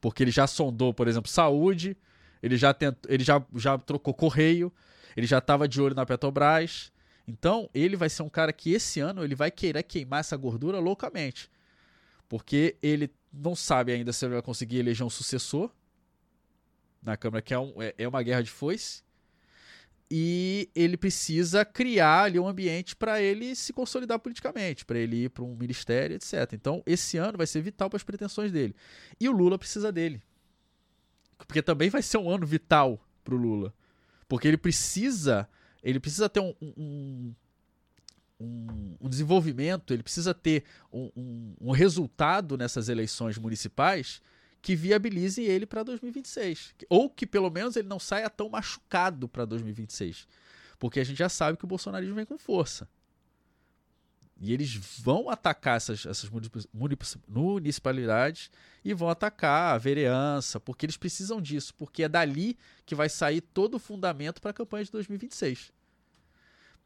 porque 0.00 0.22
ele 0.22 0.30
já 0.30 0.46
sondou, 0.46 0.94
por 0.94 1.06
exemplo, 1.08 1.30
saúde, 1.30 1.96
ele 2.42 2.56
já 2.56 2.72
tentou, 2.72 3.10
ele 3.10 3.22
já, 3.22 3.44
já 3.54 3.76
trocou 3.78 4.14
correio, 4.14 4.72
ele 5.16 5.26
já 5.26 5.38
estava 5.38 5.68
de 5.68 5.80
olho 5.80 5.94
na 5.94 6.06
Petrobras. 6.06 6.92
Então, 7.28 7.68
ele 7.74 7.96
vai 7.96 8.08
ser 8.08 8.22
um 8.22 8.28
cara 8.28 8.52
que 8.52 8.72
esse 8.72 8.98
ano 9.00 9.22
ele 9.22 9.34
vai 9.34 9.50
querer 9.50 9.82
queimar 9.82 10.20
essa 10.20 10.36
gordura 10.36 10.78
loucamente. 10.78 11.50
Porque 12.28 12.76
ele 12.82 13.10
não 13.32 13.54
sabe 13.54 13.92
ainda 13.92 14.12
se 14.12 14.24
ele 14.24 14.34
vai 14.34 14.42
conseguir 14.42 14.78
eleger 14.78 15.06
um 15.06 15.10
sucessor 15.10 15.70
na 17.02 17.16
Câmara, 17.16 17.42
que 17.42 17.52
é, 17.54 17.58
um- 17.58 17.80
é- 17.80 17.94
é 17.98 18.08
uma 18.08 18.22
guerra 18.22 18.42
de 18.42 18.50
foice 18.50 19.02
e 20.10 20.68
ele 20.74 20.96
precisa 20.96 21.64
criar 21.64 22.24
ali 22.24 22.38
um 22.38 22.48
ambiente 22.48 22.96
para 22.96 23.22
ele 23.22 23.54
se 23.54 23.72
consolidar 23.72 24.18
politicamente, 24.18 24.84
para 24.84 24.98
ele 24.98 25.24
ir 25.24 25.30
para 25.30 25.44
um 25.44 25.54
ministério, 25.54 26.16
etc. 26.16 26.52
Então, 26.52 26.82
esse 26.84 27.16
ano 27.16 27.38
vai 27.38 27.46
ser 27.46 27.60
vital 27.62 27.88
para 27.88 27.96
as 27.96 28.02
pretensões 28.02 28.50
dele. 28.50 28.74
E 29.20 29.28
o 29.28 29.32
Lula 29.32 29.56
precisa 29.56 29.92
dele. 29.92 30.20
Porque 31.46 31.62
também 31.62 31.88
vai 31.88 32.02
ser 32.02 32.18
um 32.18 32.28
ano 32.28 32.44
vital 32.44 33.00
para 33.22 33.34
o 33.34 33.38
Lula. 33.38 33.72
Porque 34.28 34.48
ele 34.48 34.56
precisa, 34.56 35.48
ele 35.82 36.00
precisa 36.00 36.28
ter 36.28 36.40
um, 36.40 36.54
um, 36.60 37.34
um- 38.40 38.96
um 39.00 39.08
desenvolvimento, 39.08 39.92
ele 39.94 40.02
precisa 40.02 40.34
ter 40.34 40.64
um, 40.92 41.70
resultado 41.70 42.56
nessas 42.58 42.88
eleições 42.88 43.38
municipais 43.38 44.20
que 44.62 44.76
viabilize 44.76 45.42
ele 45.42 45.66
para 45.66 45.82
2026. 45.82 46.74
Ou 46.88 47.08
que 47.08 47.26
pelo 47.26 47.50
menos 47.50 47.76
ele 47.76 47.88
não 47.88 47.98
saia 47.98 48.28
tão 48.28 48.48
machucado 48.48 49.28
para 49.28 49.44
2026. 49.44 50.26
Porque 50.78 51.00
a 51.00 51.04
gente 51.04 51.18
já 51.18 51.28
sabe 51.28 51.56
que 51.58 51.64
o 51.64 51.68
bolsonarismo 51.68 52.14
vem 52.14 52.24
com 52.26 52.38
força. 52.38 52.88
E 54.42 54.54
eles 54.54 54.72
vão 54.74 55.28
atacar 55.28 55.76
essas, 55.76 56.06
essas 56.06 56.30
munici- 56.30 56.66
munici- 56.72 57.18
municipalidades 57.28 58.50
e 58.82 58.94
vão 58.94 59.10
atacar 59.10 59.74
a 59.74 59.78
vereança, 59.78 60.58
porque 60.58 60.86
eles 60.86 60.96
precisam 60.96 61.42
disso, 61.42 61.74
porque 61.74 62.04
é 62.04 62.08
dali 62.08 62.56
que 62.86 62.94
vai 62.94 63.10
sair 63.10 63.42
todo 63.42 63.74
o 63.74 63.78
fundamento 63.78 64.40
para 64.40 64.50
a 64.50 64.54
campanha 64.54 64.84
de 64.84 64.90
2026. 64.92 65.70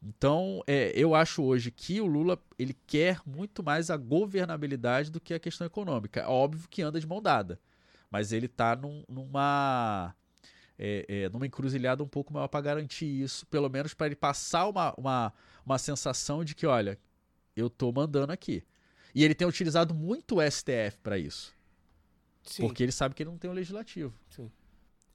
Então, 0.07 0.61
é, 0.67 0.91
eu 0.93 1.15
acho 1.15 1.41
hoje 1.41 1.71
que 1.71 1.99
o 1.99 2.05
Lula 2.05 2.39
ele 2.59 2.77
quer 2.85 3.19
muito 3.25 3.63
mais 3.63 3.89
a 3.89 3.97
governabilidade 3.97 5.09
do 5.09 5.19
que 5.19 5.33
a 5.33 5.39
questão 5.39 5.65
econômica. 5.65 6.19
É 6.19 6.27
óbvio 6.27 6.69
que 6.69 6.83
anda 6.83 6.99
de 6.99 7.07
mão 7.07 7.19
dada, 7.19 7.59
mas 8.11 8.31
ele 8.31 8.45
está 8.45 8.75
numa 8.75 10.13
é, 10.77 11.05
é, 11.07 11.29
numa 11.29 11.47
encruzilhada 11.47 12.03
um 12.03 12.07
pouco 12.07 12.31
maior 12.31 12.47
para 12.47 12.61
garantir 12.61 13.07
isso, 13.07 13.47
pelo 13.47 13.67
menos 13.67 13.95
para 13.95 14.05
ele 14.05 14.15
passar 14.15 14.67
uma, 14.67 14.93
uma, 14.95 15.33
uma 15.65 15.77
sensação 15.79 16.45
de 16.45 16.53
que, 16.53 16.67
olha, 16.67 16.99
eu 17.55 17.67
tô 17.67 17.91
mandando 17.91 18.31
aqui. 18.31 18.63
E 19.13 19.23
ele 19.23 19.33
tem 19.33 19.47
utilizado 19.47 19.95
muito 19.95 20.35
o 20.35 20.51
STF 20.51 20.99
para 21.01 21.17
isso, 21.17 21.51
Sim. 22.43 22.61
porque 22.61 22.83
ele 22.83 22.91
sabe 22.91 23.15
que 23.15 23.23
ele 23.23 23.31
não 23.31 23.39
tem 23.39 23.49
o 23.49 23.53
legislativo. 23.53 24.13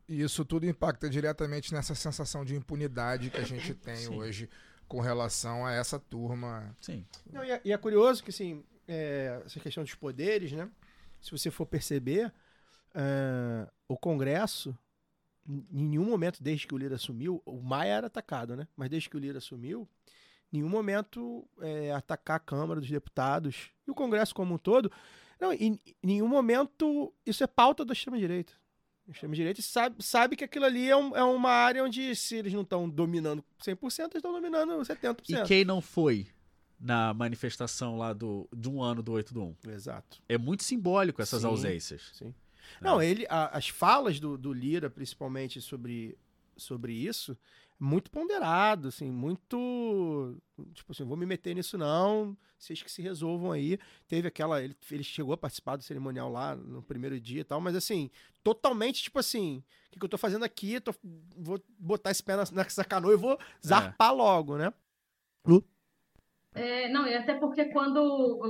E 0.08 0.22
isso 0.22 0.44
tudo 0.44 0.66
impacta 0.66 1.08
diretamente 1.08 1.72
nessa 1.72 1.94
sensação 1.94 2.44
de 2.44 2.56
impunidade 2.56 3.30
que 3.30 3.38
a 3.38 3.44
gente 3.44 3.72
tem 3.76 3.94
Sim. 3.94 4.16
hoje 4.16 4.48
com 4.90 4.98
relação 4.98 5.64
a 5.64 5.72
essa 5.72 6.00
turma. 6.00 6.76
Sim. 6.80 7.06
Não, 7.32 7.44
e, 7.44 7.50
é, 7.52 7.60
e 7.64 7.72
é 7.72 7.78
curioso 7.78 8.24
que, 8.24 8.30
assim, 8.30 8.64
é, 8.88 9.40
essa 9.46 9.60
questão 9.60 9.84
dos 9.84 9.94
poderes, 9.94 10.50
né? 10.50 10.68
Se 11.20 11.30
você 11.30 11.48
for 11.48 11.64
perceber, 11.64 12.32
é, 12.92 13.68
o 13.86 13.96
Congresso, 13.96 14.76
em 15.48 15.64
em 15.70 15.84
nenhum 15.90 16.06
momento, 16.06 16.42
desde 16.42 16.66
que 16.66 16.74
o 16.74 16.78
Lira 16.78 16.96
assumiu, 16.96 17.40
o 17.46 17.62
Maia 17.62 17.92
era 17.92 18.08
atacado, 18.08 18.56
né? 18.56 18.66
Mas 18.76 18.90
desde 18.90 19.08
que 19.08 19.16
o 19.16 19.20
Lira 19.20 19.38
assumiu, 19.38 19.88
em 20.52 20.56
nenhum 20.56 20.68
momento 20.68 21.48
é, 21.60 21.92
atacar 21.92 22.38
a 22.38 22.40
Câmara 22.40 22.80
dos 22.80 22.90
Deputados 22.90 23.70
e 23.86 23.92
o 23.92 23.94
Congresso 23.94 24.34
como 24.34 24.56
um 24.56 24.58
todo. 24.58 24.90
Não, 25.40 25.52
em, 25.52 25.80
em 25.86 25.94
nenhum 26.02 26.26
momento 26.26 27.14
isso 27.24 27.44
é 27.44 27.46
pauta 27.46 27.84
da 27.84 27.92
extrema-direita. 27.92 28.54
A 29.10 29.12
extrema-direita 29.12 29.60
sabe, 29.60 29.96
sabe 30.04 30.36
que 30.36 30.44
aquilo 30.44 30.64
ali 30.64 30.88
é, 30.88 30.96
um- 30.96 31.16
é 31.16 31.22
uma 31.24 31.50
área 31.50 31.82
onde, 31.82 32.14
se 32.14 32.36
eles 32.36 32.52
não 32.52 32.62
estão 32.62 32.88
dominando 32.88 33.44
100%, 33.58 34.02
eles 34.12 34.14
estão 34.16 34.32
dominando 34.32 34.72
70%. 34.84 35.16
E 35.28 35.42
quem 35.48 35.64
não 35.64 35.80
foi 35.80 36.28
na 36.78 37.12
manifestação 37.12 37.98
lá 37.98 38.12
do, 38.12 38.48
de 38.56 38.68
um 38.70 38.80
ano 38.80 39.02
do 39.02 39.10
8 39.12 39.34
do 39.34 39.42
1? 39.42 39.56
Exato. 39.70 40.22
É 40.28 40.38
muito 40.38 40.62
simbólico 40.62 41.20
essas 41.20 41.42
Sim, 41.42 41.48
ausências. 41.48 42.10
Sim. 42.14 42.32
Não, 42.80 43.02
ele, 43.02 43.26
a- 43.28 43.48
as 43.58 43.68
falas 43.68 44.20
do, 44.20 44.38
do 44.38 44.52
Lira, 44.52 44.88
principalmente 44.88 45.60
sobre, 45.60 46.16
sobre 46.56 46.92
isso, 46.92 47.36
muito 47.80 48.10
ponderado, 48.10 48.88
assim, 48.88 49.10
muito. 49.10 50.36
Tipo 50.74 50.92
assim, 50.92 51.04
vou 51.04 51.16
me 51.16 51.24
meter 51.24 51.54
nisso 51.54 51.78
não, 51.78 52.36
vocês 52.58 52.82
que 52.82 52.90
se 52.92 53.00
resolvam 53.00 53.50
aí. 53.52 53.78
Teve 54.06 54.28
aquela. 54.28 54.62
Ele, 54.62 54.76
ele 54.90 55.02
chegou 55.02 55.32
a 55.32 55.38
participar 55.38 55.76
do 55.76 55.82
cerimonial 55.82 56.30
lá 56.30 56.54
no 56.54 56.82
primeiro 56.82 57.18
dia 57.18 57.40
e 57.40 57.44
tal, 57.44 57.60
mas 57.60 57.74
assim, 57.74 58.10
totalmente 58.44 59.02
tipo 59.02 59.18
assim: 59.18 59.64
o 59.86 59.90
que, 59.92 59.98
que 59.98 60.04
eu 60.04 60.08
tô 60.10 60.18
fazendo 60.18 60.44
aqui? 60.44 60.78
Tô- 60.80 60.94
vou 61.36 61.58
botar 61.78 62.10
esse 62.10 62.22
pé 62.22 62.36
na- 62.36 62.44
nessa 62.52 62.84
canoa 62.84 63.14
e 63.14 63.16
vou 63.16 63.38
zarpar 63.66 64.14
logo, 64.14 64.58
né? 64.58 64.72
É, 66.54 66.88
não, 66.88 67.06
e 67.06 67.14
até 67.14 67.34
porque 67.38 67.66
quando. 67.66 68.40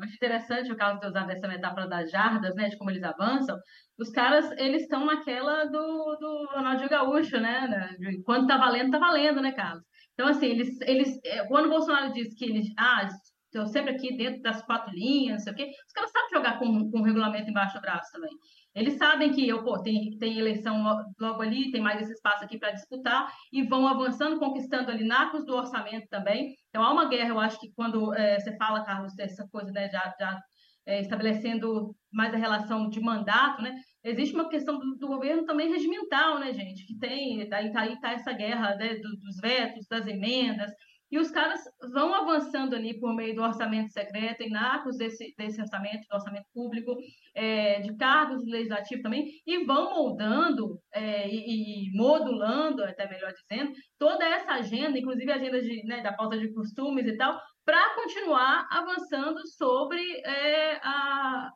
Acho 0.00 0.14
interessante 0.14 0.72
o 0.72 0.76
caso 0.76 0.98
de 1.00 1.06
usar 1.06 1.26
dessa 1.26 1.46
metáfora 1.46 1.86
das 1.88 2.10
jardas, 2.10 2.54
né? 2.54 2.68
De 2.68 2.76
como 2.78 2.90
eles 2.90 3.02
avançam. 3.02 3.58
Os 3.98 4.10
caras, 4.10 4.50
eles 4.52 4.82
estão 4.82 5.04
naquela 5.04 5.66
do, 5.66 6.16
do 6.18 6.88
Gaúcho, 6.88 7.38
né? 7.38 7.68
né, 7.68 7.96
de 7.98 8.22
Quando 8.22 8.46
tá 8.46 8.56
valendo, 8.56 8.90
tá 8.90 8.98
valendo, 8.98 9.42
né, 9.42 9.52
Carlos? 9.52 9.84
Então, 10.14 10.28
assim, 10.28 10.46
eles. 10.46 10.80
eles 10.82 11.20
é, 11.24 11.46
quando 11.48 11.66
o 11.66 11.70
Bolsonaro 11.70 12.12
diz 12.12 12.34
que 12.34 12.46
eles. 12.46 12.66
Ah, 12.78 13.08
estou 13.52 13.66
sempre 13.66 13.92
aqui 13.94 14.16
dentro 14.16 14.40
das 14.42 14.62
quatro 14.64 14.92
linhas, 14.94 15.38
não 15.38 15.44
sei 15.44 15.52
o 15.52 15.56
quê. 15.56 15.70
Os 15.86 15.92
caras 15.92 16.10
sabem 16.10 16.30
jogar 16.30 16.58
com, 16.58 16.90
com 16.90 17.00
o 17.00 17.02
regulamento 17.02 17.50
embaixo 17.50 17.74
do 17.74 17.80
braço 17.80 18.10
também. 18.12 18.30
Eles 18.74 18.94
sabem 18.94 19.32
que 19.32 19.46
eu, 19.48 19.64
pô, 19.64 19.82
tem, 19.82 20.16
tem 20.18 20.38
eleição 20.38 20.82
lo- 20.82 21.04
logo 21.20 21.42
ali, 21.42 21.70
tem 21.72 21.80
mais 21.80 22.00
esse 22.00 22.12
espaço 22.12 22.44
aqui 22.44 22.58
para 22.58 22.70
disputar, 22.70 23.32
e 23.52 23.62
vão 23.64 23.86
avançando, 23.88 24.38
conquistando 24.38 24.90
ali 24.90 25.04
nacos 25.04 25.44
do 25.44 25.54
orçamento 25.56 26.06
também. 26.08 26.54
Então, 26.68 26.82
há 26.82 26.92
uma 26.92 27.08
guerra, 27.08 27.30
eu 27.30 27.40
acho 27.40 27.58
que 27.58 27.72
quando 27.74 28.14
eh, 28.14 28.38
você 28.38 28.56
fala, 28.56 28.84
Carlos, 28.84 29.14
dessa 29.14 29.46
coisa, 29.50 29.72
né, 29.72 29.88
já, 29.90 30.14
já 30.18 30.40
eh, 30.86 31.00
estabelecendo 31.00 31.94
mais 32.12 32.32
a 32.32 32.36
relação 32.36 32.88
de 32.88 33.00
mandato, 33.00 33.60
né, 33.62 33.74
existe 34.04 34.34
uma 34.34 34.48
questão 34.48 34.78
do, 34.78 34.96
do 34.96 35.06
governo 35.08 35.44
também 35.44 35.68
regimental, 35.68 36.38
né, 36.38 36.52
gente, 36.52 36.86
que 36.86 36.96
tem, 36.98 37.48
daí 37.48 37.72
tá, 37.72 37.80
aí 37.80 38.00
tá 38.00 38.12
essa 38.12 38.32
guerra 38.32 38.76
né, 38.76 38.94
do- 38.96 39.16
dos 39.18 39.36
vetos, 39.42 39.86
das 39.88 40.06
emendas, 40.06 40.70
e 41.10 41.18
os 41.18 41.30
caras 41.30 41.60
vão 41.92 42.14
avançando 42.14 42.74
ali 42.74 42.98
por 42.98 43.14
meio 43.14 43.34
do 43.34 43.42
orçamento 43.42 43.90
secreto, 43.92 44.42
em 44.42 44.50
nacos 44.50 44.96
desse, 44.96 45.34
desse 45.36 45.60
orçamento, 45.60 46.06
do 46.08 46.14
orçamento 46.14 46.46
público, 46.54 46.96
eh, 47.34 47.80
de 47.80 47.96
cargos 47.96 48.44
legislativos 48.46 49.02
também, 49.02 49.28
e 49.46 49.64
vão 49.64 49.94
moldando 49.94 50.78
eh, 50.94 51.28
e, 51.28 51.88
e 51.88 51.96
modulando, 51.96 52.84
até 52.84 53.08
melhor 53.08 53.32
dizendo, 53.32 53.72
toda 53.98 54.24
essa 54.24 54.52
agenda, 54.52 54.98
inclusive 54.98 55.30
a 55.32 55.36
agenda 55.36 55.60
de, 55.60 55.84
né, 55.84 56.00
da 56.02 56.12
pauta 56.12 56.38
de 56.38 56.52
costumes 56.52 57.06
e 57.06 57.16
tal, 57.16 57.40
para 57.64 57.94
continuar 57.94 58.66
avançando 58.70 59.46
sobre 59.46 60.00
é, 60.24 60.76
a, 60.82 61.50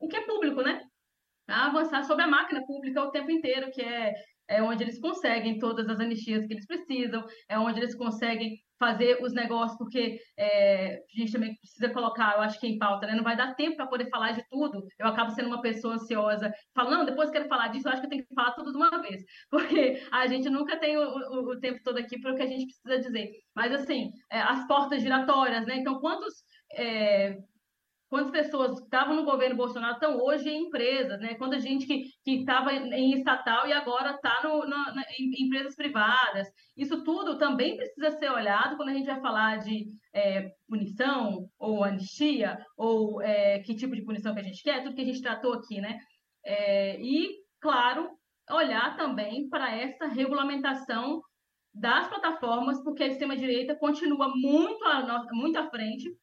o 0.00 0.08
que 0.08 0.16
é 0.16 0.26
público, 0.26 0.62
né? 0.62 0.82
A 1.48 1.66
avançar 1.66 2.04
sobre 2.04 2.24
a 2.24 2.28
máquina 2.28 2.64
pública 2.66 3.02
o 3.02 3.10
tempo 3.10 3.30
inteiro, 3.30 3.70
que 3.72 3.82
é, 3.82 4.14
é 4.52 4.62
onde 4.62 4.84
eles 4.84 5.00
conseguem 5.00 5.58
todas 5.58 5.88
as 5.88 5.98
anistias 5.98 6.46
que 6.46 6.52
eles 6.52 6.66
precisam, 6.66 7.24
é 7.48 7.58
onde 7.58 7.80
eles 7.80 7.94
conseguem 7.94 8.58
fazer 8.78 9.22
os 9.22 9.32
negócios, 9.32 9.78
porque 9.78 10.20
é, 10.36 10.96
a 10.96 11.20
gente 11.20 11.30
também 11.30 11.56
precisa 11.56 11.88
colocar, 11.90 12.34
eu 12.34 12.40
acho 12.42 12.58
que 12.58 12.66
em 12.66 12.78
pauta, 12.78 13.06
né? 13.06 13.14
Não 13.14 13.22
vai 13.22 13.36
dar 13.36 13.54
tempo 13.54 13.76
para 13.76 13.86
poder 13.86 14.10
falar 14.10 14.32
de 14.32 14.42
tudo. 14.50 14.84
Eu 14.98 15.06
acabo 15.06 15.30
sendo 15.30 15.46
uma 15.46 15.62
pessoa 15.62 15.94
ansiosa, 15.94 16.52
falando, 16.74 16.98
não, 16.98 17.04
depois 17.04 17.30
quero 17.30 17.48
falar 17.48 17.68
disso, 17.68 17.86
eu 17.86 17.92
acho 17.92 18.00
que 18.00 18.06
eu 18.06 18.10
tenho 18.10 18.26
que 18.26 18.34
falar 18.34 18.52
tudo 18.52 18.72
de 18.72 18.76
uma 18.76 18.90
vez, 19.00 19.22
porque 19.50 20.02
a 20.10 20.26
gente 20.26 20.50
nunca 20.50 20.76
tem 20.76 20.96
o, 20.96 21.02
o, 21.02 21.52
o 21.52 21.60
tempo 21.60 21.80
todo 21.84 21.98
aqui 21.98 22.20
para 22.20 22.32
o 22.32 22.36
que 22.36 22.42
a 22.42 22.46
gente 22.46 22.66
precisa 22.66 22.98
dizer. 22.98 23.30
Mas, 23.54 23.72
assim, 23.72 24.10
é, 24.30 24.40
as 24.40 24.66
portas 24.66 25.00
giratórias, 25.00 25.64
né? 25.64 25.76
Então, 25.76 26.00
quantos 26.00 26.34
é, 26.74 27.38
quantas 28.12 28.30
pessoas 28.30 28.78
estavam 28.78 29.16
no 29.16 29.24
governo 29.24 29.56
Bolsonaro 29.56 29.94
estão 29.94 30.18
hoje 30.18 30.46
em 30.46 30.66
empresas, 30.66 31.18
né? 31.18 31.34
Quanta 31.36 31.58
gente 31.58 31.86
que 31.86 32.12
estava 32.26 32.70
em 32.70 33.14
estatal 33.16 33.66
e 33.66 33.72
agora 33.72 34.10
está 34.10 34.42
em 35.18 35.46
empresas 35.46 35.74
privadas. 35.74 36.46
Isso 36.76 37.02
tudo 37.04 37.38
também 37.38 37.74
precisa 37.74 38.10
ser 38.10 38.30
olhado 38.30 38.76
quando 38.76 38.90
a 38.90 38.92
gente 38.92 39.06
vai 39.06 39.18
falar 39.18 39.60
de 39.60 39.86
é, 40.12 40.50
punição 40.68 41.48
ou 41.58 41.82
anistia 41.82 42.58
ou 42.76 43.22
é, 43.22 43.60
que 43.60 43.74
tipo 43.74 43.96
de 43.96 44.04
punição 44.04 44.34
que 44.34 44.40
a 44.40 44.44
gente 44.44 44.62
quer, 44.62 44.82
tudo 44.82 44.94
que 44.94 45.00
a 45.00 45.06
gente 45.06 45.22
tratou 45.22 45.54
aqui, 45.54 45.80
né? 45.80 45.98
É, 46.44 47.00
e, 47.00 47.30
claro, 47.62 48.10
olhar 48.50 48.94
também 48.94 49.48
para 49.48 49.74
essa 49.74 50.06
regulamentação 50.06 51.22
das 51.72 52.08
plataformas, 52.08 52.84
porque 52.84 53.04
a 53.04 53.06
extrema-direita 53.06 53.74
continua 53.74 54.28
muito 54.36 54.84
à, 54.84 55.26
muito 55.32 55.58
à 55.58 55.70
frente, 55.70 56.14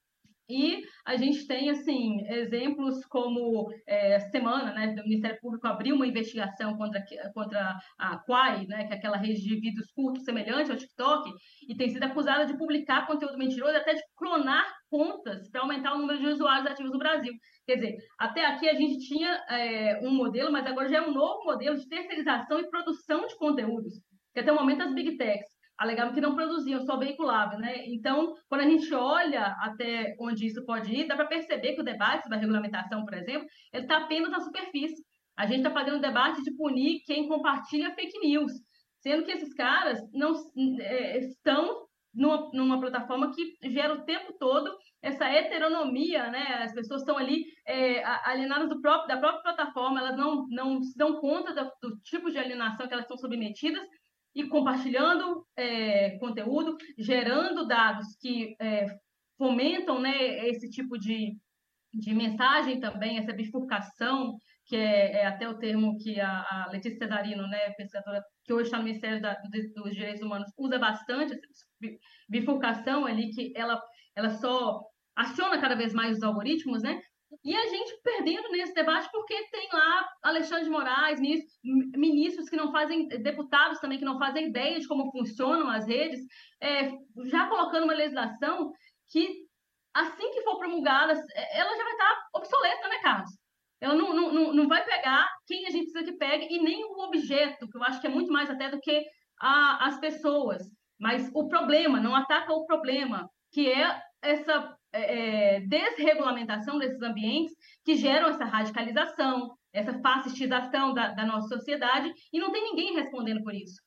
e 0.49 0.81
a 1.05 1.15
gente 1.15 1.45
tem, 1.45 1.69
assim, 1.69 2.25
exemplos 2.27 3.05
como 3.05 3.71
é, 3.85 4.19
semana, 4.19 4.73
né, 4.73 4.95
o 4.99 5.03
Ministério 5.03 5.39
Público 5.39 5.67
abriu 5.67 5.95
uma 5.95 6.07
investigação 6.07 6.75
contra, 6.75 7.03
contra 7.33 7.77
a 7.97 8.17
Quai, 8.17 8.65
né, 8.65 8.87
que 8.87 8.93
é 8.93 8.97
aquela 8.97 9.17
rede 9.17 9.41
de 9.41 9.59
vídeos 9.59 9.91
curtos 9.91 10.23
semelhante 10.23 10.71
ao 10.71 10.77
TikTok, 10.77 11.31
e 11.67 11.75
tem 11.75 11.89
sido 11.89 12.03
acusada 12.03 12.45
de 12.45 12.57
publicar 12.57 13.05
conteúdo 13.05 13.37
mentiroso, 13.37 13.77
até 13.77 13.93
de 13.93 14.01
clonar 14.15 14.65
contas 14.89 15.47
para 15.49 15.61
aumentar 15.61 15.93
o 15.93 15.99
número 15.99 16.19
de 16.19 16.27
usuários 16.27 16.65
ativos 16.65 16.91
no 16.91 16.97
Brasil. 16.97 17.33
Quer 17.67 17.75
dizer, 17.75 17.97
até 18.17 18.45
aqui 18.45 18.67
a 18.67 18.73
gente 18.73 19.07
tinha 19.07 19.31
é, 19.49 19.99
um 20.01 20.11
modelo, 20.11 20.51
mas 20.51 20.65
agora 20.65 20.89
já 20.89 20.97
é 20.97 21.01
um 21.01 21.13
novo 21.13 21.43
modelo 21.43 21.77
de 21.77 21.87
terceirização 21.87 22.59
e 22.59 22.69
produção 22.69 23.27
de 23.27 23.37
conteúdos, 23.37 23.93
que 24.33 24.39
até 24.39 24.51
o 24.51 24.55
momento 24.55 24.81
as 24.81 24.93
big 24.93 25.15
techs 25.15 25.58
alegavam 25.79 26.13
que 26.13 26.21
não 26.21 26.35
produziam, 26.35 26.81
só 26.81 26.97
veiculavam, 26.97 27.57
né? 27.57 27.85
Então, 27.87 28.35
quando 28.49 28.61
a 28.61 28.69
gente 28.69 28.93
olha 28.93 29.55
até 29.61 30.15
onde 30.19 30.45
isso 30.45 30.65
pode 30.65 30.93
ir, 30.93 31.07
dá 31.07 31.15
para 31.15 31.25
perceber 31.25 31.73
que 31.73 31.81
o 31.81 31.85
debate 31.85 32.27
da 32.27 32.35
regulamentação, 32.35 33.05
por 33.05 33.13
exemplo, 33.13 33.47
ele 33.71 33.83
está 33.83 33.97
apenas 33.97 34.29
na 34.29 34.41
superfície. 34.41 35.01
A 35.37 35.45
gente 35.45 35.59
está 35.59 35.71
fazendo 35.71 35.97
um 35.97 36.01
debate 36.01 36.43
de 36.43 36.51
punir 36.51 37.01
quem 37.05 37.29
compartilha 37.29 37.95
fake 37.95 38.19
news, 38.19 38.51
sendo 38.99 39.23
que 39.23 39.31
esses 39.31 39.53
caras 39.53 39.97
não 40.13 40.33
é, 40.81 41.17
estão 41.19 41.87
numa, 42.13 42.49
numa, 42.51 42.79
plataforma 42.81 43.31
que 43.33 43.71
gera 43.71 43.93
o 43.93 44.03
tempo 44.03 44.33
todo 44.37 44.75
essa 45.01 45.29
heteronomia, 45.29 46.29
né? 46.29 46.63
As 46.63 46.73
pessoas 46.73 47.01
estão 47.01 47.17
ali 47.17 47.45
é, 47.65 48.03
alienadas 48.25 48.67
do 48.67 48.81
próprio, 48.81 49.07
da 49.07 49.17
própria 49.17 49.43
plataforma, 49.43 50.01
elas 50.01 50.17
não, 50.17 50.45
não 50.49 50.83
se 50.83 50.97
dão 50.97 51.21
conta 51.21 51.53
do, 51.53 51.89
do 51.89 51.97
tipo 52.01 52.29
de 52.29 52.37
alienação 52.37 52.85
que 52.85 52.93
elas 52.93 53.05
estão 53.05 53.17
submetidas 53.17 53.87
e 54.35 54.47
compartilhando 54.47 55.45
é, 55.55 56.17
conteúdo, 56.19 56.77
gerando 56.97 57.67
dados 57.67 58.15
que 58.19 58.55
é, 58.59 58.85
fomentam 59.37 59.99
né, 59.99 60.47
esse 60.47 60.69
tipo 60.69 60.97
de, 60.97 61.35
de 61.93 62.13
mensagem 62.13 62.79
também, 62.79 63.17
essa 63.17 63.33
bifurcação, 63.33 64.37
que 64.65 64.75
é, 64.75 65.21
é 65.21 65.25
até 65.25 65.49
o 65.49 65.57
termo 65.57 65.97
que 65.97 66.19
a, 66.19 66.29
a 66.29 66.69
Letícia 66.71 66.99
Cesarino, 66.99 67.47
né, 67.47 67.71
pesquisadora 67.71 68.23
que 68.43 68.53
hoje 68.53 68.65
está 68.65 68.77
no 68.77 68.83
Ministério 68.83 69.21
da, 69.21 69.35
dos 69.75 69.93
Direitos 69.93 70.21
Humanos, 70.21 70.51
usa 70.57 70.77
bastante, 70.77 71.33
essa 71.33 71.97
bifurcação 72.29 73.05
ali, 73.05 73.31
que 73.31 73.51
ela, 73.55 73.81
ela 74.15 74.29
só 74.29 74.79
aciona 75.15 75.59
cada 75.59 75.75
vez 75.75 75.93
mais 75.93 76.17
os 76.17 76.23
algoritmos, 76.23 76.83
né? 76.83 77.01
E 77.43 77.55
a 77.55 77.67
gente 77.67 77.99
perdendo 78.03 78.49
nesse 78.49 78.73
debate 78.73 79.09
porque 79.11 79.35
tem 79.51 79.69
lá 79.71 80.09
Alexandre 80.23 80.63
de 80.63 80.69
Moraes, 80.69 81.19
ministros 81.63 82.49
que 82.49 82.55
não 82.55 82.71
fazem, 82.71 83.07
deputados 83.07 83.79
também 83.79 83.99
que 83.99 84.05
não 84.05 84.17
fazem 84.17 84.47
ideia 84.47 84.79
de 84.79 84.87
como 84.87 85.11
funcionam 85.11 85.69
as 85.69 85.87
redes, 85.87 86.19
é, 86.61 86.91
já 87.25 87.47
colocando 87.47 87.83
uma 87.83 87.93
legislação 87.93 88.71
que, 89.11 89.45
assim 89.93 90.31
que 90.31 90.41
for 90.41 90.57
promulgada, 90.57 91.13
ela 91.53 91.77
já 91.77 91.83
vai 91.83 91.93
estar 91.93 92.27
obsoleta, 92.33 92.89
né, 92.89 92.99
Carlos? 93.01 93.29
Ela 93.79 93.95
não, 93.95 94.13
não, 94.13 94.53
não 94.53 94.67
vai 94.67 94.83
pegar 94.83 95.29
quem 95.47 95.65
a 95.65 95.69
gente 95.69 95.91
precisa 95.91 96.11
que 96.11 96.17
pegue 96.17 96.47
e 96.53 96.61
nem 96.61 96.83
o 96.83 96.99
objeto, 97.05 97.69
que 97.69 97.77
eu 97.77 97.83
acho 97.83 98.01
que 98.01 98.07
é 98.07 98.09
muito 98.09 98.31
mais 98.31 98.49
até 98.49 98.69
do 98.69 98.79
que 98.79 99.05
a, 99.39 99.87
as 99.87 99.99
pessoas. 99.99 100.63
Mas 100.99 101.31
o 101.33 101.47
problema, 101.47 101.99
não 101.99 102.13
ataca 102.13 102.51
o 102.51 102.65
problema, 102.65 103.29
que 103.53 103.71
é 103.71 104.01
essa 104.21 104.77
é, 104.91 105.55
é, 105.55 105.59
desregulamentação 105.61 106.77
desses 106.79 107.01
ambientes 107.01 107.53
que 107.85 107.95
geram 107.95 108.29
essa 108.29 108.45
radicalização, 108.45 109.55
essa 109.73 109.99
fascistização 110.01 110.93
da, 110.93 111.09
da 111.09 111.25
nossa 111.25 111.47
sociedade, 111.47 112.11
e 112.33 112.39
não 112.39 112.51
tem 112.51 112.63
ninguém 112.63 112.95
respondendo 112.95 113.43
por 113.43 113.53
isso. 113.53 113.81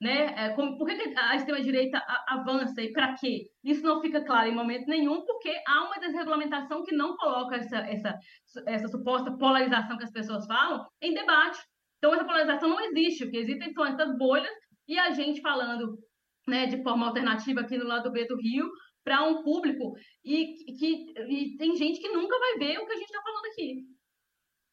Né? 0.00 0.32
É, 0.36 0.50
como, 0.50 0.78
por 0.78 0.86
que 0.86 1.14
a 1.16 1.34
extrema-direita 1.34 2.00
avança 2.28 2.80
e 2.80 2.92
para 2.92 3.14
quê? 3.14 3.50
Isso 3.64 3.82
não 3.82 4.00
fica 4.00 4.24
claro 4.24 4.48
em 4.48 4.54
momento 4.54 4.86
nenhum, 4.86 5.24
porque 5.24 5.52
há 5.66 5.84
uma 5.84 5.98
desregulamentação 5.98 6.84
que 6.84 6.94
não 6.94 7.16
coloca 7.16 7.56
essa, 7.56 7.78
essa, 7.78 8.14
essa 8.66 8.88
suposta 8.88 9.36
polarização 9.36 9.98
que 9.98 10.04
as 10.04 10.12
pessoas 10.12 10.46
falam 10.46 10.86
em 11.02 11.12
debate. 11.12 11.58
Então, 11.98 12.14
essa 12.14 12.24
polarização 12.24 12.68
não 12.68 12.80
existe. 12.80 13.24
O 13.24 13.30
que 13.30 13.38
existem 13.38 13.72
são 13.72 13.84
essas 13.84 14.16
bolhas 14.16 14.52
e 14.86 14.96
a 14.98 15.10
gente 15.10 15.40
falando 15.40 15.98
né, 16.48 16.66
de 16.66 16.82
forma 16.82 17.06
alternativa 17.06 17.60
aqui 17.60 17.76
no 17.76 17.86
lado 17.86 18.10
B 18.10 18.24
do 18.26 18.36
Rio, 18.36 18.70
para 19.08 19.26
um 19.26 19.42
público 19.42 19.94
e 20.22 20.54
que 20.78 21.14
e 21.26 21.56
tem 21.56 21.74
gente 21.76 21.98
que 21.98 22.10
nunca 22.10 22.38
vai 22.38 22.58
ver 22.58 22.78
o 22.78 22.86
que 22.86 22.92
a 22.92 22.96
gente 22.96 23.06
está 23.06 23.22
falando 23.22 23.46
aqui. 23.46 23.84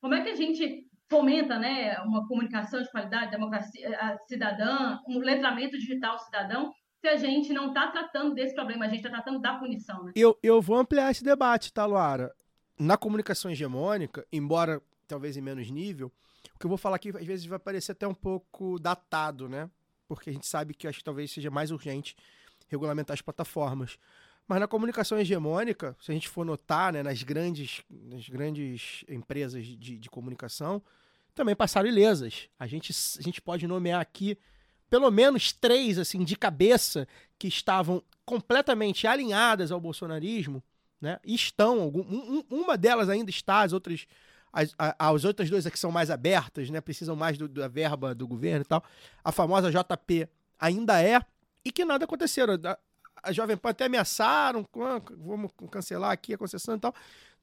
Como 0.02 0.14
é 0.14 0.22
que 0.22 0.30
a 0.30 0.36
gente 0.36 0.86
fomenta 1.10 1.58
né, 1.58 1.98
uma 2.02 2.28
comunicação 2.28 2.82
de 2.82 2.92
qualidade, 2.92 3.32
democracia 3.32 4.20
cidadã, 4.28 5.00
um 5.08 5.20
letramento 5.20 5.78
digital 5.78 6.20
cidadão, 6.20 6.74
se 7.00 7.08
a 7.08 7.16
gente 7.16 7.54
não 7.54 7.70
está 7.70 7.90
tratando 7.92 8.34
desse 8.34 8.54
problema, 8.54 8.86
a 8.86 8.88
gente 8.90 8.98
está 8.98 9.10
tratando 9.10 9.40
da 9.40 9.58
punição. 9.58 10.04
Né? 10.04 10.12
Eu, 10.16 10.38
eu 10.44 10.62
vou 10.62 10.76
ampliar 10.76 11.12
esse 11.12 11.24
debate, 11.24 11.72
tá, 11.72 11.86
Luara? 11.86 12.34
Na 12.78 12.98
comunicação 12.98 13.50
hegemônica, 13.50 14.28
embora 14.34 14.82
talvez 15.08 15.38
em 15.38 15.42
menos 15.42 15.72
nível, 15.72 16.12
o 16.54 16.60
que 16.60 16.66
eu 16.66 16.70
vou 16.70 16.78
falar 16.78 16.98
aqui 16.98 17.10
às 17.10 17.26
vezes 17.26 17.46
vai 17.46 17.60
parecer 17.60 17.94
até 17.94 18.06
um 18.06 18.14
pouco 18.14 18.78
datado, 18.80 19.48
né? 19.48 19.70
Porque 20.10 20.30
a 20.30 20.34
gente 20.34 20.46
sabe 20.46 20.74
que 20.74 20.88
acho 20.88 21.00
que 21.00 21.06
talvez 21.06 21.32
seja 21.32 21.50
mais 21.50 21.72
urgente 21.72 22.18
regulamentar 22.68 23.14
as 23.14 23.22
plataformas. 23.22 23.98
Mas 24.48 24.60
na 24.60 24.68
comunicação 24.68 25.18
hegemônica, 25.18 25.96
se 26.00 26.12
a 26.12 26.14
gente 26.14 26.30
for 26.30 26.46
notar, 26.46 26.94
né, 26.94 27.02
nas, 27.02 27.24
grandes, 27.24 27.82
nas 27.90 28.30
grandes 28.30 29.04
empresas 29.10 29.66
de, 29.66 29.98
de 29.98 30.10
comunicação, 30.10 30.82
também 31.34 31.56
passaram 31.56 31.90
ilesas. 31.90 32.48
A 32.58 32.68
gente, 32.68 32.94
a 33.20 33.22
gente 33.22 33.42
pode 33.42 33.68
nomear 33.68 34.00
aqui 34.00 34.38
pelo 34.90 35.10
menos 35.10 35.52
três, 35.52 35.98
assim, 35.98 36.24
de 36.24 36.36
cabeça, 36.36 37.08
que 37.38 37.48
estavam 37.48 38.04
completamente 38.24 39.08
alinhadas 39.08 39.72
ao 39.72 39.80
bolsonarismo, 39.80 40.64
né? 41.02 41.20
E 41.26 41.36
estão, 41.36 41.82
algum, 41.82 42.02
um, 42.02 42.44
uma 42.50 42.78
delas 42.78 43.10
ainda 43.10 43.30
está, 43.30 43.62
as 43.62 43.74
outras, 43.74 44.06
as, 44.54 44.74
as 44.78 45.26
outras 45.26 45.50
duas 45.50 45.66
aqui 45.66 45.78
são 45.78 45.92
mais 45.92 46.10
abertas, 46.10 46.70
né? 46.70 46.80
Precisam 46.82 47.16
mais 47.16 47.38
do, 47.38 47.48
da 47.48 47.68
verba 47.68 48.16
do 48.16 48.28
governo 48.28 48.62
e 48.62 48.66
tal. 48.66 48.84
A 49.24 49.32
famosa 49.32 49.72
JP 49.72 50.30
ainda 50.60 51.02
é, 51.02 51.20
e 51.64 51.72
que 51.72 51.84
nada 51.84 52.06
aconteceu 52.06 52.48
a 53.26 53.32
Jovem 53.32 53.58
Pan 53.58 53.70
até 53.70 53.86
ameaçaram, 53.86 54.66
vamos 55.18 55.52
cancelar 55.72 56.12
aqui 56.12 56.34
a 56.34 56.38
concessão 56.38 56.76
e 56.76 56.80
tal. 56.80 56.94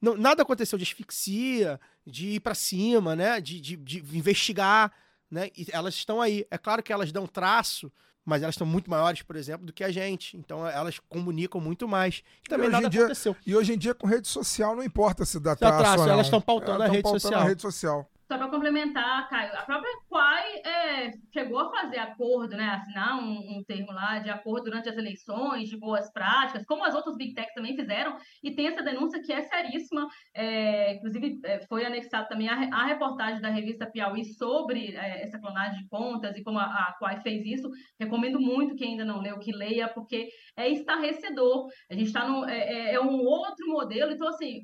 Não, 0.01 0.17
nada 0.17 0.41
aconteceu 0.41 0.77
de 0.77 0.83
asfixia, 0.83 1.79
de 2.05 2.31
ir 2.31 2.39
para 2.39 2.55
cima, 2.55 3.15
né? 3.15 3.39
De, 3.39 3.59
de, 3.59 3.75
de, 3.75 3.99
investigar, 4.17 4.91
né? 5.29 5.49
E 5.57 5.67
elas 5.71 5.93
estão 5.93 6.21
aí. 6.21 6.45
É 6.49 6.57
claro 6.57 6.81
que 6.81 6.91
elas 6.91 7.11
dão 7.11 7.27
traço, 7.27 7.91
mas 8.25 8.41
elas 8.41 8.55
estão 8.55 8.67
muito 8.67 8.89
maiores, 8.89 9.21
por 9.21 9.35
exemplo, 9.35 9.65
do 9.65 9.73
que 9.73 9.83
a 9.83 9.91
gente. 9.91 10.35
Então 10.37 10.67
elas 10.67 10.99
comunicam 11.09 11.59
muito 11.59 11.87
mais. 11.87 12.23
E 12.45 12.49
também 12.49 12.67
e 12.67 12.71
nada 12.71 12.89
dia, 12.89 13.01
aconteceu. 13.01 13.35
E 13.45 13.55
hoje 13.55 13.73
em 13.73 13.77
dia 13.77 13.93
com 13.93 14.07
rede 14.07 14.27
social 14.27 14.75
não 14.75 14.83
importa 14.83 15.25
se 15.25 15.39
dá 15.39 15.53
se 15.53 15.59
traço, 15.59 15.81
traço 15.81 16.09
Elas 16.09 16.27
estão 16.27 16.41
pautando, 16.41 16.83
a, 16.83 16.87
rede 16.87 17.03
pautando 17.03 17.35
a 17.35 17.43
rede 17.43 17.61
social. 17.61 18.09
Só 18.33 18.39
para 18.39 18.49
complementar, 18.49 19.29
Caio, 19.29 19.53
a 19.53 19.61
própria 19.61 19.91
Quai 20.09 20.55
é, 20.65 21.11
chegou 21.31 21.59
a 21.59 21.69
fazer 21.69 21.99
acordo, 21.99 22.57
né, 22.57 22.65
assinar 22.65 23.19
um, 23.19 23.59
um, 23.59 23.63
termo 23.63 23.91
lá 23.91 24.17
de 24.17 24.31
acordo 24.31 24.63
durante 24.63 24.89
as 24.89 24.97
eleições, 24.97 25.69
de 25.69 25.77
boas 25.77 26.11
práticas, 26.11 26.65
como 26.65 26.83
as 26.83 26.95
outras 26.95 27.15
Big 27.15 27.35
Techs 27.35 27.53
também 27.53 27.75
fizeram, 27.75 28.17
e 28.41 28.55
tem 28.55 28.65
essa 28.65 28.81
denúncia 28.81 29.21
que 29.21 29.31
é 29.31 29.43
seríssima, 29.43 30.07
é, 30.33 30.95
inclusive 30.95 31.41
é, 31.45 31.63
foi 31.67 31.85
anexado 31.85 32.27
também 32.27 32.49
a, 32.49 32.55
a, 32.55 32.85
reportagem 32.85 33.39
da 33.39 33.49
revista 33.49 33.85
Piauí 33.85 34.25
sobre 34.25 34.95
é, 34.95 35.21
essa 35.21 35.37
clonagem 35.37 35.83
de 35.83 35.87
contas 35.87 36.35
e 36.35 36.43
como 36.43 36.57
a, 36.57 36.63
a 36.63 36.95
Quai 36.97 37.21
fez 37.21 37.45
isso. 37.45 37.69
Recomendo 37.99 38.39
muito 38.39 38.73
que 38.75 38.83
ainda 38.83 39.05
não 39.05 39.21
leu, 39.21 39.37
que 39.37 39.51
leia, 39.51 39.87
porque 39.87 40.27
é 40.57 40.67
estarrecedor. 40.69 41.67
A 41.87 41.93
gente 41.93 42.07
está 42.07 42.27
no. 42.27 42.45
É, 42.45 42.57
é, 42.57 42.93
é 42.95 42.99
um 42.99 43.19
outro 43.19 43.67
modelo, 43.67 44.11
então 44.11 44.27
assim 44.27 44.63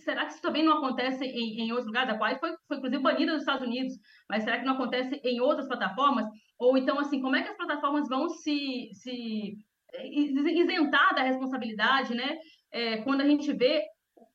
será 0.00 0.26
que 0.26 0.32
isso 0.32 0.42
também 0.42 0.64
não 0.64 0.78
acontece 0.78 1.24
em, 1.24 1.62
em 1.62 1.70
outros 1.70 1.86
lugares? 1.86 2.14
A 2.14 2.18
Quai 2.18 2.38
foi, 2.38 2.54
foi, 2.66 2.76
inclusive, 2.76 3.02
banida 3.02 3.32
nos 3.32 3.42
Estados 3.42 3.66
Unidos, 3.66 3.94
mas 4.28 4.44
será 4.44 4.58
que 4.58 4.66
não 4.66 4.74
acontece 4.74 5.20
em 5.24 5.40
outras 5.40 5.66
plataformas? 5.66 6.26
Ou 6.58 6.76
então, 6.76 6.98
assim, 6.98 7.20
como 7.20 7.36
é 7.36 7.42
que 7.42 7.48
as 7.48 7.56
plataformas 7.56 8.08
vão 8.08 8.28
se, 8.28 8.90
se 8.92 9.56
isentar 9.94 11.14
da 11.14 11.22
responsabilidade, 11.22 12.14
né? 12.14 12.36
É, 12.70 12.98
quando 12.98 13.22
a 13.22 13.26
gente 13.26 13.52
vê 13.52 13.82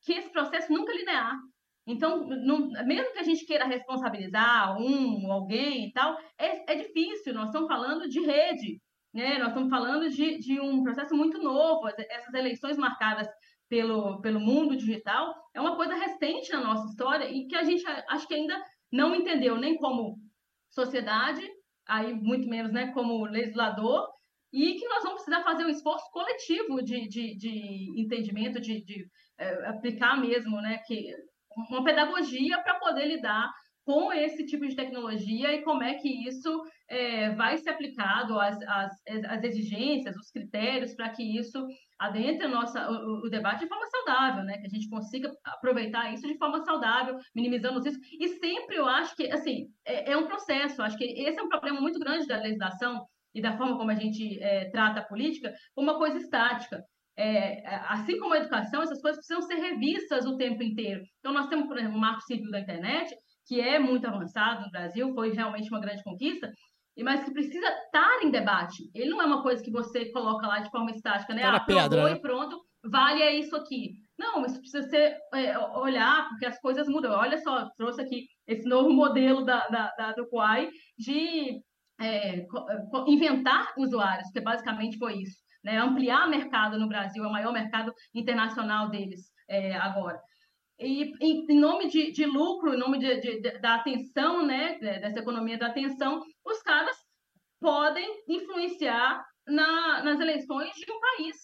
que 0.02 0.12
esse 0.12 0.30
processo 0.30 0.72
nunca 0.72 0.92
é 0.92 0.96
linear. 0.96 1.38
Então, 1.86 2.26
mesmo 2.26 3.12
que 3.12 3.18
a 3.18 3.22
gente 3.22 3.44
queira 3.44 3.66
responsabilizar 3.66 4.80
um, 4.80 5.30
alguém 5.30 5.88
e 5.88 5.92
tal, 5.92 6.18
é, 6.38 6.72
é 6.72 6.76
difícil. 6.76 7.34
Nós 7.34 7.46
estamos 7.46 7.68
falando 7.68 8.08
de 8.08 8.20
rede, 8.20 8.80
né? 9.12 9.38
Nós 9.38 9.48
estamos 9.48 9.68
falando 9.68 10.08
de, 10.08 10.38
de 10.38 10.60
um 10.60 10.82
processo 10.82 11.14
muito 11.14 11.38
novo. 11.42 11.88
Essas 11.88 12.32
eleições 12.34 12.78
marcadas 12.78 13.28
pelo, 13.68 14.20
pelo 14.20 14.40
mundo 14.40 14.76
digital 14.76 15.34
é 15.54 15.60
uma 15.60 15.76
coisa 15.76 15.94
recente 15.94 16.52
na 16.52 16.62
nossa 16.62 16.86
história 16.88 17.30
e 17.30 17.46
que 17.46 17.56
a 17.56 17.64
gente 17.64 17.84
acho 18.08 18.26
que 18.26 18.34
ainda 18.34 18.60
não 18.92 19.14
entendeu 19.14 19.56
nem 19.56 19.76
como 19.76 20.16
sociedade, 20.70 21.42
aí 21.86 22.12
muito 22.12 22.48
menos 22.48 22.72
né, 22.72 22.92
como 22.92 23.24
legislador, 23.26 24.08
e 24.52 24.74
que 24.74 24.86
nós 24.86 25.02
vamos 25.02 25.22
precisar 25.22 25.42
fazer 25.42 25.64
um 25.64 25.70
esforço 25.70 26.04
coletivo 26.12 26.82
de, 26.82 27.08
de, 27.08 27.36
de 27.36 28.00
entendimento, 28.00 28.60
de, 28.60 28.84
de 28.84 29.06
é, 29.38 29.68
aplicar 29.68 30.20
mesmo, 30.20 30.60
né, 30.60 30.78
que 30.86 31.12
uma 31.68 31.84
pedagogia 31.84 32.60
para 32.62 32.78
poder 32.78 33.06
lidar 33.06 33.50
com 33.84 34.12
esse 34.12 34.46
tipo 34.46 34.66
de 34.66 34.74
tecnologia 34.74 35.52
e 35.52 35.62
como 35.62 35.82
é 35.82 35.94
que 35.94 36.08
isso 36.26 36.62
é, 36.88 37.30
vai 37.34 37.58
ser 37.58 37.70
aplicado, 37.70 38.38
as, 38.40 38.58
as, 38.62 38.92
as 39.28 39.44
exigências, 39.44 40.16
os 40.16 40.30
critérios 40.30 40.94
para 40.94 41.10
que 41.10 41.22
isso 41.22 41.66
adentre 41.98 42.48
nossa, 42.48 42.90
o, 42.90 43.26
o, 43.26 43.30
debate 43.30 43.60
de 43.60 43.68
forma 43.68 43.86
saudável, 43.86 44.44
né? 44.44 44.58
que 44.58 44.66
a 44.66 44.70
gente 44.70 44.88
consiga 44.88 45.30
aproveitar 45.44 46.12
isso 46.12 46.26
de 46.26 46.38
forma 46.38 46.64
saudável, 46.64 47.16
minimizando 47.34 47.80
riscos. 47.80 48.06
E 48.18 48.28
sempre 48.38 48.76
eu 48.76 48.88
acho 48.88 49.14
que, 49.14 49.30
assim, 49.30 49.66
é, 49.84 50.12
é 50.12 50.16
um 50.16 50.26
processo, 50.26 50.82
acho 50.82 50.96
que 50.96 51.04
esse 51.04 51.38
é 51.38 51.42
um 51.42 51.48
problema 51.48 51.80
muito 51.80 51.98
grande 51.98 52.26
da 52.26 52.40
legislação 52.40 53.06
e 53.34 53.42
da 53.42 53.56
forma 53.56 53.76
como 53.76 53.90
a 53.90 53.94
gente 53.94 54.42
é, 54.42 54.70
trata 54.70 55.00
a 55.00 55.04
política, 55.04 55.52
uma 55.76 55.98
coisa 55.98 56.18
estática. 56.18 56.82
É, 57.16 57.64
assim 57.88 58.18
como 58.18 58.34
a 58.34 58.38
educação, 58.38 58.82
essas 58.82 59.00
coisas 59.00 59.24
precisam 59.24 59.42
ser 59.42 59.54
revistas 59.54 60.26
o 60.26 60.36
tempo 60.36 60.62
inteiro. 60.64 61.02
Então, 61.20 61.32
nós 61.32 61.46
temos, 61.46 61.68
por 61.68 61.78
exemplo, 61.78 61.96
o 61.96 62.00
Marco 62.00 62.22
Civil 62.22 62.50
da 62.50 62.58
Internet, 62.58 63.14
que 63.46 63.60
é 63.60 63.78
muito 63.78 64.06
avançado 64.06 64.64
no 64.64 64.70
Brasil, 64.70 65.12
foi 65.14 65.32
realmente 65.32 65.68
uma 65.70 65.80
grande 65.80 66.02
conquista, 66.02 66.50
mas 67.02 67.24
que 67.24 67.32
precisa 67.32 67.66
estar 67.66 68.22
em 68.22 68.30
debate. 68.30 68.90
Ele 68.94 69.10
não 69.10 69.20
é 69.20 69.26
uma 69.26 69.42
coisa 69.42 69.62
que 69.62 69.70
você 69.70 70.10
coloca 70.12 70.46
lá 70.46 70.60
de 70.60 70.70
forma 70.70 70.90
estática, 70.90 71.34
né? 71.34 71.42
Tá 71.42 71.56
ah, 71.56 71.60
pedra, 71.60 72.10
né? 72.10 72.16
pronto, 72.16 72.60
vale 72.84 73.22
é 73.22 73.34
isso 73.36 73.56
aqui. 73.56 73.94
Não, 74.16 74.46
isso 74.46 74.60
precisa 74.60 74.88
ser 74.88 75.16
é, 75.34 75.58
olhar, 75.58 76.28
porque 76.28 76.46
as 76.46 76.60
coisas 76.60 76.86
mudam. 76.86 77.12
Olha 77.12 77.36
só, 77.38 77.68
trouxe 77.76 78.00
aqui 78.00 78.26
esse 78.46 78.68
novo 78.68 78.90
modelo 78.90 79.44
da, 79.44 79.66
da, 79.68 79.92
da 79.98 80.12
do 80.12 80.28
Quai 80.28 80.70
de 80.96 81.60
é, 82.00 82.46
inventar 83.06 83.72
usuários, 83.76 84.30
que 84.30 84.40
basicamente 84.40 84.98
foi 84.98 85.14
isso. 85.22 85.38
Né? 85.64 85.78
Ampliar 85.78 86.26
o 86.26 86.30
mercado 86.30 86.78
no 86.78 86.88
Brasil, 86.88 87.24
é 87.24 87.26
o 87.26 87.32
maior 87.32 87.52
mercado 87.52 87.92
internacional 88.14 88.88
deles 88.88 89.32
é, 89.48 89.74
agora. 89.76 90.20
E 90.78 91.12
em, 91.20 91.58
nome 91.58 91.88
de, 91.88 92.10
de, 92.10 92.26
lucro, 92.26 92.74
em 92.74 92.78
nome 92.78 92.98
de, 92.98 93.20
de, 93.20 93.58
da 93.60 93.76
atenção, 93.76 94.44
né, 94.44 94.78
dessa 94.78 95.20
economia 95.20 95.56
da 95.56 95.68
atenção, 95.68 96.20
os 96.44 96.62
caras 96.62 96.96
podem 97.60 98.06
influenciar 98.28 99.24
na, 99.46 100.02
nas 100.02 100.20
eleições 100.20 100.74
de 100.74 100.90
um 100.90 101.00
país. 101.00 101.36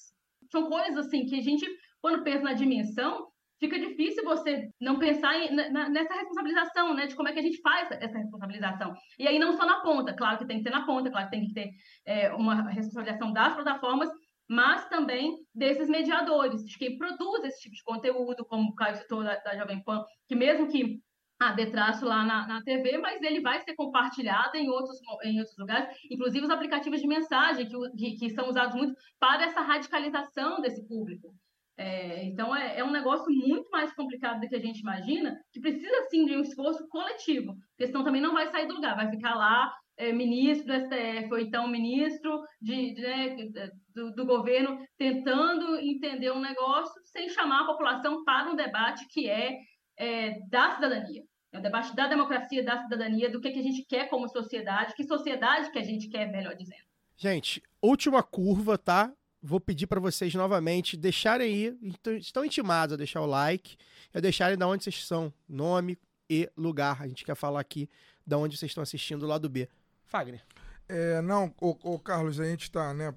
São 0.51 0.69
coisas 0.69 1.07
assim 1.07 1.27
que 1.27 1.39
a 1.39 1.43
gente, 1.43 1.66
quando 2.02 2.24
pensa 2.24 2.43
na 2.43 2.55
dimensão, 2.55 3.28
fica 3.61 3.78
difícil 3.78 4.24
você 4.24 4.69
não 4.81 4.98
pensar 4.98 5.39
em, 5.39 5.55
na, 5.55 5.89
nessa 5.89 6.15
responsabilização, 6.15 6.94
né? 6.94 7.07
De 7.07 7.15
como 7.15 7.28
é 7.28 7.32
que 7.32 7.39
a 7.39 7.43
gente 7.43 7.61
faz 7.61 7.90
essa 7.93 8.19
responsabilização. 8.19 8.94
E 9.19 9.28
aí 9.28 9.39
não 9.39 9.52
só 9.52 9.65
na 9.65 9.81
ponta, 9.81 10.15
claro 10.15 10.39
que 10.39 10.47
tem 10.47 10.59
que 10.59 10.65
ter 10.65 10.70
na 10.70 10.86
ponta, 10.86 11.11
claro 11.11 11.27
que 11.27 11.36
tem 11.36 11.47
que 11.47 11.52
ter 11.52 11.70
é, 12.07 12.32
uma 12.32 12.70
responsabilização 12.70 13.32
das 13.32 13.55
plataformas, 13.55 14.09
mas 14.51 14.89
também 14.89 15.39
desses 15.55 15.89
mediadores, 15.89 16.64
de 16.64 16.77
quem 16.77 16.98
produz 16.98 17.44
esse 17.44 17.60
tipo 17.60 17.77
de 17.77 17.85
conteúdo, 17.85 18.44
como 18.44 18.70
o 18.70 18.74
Caio 18.74 18.97
citou 18.97 19.22
da, 19.22 19.36
da 19.36 19.56
Jovem 19.56 19.81
Pan, 19.85 20.05
que 20.27 20.35
mesmo 20.35 20.66
que 20.66 21.01
ah, 21.39 21.52
dê 21.52 21.66
traço 21.66 22.05
lá 22.05 22.24
na, 22.24 22.48
na 22.48 22.62
TV, 22.64 22.98
mas 22.98 23.22
ele 23.22 23.40
vai 23.40 23.60
ser 23.60 23.77
compartilhado 23.77 24.56
em 24.56 24.68
outros, 24.68 24.98
em 25.22 25.39
outros 25.39 25.56
lugares, 25.56 25.97
inclusive 26.10 26.44
os 26.44 26.51
aplicativos 26.51 27.01
de 27.01 27.06
mensagem, 27.06 27.68
que, 27.68 27.90
que, 27.97 28.16
que 28.16 28.31
são 28.31 28.48
usados 28.48 28.74
muito 28.74 28.93
para 29.20 29.44
essa 29.44 29.60
radicalização 29.60 30.60
desse 30.60 30.85
público. 30.89 31.32
É, 31.77 32.24
então, 32.24 32.55
é, 32.55 32.81
é, 32.81 32.85
um 32.85 32.90
negócio 32.90 33.32
muito 33.32 33.70
mais 33.70 33.93
complicado 33.94 34.40
do 34.40 34.48
que 34.48 34.56
a 34.56 34.60
gente 34.60 34.81
imagina, 34.81 35.39
que 35.52 35.60
precisa, 35.60 36.09
sim, 36.10 36.27
de 36.27 36.36
um 36.36 36.40
esforço 36.40 36.89
coletivo, 36.89 37.55
porque 37.70 37.86
senão 37.86 38.02
também 38.02 38.20
não 38.20 38.35
vai 38.35 38.48
sair 38.48 38.66
do 38.66 38.74
lugar, 38.74 38.97
vai 38.97 39.09
ficar 39.09 39.36
lá 39.36 39.72
é, 40.01 40.12
ministro 40.12 40.66
do 40.66 40.86
STF, 40.86 41.31
ou 41.31 41.39
então 41.39 41.68
ministro 41.68 42.43
de, 42.60 42.94
de 42.94 43.02
né, 43.02 43.70
do, 43.94 44.14
do, 44.14 44.24
governo, 44.24 44.78
tentando 44.97 45.77
entender 45.77 46.32
um 46.32 46.40
negócio 46.40 46.94
sem 47.05 47.28
chamar 47.28 47.62
a 47.62 47.66
população 47.66 48.24
para 48.24 48.51
um 48.51 48.56
debate 48.56 49.06
que 49.09 49.28
é, 49.28 49.59
é 49.98 50.39
da 50.48 50.70
cidadania. 50.70 51.22
É 51.52 51.59
o 51.59 51.62
debate 51.62 51.94
da 51.94 52.06
democracia, 52.06 52.64
da 52.64 52.82
cidadania, 52.82 53.31
do 53.31 53.43
que, 53.43 53.51
que 53.51 53.59
a 53.59 53.62
gente 53.62 53.85
quer 53.85 54.09
como 54.09 54.27
sociedade, 54.28 54.94
que 54.94 55.05
sociedade 55.05 55.70
que 55.70 55.78
a 55.78 55.85
gente 55.85 56.09
quer, 56.09 56.31
melhor 56.31 56.55
dizendo. 56.55 56.85
Gente, 57.14 57.62
última 57.82 58.22
curva, 58.22 58.78
tá? 58.78 59.12
Vou 59.43 59.60
pedir 59.60 59.86
para 59.86 60.01
vocês 60.01 60.35
novamente 60.35 60.97
deixarem 60.97 61.47
aí, 61.47 61.78
então, 61.82 62.14
estão 62.14 62.43
intimados 62.43 62.94
a 62.94 62.97
deixar 62.97 63.20
o 63.20 63.27
like, 63.27 63.77
a 64.14 64.20
deixarem 64.20 64.56
de 64.56 64.64
onde 64.64 64.85
vocês 64.85 65.05
são, 65.05 65.32
nome 65.47 65.98
e 66.31 66.48
lugar. 66.56 67.02
A 67.02 67.09
gente 67.09 67.24
quer 67.24 67.35
falar 67.35 67.60
aqui 67.60 67.86
de 68.27 68.35
onde 68.35 68.56
vocês 68.56 68.70
estão 68.70 68.82
assistindo 68.82 69.24
o 69.24 69.27
lado 69.27 69.48
B. 69.48 69.68
Fagner. 70.11 70.43
É, 70.89 71.23
não, 71.23 71.55
o, 71.61 71.99
Carlos, 72.01 72.41
a 72.41 72.45
gente 72.45 72.65
está, 72.65 72.93
né, 72.93 73.15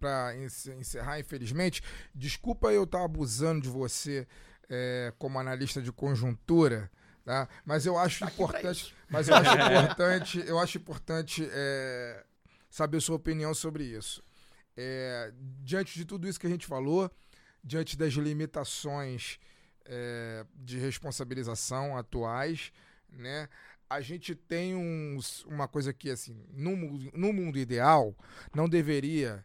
para 0.00 0.34
encerrar, 0.36 1.20
infelizmente. 1.20 1.80
Desculpa 2.12 2.72
eu 2.72 2.82
estar 2.82 2.98
tá 2.98 3.04
abusando 3.04 3.62
de 3.62 3.68
você 3.68 4.26
é, 4.68 5.12
como 5.16 5.38
analista 5.38 5.80
de 5.80 5.92
conjuntura, 5.92 6.90
tá? 7.24 7.48
Mas 7.64 7.86
eu 7.86 7.96
acho 7.96 8.24
tá 8.24 8.32
importante, 8.32 8.94
mas 9.08 9.28
eu 9.28 9.36
acho 9.36 9.48
importante, 9.62 10.44
eu 10.44 10.58
acho 10.58 10.76
importante 10.76 11.48
é, 11.52 12.24
saber 12.68 13.00
sua 13.00 13.14
opinião 13.14 13.54
sobre 13.54 13.84
isso. 13.84 14.20
É, 14.76 15.32
diante 15.62 15.94
de 15.94 16.04
tudo 16.04 16.28
isso 16.28 16.40
que 16.40 16.48
a 16.48 16.50
gente 16.50 16.66
falou, 16.66 17.08
diante 17.62 17.96
das 17.96 18.12
limitações 18.14 19.38
é, 19.84 20.44
de 20.56 20.78
responsabilização 20.78 21.96
atuais, 21.96 22.72
né? 23.08 23.48
A 23.88 24.00
gente 24.00 24.34
tem 24.34 24.74
uns, 24.74 25.44
uma 25.44 25.68
coisa 25.68 25.92
que, 25.92 26.10
assim, 26.10 26.36
no, 26.52 26.76
no 27.12 27.32
mundo 27.32 27.58
ideal, 27.58 28.14
não 28.54 28.68
deveria 28.68 29.44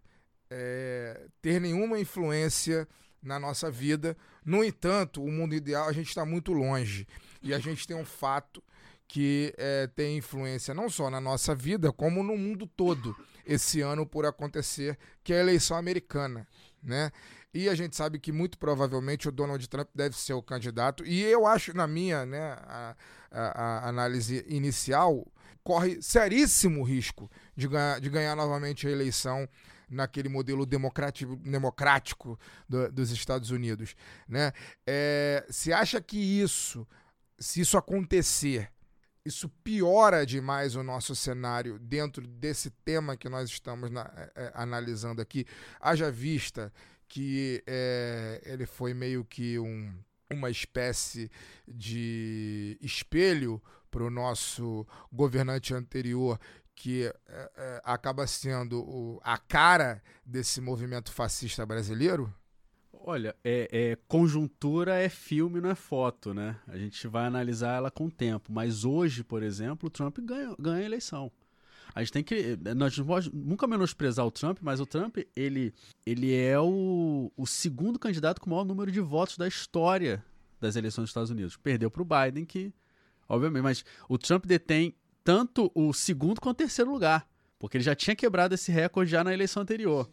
é, 0.50 1.28
ter 1.42 1.60
nenhuma 1.60 2.00
influência 2.00 2.88
na 3.22 3.40
nossa 3.40 3.70
vida. 3.70 4.18
No 4.44 4.64
entanto, 4.64 5.24
o 5.24 5.32
mundo 5.32 5.54
ideal 5.54 5.88
a 5.88 5.94
gente 5.94 6.10
está 6.10 6.26
muito 6.26 6.54
longe. 6.54 7.08
E 7.42 7.54
a 7.54 7.60
gente 7.60 7.88
tem 7.88 7.96
um 7.96 8.06
fato 8.06 8.64
que 9.08 9.54
é, 9.58 9.88
tem 9.88 10.18
influência 10.18 10.74
não 10.74 10.90
só 10.90 11.10
na 11.10 11.20
nossa 11.20 11.56
vida, 11.56 11.92
como 11.92 12.24
no 12.24 12.38
mundo 12.38 12.68
todo, 12.68 13.16
esse 13.46 13.82
ano 13.82 14.06
por 14.06 14.26
acontecer, 14.26 14.98
que 15.24 15.34
é 15.34 15.38
a 15.38 15.42
eleição 15.42 15.76
americana. 15.76 16.48
Né? 16.82 17.12
E 17.54 17.68
a 17.68 17.76
gente 17.76 17.96
sabe 17.96 18.20
que 18.20 18.32
muito 18.32 18.58
provavelmente 18.58 19.28
o 19.28 19.32
Donald 19.32 19.68
Trump 19.68 19.90
deve 19.94 20.16
ser 20.16 20.34
o 20.34 20.42
candidato. 20.42 21.06
E 21.06 21.24
eu 21.24 21.48
acho, 21.48 21.76
na 21.76 21.88
minha 21.88 22.26
né, 22.26 22.56
a, 22.62 22.96
a, 23.32 23.62
a 23.62 23.90
análise 23.90 24.46
inicial, 24.48 25.26
corre 25.64 26.02
seríssimo 26.02 26.84
risco 26.84 27.30
de 27.56 27.68
ganhar, 27.68 28.00
de 28.00 28.10
ganhar 28.10 28.36
novamente 28.36 28.88
a 28.88 28.92
eleição 28.92 29.48
naquele 29.90 30.30
modelo 30.30 30.66
democrático, 30.66 31.36
democrático 31.38 32.40
do, 32.68 32.92
dos 32.92 33.12
Estados 33.12 33.50
Unidos. 33.50 33.96
Né? 34.28 34.52
É, 34.86 35.46
se 35.50 35.74
acha 35.74 36.00
que 36.00 36.18
isso, 36.18 36.88
se 37.40 37.62
isso 37.62 37.78
acontecer, 37.78 38.72
isso 39.26 39.50
piora 39.64 40.26
demais 40.26 40.76
o 40.76 40.84
nosso 40.84 41.16
cenário 41.16 41.80
dentro 41.80 42.26
desse 42.26 42.70
tema 42.70 43.18
que 43.18 43.28
nós 43.28 43.50
estamos 43.50 43.90
na, 43.90 44.12
é, 44.16 44.32
é 44.36 44.52
analisando 44.54 45.22
aqui, 45.22 45.46
haja 45.80 46.12
vista 46.12 46.72
que 47.10 47.64
é, 47.66 48.42
ele 48.46 48.68
foi 48.68 48.94
meio 48.94 49.26
que 49.26 49.58
um, 49.58 49.92
uma 50.32 50.50
espécie 50.50 51.30
de 51.68 52.78
espelho 52.80 53.62
para 53.90 54.04
o 54.04 54.12
nosso 54.12 54.86
governante 55.12 55.74
anterior, 55.74 56.40
que 56.76 57.06
é, 57.06 57.52
é, 57.58 57.82
acaba 57.84 58.28
sendo 58.28 58.80
o, 58.82 59.20
a 59.24 59.38
cara 59.38 60.02
desse 60.24 60.62
movimento 60.62 61.12
fascista 61.12 61.66
brasileiro? 61.66 62.32
Olha, 62.94 63.36
é, 63.44 63.68
é, 63.72 63.98
conjuntura 64.08 64.96
é 64.96 65.10
filme, 65.10 65.60
não 65.60 65.72
é 65.72 65.76
foto, 65.76 66.34
né? 66.34 66.60
A 66.68 66.78
gente 66.78 67.08
vai 67.08 67.26
analisar 67.26 67.78
ela 67.78 67.90
com 67.90 68.06
o 68.06 68.12
tempo. 68.12 68.52
Mas 68.52 68.86
hoje, 68.86 69.24
por 69.24 69.42
exemplo, 69.42 69.88
o 69.88 69.90
Trump 69.90 70.20
ganha, 70.20 70.56
ganha 70.60 70.84
a 70.84 70.86
eleição. 70.86 71.32
A 71.94 72.02
gente 72.02 72.14
tem 72.14 72.24
que. 72.24 72.58
Nós 72.76 72.98
não 72.98 73.06
podemos 73.06 73.34
nunca 73.34 73.68
menosprezar 73.68 74.26
o 74.26 74.32
Trump, 74.32 74.60
mas 74.62 74.80
o 74.80 74.86
Trump, 74.86 75.18
ele, 75.36 75.74
ele 76.06 76.36
é 76.36 76.60
o, 76.60 77.32
o 77.36 77.48
segundo 77.48 77.98
candidato 77.98 78.40
com 78.40 78.48
o 78.48 78.52
maior 78.52 78.66
número 78.66 78.92
de 78.92 79.00
votos 79.00 79.38
da 79.38 79.48
história 79.48 80.24
das 80.60 80.76
eleições 80.76 81.04
dos 81.04 81.10
Estados 81.10 81.30
Unidos. 81.30 81.58
Perdeu 81.58 81.90
para 81.90 82.02
o 82.02 82.06
Biden, 82.06 82.46
que, 82.46 82.74
obviamente, 83.28 83.64
mas 83.64 83.86
o 84.08 84.18
Trump 84.18 84.46
detém 84.46 84.96
tanto 85.24 85.72
o 85.74 85.94
segundo 85.94 86.40
quanto 86.40 86.56
o 86.56 86.64
terceiro 86.64 86.92
lugar, 86.92 87.28
porque 87.58 87.78
ele 87.78 87.84
já 87.84 87.96
tinha 87.96 88.16
quebrado 88.16 88.56
esse 88.56 88.72
recorde 88.72 89.12
já 89.12 89.24
na 89.24 89.34
eleição 89.34 89.64
anterior. 89.64 90.10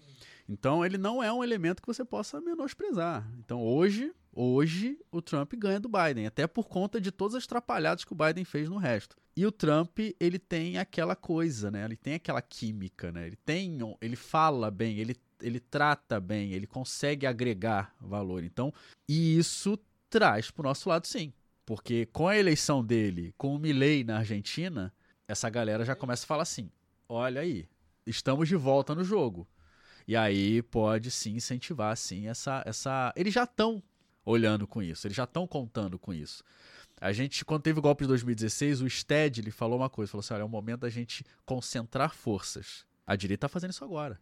Então 0.49 0.85
ele 0.85 0.97
não 0.97 1.23
é 1.23 1.33
um 1.33 1.43
elemento 1.43 1.83
que 1.83 1.89
você 1.89 2.05
possa 2.05 2.41
menosprezar. 2.41 3.29
Então 3.39 3.63
hoje, 3.63 4.13
hoje 4.33 4.99
o 5.11 5.21
Trump 5.21 5.53
ganha 5.55 5.81
do 5.81 5.89
Biden, 5.89 6.27
até 6.27 6.47
por 6.47 6.69
conta 6.69 7.01
de 7.01 7.11
todas 7.11 7.35
as 7.35 7.45
atrapalhadas 7.45 8.05
que 8.05 8.13
o 8.13 8.17
Biden 8.17 8.45
fez 8.45 8.69
no 8.69 8.77
resto. 8.77 9.17
E 9.37 9.45
o 9.45 9.53
Trump, 9.53 9.99
ele 10.19 10.39
tem 10.39 10.79
aquela 10.79 11.15
coisa, 11.15 11.71
né? 11.71 11.85
Ele 11.85 11.97
tem 11.97 12.15
aquela 12.15 12.41
química, 12.41 13.13
né? 13.13 13.27
Ele 13.27 13.37
tem, 13.37 13.79
ele 14.01 14.17
fala 14.17 14.71
bem, 14.71 14.99
ele 14.99 15.15
ele 15.43 15.61
trata 15.61 16.19
bem, 16.19 16.53
ele 16.53 16.67
consegue 16.67 17.27
agregar 17.27 17.95
valor. 18.01 18.43
Então, 18.43 18.73
e 19.09 19.37
isso 19.39 19.79
traz 20.09 20.51
para 20.51 20.63
o 20.63 20.69
nosso 20.69 20.89
lado 20.89 21.07
sim. 21.07 21.33
Porque 21.65 22.07
com 22.07 22.29
a 22.29 22.37
eleição 22.39 22.85
dele, 22.85 23.35
com 23.37 23.55
o 23.55 23.59
Milley 23.59 24.05
na 24.05 24.19
Argentina, 24.19 24.93
essa 25.27 25.51
galera 25.51 25.85
já 25.85 25.97
começa 25.97 26.25
a 26.25 26.27
falar 26.27 26.43
assim: 26.43 26.71
olha 27.09 27.41
aí, 27.41 27.69
estamos 28.07 28.49
de 28.49 28.57
volta 28.57 28.95
no 28.95 29.05
jogo. 29.05 29.47
E 30.07 30.15
aí 30.15 30.63
pode 30.63 31.11
sim 31.11 31.35
incentivar 31.35 31.97
sim 31.97 32.29
essa 32.29 32.63
essa 32.65 33.13
eles 33.17 33.35
já 33.35 33.43
estão 33.43 33.83
olhando 34.25 34.67
com 34.67 34.81
isso, 34.81 35.07
eles 35.07 35.17
já 35.17 35.25
estão 35.25 35.47
contando 35.47 35.99
com 35.99 36.15
isso. 36.15 36.45
A 37.01 37.13
gente 37.13 37.45
quando 37.45 37.63
teve 37.63 37.79
o 37.79 37.83
golpe 37.83 38.05
de 38.05 38.09
2016, 38.09 38.81
o 38.81 38.89
Stead 38.89 39.41
ele 39.41 39.51
falou 39.51 39.79
uma 39.79 39.91
coisa, 39.91 40.11
falou 40.11 40.21
assim: 40.21 40.35
"Olha, 40.35 40.43
é 40.43 40.45
o 40.45 40.49
momento 40.49 40.81
da 40.81 40.91
gente 40.91 41.25
concentrar 41.45 42.15
forças". 42.15 42.87
A 43.07 43.15
direita 43.15 43.47
está 43.47 43.49
fazendo 43.49 43.71
isso 43.71 43.85
agora. 43.85 44.19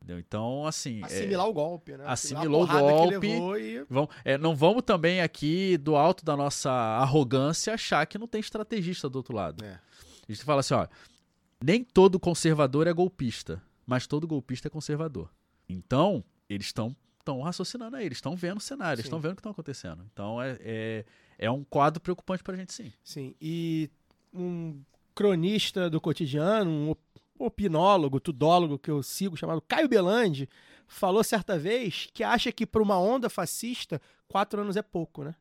Entendeu? 0.00 0.18
Então, 0.20 0.64
assim. 0.64 1.02
Assimilar 1.02 1.46
é, 1.46 1.50
o 1.50 1.52
golpe, 1.52 1.96
né? 1.96 2.04
Assimilou 2.06 2.62
o 2.62 2.66
golpe. 2.66 3.26
E... 3.26 3.84
Vamos, 3.90 4.10
é, 4.24 4.38
não 4.38 4.54
vamos 4.54 4.82
também 4.84 5.20
aqui, 5.20 5.76
do 5.76 5.96
alto 5.96 6.24
da 6.24 6.36
nossa 6.36 6.70
arrogância, 6.70 7.74
achar 7.74 8.06
que 8.06 8.16
não 8.16 8.28
tem 8.28 8.40
estrategista 8.40 9.08
do 9.08 9.16
outro 9.16 9.34
lado. 9.34 9.64
É. 9.64 9.72
A 10.28 10.32
gente 10.32 10.44
fala 10.44 10.60
assim: 10.60 10.74
ó, 10.74 10.86
nem 11.62 11.82
todo 11.82 12.20
conservador 12.20 12.86
é 12.86 12.92
golpista, 12.92 13.60
mas 13.84 14.06
todo 14.06 14.26
golpista 14.26 14.68
é 14.68 14.70
conservador. 14.70 15.30
Então, 15.68 16.24
eles 16.48 16.66
estão 16.66 16.96
estão 17.18 17.42
raciocinando 17.42 17.96
aí, 17.96 18.06
eles 18.06 18.16
estão 18.16 18.34
vendo 18.34 18.56
o 18.56 18.60
cenário, 18.60 18.94
eles 18.94 19.04
estão 19.04 19.20
vendo 19.20 19.32
o 19.32 19.34
que 19.34 19.40
está 19.40 19.50
acontecendo. 19.50 20.02
Então, 20.10 20.40
é, 20.40 21.04
é, 21.38 21.50
um 21.50 21.62
quadro 21.62 22.00
preocupante 22.00 22.42
para 22.42 22.54
a 22.54 22.56
gente, 22.56 22.72
sim. 22.72 22.92
Sim. 23.02 23.34
E 23.40 23.88
um 24.34 24.82
cronista 25.14 25.88
do 25.88 26.00
cotidiano, 26.00 26.70
um 26.70 26.94
opinólogo, 27.38 28.20
tudólogo 28.20 28.78
que 28.78 28.90
eu 28.90 29.02
sigo, 29.02 29.36
chamado 29.36 29.62
Caio 29.62 29.88
Belandi, 29.88 30.48
falou 30.86 31.22
certa 31.22 31.58
vez 31.58 32.08
que 32.12 32.24
acha 32.24 32.50
que 32.50 32.66
para 32.66 32.82
uma 32.82 32.98
onda 32.98 33.30
fascista, 33.30 34.00
quatro 34.26 34.60
anos 34.60 34.76
é 34.76 34.82
pouco, 34.82 35.22
né? 35.22 35.34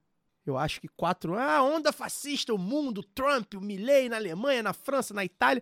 Eu 0.45 0.57
acho 0.57 0.79
que 0.79 0.87
quatro 0.87 1.33
anos. 1.33 1.45
Ah, 1.45 1.63
onda 1.63 1.91
fascista, 1.91 2.53
o 2.53 2.57
mundo, 2.57 3.03
Trump, 3.03 3.55
o 3.55 3.61
Milley 3.61 4.07
na 4.07 4.15
Alemanha, 4.15 4.63
na 4.63 4.71
França, 4.71 5.13
na 5.13 5.25
Itália. 5.25 5.61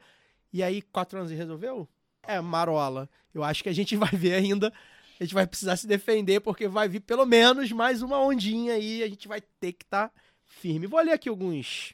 E 0.53 0.61
aí, 0.61 0.81
quatro 0.81 1.17
anos 1.17 1.31
e 1.31 1.35
resolveu? 1.35 1.89
É 2.21 2.39
marola. 2.39 3.09
Eu 3.33 3.43
acho 3.43 3.63
que 3.63 3.69
a 3.69 3.73
gente 3.73 3.95
vai 3.97 4.11
ver 4.11 4.33
ainda. 4.33 4.71
A 5.19 5.23
gente 5.23 5.33
vai 5.33 5.47
precisar 5.47 5.77
se 5.77 5.87
defender, 5.87 6.41
porque 6.41 6.67
vai 6.67 6.89
vir 6.89 6.99
pelo 6.99 7.25
menos 7.25 7.71
mais 7.71 8.01
uma 8.01 8.19
ondinha 8.19 8.73
aí. 8.73 9.01
A 9.01 9.07
gente 9.07 9.27
vai 9.27 9.41
ter 9.59 9.73
que 9.73 9.85
estar 9.85 10.09
tá 10.09 10.13
firme. 10.45 10.87
Vou 10.87 11.01
ler 11.01 11.13
aqui 11.13 11.29
alguns, 11.29 11.93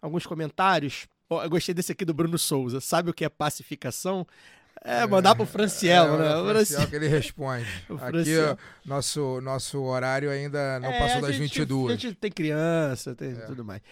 alguns 0.00 0.26
comentários. 0.26 1.06
Oh, 1.28 1.42
eu 1.42 1.50
gostei 1.50 1.74
desse 1.74 1.92
aqui 1.92 2.04
do 2.04 2.14
Bruno 2.14 2.38
Souza. 2.38 2.80
Sabe 2.80 3.10
o 3.10 3.14
que 3.14 3.24
é 3.24 3.28
pacificação? 3.28 4.26
É, 4.82 5.06
mandar 5.06 5.34
pro 5.34 5.44
Franciel, 5.44 6.14
é, 6.14 6.18
né? 6.18 6.36
O 6.36 6.48
Franciel 6.48 6.86
que 6.86 6.96
ele 6.96 7.08
responde. 7.08 7.66
Aqui, 8.00 8.38
ó, 8.38 8.56
nosso, 8.84 9.40
nosso 9.40 9.82
horário 9.82 10.30
ainda 10.30 10.78
não 10.78 10.88
é, 10.88 10.98
passou 10.98 11.20
das 11.20 11.32
gente, 11.32 11.58
22. 11.58 11.92
A 11.92 11.96
gente 11.96 12.14
tem 12.14 12.30
criança, 12.30 13.14
tem 13.14 13.32
é. 13.32 13.46
tudo 13.46 13.64
mais. 13.64 13.82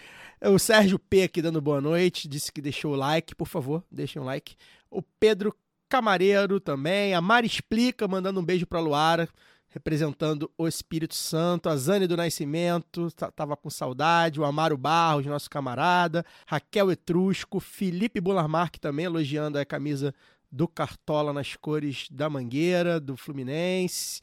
O 0.41 0.59
Sérgio 0.59 0.99
P 0.99 1.23
aqui 1.23 1.41
dando 1.41 1.61
boa 1.61 1.81
noite, 1.81 2.29
disse 2.29 2.53
que 2.53 2.61
deixou 2.61 2.93
o 2.93 2.97
like, 2.97 3.35
por 3.35 3.49
favor, 3.49 3.83
deixem 3.91 4.21
um 4.21 4.25
like. 4.25 4.55
O 4.91 5.03
Pedro 5.03 5.55
Camareiro 5.89 6.59
também, 6.61 7.15
a 7.15 7.21
Mari 7.21 7.47
Explica, 7.47 8.09
mandando 8.09 8.41
um 8.41 8.45
beijo 8.45 8.67
pra 8.67 8.81
Luara 8.81 9.29
representando 9.77 10.51
o 10.57 10.67
Espírito 10.67 11.15
Santo, 11.15 11.69
a 11.69 11.77
Zane 11.77 12.07
do 12.07 12.17
Nascimento, 12.17 13.11
tava 13.35 13.55
com 13.59 13.69
saudade, 13.69 14.41
o 14.41 14.45
Amaro 14.47 14.75
Barros, 14.79 15.27
nosso 15.27 15.51
camarada, 15.51 16.25
Raquel 16.47 16.91
Etrusco, 16.91 17.61
Felipe 17.61 18.19
Bularmark 18.19 18.79
também 18.79 19.05
elogiando 19.05 19.59
a 19.59 19.67
camisa 19.67 20.15
do 20.51 20.67
Cartola 20.67 21.31
nas 21.31 21.57
cores 21.57 22.07
da 22.11 22.31
Mangueira, 22.31 22.99
do 22.99 23.19
Fluminense. 23.19 24.23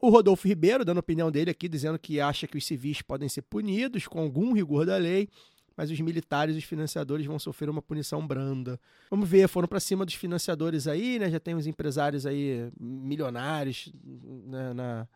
O 0.00 0.10
Rodolfo 0.10 0.46
Ribeiro 0.46 0.84
dando 0.84 0.98
a 0.98 1.00
opinião 1.00 1.28
dele 1.28 1.50
aqui, 1.50 1.68
dizendo 1.68 1.98
que 1.98 2.20
acha 2.20 2.46
que 2.46 2.56
os 2.56 2.64
civis 2.64 3.02
podem 3.02 3.28
ser 3.28 3.42
punidos 3.42 4.06
com 4.06 4.20
algum 4.20 4.52
rigor 4.52 4.86
da 4.86 4.96
lei 4.96 5.28
mas 5.76 5.90
os 5.90 6.00
militares 6.00 6.56
os 6.56 6.64
financiadores 6.64 7.26
vão 7.26 7.38
sofrer 7.38 7.68
uma 7.68 7.82
punição 7.82 8.26
branda. 8.26 8.80
Vamos 9.10 9.28
ver, 9.28 9.48
foram 9.48 9.68
para 9.68 9.80
cima 9.80 10.04
dos 10.04 10.14
financiadores 10.14 10.86
aí, 10.86 11.18
né? 11.18 11.30
Já 11.30 11.40
tem 11.40 11.54
os 11.54 11.66
empresários 11.66 12.26
aí 12.26 12.70
milionários 12.78 13.92
né? 14.02 14.72
na 14.72 15.08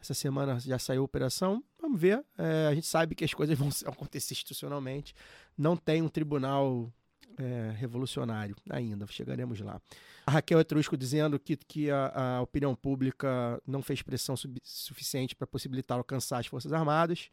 essa 0.00 0.14
semana 0.14 0.58
já 0.58 0.78
saiu 0.78 1.02
a 1.02 1.04
operação. 1.04 1.62
Vamos 1.78 2.00
ver. 2.00 2.24
É, 2.38 2.68
a 2.68 2.74
gente 2.74 2.86
sabe 2.86 3.14
que 3.14 3.24
as 3.24 3.34
coisas 3.34 3.56
vão 3.58 3.68
acontecer 3.84 4.32
institucionalmente. 4.32 5.14
Não 5.56 5.76
tem 5.76 6.00
um 6.00 6.08
tribunal 6.08 6.90
é, 7.38 7.72
revolucionário 7.76 8.56
ainda. 8.68 9.06
Chegaremos 9.06 9.60
lá. 9.60 9.80
A 10.26 10.30
Raquel 10.30 10.60
Etrusco 10.60 10.96
dizendo 10.96 11.38
que, 11.38 11.56
que 11.56 11.90
a, 11.90 12.36
a 12.36 12.42
opinião 12.42 12.74
pública 12.74 13.60
não 13.66 13.82
fez 13.82 14.02
pressão 14.02 14.34
suficiente 14.62 15.34
para 15.34 15.46
possibilitar 15.46 15.98
alcançar 15.98 16.38
as 16.38 16.46
Forças 16.46 16.72
Armadas 16.72 17.30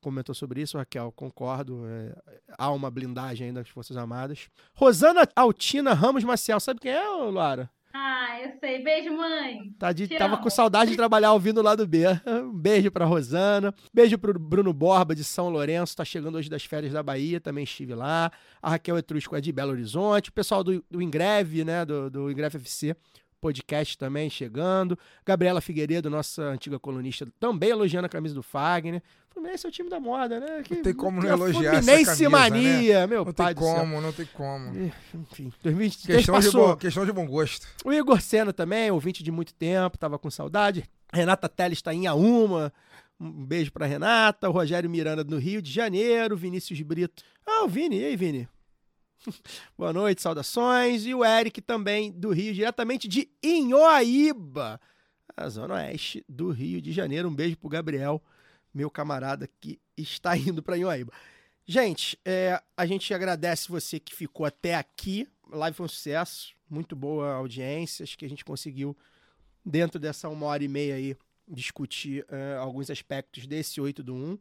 comentou 0.00 0.34
sobre 0.34 0.60
isso, 0.60 0.78
Raquel, 0.78 1.10
concordo. 1.12 1.84
É, 1.86 2.14
há 2.56 2.70
uma 2.70 2.90
blindagem 2.90 3.48
ainda 3.48 3.60
das 3.60 3.68
Forças 3.68 3.96
Armadas. 3.96 4.48
Rosana 4.74 5.26
Altina 5.34 5.94
Ramos 5.94 6.24
Maciel, 6.24 6.60
sabe 6.60 6.80
quem 6.80 6.92
é, 6.92 7.08
Lara? 7.30 7.70
Eu 8.42 8.58
sei. 8.58 8.82
Beijo, 8.82 9.16
mãe. 9.16 9.72
Tá 9.78 9.92
de, 9.92 10.08
tava 10.08 10.36
com 10.36 10.50
saudade 10.50 10.90
de 10.90 10.96
trabalhar 10.96 11.32
ouvindo 11.32 11.58
o 11.58 11.62
lado 11.62 11.86
B. 11.86 12.02
Um 12.26 12.50
beijo 12.58 12.90
pra 12.90 13.04
Rosana. 13.04 13.72
Beijo 13.94 14.18
pro 14.18 14.36
Bruno 14.36 14.72
Borba, 14.72 15.14
de 15.14 15.22
São 15.22 15.48
Lourenço. 15.48 15.96
Tá 15.96 16.04
chegando 16.04 16.36
hoje 16.38 16.50
das 16.50 16.64
férias 16.64 16.92
da 16.92 17.04
Bahia. 17.04 17.40
Também 17.40 17.62
estive 17.62 17.94
lá. 17.94 18.32
A 18.60 18.70
Raquel 18.70 18.98
Etrusco 18.98 19.36
é 19.36 19.40
de 19.40 19.52
Belo 19.52 19.70
Horizonte. 19.70 20.30
O 20.30 20.32
pessoal 20.32 20.64
do, 20.64 20.84
do 20.90 21.00
Ingreve, 21.00 21.64
né? 21.64 21.84
Do, 21.84 22.10
do 22.10 22.30
Ingreve 22.32 22.58
FC 22.58 22.96
podcast 23.42 23.98
também 23.98 24.30
chegando. 24.30 24.96
Gabriela 25.26 25.60
Figueiredo, 25.60 26.08
nossa 26.08 26.42
antiga 26.42 26.78
colunista, 26.78 27.26
também 27.40 27.70
elogiando 27.70 28.06
a 28.06 28.08
camisa 28.08 28.34
do 28.34 28.42
Fagner. 28.42 29.02
Fluminense 29.30 29.66
é 29.66 29.68
o 29.68 29.72
time 29.72 29.90
da 29.90 29.98
moda, 29.98 30.38
né? 30.38 30.62
Que, 30.62 30.76
não 30.76 30.82
tem 30.82 30.94
como 30.94 31.20
não 31.20 31.28
elogiar 31.28 31.82
Fluminense 31.82 32.12
essa 32.12 32.30
camisa, 32.30 32.30
mania, 32.30 33.00
né? 33.00 33.06
meu 33.08 33.24
não 33.24 33.32
pai 33.32 33.54
tem 33.54 33.64
como, 33.64 34.00
Não 34.00 34.12
tem 34.12 34.26
como, 34.26 34.92
Enfim, 35.14 35.52
2023 35.62 36.18
questão 36.18 36.34
passou. 36.34 36.50
De 36.50 36.72
bom, 36.72 36.76
questão 36.76 37.04
de 37.04 37.12
bom 37.12 37.26
gosto. 37.26 37.66
O 37.84 37.92
Igor 37.92 38.20
Senna 38.20 38.52
também, 38.52 38.90
ouvinte 38.90 39.22
de 39.22 39.32
muito 39.32 39.52
tempo, 39.54 39.98
tava 39.98 40.18
com 40.18 40.30
saudade. 40.30 40.84
Renata 41.12 41.48
Teles 41.48 41.78
está 41.78 41.92
em 41.92 42.06
Auma. 42.06 42.72
Um 43.18 43.44
beijo 43.44 43.72
para 43.72 43.86
Renata. 43.86 44.48
O 44.48 44.52
Rogério 44.52 44.88
Miranda 44.88 45.24
no 45.24 45.38
Rio 45.38 45.60
de 45.60 45.70
Janeiro. 45.70 46.36
Vinícius 46.36 46.80
Brito. 46.80 47.22
Ah, 47.46 47.64
o 47.64 47.68
Vini. 47.68 48.00
E 48.00 48.04
aí, 48.04 48.16
Vini? 48.16 48.48
Boa 49.76 49.92
noite, 49.92 50.22
saudações. 50.22 51.06
E 51.06 51.14
o 51.14 51.24
Eric 51.24 51.60
também 51.60 52.10
do 52.12 52.30
Rio, 52.30 52.54
diretamente 52.54 53.08
de 53.08 53.28
Inhoaíba, 53.42 54.80
a 55.36 55.48
zona 55.48 55.74
oeste 55.74 56.24
do 56.28 56.50
Rio 56.50 56.80
de 56.80 56.92
Janeiro. 56.92 57.28
Um 57.28 57.34
beijo 57.34 57.56
pro 57.56 57.68
Gabriel, 57.68 58.22
meu 58.72 58.90
camarada 58.90 59.48
que 59.60 59.80
está 59.96 60.36
indo 60.36 60.62
para 60.62 60.76
Inhoaíba. 60.76 61.12
Gente, 61.64 62.18
é, 62.24 62.60
a 62.76 62.86
gente 62.86 63.12
agradece 63.14 63.68
você 63.68 64.00
que 64.00 64.14
ficou 64.14 64.44
até 64.44 64.74
aqui. 64.74 65.28
Live 65.50 65.76
foi 65.76 65.86
um 65.86 65.88
sucesso, 65.88 66.54
muito 66.68 66.96
boa 66.96 67.34
audiência. 67.34 68.02
Acho 68.02 68.18
que 68.18 68.24
a 68.24 68.28
gente 68.28 68.44
conseguiu, 68.44 68.96
dentro 69.64 70.00
dessa 70.00 70.28
uma 70.28 70.46
hora 70.46 70.64
e 70.64 70.68
meia 70.68 70.96
aí, 70.96 71.16
discutir 71.46 72.26
é, 72.28 72.56
alguns 72.56 72.90
aspectos 72.90 73.46
desse 73.46 73.80
8 73.80 74.02
do 74.02 74.14
1. 74.14 74.38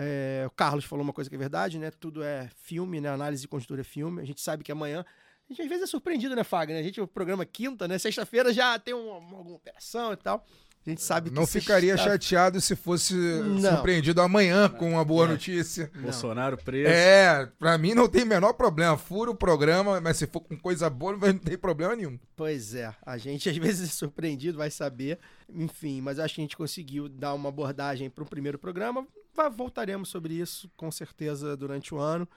É, 0.00 0.44
o 0.46 0.50
Carlos 0.50 0.84
falou 0.84 1.02
uma 1.02 1.12
coisa 1.12 1.28
que 1.28 1.34
é 1.34 1.38
verdade, 1.38 1.76
né? 1.76 1.90
Tudo 1.90 2.22
é 2.22 2.48
filme, 2.54 3.00
né? 3.00 3.08
Análise 3.08 3.42
de 3.42 3.48
conjuntura 3.48 3.80
é 3.80 3.84
filme. 3.84 4.22
A 4.22 4.24
gente 4.24 4.40
sabe 4.40 4.62
que 4.62 4.70
amanhã. 4.70 5.04
A 5.50 5.52
gente 5.52 5.62
às 5.62 5.68
vezes 5.68 5.84
é 5.84 5.86
surpreendido, 5.88 6.36
né, 6.36 6.44
Fagner? 6.44 6.78
A 6.78 6.82
gente, 6.84 7.00
o 7.00 7.08
programa 7.08 7.44
quinta, 7.44 7.88
né? 7.88 7.98
Sexta-feira 7.98 8.52
já 8.52 8.78
tem 8.78 8.94
uma, 8.94 9.14
alguma 9.14 9.56
operação 9.56 10.12
e 10.12 10.16
tal. 10.16 10.46
A 10.86 10.90
gente 10.90 11.02
sabe 11.02 11.30
que. 11.30 11.34
Não 11.34 11.44
ficaria 11.48 11.94
está... 11.94 12.10
chateado 12.10 12.60
se 12.60 12.76
fosse 12.76 13.12
não. 13.12 13.72
surpreendido 13.72 14.22
amanhã 14.22 14.68
com 14.68 14.92
uma 14.92 15.04
boa 15.04 15.24
é. 15.24 15.28
notícia. 15.30 15.90
Bolsonaro 16.00 16.56
preso. 16.56 16.88
É, 16.88 17.46
pra 17.58 17.76
mim 17.76 17.92
não 17.92 18.08
tem 18.08 18.22
o 18.22 18.26
menor 18.26 18.52
problema. 18.52 18.96
Fura 18.96 19.32
o 19.32 19.34
programa, 19.34 20.00
mas 20.00 20.16
se 20.16 20.28
for 20.28 20.40
com 20.40 20.56
coisa 20.56 20.88
boa, 20.88 21.16
não 21.16 21.38
tem 21.38 21.58
problema 21.58 21.96
nenhum. 21.96 22.16
Pois 22.36 22.72
é, 22.72 22.94
a 23.04 23.18
gente 23.18 23.48
às 23.48 23.56
vezes 23.56 23.88
é 23.88 23.92
surpreendido, 23.92 24.58
vai 24.58 24.70
saber. 24.70 25.18
Enfim, 25.48 26.00
mas 26.00 26.20
acho 26.20 26.36
que 26.36 26.40
a 26.40 26.44
gente 26.44 26.56
conseguiu 26.56 27.08
dar 27.08 27.34
uma 27.34 27.48
abordagem 27.48 28.08
para 28.08 28.22
o 28.22 28.26
primeiro 28.28 28.60
programa. 28.60 29.04
Voltaremos 29.48 30.08
sobre 30.08 30.34
isso 30.34 30.70
com 30.76 30.90
certeza 30.90 31.56
durante 31.56 31.94
o 31.94 31.98
ano 31.98 32.28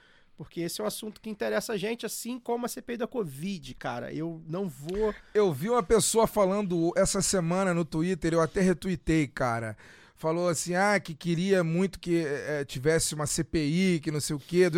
porque 0.42 0.62
esse 0.62 0.82
é 0.82 0.84
um 0.84 0.88
assunto 0.88 1.22
que 1.22 1.30
interessa 1.30 1.74
a 1.74 1.78
gente, 1.78 2.04
assim 2.04 2.40
como 2.40 2.66
a 2.66 2.68
CPI 2.68 2.98
da 2.98 3.06
Covid, 3.06 3.76
cara. 3.76 4.12
Eu 4.12 4.42
não 4.48 4.68
vou. 4.68 5.14
Eu 5.36 5.54
vi 5.54 5.70
uma 5.70 5.84
pessoa 5.84 6.26
falando 6.26 6.92
essa 6.98 7.22
semana 7.22 7.76
no 7.76 7.86
Twitter, 7.86 8.34
eu 8.34 8.42
até 8.42 8.60
retuitei, 8.60 9.28
cara. 9.28 9.78
Falou 10.22 10.48
assim, 10.48 10.76
ah, 10.76 11.00
que 11.00 11.16
queria 11.16 11.64
muito 11.64 12.00
que 12.00 12.24
eh, 12.24 12.64
tivesse 12.64 13.16
uma 13.16 13.26
CPI, 13.26 14.00
que 14.04 14.12
não 14.12 14.22
sei 14.22 14.36
o 14.36 14.40
quê. 14.40 14.70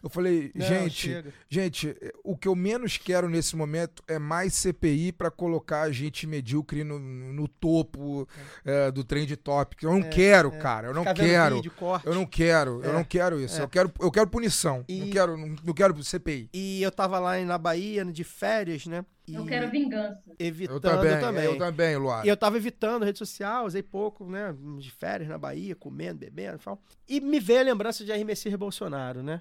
Eu 0.00 0.08
falei, 0.08 0.52
Não, 0.54 0.64
gente, 0.64 0.94
chega. 1.08 1.34
gente, 1.50 1.96
o 2.22 2.36
que 2.36 2.46
eu 2.46 2.54
menos 2.54 2.96
quero 2.96 3.28
nesse 3.28 3.56
momento 3.56 4.00
é 4.06 4.16
mais 4.16 4.54
CPI 4.54 5.10
para 5.10 5.28
colocar 5.28 5.82
a 5.82 5.90
gente 5.90 6.24
medíocre 6.26 6.84
no, 6.84 7.00
no 7.00 7.48
topo 7.48 8.28
eh, 8.64 8.92
do 8.92 9.02
trend 9.02 9.36
topic. 9.36 9.82
Eu 9.82 9.90
não 9.90 10.06
É, 10.06 10.08
quero, 10.08 10.48
é. 10.54 10.58
cara, 10.58 10.86
eu 10.88 10.94
não 10.94 11.02
Ficar 11.02 11.14
quero. 11.14 11.56
vídeo. 11.56 11.72
Eu 12.04 12.14
não 12.14 12.24
quero, 12.24 12.80
eu 12.84 12.90
É, 12.90 12.92
não 12.92 13.02
quero 13.04 13.40
isso. 13.40 13.58
é. 13.60 13.64
Eu 13.64 13.68
quero, 13.68 13.92
eu 14.00 14.10
quero 14.10 14.30
punição. 14.30 14.84
E- 14.88 15.00
Não 15.00 15.10
quero, 15.10 15.36
não, 15.36 15.56
não 15.64 15.74
quero 15.74 16.04
CPI. 16.04 16.48
E 16.54 16.80
eu 16.80 16.92
tava 16.92 17.18
lá 17.18 17.36
na 17.40 17.58
Bahia, 17.58 18.04
de 18.04 18.22
férias, 18.22 18.86
né? 18.86 19.04
E 19.26 19.34
Eu 19.34 19.46
quero 19.46 19.70
vingança. 19.70 20.34
evitando 20.38 20.74
Eu 20.74 20.80
também, 20.80 21.12
eu 21.12 21.20
também. 21.20 21.44
eu 21.44 21.58
também, 21.58 21.96
Luara. 21.96 22.26
E 22.26 22.28
eu 22.28 22.36
tava 22.36 22.56
evitando 22.56 23.04
rede 23.04 23.18
social, 23.18 23.66
usei 23.66 23.82
pouco, 23.82 24.28
né? 24.28 24.54
De 24.78 24.90
férias 24.90 25.28
na 25.28 25.38
Bahia, 25.38 25.76
comendo, 25.76 26.18
bebendo 26.18 26.56
e 26.56 26.64
tal. 26.64 26.82
E 27.08 27.20
me 27.20 27.38
veio 27.38 27.60
a 27.60 27.64
lembrança 27.64 28.04
de 28.04 28.24
Messias 28.24 28.54
Bolsonaro, 28.56 29.22
né? 29.22 29.40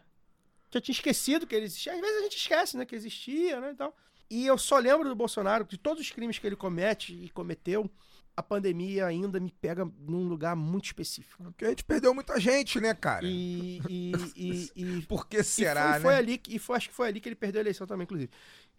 Já 0.69 0.79
tinha 0.79 0.93
esquecido 0.93 1.47
que 1.47 1.55
ele 1.55 1.65
existia. 1.65 1.93
Às 1.93 1.99
vezes 1.99 2.17
a 2.17 2.23
gente 2.23 2.37
esquece, 2.37 2.77
né? 2.77 2.85
Que 2.85 2.95
existia, 2.95 3.59
né? 3.59 3.71
E, 3.71 3.75
tal. 3.75 3.95
e 4.29 4.45
eu 4.45 4.57
só 4.57 4.77
lembro 4.77 5.09
do 5.09 5.15
Bolsonaro, 5.15 5.65
de 5.65 5.77
todos 5.77 6.01
os 6.01 6.11
crimes 6.11 6.37
que 6.37 6.45
ele 6.45 6.55
comete 6.55 7.13
e 7.13 7.29
cometeu, 7.29 7.89
a 8.35 8.41
pandemia 8.41 9.05
ainda 9.05 9.39
me 9.39 9.51
pega 9.51 9.83
num 9.99 10.27
lugar 10.27 10.55
muito 10.55 10.85
específico. 10.85 11.43
Porque 11.43 11.65
a 11.65 11.69
gente 11.69 11.83
perdeu 11.83 12.13
muita 12.13 12.39
gente, 12.39 12.79
né, 12.79 12.93
cara? 12.93 13.25
E. 13.25 13.81
e, 13.89 14.11
e, 14.35 14.71
e 14.99 15.01
Por 15.07 15.27
que 15.27 15.43
será, 15.43 15.89
e 15.89 15.93
foi, 15.93 16.01
foi 16.01 16.13
né? 16.13 16.19
ali 16.19 16.37
que, 16.37 16.55
e 16.55 16.59
foi, 16.59 16.77
acho 16.77 16.89
que 16.89 16.95
foi 16.95 17.07
ali 17.07 17.19
que 17.19 17.27
ele 17.27 17.35
perdeu 17.35 17.59
a 17.59 17.63
eleição 17.63 17.85
também, 17.85 18.03
inclusive. 18.03 18.31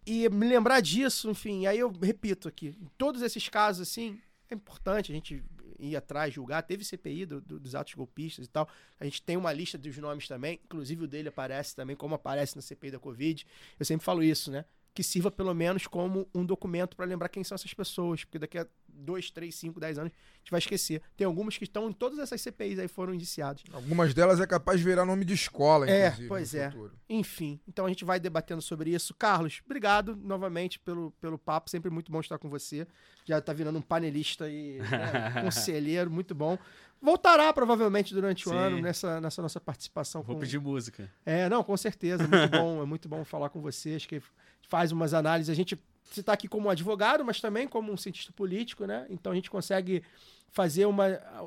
E 0.04 0.28
me 0.28 0.48
lembrar 0.48 0.80
disso, 0.80 1.30
enfim, 1.30 1.66
aí 1.66 1.78
eu 1.78 1.90
repito 2.02 2.48
aqui, 2.48 2.76
em 2.80 2.88
todos 2.98 3.22
esses 3.22 3.48
casos, 3.48 3.88
assim, 3.88 4.20
é 4.50 4.54
importante 4.54 5.12
a 5.12 5.14
gente 5.14 5.42
ir 5.78 5.96
atrás, 5.96 6.32
julgar. 6.34 6.62
Teve 6.62 6.84
CPI 6.84 7.26
do- 7.26 7.40
do- 7.40 7.58
dos 7.60 7.74
atos 7.74 7.94
golpistas 7.94 8.46
e 8.46 8.48
tal. 8.48 8.68
A 9.00 9.04
gente 9.04 9.22
tem 9.22 9.36
uma 9.36 9.52
lista 9.52 9.76
dos 9.78 9.96
nomes 9.98 10.26
também, 10.28 10.60
inclusive 10.64 11.04
o 11.04 11.08
dele 11.08 11.28
aparece 11.28 11.74
também, 11.74 11.94
como 11.96 12.14
aparece 12.14 12.54
na 12.56 12.62
CPI 12.62 12.92
da 12.92 12.98
Covid. 12.98 13.46
Eu 13.78 13.84
sempre 13.84 14.04
falo 14.04 14.22
isso, 14.22 14.50
né? 14.50 14.64
Que 14.94 15.02
sirva 15.02 15.30
pelo 15.30 15.54
menos 15.54 15.86
como 15.86 16.28
um 16.34 16.44
documento 16.44 16.96
para 16.96 17.06
lembrar 17.06 17.28
quem 17.28 17.42
são 17.42 17.54
essas 17.54 17.72
pessoas, 17.72 18.24
porque 18.24 18.38
daqui 18.38 18.58
a 18.58 18.66
2, 18.92 19.30
3, 19.30 19.54
5, 19.54 19.80
10 19.80 19.98
anos 19.98 20.12
a 20.12 20.38
gente 20.38 20.50
vai 20.50 20.58
esquecer. 20.58 21.00
Tem 21.16 21.24
algumas 21.26 21.56
que 21.56 21.64
estão 21.64 21.88
em 21.88 21.92
todas 21.92 22.18
essas 22.18 22.40
CPIs 22.40 22.78
aí 22.78 22.88
foram 22.88 23.14
indiciados. 23.14 23.62
Algumas 23.72 24.12
delas 24.14 24.40
é 24.40 24.46
capaz 24.46 24.78
de 24.80 24.84
virar 24.84 25.04
nome 25.04 25.24
de 25.24 25.34
escola, 25.34 25.88
É, 25.88 26.06
inclusive. 26.08 26.28
pois 26.28 26.52
no 26.52 26.58
é. 26.60 26.70
futuro. 26.70 26.92
Enfim, 27.08 27.60
então 27.68 27.86
a 27.86 27.88
gente 27.88 28.04
vai 28.04 28.18
debatendo 28.18 28.60
sobre 28.62 28.90
isso. 28.94 29.14
Carlos, 29.14 29.60
obrigado 29.64 30.16
novamente 30.16 30.78
pelo, 30.78 31.10
pelo 31.20 31.38
papo, 31.38 31.70
sempre 31.70 31.90
muito 31.90 32.10
bom 32.10 32.20
estar 32.20 32.38
com 32.38 32.48
você. 32.48 32.86
Já 33.24 33.40
tá 33.40 33.52
virando 33.52 33.78
um 33.78 33.82
panelista 33.82 34.48
e 34.50 34.78
né, 34.80 35.42
conselheiro, 35.42 36.10
muito 36.10 36.34
bom. 36.34 36.58
Voltará 37.00 37.52
provavelmente 37.52 38.14
durante 38.14 38.48
o 38.48 38.52
Sim. 38.52 38.56
ano 38.56 38.80
nessa, 38.80 39.20
nessa 39.20 39.42
nossa 39.42 39.60
participação. 39.60 40.22
Vou 40.22 40.36
com- 40.36 40.40
pedir 40.40 40.60
música. 40.60 41.10
É, 41.26 41.48
não, 41.48 41.62
com 41.64 41.76
certeza, 41.76 42.24
é 42.24 42.26
muito 42.28 42.50
bom, 42.50 42.82
é 42.82 42.86
muito 42.86 43.08
bom 43.08 43.24
falar 43.24 43.48
com 43.48 43.60
você. 43.60 43.94
Acho 43.94 44.08
que 44.08 44.22
faz 44.68 44.92
umas 44.92 45.12
análises. 45.12 45.50
A 45.50 45.54
gente 45.54 45.76
você 46.10 46.20
está 46.20 46.32
aqui 46.32 46.48
como 46.48 46.68
advogado, 46.68 47.24
mas 47.24 47.40
também 47.40 47.66
como 47.66 47.92
um 47.92 47.96
cientista 47.96 48.32
político, 48.32 48.84
né? 48.84 49.06
Então 49.08 49.32
a 49.32 49.34
gente 49.34 49.50
consegue 49.50 50.02
fazer 50.50 50.84
uma, 50.84 51.06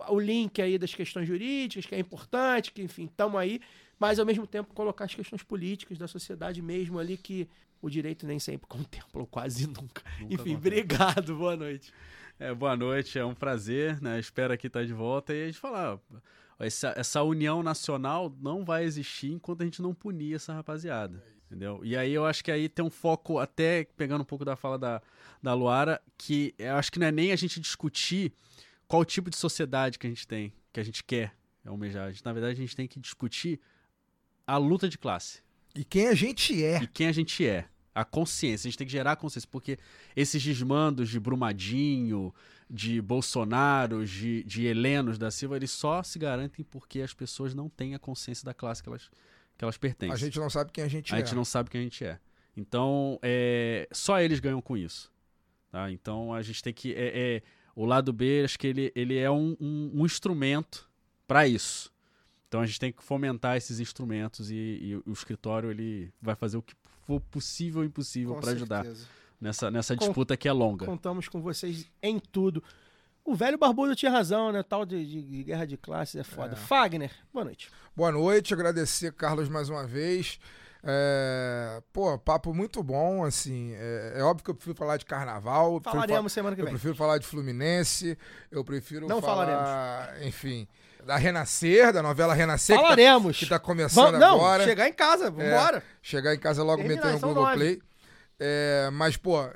o 0.09 0.19
link 0.19 0.59
aí 0.61 0.77
das 0.77 0.93
questões 0.93 1.27
jurídicas, 1.27 1.85
que 1.85 1.93
é 1.93 1.99
importante, 1.99 2.71
que 2.71 2.81
enfim, 2.81 3.05
estamos 3.05 3.39
aí, 3.39 3.61
mas 3.99 4.19
ao 4.19 4.25
mesmo 4.25 4.47
tempo 4.47 4.73
colocar 4.73 5.05
as 5.05 5.13
questões 5.13 5.43
políticas 5.43 5.97
da 5.97 6.07
sociedade 6.07 6.61
mesmo 6.61 6.97
ali 6.97 7.15
que 7.15 7.47
o 7.81 7.89
direito 7.89 8.25
nem 8.25 8.39
sempre 8.39 8.65
contempla, 8.67 9.21
ou 9.21 9.27
quase 9.27 9.67
nunca. 9.67 10.03
Nunca 10.19 10.33
enfim, 10.33 10.37
contempla. 10.37 10.57
obrigado, 10.57 11.35
boa 11.35 11.55
noite. 11.55 11.93
É, 12.39 12.53
boa 12.53 12.75
noite, 12.75 13.17
é 13.17 13.23
um 13.23 13.33
prazer, 13.33 14.01
né? 14.01 14.19
Espero 14.19 14.51
aqui 14.53 14.67
estar 14.67 14.85
de 14.85 14.91
volta 14.91 15.33
e 15.33 15.43
a 15.43 15.45
gente 15.45 15.57
falar. 15.57 15.99
Essa, 16.57 16.93
essa 16.97 17.21
união 17.21 17.61
nacional 17.61 18.33
não 18.41 18.65
vai 18.65 18.83
existir 18.85 19.31
enquanto 19.31 19.61
a 19.61 19.65
gente 19.65 19.81
não 19.81 19.93
punir 19.93 20.35
essa 20.35 20.53
rapaziada. 20.53 21.23
Entendeu? 21.55 21.79
E 21.85 21.95
aí 21.95 22.11
eu 22.13 22.25
acho 22.25 22.43
que 22.43 22.51
aí 22.51 22.67
tem 22.67 22.83
um 22.83 22.89
foco, 22.89 23.39
até 23.39 23.87
pegando 23.95 24.23
um 24.23 24.25
pouco 24.25 24.43
da 24.43 24.57
fala 24.57 24.77
da, 24.77 25.01
da 25.41 25.53
Luara, 25.53 26.01
que 26.17 26.53
eu 26.59 26.75
acho 26.75 26.91
que 26.91 26.99
não 26.99 27.07
é 27.07 27.11
nem 27.13 27.31
a 27.31 27.35
gente 27.37 27.61
discutir 27.61 28.33
qual 28.89 29.05
tipo 29.05 29.29
de 29.29 29.37
sociedade 29.37 29.97
que 29.97 30.05
a 30.05 30.09
gente 30.09 30.27
tem, 30.27 30.51
que 30.73 30.81
a 30.81 30.83
gente 30.83 31.01
quer 31.01 31.33
almejar. 31.65 32.11
Gente, 32.11 32.25
Na 32.25 32.33
verdade, 32.33 32.55
a 32.55 32.61
gente 32.61 32.75
tem 32.75 32.89
que 32.89 32.99
discutir 32.99 33.61
a 34.45 34.57
luta 34.57 34.89
de 34.89 34.97
classe 34.97 35.39
E 35.73 35.85
quem 35.85 36.09
a 36.09 36.13
gente 36.13 36.61
é. 36.61 36.83
e 36.83 36.87
quem 36.87 37.07
a 37.07 37.13
gente 37.13 37.47
é. 37.47 37.65
A 37.93 38.03
consciência, 38.03 38.67
a 38.67 38.69
gente 38.69 38.77
tem 38.77 38.85
que 38.85 38.91
gerar 38.91 39.13
a 39.13 39.15
consciência, 39.15 39.47
porque 39.49 39.79
esses 40.13 40.43
desmandos 40.43 41.07
de 41.07 41.17
Brumadinho, 41.21 42.35
de 42.69 43.01
Bolsonaro, 43.01 44.05
de, 44.05 44.43
de 44.43 44.65
Helenos 44.65 45.17
da 45.17 45.31
Silva, 45.31 45.55
eles 45.55 45.71
só 45.71 46.03
se 46.03 46.19
garantem 46.19 46.65
porque 46.65 46.99
as 46.99 47.13
pessoas 47.13 47.53
não 47.53 47.69
têm 47.69 47.95
a 47.95 47.99
consciência 47.99 48.43
da 48.43 48.53
classe 48.53 48.83
que 48.83 48.89
elas, 48.89 49.09
que 49.57 49.63
elas 49.63 49.77
pertencem. 49.77 50.13
A 50.13 50.17
gente 50.17 50.39
não 50.39 50.49
sabe 50.49 50.71
quem 50.71 50.83
a 50.83 50.87
gente 50.87 51.13
A 51.13 51.17
é. 51.17 51.19
gente 51.21 51.35
não 51.35 51.45
sabe 51.45 51.69
quem 51.69 51.81
a 51.81 51.83
gente 51.83 52.03
é. 52.03 52.19
Então, 52.57 53.19
é, 53.21 53.87
só 53.91 54.19
eles 54.19 54.39
ganham 54.39 54.61
com 54.61 54.77
isso. 54.77 55.11
Tá? 55.71 55.91
Então, 55.91 56.33
a 56.33 56.41
gente 56.41 56.63
tem 56.63 56.73
que. 56.73 56.93
É, 56.93 57.35
é- 57.37 57.41
o 57.75 57.85
lado 57.85 58.13
B, 58.13 58.41
acho 58.45 58.57
que 58.57 58.67
ele, 58.67 58.91
ele 58.95 59.17
é 59.17 59.29
um, 59.29 59.57
um- 59.59 59.91
um 59.95 60.05
instrumento 60.05 60.89
para 61.27 61.45
isso. 61.45 61.91
Então, 62.47 62.61
a 62.61 62.65
gente 62.65 62.79
tem 62.79 62.93
que 62.93 63.03
fomentar 63.03 63.57
esses 63.57 63.81
instrumentos 63.81 64.49
e, 64.49 64.55
e 64.55 64.95
o 65.05 65.11
escritório 65.11 65.69
ele 65.69 66.09
vai 66.21 66.35
fazer 66.35 66.55
o 66.55 66.61
que 66.61 66.73
for 67.05 67.19
possível 67.19 67.83
e 67.83 67.87
impossível 67.87 68.35
Com 68.35 68.39
para 68.39 68.51
ajudar 68.51 68.85
nessa, 69.41 69.69
nessa 69.69 69.93
Com- 69.97 70.05
disputa 70.05 70.37
que 70.37 70.47
é 70.47 70.53
longa. 70.53 70.85
Contamos 70.85 71.27
com 71.27 71.41
vocês 71.41 71.85
em 72.01 72.17
tudo. 72.17 72.63
O 73.25 73.33
velho 73.33 73.57
Barbudo 73.57 73.95
tinha 73.95 74.11
razão, 74.11 74.51
né? 74.51 74.61
Tal 74.61 74.85
de, 74.85 75.03
de 75.03 75.43
guerra 75.43 75.65
de 75.65 75.75
classes 75.77 76.15
é 76.15 76.23
foda. 76.23 76.55
Fagner, 76.55 77.09
boa 77.33 77.43
noite. 77.43 77.71
Boa 77.95 78.11
noite, 78.11 78.53
agradecer 78.53 79.11
Carlos 79.13 79.49
mais 79.49 79.67
uma 79.67 79.87
vez. 79.87 80.39
É, 80.83 81.81
pô, 81.91 82.15
papo 82.19 82.53
muito 82.53 82.83
bom, 82.83 83.25
assim. 83.25 83.73
É, 83.73 84.13
é 84.17 84.23
óbvio 84.23 84.43
que 84.45 84.51
eu 84.51 84.55
prefiro 84.55 84.77
falar 84.77 84.97
de 84.97 85.05
carnaval. 85.05 85.73
eu 85.73 85.81
Falaremos 85.81 86.31
semana 86.31 86.55
que 86.55 86.61
Eu 86.61 86.65
vem. 86.65 86.75
prefiro 86.75 86.93
falar 86.93 87.17
de 87.17 87.25
Fluminense, 87.25 88.15
eu 88.51 88.63
prefiro 88.63 89.07
Não 89.07 89.19
falar, 89.19 90.21
enfim, 90.21 90.67
da 91.03 91.17
Renascer, 91.17 91.91
da 91.91 92.03
novela 92.03 92.35
Renascer, 92.35 92.75
Falaremos. 92.75 93.39
que 93.39 93.45
tá, 93.47 93.55
que 93.55 93.59
tá 93.61 93.67
começando 93.67 94.05
Vamos, 94.05 94.19
não, 94.19 94.35
agora. 94.35 94.63
chegar 94.63 94.87
em 94.87 94.93
casa, 94.93 95.31
vambora. 95.31 95.81
Chegar 95.99 96.35
em 96.35 96.39
casa 96.39 96.61
logo 96.63 96.77
Terminar, 96.83 96.97
metendo 97.05 97.13
no 97.15 97.19
são 97.19 97.29
Google 97.29 97.43
nove. 97.45 97.57
Play. 97.57 97.81
É, 98.39 98.89
mas, 98.93 99.17
pô, 99.17 99.49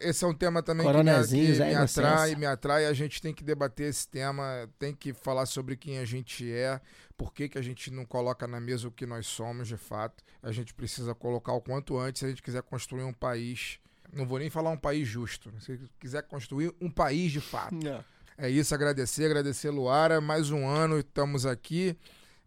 esse 0.00 0.24
é 0.24 0.28
um 0.28 0.34
tema 0.34 0.62
também 0.62 0.86
que 0.86 0.92
me, 0.92 1.26
que 1.26 1.58
me 1.58 1.74
atrai, 1.74 2.34
me 2.34 2.46
atrai. 2.46 2.86
A 2.86 2.92
gente 2.92 3.20
tem 3.20 3.32
que 3.32 3.42
debater 3.42 3.88
esse 3.88 4.06
tema, 4.06 4.68
tem 4.78 4.94
que 4.94 5.12
falar 5.12 5.46
sobre 5.46 5.76
quem 5.76 5.98
a 5.98 6.04
gente 6.04 6.50
é, 6.52 6.80
por 7.16 7.32
que, 7.32 7.48
que 7.48 7.58
a 7.58 7.62
gente 7.62 7.90
não 7.90 8.04
coloca 8.04 8.46
na 8.46 8.60
mesa 8.60 8.88
o 8.88 8.90
que 8.90 9.06
nós 9.06 9.26
somos 9.26 9.68
de 9.68 9.76
fato. 9.76 10.22
A 10.42 10.52
gente 10.52 10.74
precisa 10.74 11.14
colocar 11.14 11.52
o 11.52 11.60
quanto 11.60 11.98
antes 11.98 12.20
se 12.20 12.26
a 12.26 12.28
gente 12.28 12.42
quiser 12.42 12.62
construir 12.62 13.04
um 13.04 13.12
país. 13.12 13.78
Não 14.12 14.26
vou 14.26 14.38
nem 14.38 14.50
falar 14.50 14.70
um 14.70 14.76
país 14.76 15.06
justo. 15.06 15.52
Se 15.60 15.78
quiser 15.98 16.22
construir 16.24 16.74
um 16.80 16.90
país 16.90 17.32
de 17.32 17.40
fato. 17.40 17.74
Não. 17.74 18.04
É 18.36 18.48
isso, 18.48 18.74
agradecer, 18.74 19.26
agradecer 19.26 19.68
Luara, 19.68 20.18
mais 20.18 20.50
um 20.50 20.66
ano 20.66 20.98
estamos 20.98 21.44
aqui, 21.44 21.94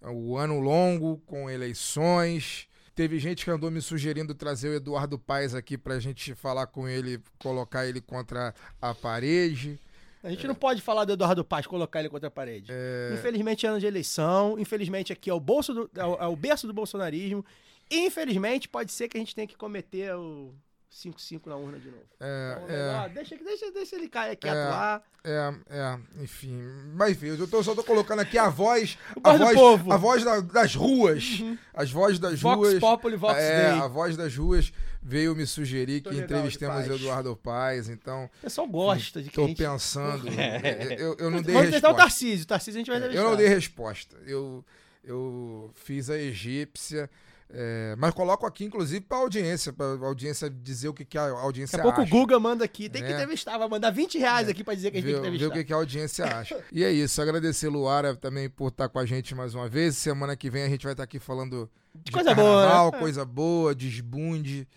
é 0.02 0.10
o 0.10 0.36
ano 0.36 0.60
longo 0.60 1.18
com 1.20 1.48
eleições. 1.48 2.68
Teve 2.96 3.18
gente 3.18 3.44
que 3.44 3.50
andou 3.50 3.72
me 3.72 3.82
sugerindo 3.82 4.36
trazer 4.36 4.70
o 4.70 4.74
Eduardo 4.74 5.18
Paes 5.18 5.56
aqui 5.56 5.78
pra 5.78 6.00
gente 6.00 6.36
falar 6.36 6.68
com 6.68 6.88
ele, 6.88 7.20
colocar 7.40 7.88
ele 7.88 8.00
contra 8.00 8.54
a 8.80 8.94
parede. 8.94 9.80
A 10.22 10.30
gente 10.30 10.48
não 10.48 10.56
pode 10.56 10.82
falar 10.82 11.04
do 11.04 11.14
Eduardo 11.14 11.44
Paz, 11.44 11.66
colocar 11.66 12.00
ele 12.00 12.10
contra 12.10 12.28
a 12.28 12.32
parede. 12.32 12.72
Infelizmente 13.14 13.66
é 13.66 13.70
ano 13.70 13.80
de 13.80 13.86
eleição, 13.86 14.58
infelizmente 14.60 15.12
aqui 15.12 15.30
é 15.30 15.34
o, 15.34 15.40
bolso 15.40 15.74
do, 15.74 15.90
é 15.96 16.06
o, 16.06 16.16
é 16.16 16.28
o 16.28 16.36
berço 16.36 16.68
do 16.68 16.74
bolsonarismo. 16.74 17.44
E, 17.90 18.06
infelizmente 18.06 18.70
pode 18.70 18.92
ser 18.92 19.08
que 19.08 19.18
a 19.18 19.20
gente 19.20 19.36
tenha 19.36 19.48
que 19.48 19.58
cometer 19.58 20.16
o 20.16 20.54
5-5 20.94 21.48
na 21.48 21.56
urna 21.56 21.80
de 21.80 21.88
novo. 21.88 22.04
É, 22.20 22.58
Então, 22.64 22.76
é, 23.06 23.10
deixa, 23.10 23.36
deixa, 23.38 23.72
deixa 23.72 23.96
ele 23.96 24.08
cair 24.08 24.32
aqui 24.32 24.48
É. 24.48 24.52
atuar. 24.52 25.04
é, 25.24 25.54
é, 25.70 26.00
enfim. 26.22 26.62
Mas 26.94 27.12
enfim, 27.14 27.28
eu 27.28 27.48
tô, 27.48 27.64
só 27.64 27.74
tô 27.74 27.84
colocando 27.84 28.20
aqui 28.20 28.38
a 28.38 28.48
voz. 28.50 28.98
A 29.24 29.36
voz 29.38 29.54
povo. 29.56 29.86
Uhum. 29.90 29.92
A 29.94 29.98
voz 29.98 30.24
da- 30.24 30.40
das 30.42 30.76
ruas. 30.76 31.42
As 31.74 31.90
vozes 31.90 32.20
das 32.20 32.40
Vox 32.40 32.56
ruas. 32.58 32.80
Populi, 32.80 33.16
Vox 33.16 33.40
é, 33.40 33.72
Dei. 33.72 33.80
a 33.82 33.88
voz 33.88 34.16
das 34.16 34.36
ruas 34.36 34.72
veio 35.02 35.36
me 35.36 35.46
sugerir 35.48 36.02
Tô 36.02 36.12
que 36.12 36.18
entrevistemos 36.18 36.76
paz. 36.88 36.88
Eduardo 36.92 37.36
Paes, 37.36 37.90
então. 37.90 38.26
O 38.26 38.42
pessoal 38.44 38.68
gosta 38.68 39.22
de 39.22 39.30
que 39.30 39.36
Tô 39.36 39.48
gente... 39.48 39.58
pensando. 39.58 40.28
eu, 40.98 41.16
eu 41.18 41.32
não 41.32 41.42
dei 41.42 41.56
Vamos 41.56 41.72
tentar 41.72 41.90
o 41.90 41.92
resposta. 41.92 41.96
Tarcísio. 41.96 42.44
O 42.44 42.48
Tarcísio 42.48 42.78
a 42.78 42.80
gente 42.80 42.88
vai 42.88 42.98
Eu 42.98 43.00
entrevistar. 43.00 43.30
não 43.30 43.36
dei 43.36 43.48
resposta. 43.48 44.16
Eu, 44.28 44.64
eu 45.04 45.72
fiz 45.74 46.10
a 46.10 46.18
egípcia. 46.18 47.10
É, 47.56 47.96
mas 48.00 48.14
coloco 48.14 48.46
aqui, 48.46 48.66
inclusive, 48.66 49.02
pra 49.02 49.18
audiência, 49.20 49.72
pra 49.72 49.86
audiência 50.02 50.50
dizer 50.50 50.88
o 50.88 50.94
que, 50.94 51.06
que 51.06 51.18
a 51.18 51.30
audiência 51.30 51.78
Daqui 51.78 51.88
a 51.88 51.92
pouco 51.94 52.02
acha. 52.02 52.16
o 52.16 52.20
Guga 52.20 52.40
manda 52.40 52.66
aqui. 52.66 52.90
Tem 52.90 53.04
que 53.04 53.12
É. 53.12 53.14
entrevistar. 53.14 53.58
Vai 53.60 53.68
mandar 53.70 53.92
20 53.92 54.18
reais 54.18 54.50
aqui 54.50 54.64
pra 54.64 54.74
dizer 54.74 54.90
que 54.92 54.98
a 54.98 55.02
gente 55.02 55.10
Ver, 55.14 55.22
tem 55.22 55.32
que 55.32 55.38
ver 55.38 55.46
o 55.46 55.48
entrevistar. 55.48 55.60
que, 55.60 55.64
que 55.68 55.74
a 55.74 55.76
audiência 55.76 56.26
acha. 56.26 56.60
E 56.72 56.84
é 56.84 56.92
isso. 56.92 57.22
Agradecer 57.22 57.68
Luara 57.70 58.16
também 58.16 58.50
por 58.50 58.70
estar 58.70 58.90
com 58.90 58.98
a 59.00 59.06
gente 59.06 59.36
mais 59.36 59.54
uma 59.54 59.70
vez. 59.70 59.96
Semana 59.96 60.36
que 60.36 60.50
vem 60.50 60.64
a 60.64 60.70
gente 60.70 60.84
vai 60.84 60.94
estar 60.94 61.04
aqui 61.04 61.20
falando 61.20 61.70
de, 61.94 62.12
coisa 62.12 62.34
boa, 62.34 62.62
carnaval, 62.64 62.92
né? 62.92 62.98
coisa 63.00 63.24
boa, 63.26 63.76
desbunde. 63.76 64.68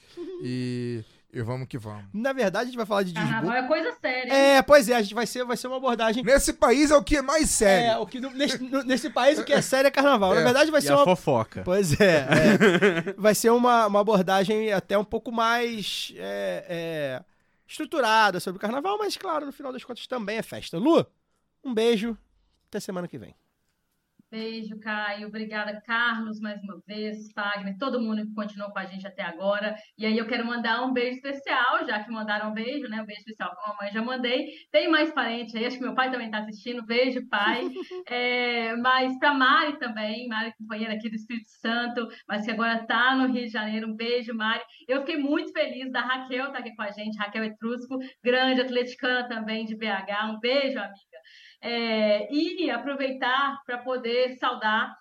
E 0.42 1.02
E 1.36 1.42
vamos 1.42 1.68
que 1.68 1.76
vamos. 1.76 2.04
Na 2.14 2.32
verdade, 2.32 2.62
a 2.62 2.66
gente 2.66 2.76
vai 2.78 2.86
falar 2.86 3.02
de 3.02 3.12
Carnaval 3.12 3.52
é 3.52 3.62
coisa 3.68 3.92
séria. 4.00 4.32
hein? 4.32 4.56
É, 4.56 4.62
pois 4.62 4.88
é, 4.88 4.94
a 4.94 5.02
gente 5.02 5.14
vai 5.14 5.26
ser, 5.26 5.44
vai 5.44 5.54
ser 5.56 5.66
uma 5.66 5.76
abordagem. 5.76 6.24
Nesse 6.24 6.52
país 6.54 6.90
é 6.90 6.96
o 6.96 7.02
que 7.04 7.18
é 7.18 7.20
mais 7.22 7.50
sério. 7.50 7.90
É, 7.90 7.98
o 7.98 8.06
que 8.06 8.18
nesse, 8.20 8.58
nesse 8.86 9.10
país 9.10 9.38
o 9.38 9.44
que 9.44 9.52
é 9.52 9.60
sério 9.60 9.88
é 9.88 9.90
carnaval. 9.90 10.34
Na 10.34 10.40
É. 10.40 10.44
verdade, 10.44 10.70
vai 10.70 10.80
E 10.80 10.82
ser 10.82 10.92
a 10.92 10.96
uma. 10.96 11.04
fofoca. 11.04 11.60
Pois 11.62 12.00
é, 12.00 12.20
é. 12.20 13.12
vai 13.18 13.34
ser 13.34 13.50
uma, 13.50 13.86
uma 13.86 14.00
abordagem 14.00 14.72
até 14.72 14.96
um 14.96 15.04
pouco 15.04 15.30
mais 15.30 16.14
é, 16.16 16.64
é, 16.68 17.24
estruturada 17.68 18.40
sobre 18.40 18.56
o 18.56 18.60
carnaval, 18.60 18.96
mas 18.96 19.14
claro, 19.18 19.44
no 19.44 19.52
final 19.52 19.72
das 19.72 19.84
contas 19.84 20.06
também 20.06 20.38
é 20.38 20.42
festa. 20.42 20.78
Lu, 20.78 21.04
um 21.62 21.74
beijo, 21.74 22.16
até 22.68 22.80
semana 22.80 23.06
que 23.06 23.18
vem. 23.18 23.34
Beijo, 24.30 24.78
Caio. 24.80 25.28
Obrigada, 25.28 25.80
Carlos, 25.86 26.40
mais 26.40 26.60
uma 26.62 26.80
vez, 26.84 27.30
Fagner, 27.32 27.76
todo 27.78 28.00
mundo 28.00 28.26
que 28.26 28.34
continuou 28.34 28.72
com 28.72 28.78
a 28.80 28.84
gente 28.84 29.06
até 29.06 29.22
agora. 29.22 29.76
E 29.96 30.04
aí 30.04 30.18
eu 30.18 30.26
quero 30.26 30.44
mandar 30.44 30.82
um 30.84 30.92
beijo 30.92 31.16
especial, 31.16 31.86
já 31.86 32.02
que 32.02 32.10
mandaram 32.10 32.50
um 32.50 32.52
beijo, 32.52 32.88
né? 32.88 33.00
Um 33.00 33.06
beijo 33.06 33.20
especial 33.20 33.54
para 33.54 33.64
a 33.64 33.68
mamãe, 33.68 33.92
já 33.92 34.02
mandei. 34.02 34.48
Tem 34.72 34.90
mais 34.90 35.12
parente 35.12 35.56
aí, 35.56 35.64
acho 35.64 35.78
que 35.78 35.84
meu 35.84 35.94
pai 35.94 36.10
também 36.10 36.26
está 36.26 36.38
assistindo. 36.38 36.84
Beijo, 36.84 37.26
pai. 37.28 37.68
É, 38.08 38.76
mas 38.76 39.18
para 39.18 39.34
Mari 39.34 39.78
também, 39.78 40.28
Mari, 40.28 40.52
companheira 40.58 40.94
aqui 40.94 41.08
do 41.08 41.16
Espírito 41.16 41.50
Santo, 41.60 42.06
mas 42.28 42.44
que 42.44 42.50
agora 42.50 42.80
está 42.80 43.16
no 43.16 43.26
Rio 43.26 43.44
de 43.44 43.50
Janeiro. 43.50 43.88
Um 43.88 43.96
beijo, 43.96 44.34
Mari. 44.34 44.62
Eu 44.88 45.00
fiquei 45.00 45.16
muito 45.16 45.52
feliz 45.52 45.90
da 45.90 46.00
Raquel 46.00 46.46
estar 46.46 46.58
aqui 46.58 46.74
com 46.74 46.82
a 46.82 46.90
gente, 46.90 47.18
Raquel 47.18 47.44
Etrusco, 47.44 47.98
grande 48.22 48.60
atleticana 48.60 49.28
também 49.28 49.64
de 49.64 49.76
BH. 49.76 50.30
Um 50.30 50.38
beijo, 50.38 50.78
amiga. 50.78 51.15
É, 51.68 52.32
e 52.32 52.70
aproveitar 52.70 53.60
para 53.66 53.78
poder 53.78 54.36
saudar 54.38 54.94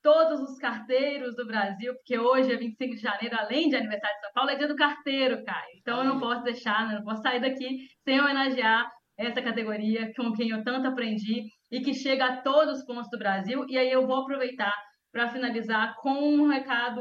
todos 0.00 0.40
os 0.40 0.56
carteiros 0.58 1.34
do 1.34 1.46
Brasil, 1.46 1.94
porque 1.94 2.16
hoje 2.18 2.52
é 2.52 2.56
25 2.56 2.94
de 2.94 3.00
janeiro, 3.00 3.36
além 3.36 3.68
de 3.68 3.76
aniversário 3.76 4.16
de 4.16 4.20
São 4.22 4.32
Paulo, 4.32 4.50
é 4.50 4.56
dia 4.56 4.68
do 4.68 4.76
carteiro, 4.76 5.44
Caio. 5.44 5.76
Então 5.80 5.98
eu 5.98 6.04
não 6.04 6.20
posso 6.20 6.42
deixar, 6.42 6.88
né, 6.88 6.94
não 6.94 7.04
posso 7.04 7.22
sair 7.22 7.40
daqui 7.40 7.86
sem 8.04 8.20
homenagear 8.20 8.88
essa 9.16 9.42
categoria 9.42 10.12
com 10.16 10.32
quem 10.32 10.50
eu 10.50 10.62
tanto 10.62 10.88
aprendi 10.88 11.44
e 11.70 11.80
que 11.80 11.94
chega 11.94 12.26
a 12.26 12.36
todos 12.42 12.78
os 12.78 12.84
pontos 12.84 13.10
do 13.10 13.18
Brasil. 13.18 13.64
E 13.68 13.78
aí 13.78 13.90
eu 13.90 14.06
vou 14.06 14.22
aproveitar 14.22 14.74
para 15.12 15.28
finalizar 15.28 15.94
com 16.00 16.12
um 16.12 16.48
recado 16.48 17.00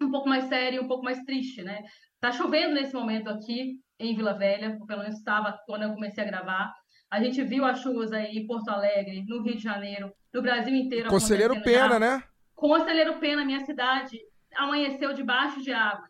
um 0.00 0.10
pouco 0.10 0.28
mais 0.28 0.44
sério, 0.44 0.82
um 0.82 0.88
pouco 0.88 1.04
mais 1.04 1.18
triste, 1.20 1.62
né? 1.62 1.82
Tá 2.20 2.32
chovendo 2.32 2.74
nesse 2.74 2.94
momento 2.94 3.28
aqui 3.28 3.74
em 3.98 4.14
Vila 4.14 4.34
Velha, 4.34 4.76
pelo 4.86 5.00
menos 5.00 5.16
estava 5.16 5.58
quando 5.66 5.82
eu 5.82 5.94
comecei 5.94 6.24
a 6.24 6.26
gravar. 6.26 6.72
A 7.14 7.22
gente 7.22 7.44
viu 7.44 7.64
as 7.64 7.80
chuvas 7.80 8.12
aí 8.12 8.38
em 8.38 8.44
Porto 8.44 8.68
Alegre, 8.70 9.24
no 9.28 9.40
Rio 9.40 9.54
de 9.54 9.62
Janeiro, 9.62 10.12
no 10.32 10.42
Brasil 10.42 10.74
inteiro. 10.74 11.08
Conselheiro 11.08 11.54
já. 11.54 11.60
Pena, 11.60 11.96
né? 11.96 12.24
Conselheiro 12.56 13.20
Pena, 13.20 13.44
minha 13.44 13.64
cidade, 13.64 14.18
amanheceu 14.56 15.14
debaixo 15.14 15.62
de 15.62 15.70
água, 15.70 16.08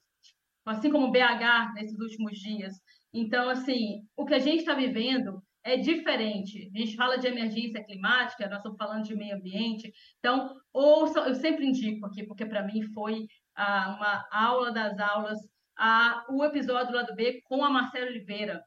assim 0.64 0.90
como 0.90 1.12
BH 1.12 1.74
nesses 1.74 2.00
últimos 2.00 2.38
dias. 2.38 2.72
Então, 3.12 3.50
assim, 3.50 4.00
o 4.16 4.24
que 4.24 4.32
a 4.32 4.38
gente 4.38 4.60
está 4.60 4.72
vivendo 4.72 5.42
é 5.62 5.76
diferente. 5.76 6.70
A 6.74 6.78
gente 6.78 6.96
fala 6.96 7.18
de 7.18 7.26
emergência 7.26 7.84
climática, 7.84 8.48
nós 8.48 8.60
estamos 8.60 8.78
falando 8.78 9.04
de 9.04 9.14
meio 9.14 9.36
ambiente. 9.36 9.92
Então, 10.18 10.56
ouça, 10.72 11.20
eu 11.20 11.34
sempre 11.34 11.66
indico 11.66 12.06
aqui, 12.06 12.26
porque 12.26 12.46
para 12.46 12.64
mim 12.64 12.80
foi 12.94 13.26
ah, 13.54 13.94
uma 13.94 14.26
aula 14.32 14.72
das 14.72 14.98
aulas, 14.98 15.38
ah, 15.76 16.24
o 16.30 16.42
episódio 16.42 16.92
do 16.92 16.96
lado 16.96 17.14
B 17.14 17.42
com 17.44 17.62
a 17.62 17.68
Marcela 17.68 18.06
Oliveira. 18.06 18.64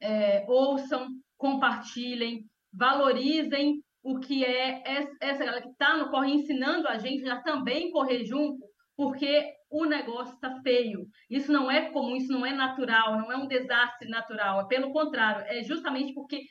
É, 0.00 0.46
ouçam, 0.48 1.08
compartilhem, 1.38 2.44
valorizem 2.72 3.80
o 4.02 4.18
que 4.20 4.44
é 4.44 4.82
essa 5.20 5.44
galera 5.44 5.62
que 5.62 5.70
está 5.70 5.96
no 5.96 6.10
corre 6.10 6.32
ensinando 6.32 6.86
a 6.88 6.98
gente 6.98 7.28
a 7.28 7.40
também 7.42 7.90
correr 7.90 8.24
junto, 8.24 8.64
porque 8.96 9.46
o 9.70 9.84
negócio 9.84 10.34
está 10.34 10.60
feio. 10.62 11.06
Isso 11.30 11.52
não 11.52 11.70
é 11.70 11.90
comum, 11.90 12.16
isso 12.16 12.32
não 12.32 12.44
é 12.44 12.52
natural, 12.52 13.18
não 13.18 13.30
é 13.32 13.36
um 13.36 13.46
desastre 13.46 14.08
natural. 14.08 14.62
É 14.62 14.66
pelo 14.66 14.92
contrário, 14.92 15.44
é 15.46 15.62
justamente 15.62 16.12
porque 16.14 16.42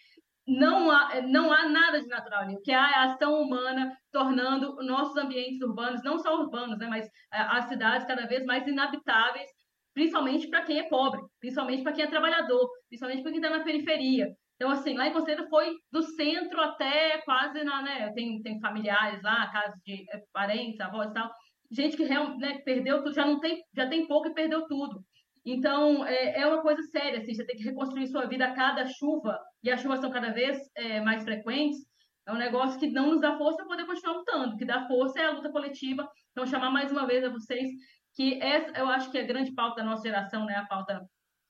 não 0.48 0.90
há, 0.90 1.22
não 1.24 1.52
há 1.52 1.68
nada 1.68 2.02
de 2.02 2.08
natural 2.08 2.42
ali. 2.42 2.56
O 2.56 2.62
que 2.62 2.72
há 2.72 2.90
é 2.90 2.94
a 2.96 3.14
ação 3.14 3.42
humana 3.42 3.96
tornando 4.12 4.76
nossos 4.84 5.18
ambientes 5.18 5.62
urbanos, 5.62 6.02
não 6.04 6.18
só 6.20 6.40
urbanos, 6.40 6.78
né, 6.78 6.88
mas 6.88 7.10
ah, 7.32 7.58
as 7.58 7.66
cidades 7.66 8.08
cada 8.08 8.26
vez 8.28 8.46
mais 8.46 8.66
inabitáveis, 8.66 9.50
principalmente 9.94 10.48
para 10.48 10.64
quem 10.64 10.80
é 10.80 10.88
pobre, 10.88 11.20
principalmente 11.40 11.84
para 11.84 11.92
quem 11.92 12.06
é 12.06 12.08
trabalhador, 12.08 12.70
principalmente 12.88 13.24
para 13.24 13.32
quem 13.32 13.42
está 13.42 13.50
na 13.50 13.64
periferia. 13.64 14.28
Então, 14.58 14.72
assim, 14.72 14.96
lá 14.98 15.08
em 15.08 15.14
Conselheiro 15.14 15.48
foi 15.50 15.72
do 15.92 16.02
centro 16.02 16.60
até 16.60 17.20
quase 17.20 17.64
na, 17.64 17.84
né? 17.84 18.12
Tem, 18.14 18.42
tem 18.42 18.60
familiares 18.60 19.22
lá, 19.22 19.48
casos 19.52 19.80
de 19.86 20.04
eh, 20.12 20.24
parentes, 20.34 20.80
avós 20.80 21.12
e 21.12 21.14
tal. 21.14 21.32
Gente 21.72 21.96
que 21.96 22.04
realmente 22.04 22.40
né, 22.40 22.60
perdeu 22.66 23.04
tudo, 23.04 23.14
já 23.14 23.26
não 23.26 23.40
tem, 23.40 23.62
já 23.76 23.88
tem 23.88 24.08
pouco 24.08 24.30
e 24.30 24.34
perdeu 24.34 24.66
tudo. 24.68 25.04
Então, 25.46 26.06
é, 26.06 26.42
é 26.42 26.48
uma 26.48 26.62
coisa 26.62 26.82
séria, 26.84 27.20
assim, 27.20 27.34
você 27.34 27.46
tem 27.46 27.56
que 27.56 27.64
reconstruir 27.64 28.08
sua 28.08 28.26
vida 28.26 28.46
a 28.46 28.54
cada 28.54 28.86
chuva, 28.86 29.40
e 29.64 29.70
as 29.70 29.80
chuvas 29.80 30.00
são 30.00 30.10
cada 30.10 30.32
vez 30.32 30.58
é, 30.76 31.00
mais 31.02 31.24
frequentes. 31.24 31.80
É 32.28 32.34
um 32.34 32.38
negócio 32.38 32.80
que 32.80 32.90
não 32.90 33.12
nos 33.12 33.22
dá 33.22 33.38
força 33.38 33.58
para 33.58 33.68
poder 33.68 33.86
continuar 33.86 34.18
lutando. 34.18 34.56
O 34.56 34.58
que 34.58 34.66
dá 34.66 34.88
força 34.88 35.20
é 35.20 35.26
a 35.26 35.32
luta 35.32 35.52
coletiva. 35.52 36.10
Então, 36.32 36.46
chamar 36.48 36.72
mais 36.72 36.92
uma 36.92 37.06
vez 37.06 37.24
a 37.24 37.30
vocês 37.30 37.70
que 38.16 38.42
essa, 38.42 38.78
eu 38.78 38.88
acho 38.88 39.12
que 39.12 39.18
é 39.18 39.22
a 39.22 39.28
grande 39.28 39.54
pauta 39.54 39.78
da 39.78 39.84
nossa 39.84 40.04
geração, 40.04 40.46
né? 40.46 40.56
A 40.56 40.66
pauta 40.66 41.02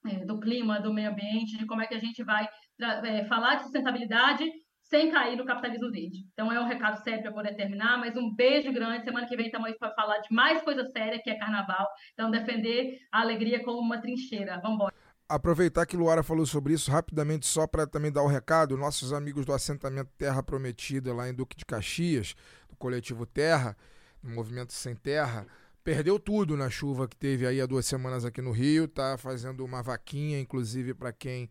é, 0.06 0.26
do 0.26 0.40
clima, 0.40 0.80
do 0.80 0.94
meio 0.94 1.10
ambiente, 1.10 1.58
de 1.58 1.66
como 1.66 1.82
é 1.82 1.88
que 1.88 1.96
a 1.96 2.00
gente 2.00 2.24
vai 2.24 2.48
é, 2.80 3.26
falar 3.26 3.56
de 3.56 3.64
sustentabilidade 3.64 4.50
sem 4.90 5.12
cair 5.12 5.36
no 5.36 5.46
capitalismo 5.46 5.92
verde. 5.92 6.26
Então 6.32 6.52
é 6.52 6.60
um 6.60 6.68
recado 6.68 7.04
sério 7.04 7.22
para 7.22 7.34
poder 7.34 7.56
terminar, 7.56 7.98
mas 7.98 8.16
um 8.16 8.34
beijo 8.34 8.72
grande. 8.72 9.04
Semana 9.04 9.28
que 9.28 9.36
vem 9.36 9.48
estamos 9.48 9.72
para 9.78 9.94
falar 9.94 10.20
de 10.20 10.34
mais 10.34 10.62
coisa 10.62 10.86
séria, 10.86 11.22
que 11.22 11.30
é 11.30 11.38
carnaval. 11.38 11.88
Então 12.14 12.32
defender 12.32 13.00
a 13.12 13.22
alegria 13.22 13.64
como 13.64 13.80
uma 13.80 14.00
trincheira. 14.00 14.60
Vamos 14.62 14.76
embora. 14.76 14.96
Aproveitar 15.30 15.86
que 15.86 15.98
Luara 15.98 16.24
falou 16.24 16.46
sobre 16.46 16.74
isso 16.74 16.90
rapidamente, 16.90 17.46
só 17.46 17.68
para 17.68 17.86
também 17.86 18.10
dar 18.10 18.24
o 18.24 18.28
recado, 18.28 18.78
nossos 18.78 19.12
amigos 19.12 19.46
do 19.46 19.52
assentamento 19.52 20.10
Terra 20.18 20.42
Prometida, 20.42 21.14
lá 21.14 21.28
em 21.28 21.34
Duque 21.34 21.58
de 21.58 21.66
Caxias, 21.66 22.34
do 22.70 22.78
coletivo 22.78 23.26
Terra, 23.26 23.76
do 24.24 24.30
Movimento 24.30 24.72
Sem 24.72 24.96
Terra, 24.96 25.46
perdeu 25.84 26.18
tudo 26.18 26.56
na 26.56 26.70
chuva 26.70 27.10
que 27.10 27.18
teve 27.18 27.46
aí 27.46 27.60
há 27.60 27.66
duas 27.66 27.86
semanas 27.86 28.24
aqui 28.24 28.42
no 28.42 28.52
Rio, 28.52 28.88
tá 28.88 29.18
fazendo 29.18 29.66
uma 29.66 29.84
vaquinha, 29.84 30.40
inclusive 30.40 30.94
para 30.94 31.12
quem 31.12 31.50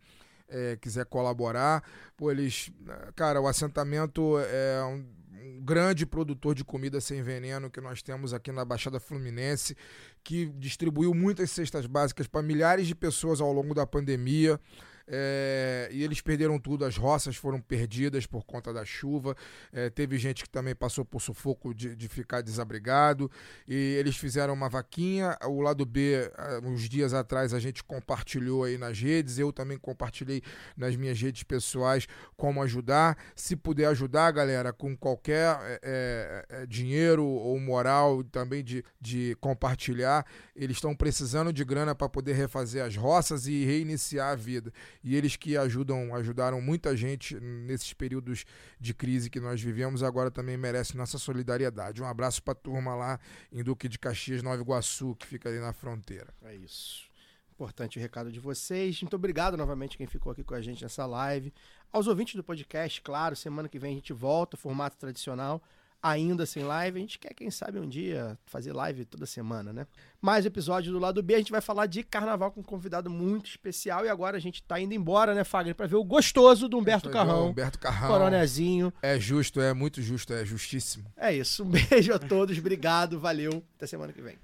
é, 0.48 0.77
quiser 0.77 1.05
colaborar. 1.06 1.82
Pô, 2.16 2.31
eles. 2.31 2.70
Cara, 3.14 3.40
o 3.40 3.47
assentamento 3.47 4.39
é 4.39 4.85
um, 4.85 5.06
um, 5.40 5.60
grande 5.64 6.06
produtor 6.06 6.55
de 6.55 6.64
comida 6.64 7.01
sem 7.01 7.23
veneno 7.23 7.70
que 7.70 7.81
nós 7.81 8.02
temos 8.02 8.32
aqui 8.32 8.52
na 8.52 8.64
Baixada 8.64 9.01
Fluminense, 9.01 9.77
que 10.23 10.47
distribuiu 10.47 11.14
muitas 11.14 11.51
cestas 11.51 11.86
básicas 11.86 12.27
para 12.27 12.43
milhares 12.43 12.86
de 12.86 12.94
pessoas 12.94 13.40
ao 13.40 13.52
longo 13.52 13.74
da 13.74 13.86
pandemia. 13.86 14.60
É, 15.08 15.88
e 15.92 16.02
eles 16.02 16.20
perderam 16.20 16.58
tudo, 16.58 16.84
as 16.84 16.96
roças 16.96 17.36
foram 17.36 17.60
perdidas 17.60 18.26
por 18.26 18.44
conta 18.44 18.72
da 18.72 18.84
chuva. 18.84 19.36
É, 19.72 19.88
teve 19.88 20.18
gente 20.18 20.42
que 20.42 20.50
também 20.50 20.74
passou 20.74 21.04
por 21.04 21.20
sufoco 21.20 21.72
de, 21.72 21.94
de, 21.94 22.08
ficar 22.08 22.40
desabrigado. 22.40 23.30
E 23.68 23.74
eles 23.74 24.16
fizeram 24.16 24.52
uma 24.54 24.68
vaquinha. 24.68 25.36
O 25.44 25.60
lado 25.60 25.84
B, 25.86 26.30
uns 26.64 26.88
dias 26.88 27.14
atrás, 27.14 27.54
a 27.54 27.60
gente 27.60 27.84
compartilhou 27.84 28.64
aí 28.64 28.76
nas 28.76 28.98
redes. 28.98 29.38
Eu 29.38 29.52
também 29.52 29.78
compartilhei 29.78 30.42
nas 30.76 30.96
minhas 30.96 31.20
redes 31.20 31.44
pessoais 31.44 32.06
como 32.36 32.62
ajudar. 32.62 33.16
Se 33.36 33.54
puder 33.54 33.86
ajudar, 33.86 34.32
galera, 34.32 34.72
com 34.72 34.96
qualquer 34.96 35.56
é, 35.82 36.46
é, 36.48 36.66
dinheiro 36.66 37.24
ou 37.24 37.58
moral 37.60 38.24
também 38.24 38.64
de, 38.64 38.84
de 39.00 39.36
compartilhar, 39.40 40.26
eles 40.54 40.78
estão 40.78 40.94
precisando 40.96 41.52
de 41.52 41.64
grana 41.64 41.94
para 41.94 42.08
poder 42.08 42.32
refazer 42.32 42.82
as 42.82 42.96
roças 42.96 43.46
e 43.46 43.64
reiniciar 43.64 44.32
a 44.32 44.34
vida 44.34 44.72
e 45.02 45.16
eles 45.16 45.36
que 45.36 45.56
ajudam, 45.56 46.14
ajudaram 46.14 46.60
muita 46.60 46.97
gente 46.97 47.39
nesses 47.40 47.93
períodos 47.93 48.44
de 48.81 48.94
crise 48.94 49.31
que 49.31 49.40
nós 49.40 49.60
vivemos, 49.60 50.02
agora 50.02 50.31
também 50.31 50.56
merecem 50.56 50.97
nossa 50.97 51.18
solidariedade. 51.18 52.02
Um 52.02 52.06
abraço 52.06 52.43
para 52.43 52.52
a 52.52 52.56
turma 52.56 52.94
lá 52.94 53.20
em 53.52 53.62
Duque 53.62 53.89
de 53.89 53.98
Caxias, 53.98 54.43
Nova 54.43 54.60
Iguaçu, 54.60 55.14
que 55.16 55.27
fica 55.27 55.48
ali 55.48 55.59
na 55.59 55.73
fronteira. 55.73 56.28
É 56.43 56.55
isso. 56.55 57.10
Importante 57.52 57.98
o 57.98 58.02
recado 58.02 58.31
de 58.31 58.39
vocês. 58.39 59.01
Muito 59.01 59.16
obrigado 59.16 59.56
novamente 59.56 59.97
quem 59.97 60.06
ficou 60.06 60.31
aqui 60.31 60.44
com 60.44 60.55
a 60.55 60.60
gente 60.60 60.82
nessa 60.82 61.06
live. 61.06 61.52
Aos 61.90 62.06
ouvintes 62.06 62.35
do 62.35 62.44
podcast, 62.44 63.01
claro, 63.01 63.35
semana 63.35 63.68
que 63.68 63.78
vem 63.78 63.93
a 63.93 63.94
gente 63.94 64.12
volta, 64.12 64.56
formato 64.56 64.97
tradicional 64.98 65.62
ainda 66.02 66.47
sem 66.47 66.62
live. 66.62 66.98
A 66.98 67.01
gente 67.01 67.18
quer, 67.18 67.35
quem 67.35 67.51
sabe, 67.51 67.78
um 67.78 67.89
dia 67.89 68.39
fazer 68.47 68.73
live 68.73 69.05
toda 69.05 69.27
semana, 69.27 69.73
né? 69.73 69.86
Mais 70.20 70.47
episódio 70.47 70.93
do 70.93 70.98
lado 70.98 71.23
B, 71.23 71.35
a 71.35 71.39
gente 71.39 71.51
vai 71.51 71.60
falar 71.60 71.86
de 71.86 72.02
carnaval 72.02 72.51
com 72.51 72.60
um 72.60 72.64
convidado 72.64 73.10
muito 73.10 73.48
especial. 73.48 74.05
E 74.05 74.09
agora 74.09 74.36
a 74.36 74.40
gente 74.40 74.62
tá 74.62 74.81
indo 74.81 74.94
embora, 74.94 75.35
né, 75.35 75.44
Fagner, 75.44 75.74
para 75.74 75.86
ver 75.86 75.97
o 75.97 76.05
gostoso 76.05 76.68
do 76.68 76.78
Humberto 76.78 77.10
Carrão. 77.10 77.48
Humberto 77.51 77.78
Carrão. 77.78 78.09
Coronezinho. 78.09 78.93
É 79.02 79.18
justo, 79.18 79.60
é 79.60 79.73
muito 79.73 80.01
justo, 80.02 80.32
é 80.32 80.44
justíssimo. 80.44 81.05
É 81.16 81.35
isso. 81.35 81.64
Um 81.64 81.70
beijo 81.90 82.12
a 82.12 82.18
todos, 82.18 82.59
obrigado, 82.59 83.18
valeu. 83.18 83.62
Até 83.77 83.86
semana 83.86 84.12
que 84.12 84.23
vem. 84.23 84.36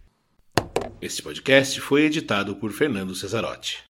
Este 1.00 1.22
podcast 1.22 1.80
foi 1.80 2.04
editado 2.04 2.56
por 2.56 2.70
Fernando 2.72 3.14
Cesarotti. 3.14 3.91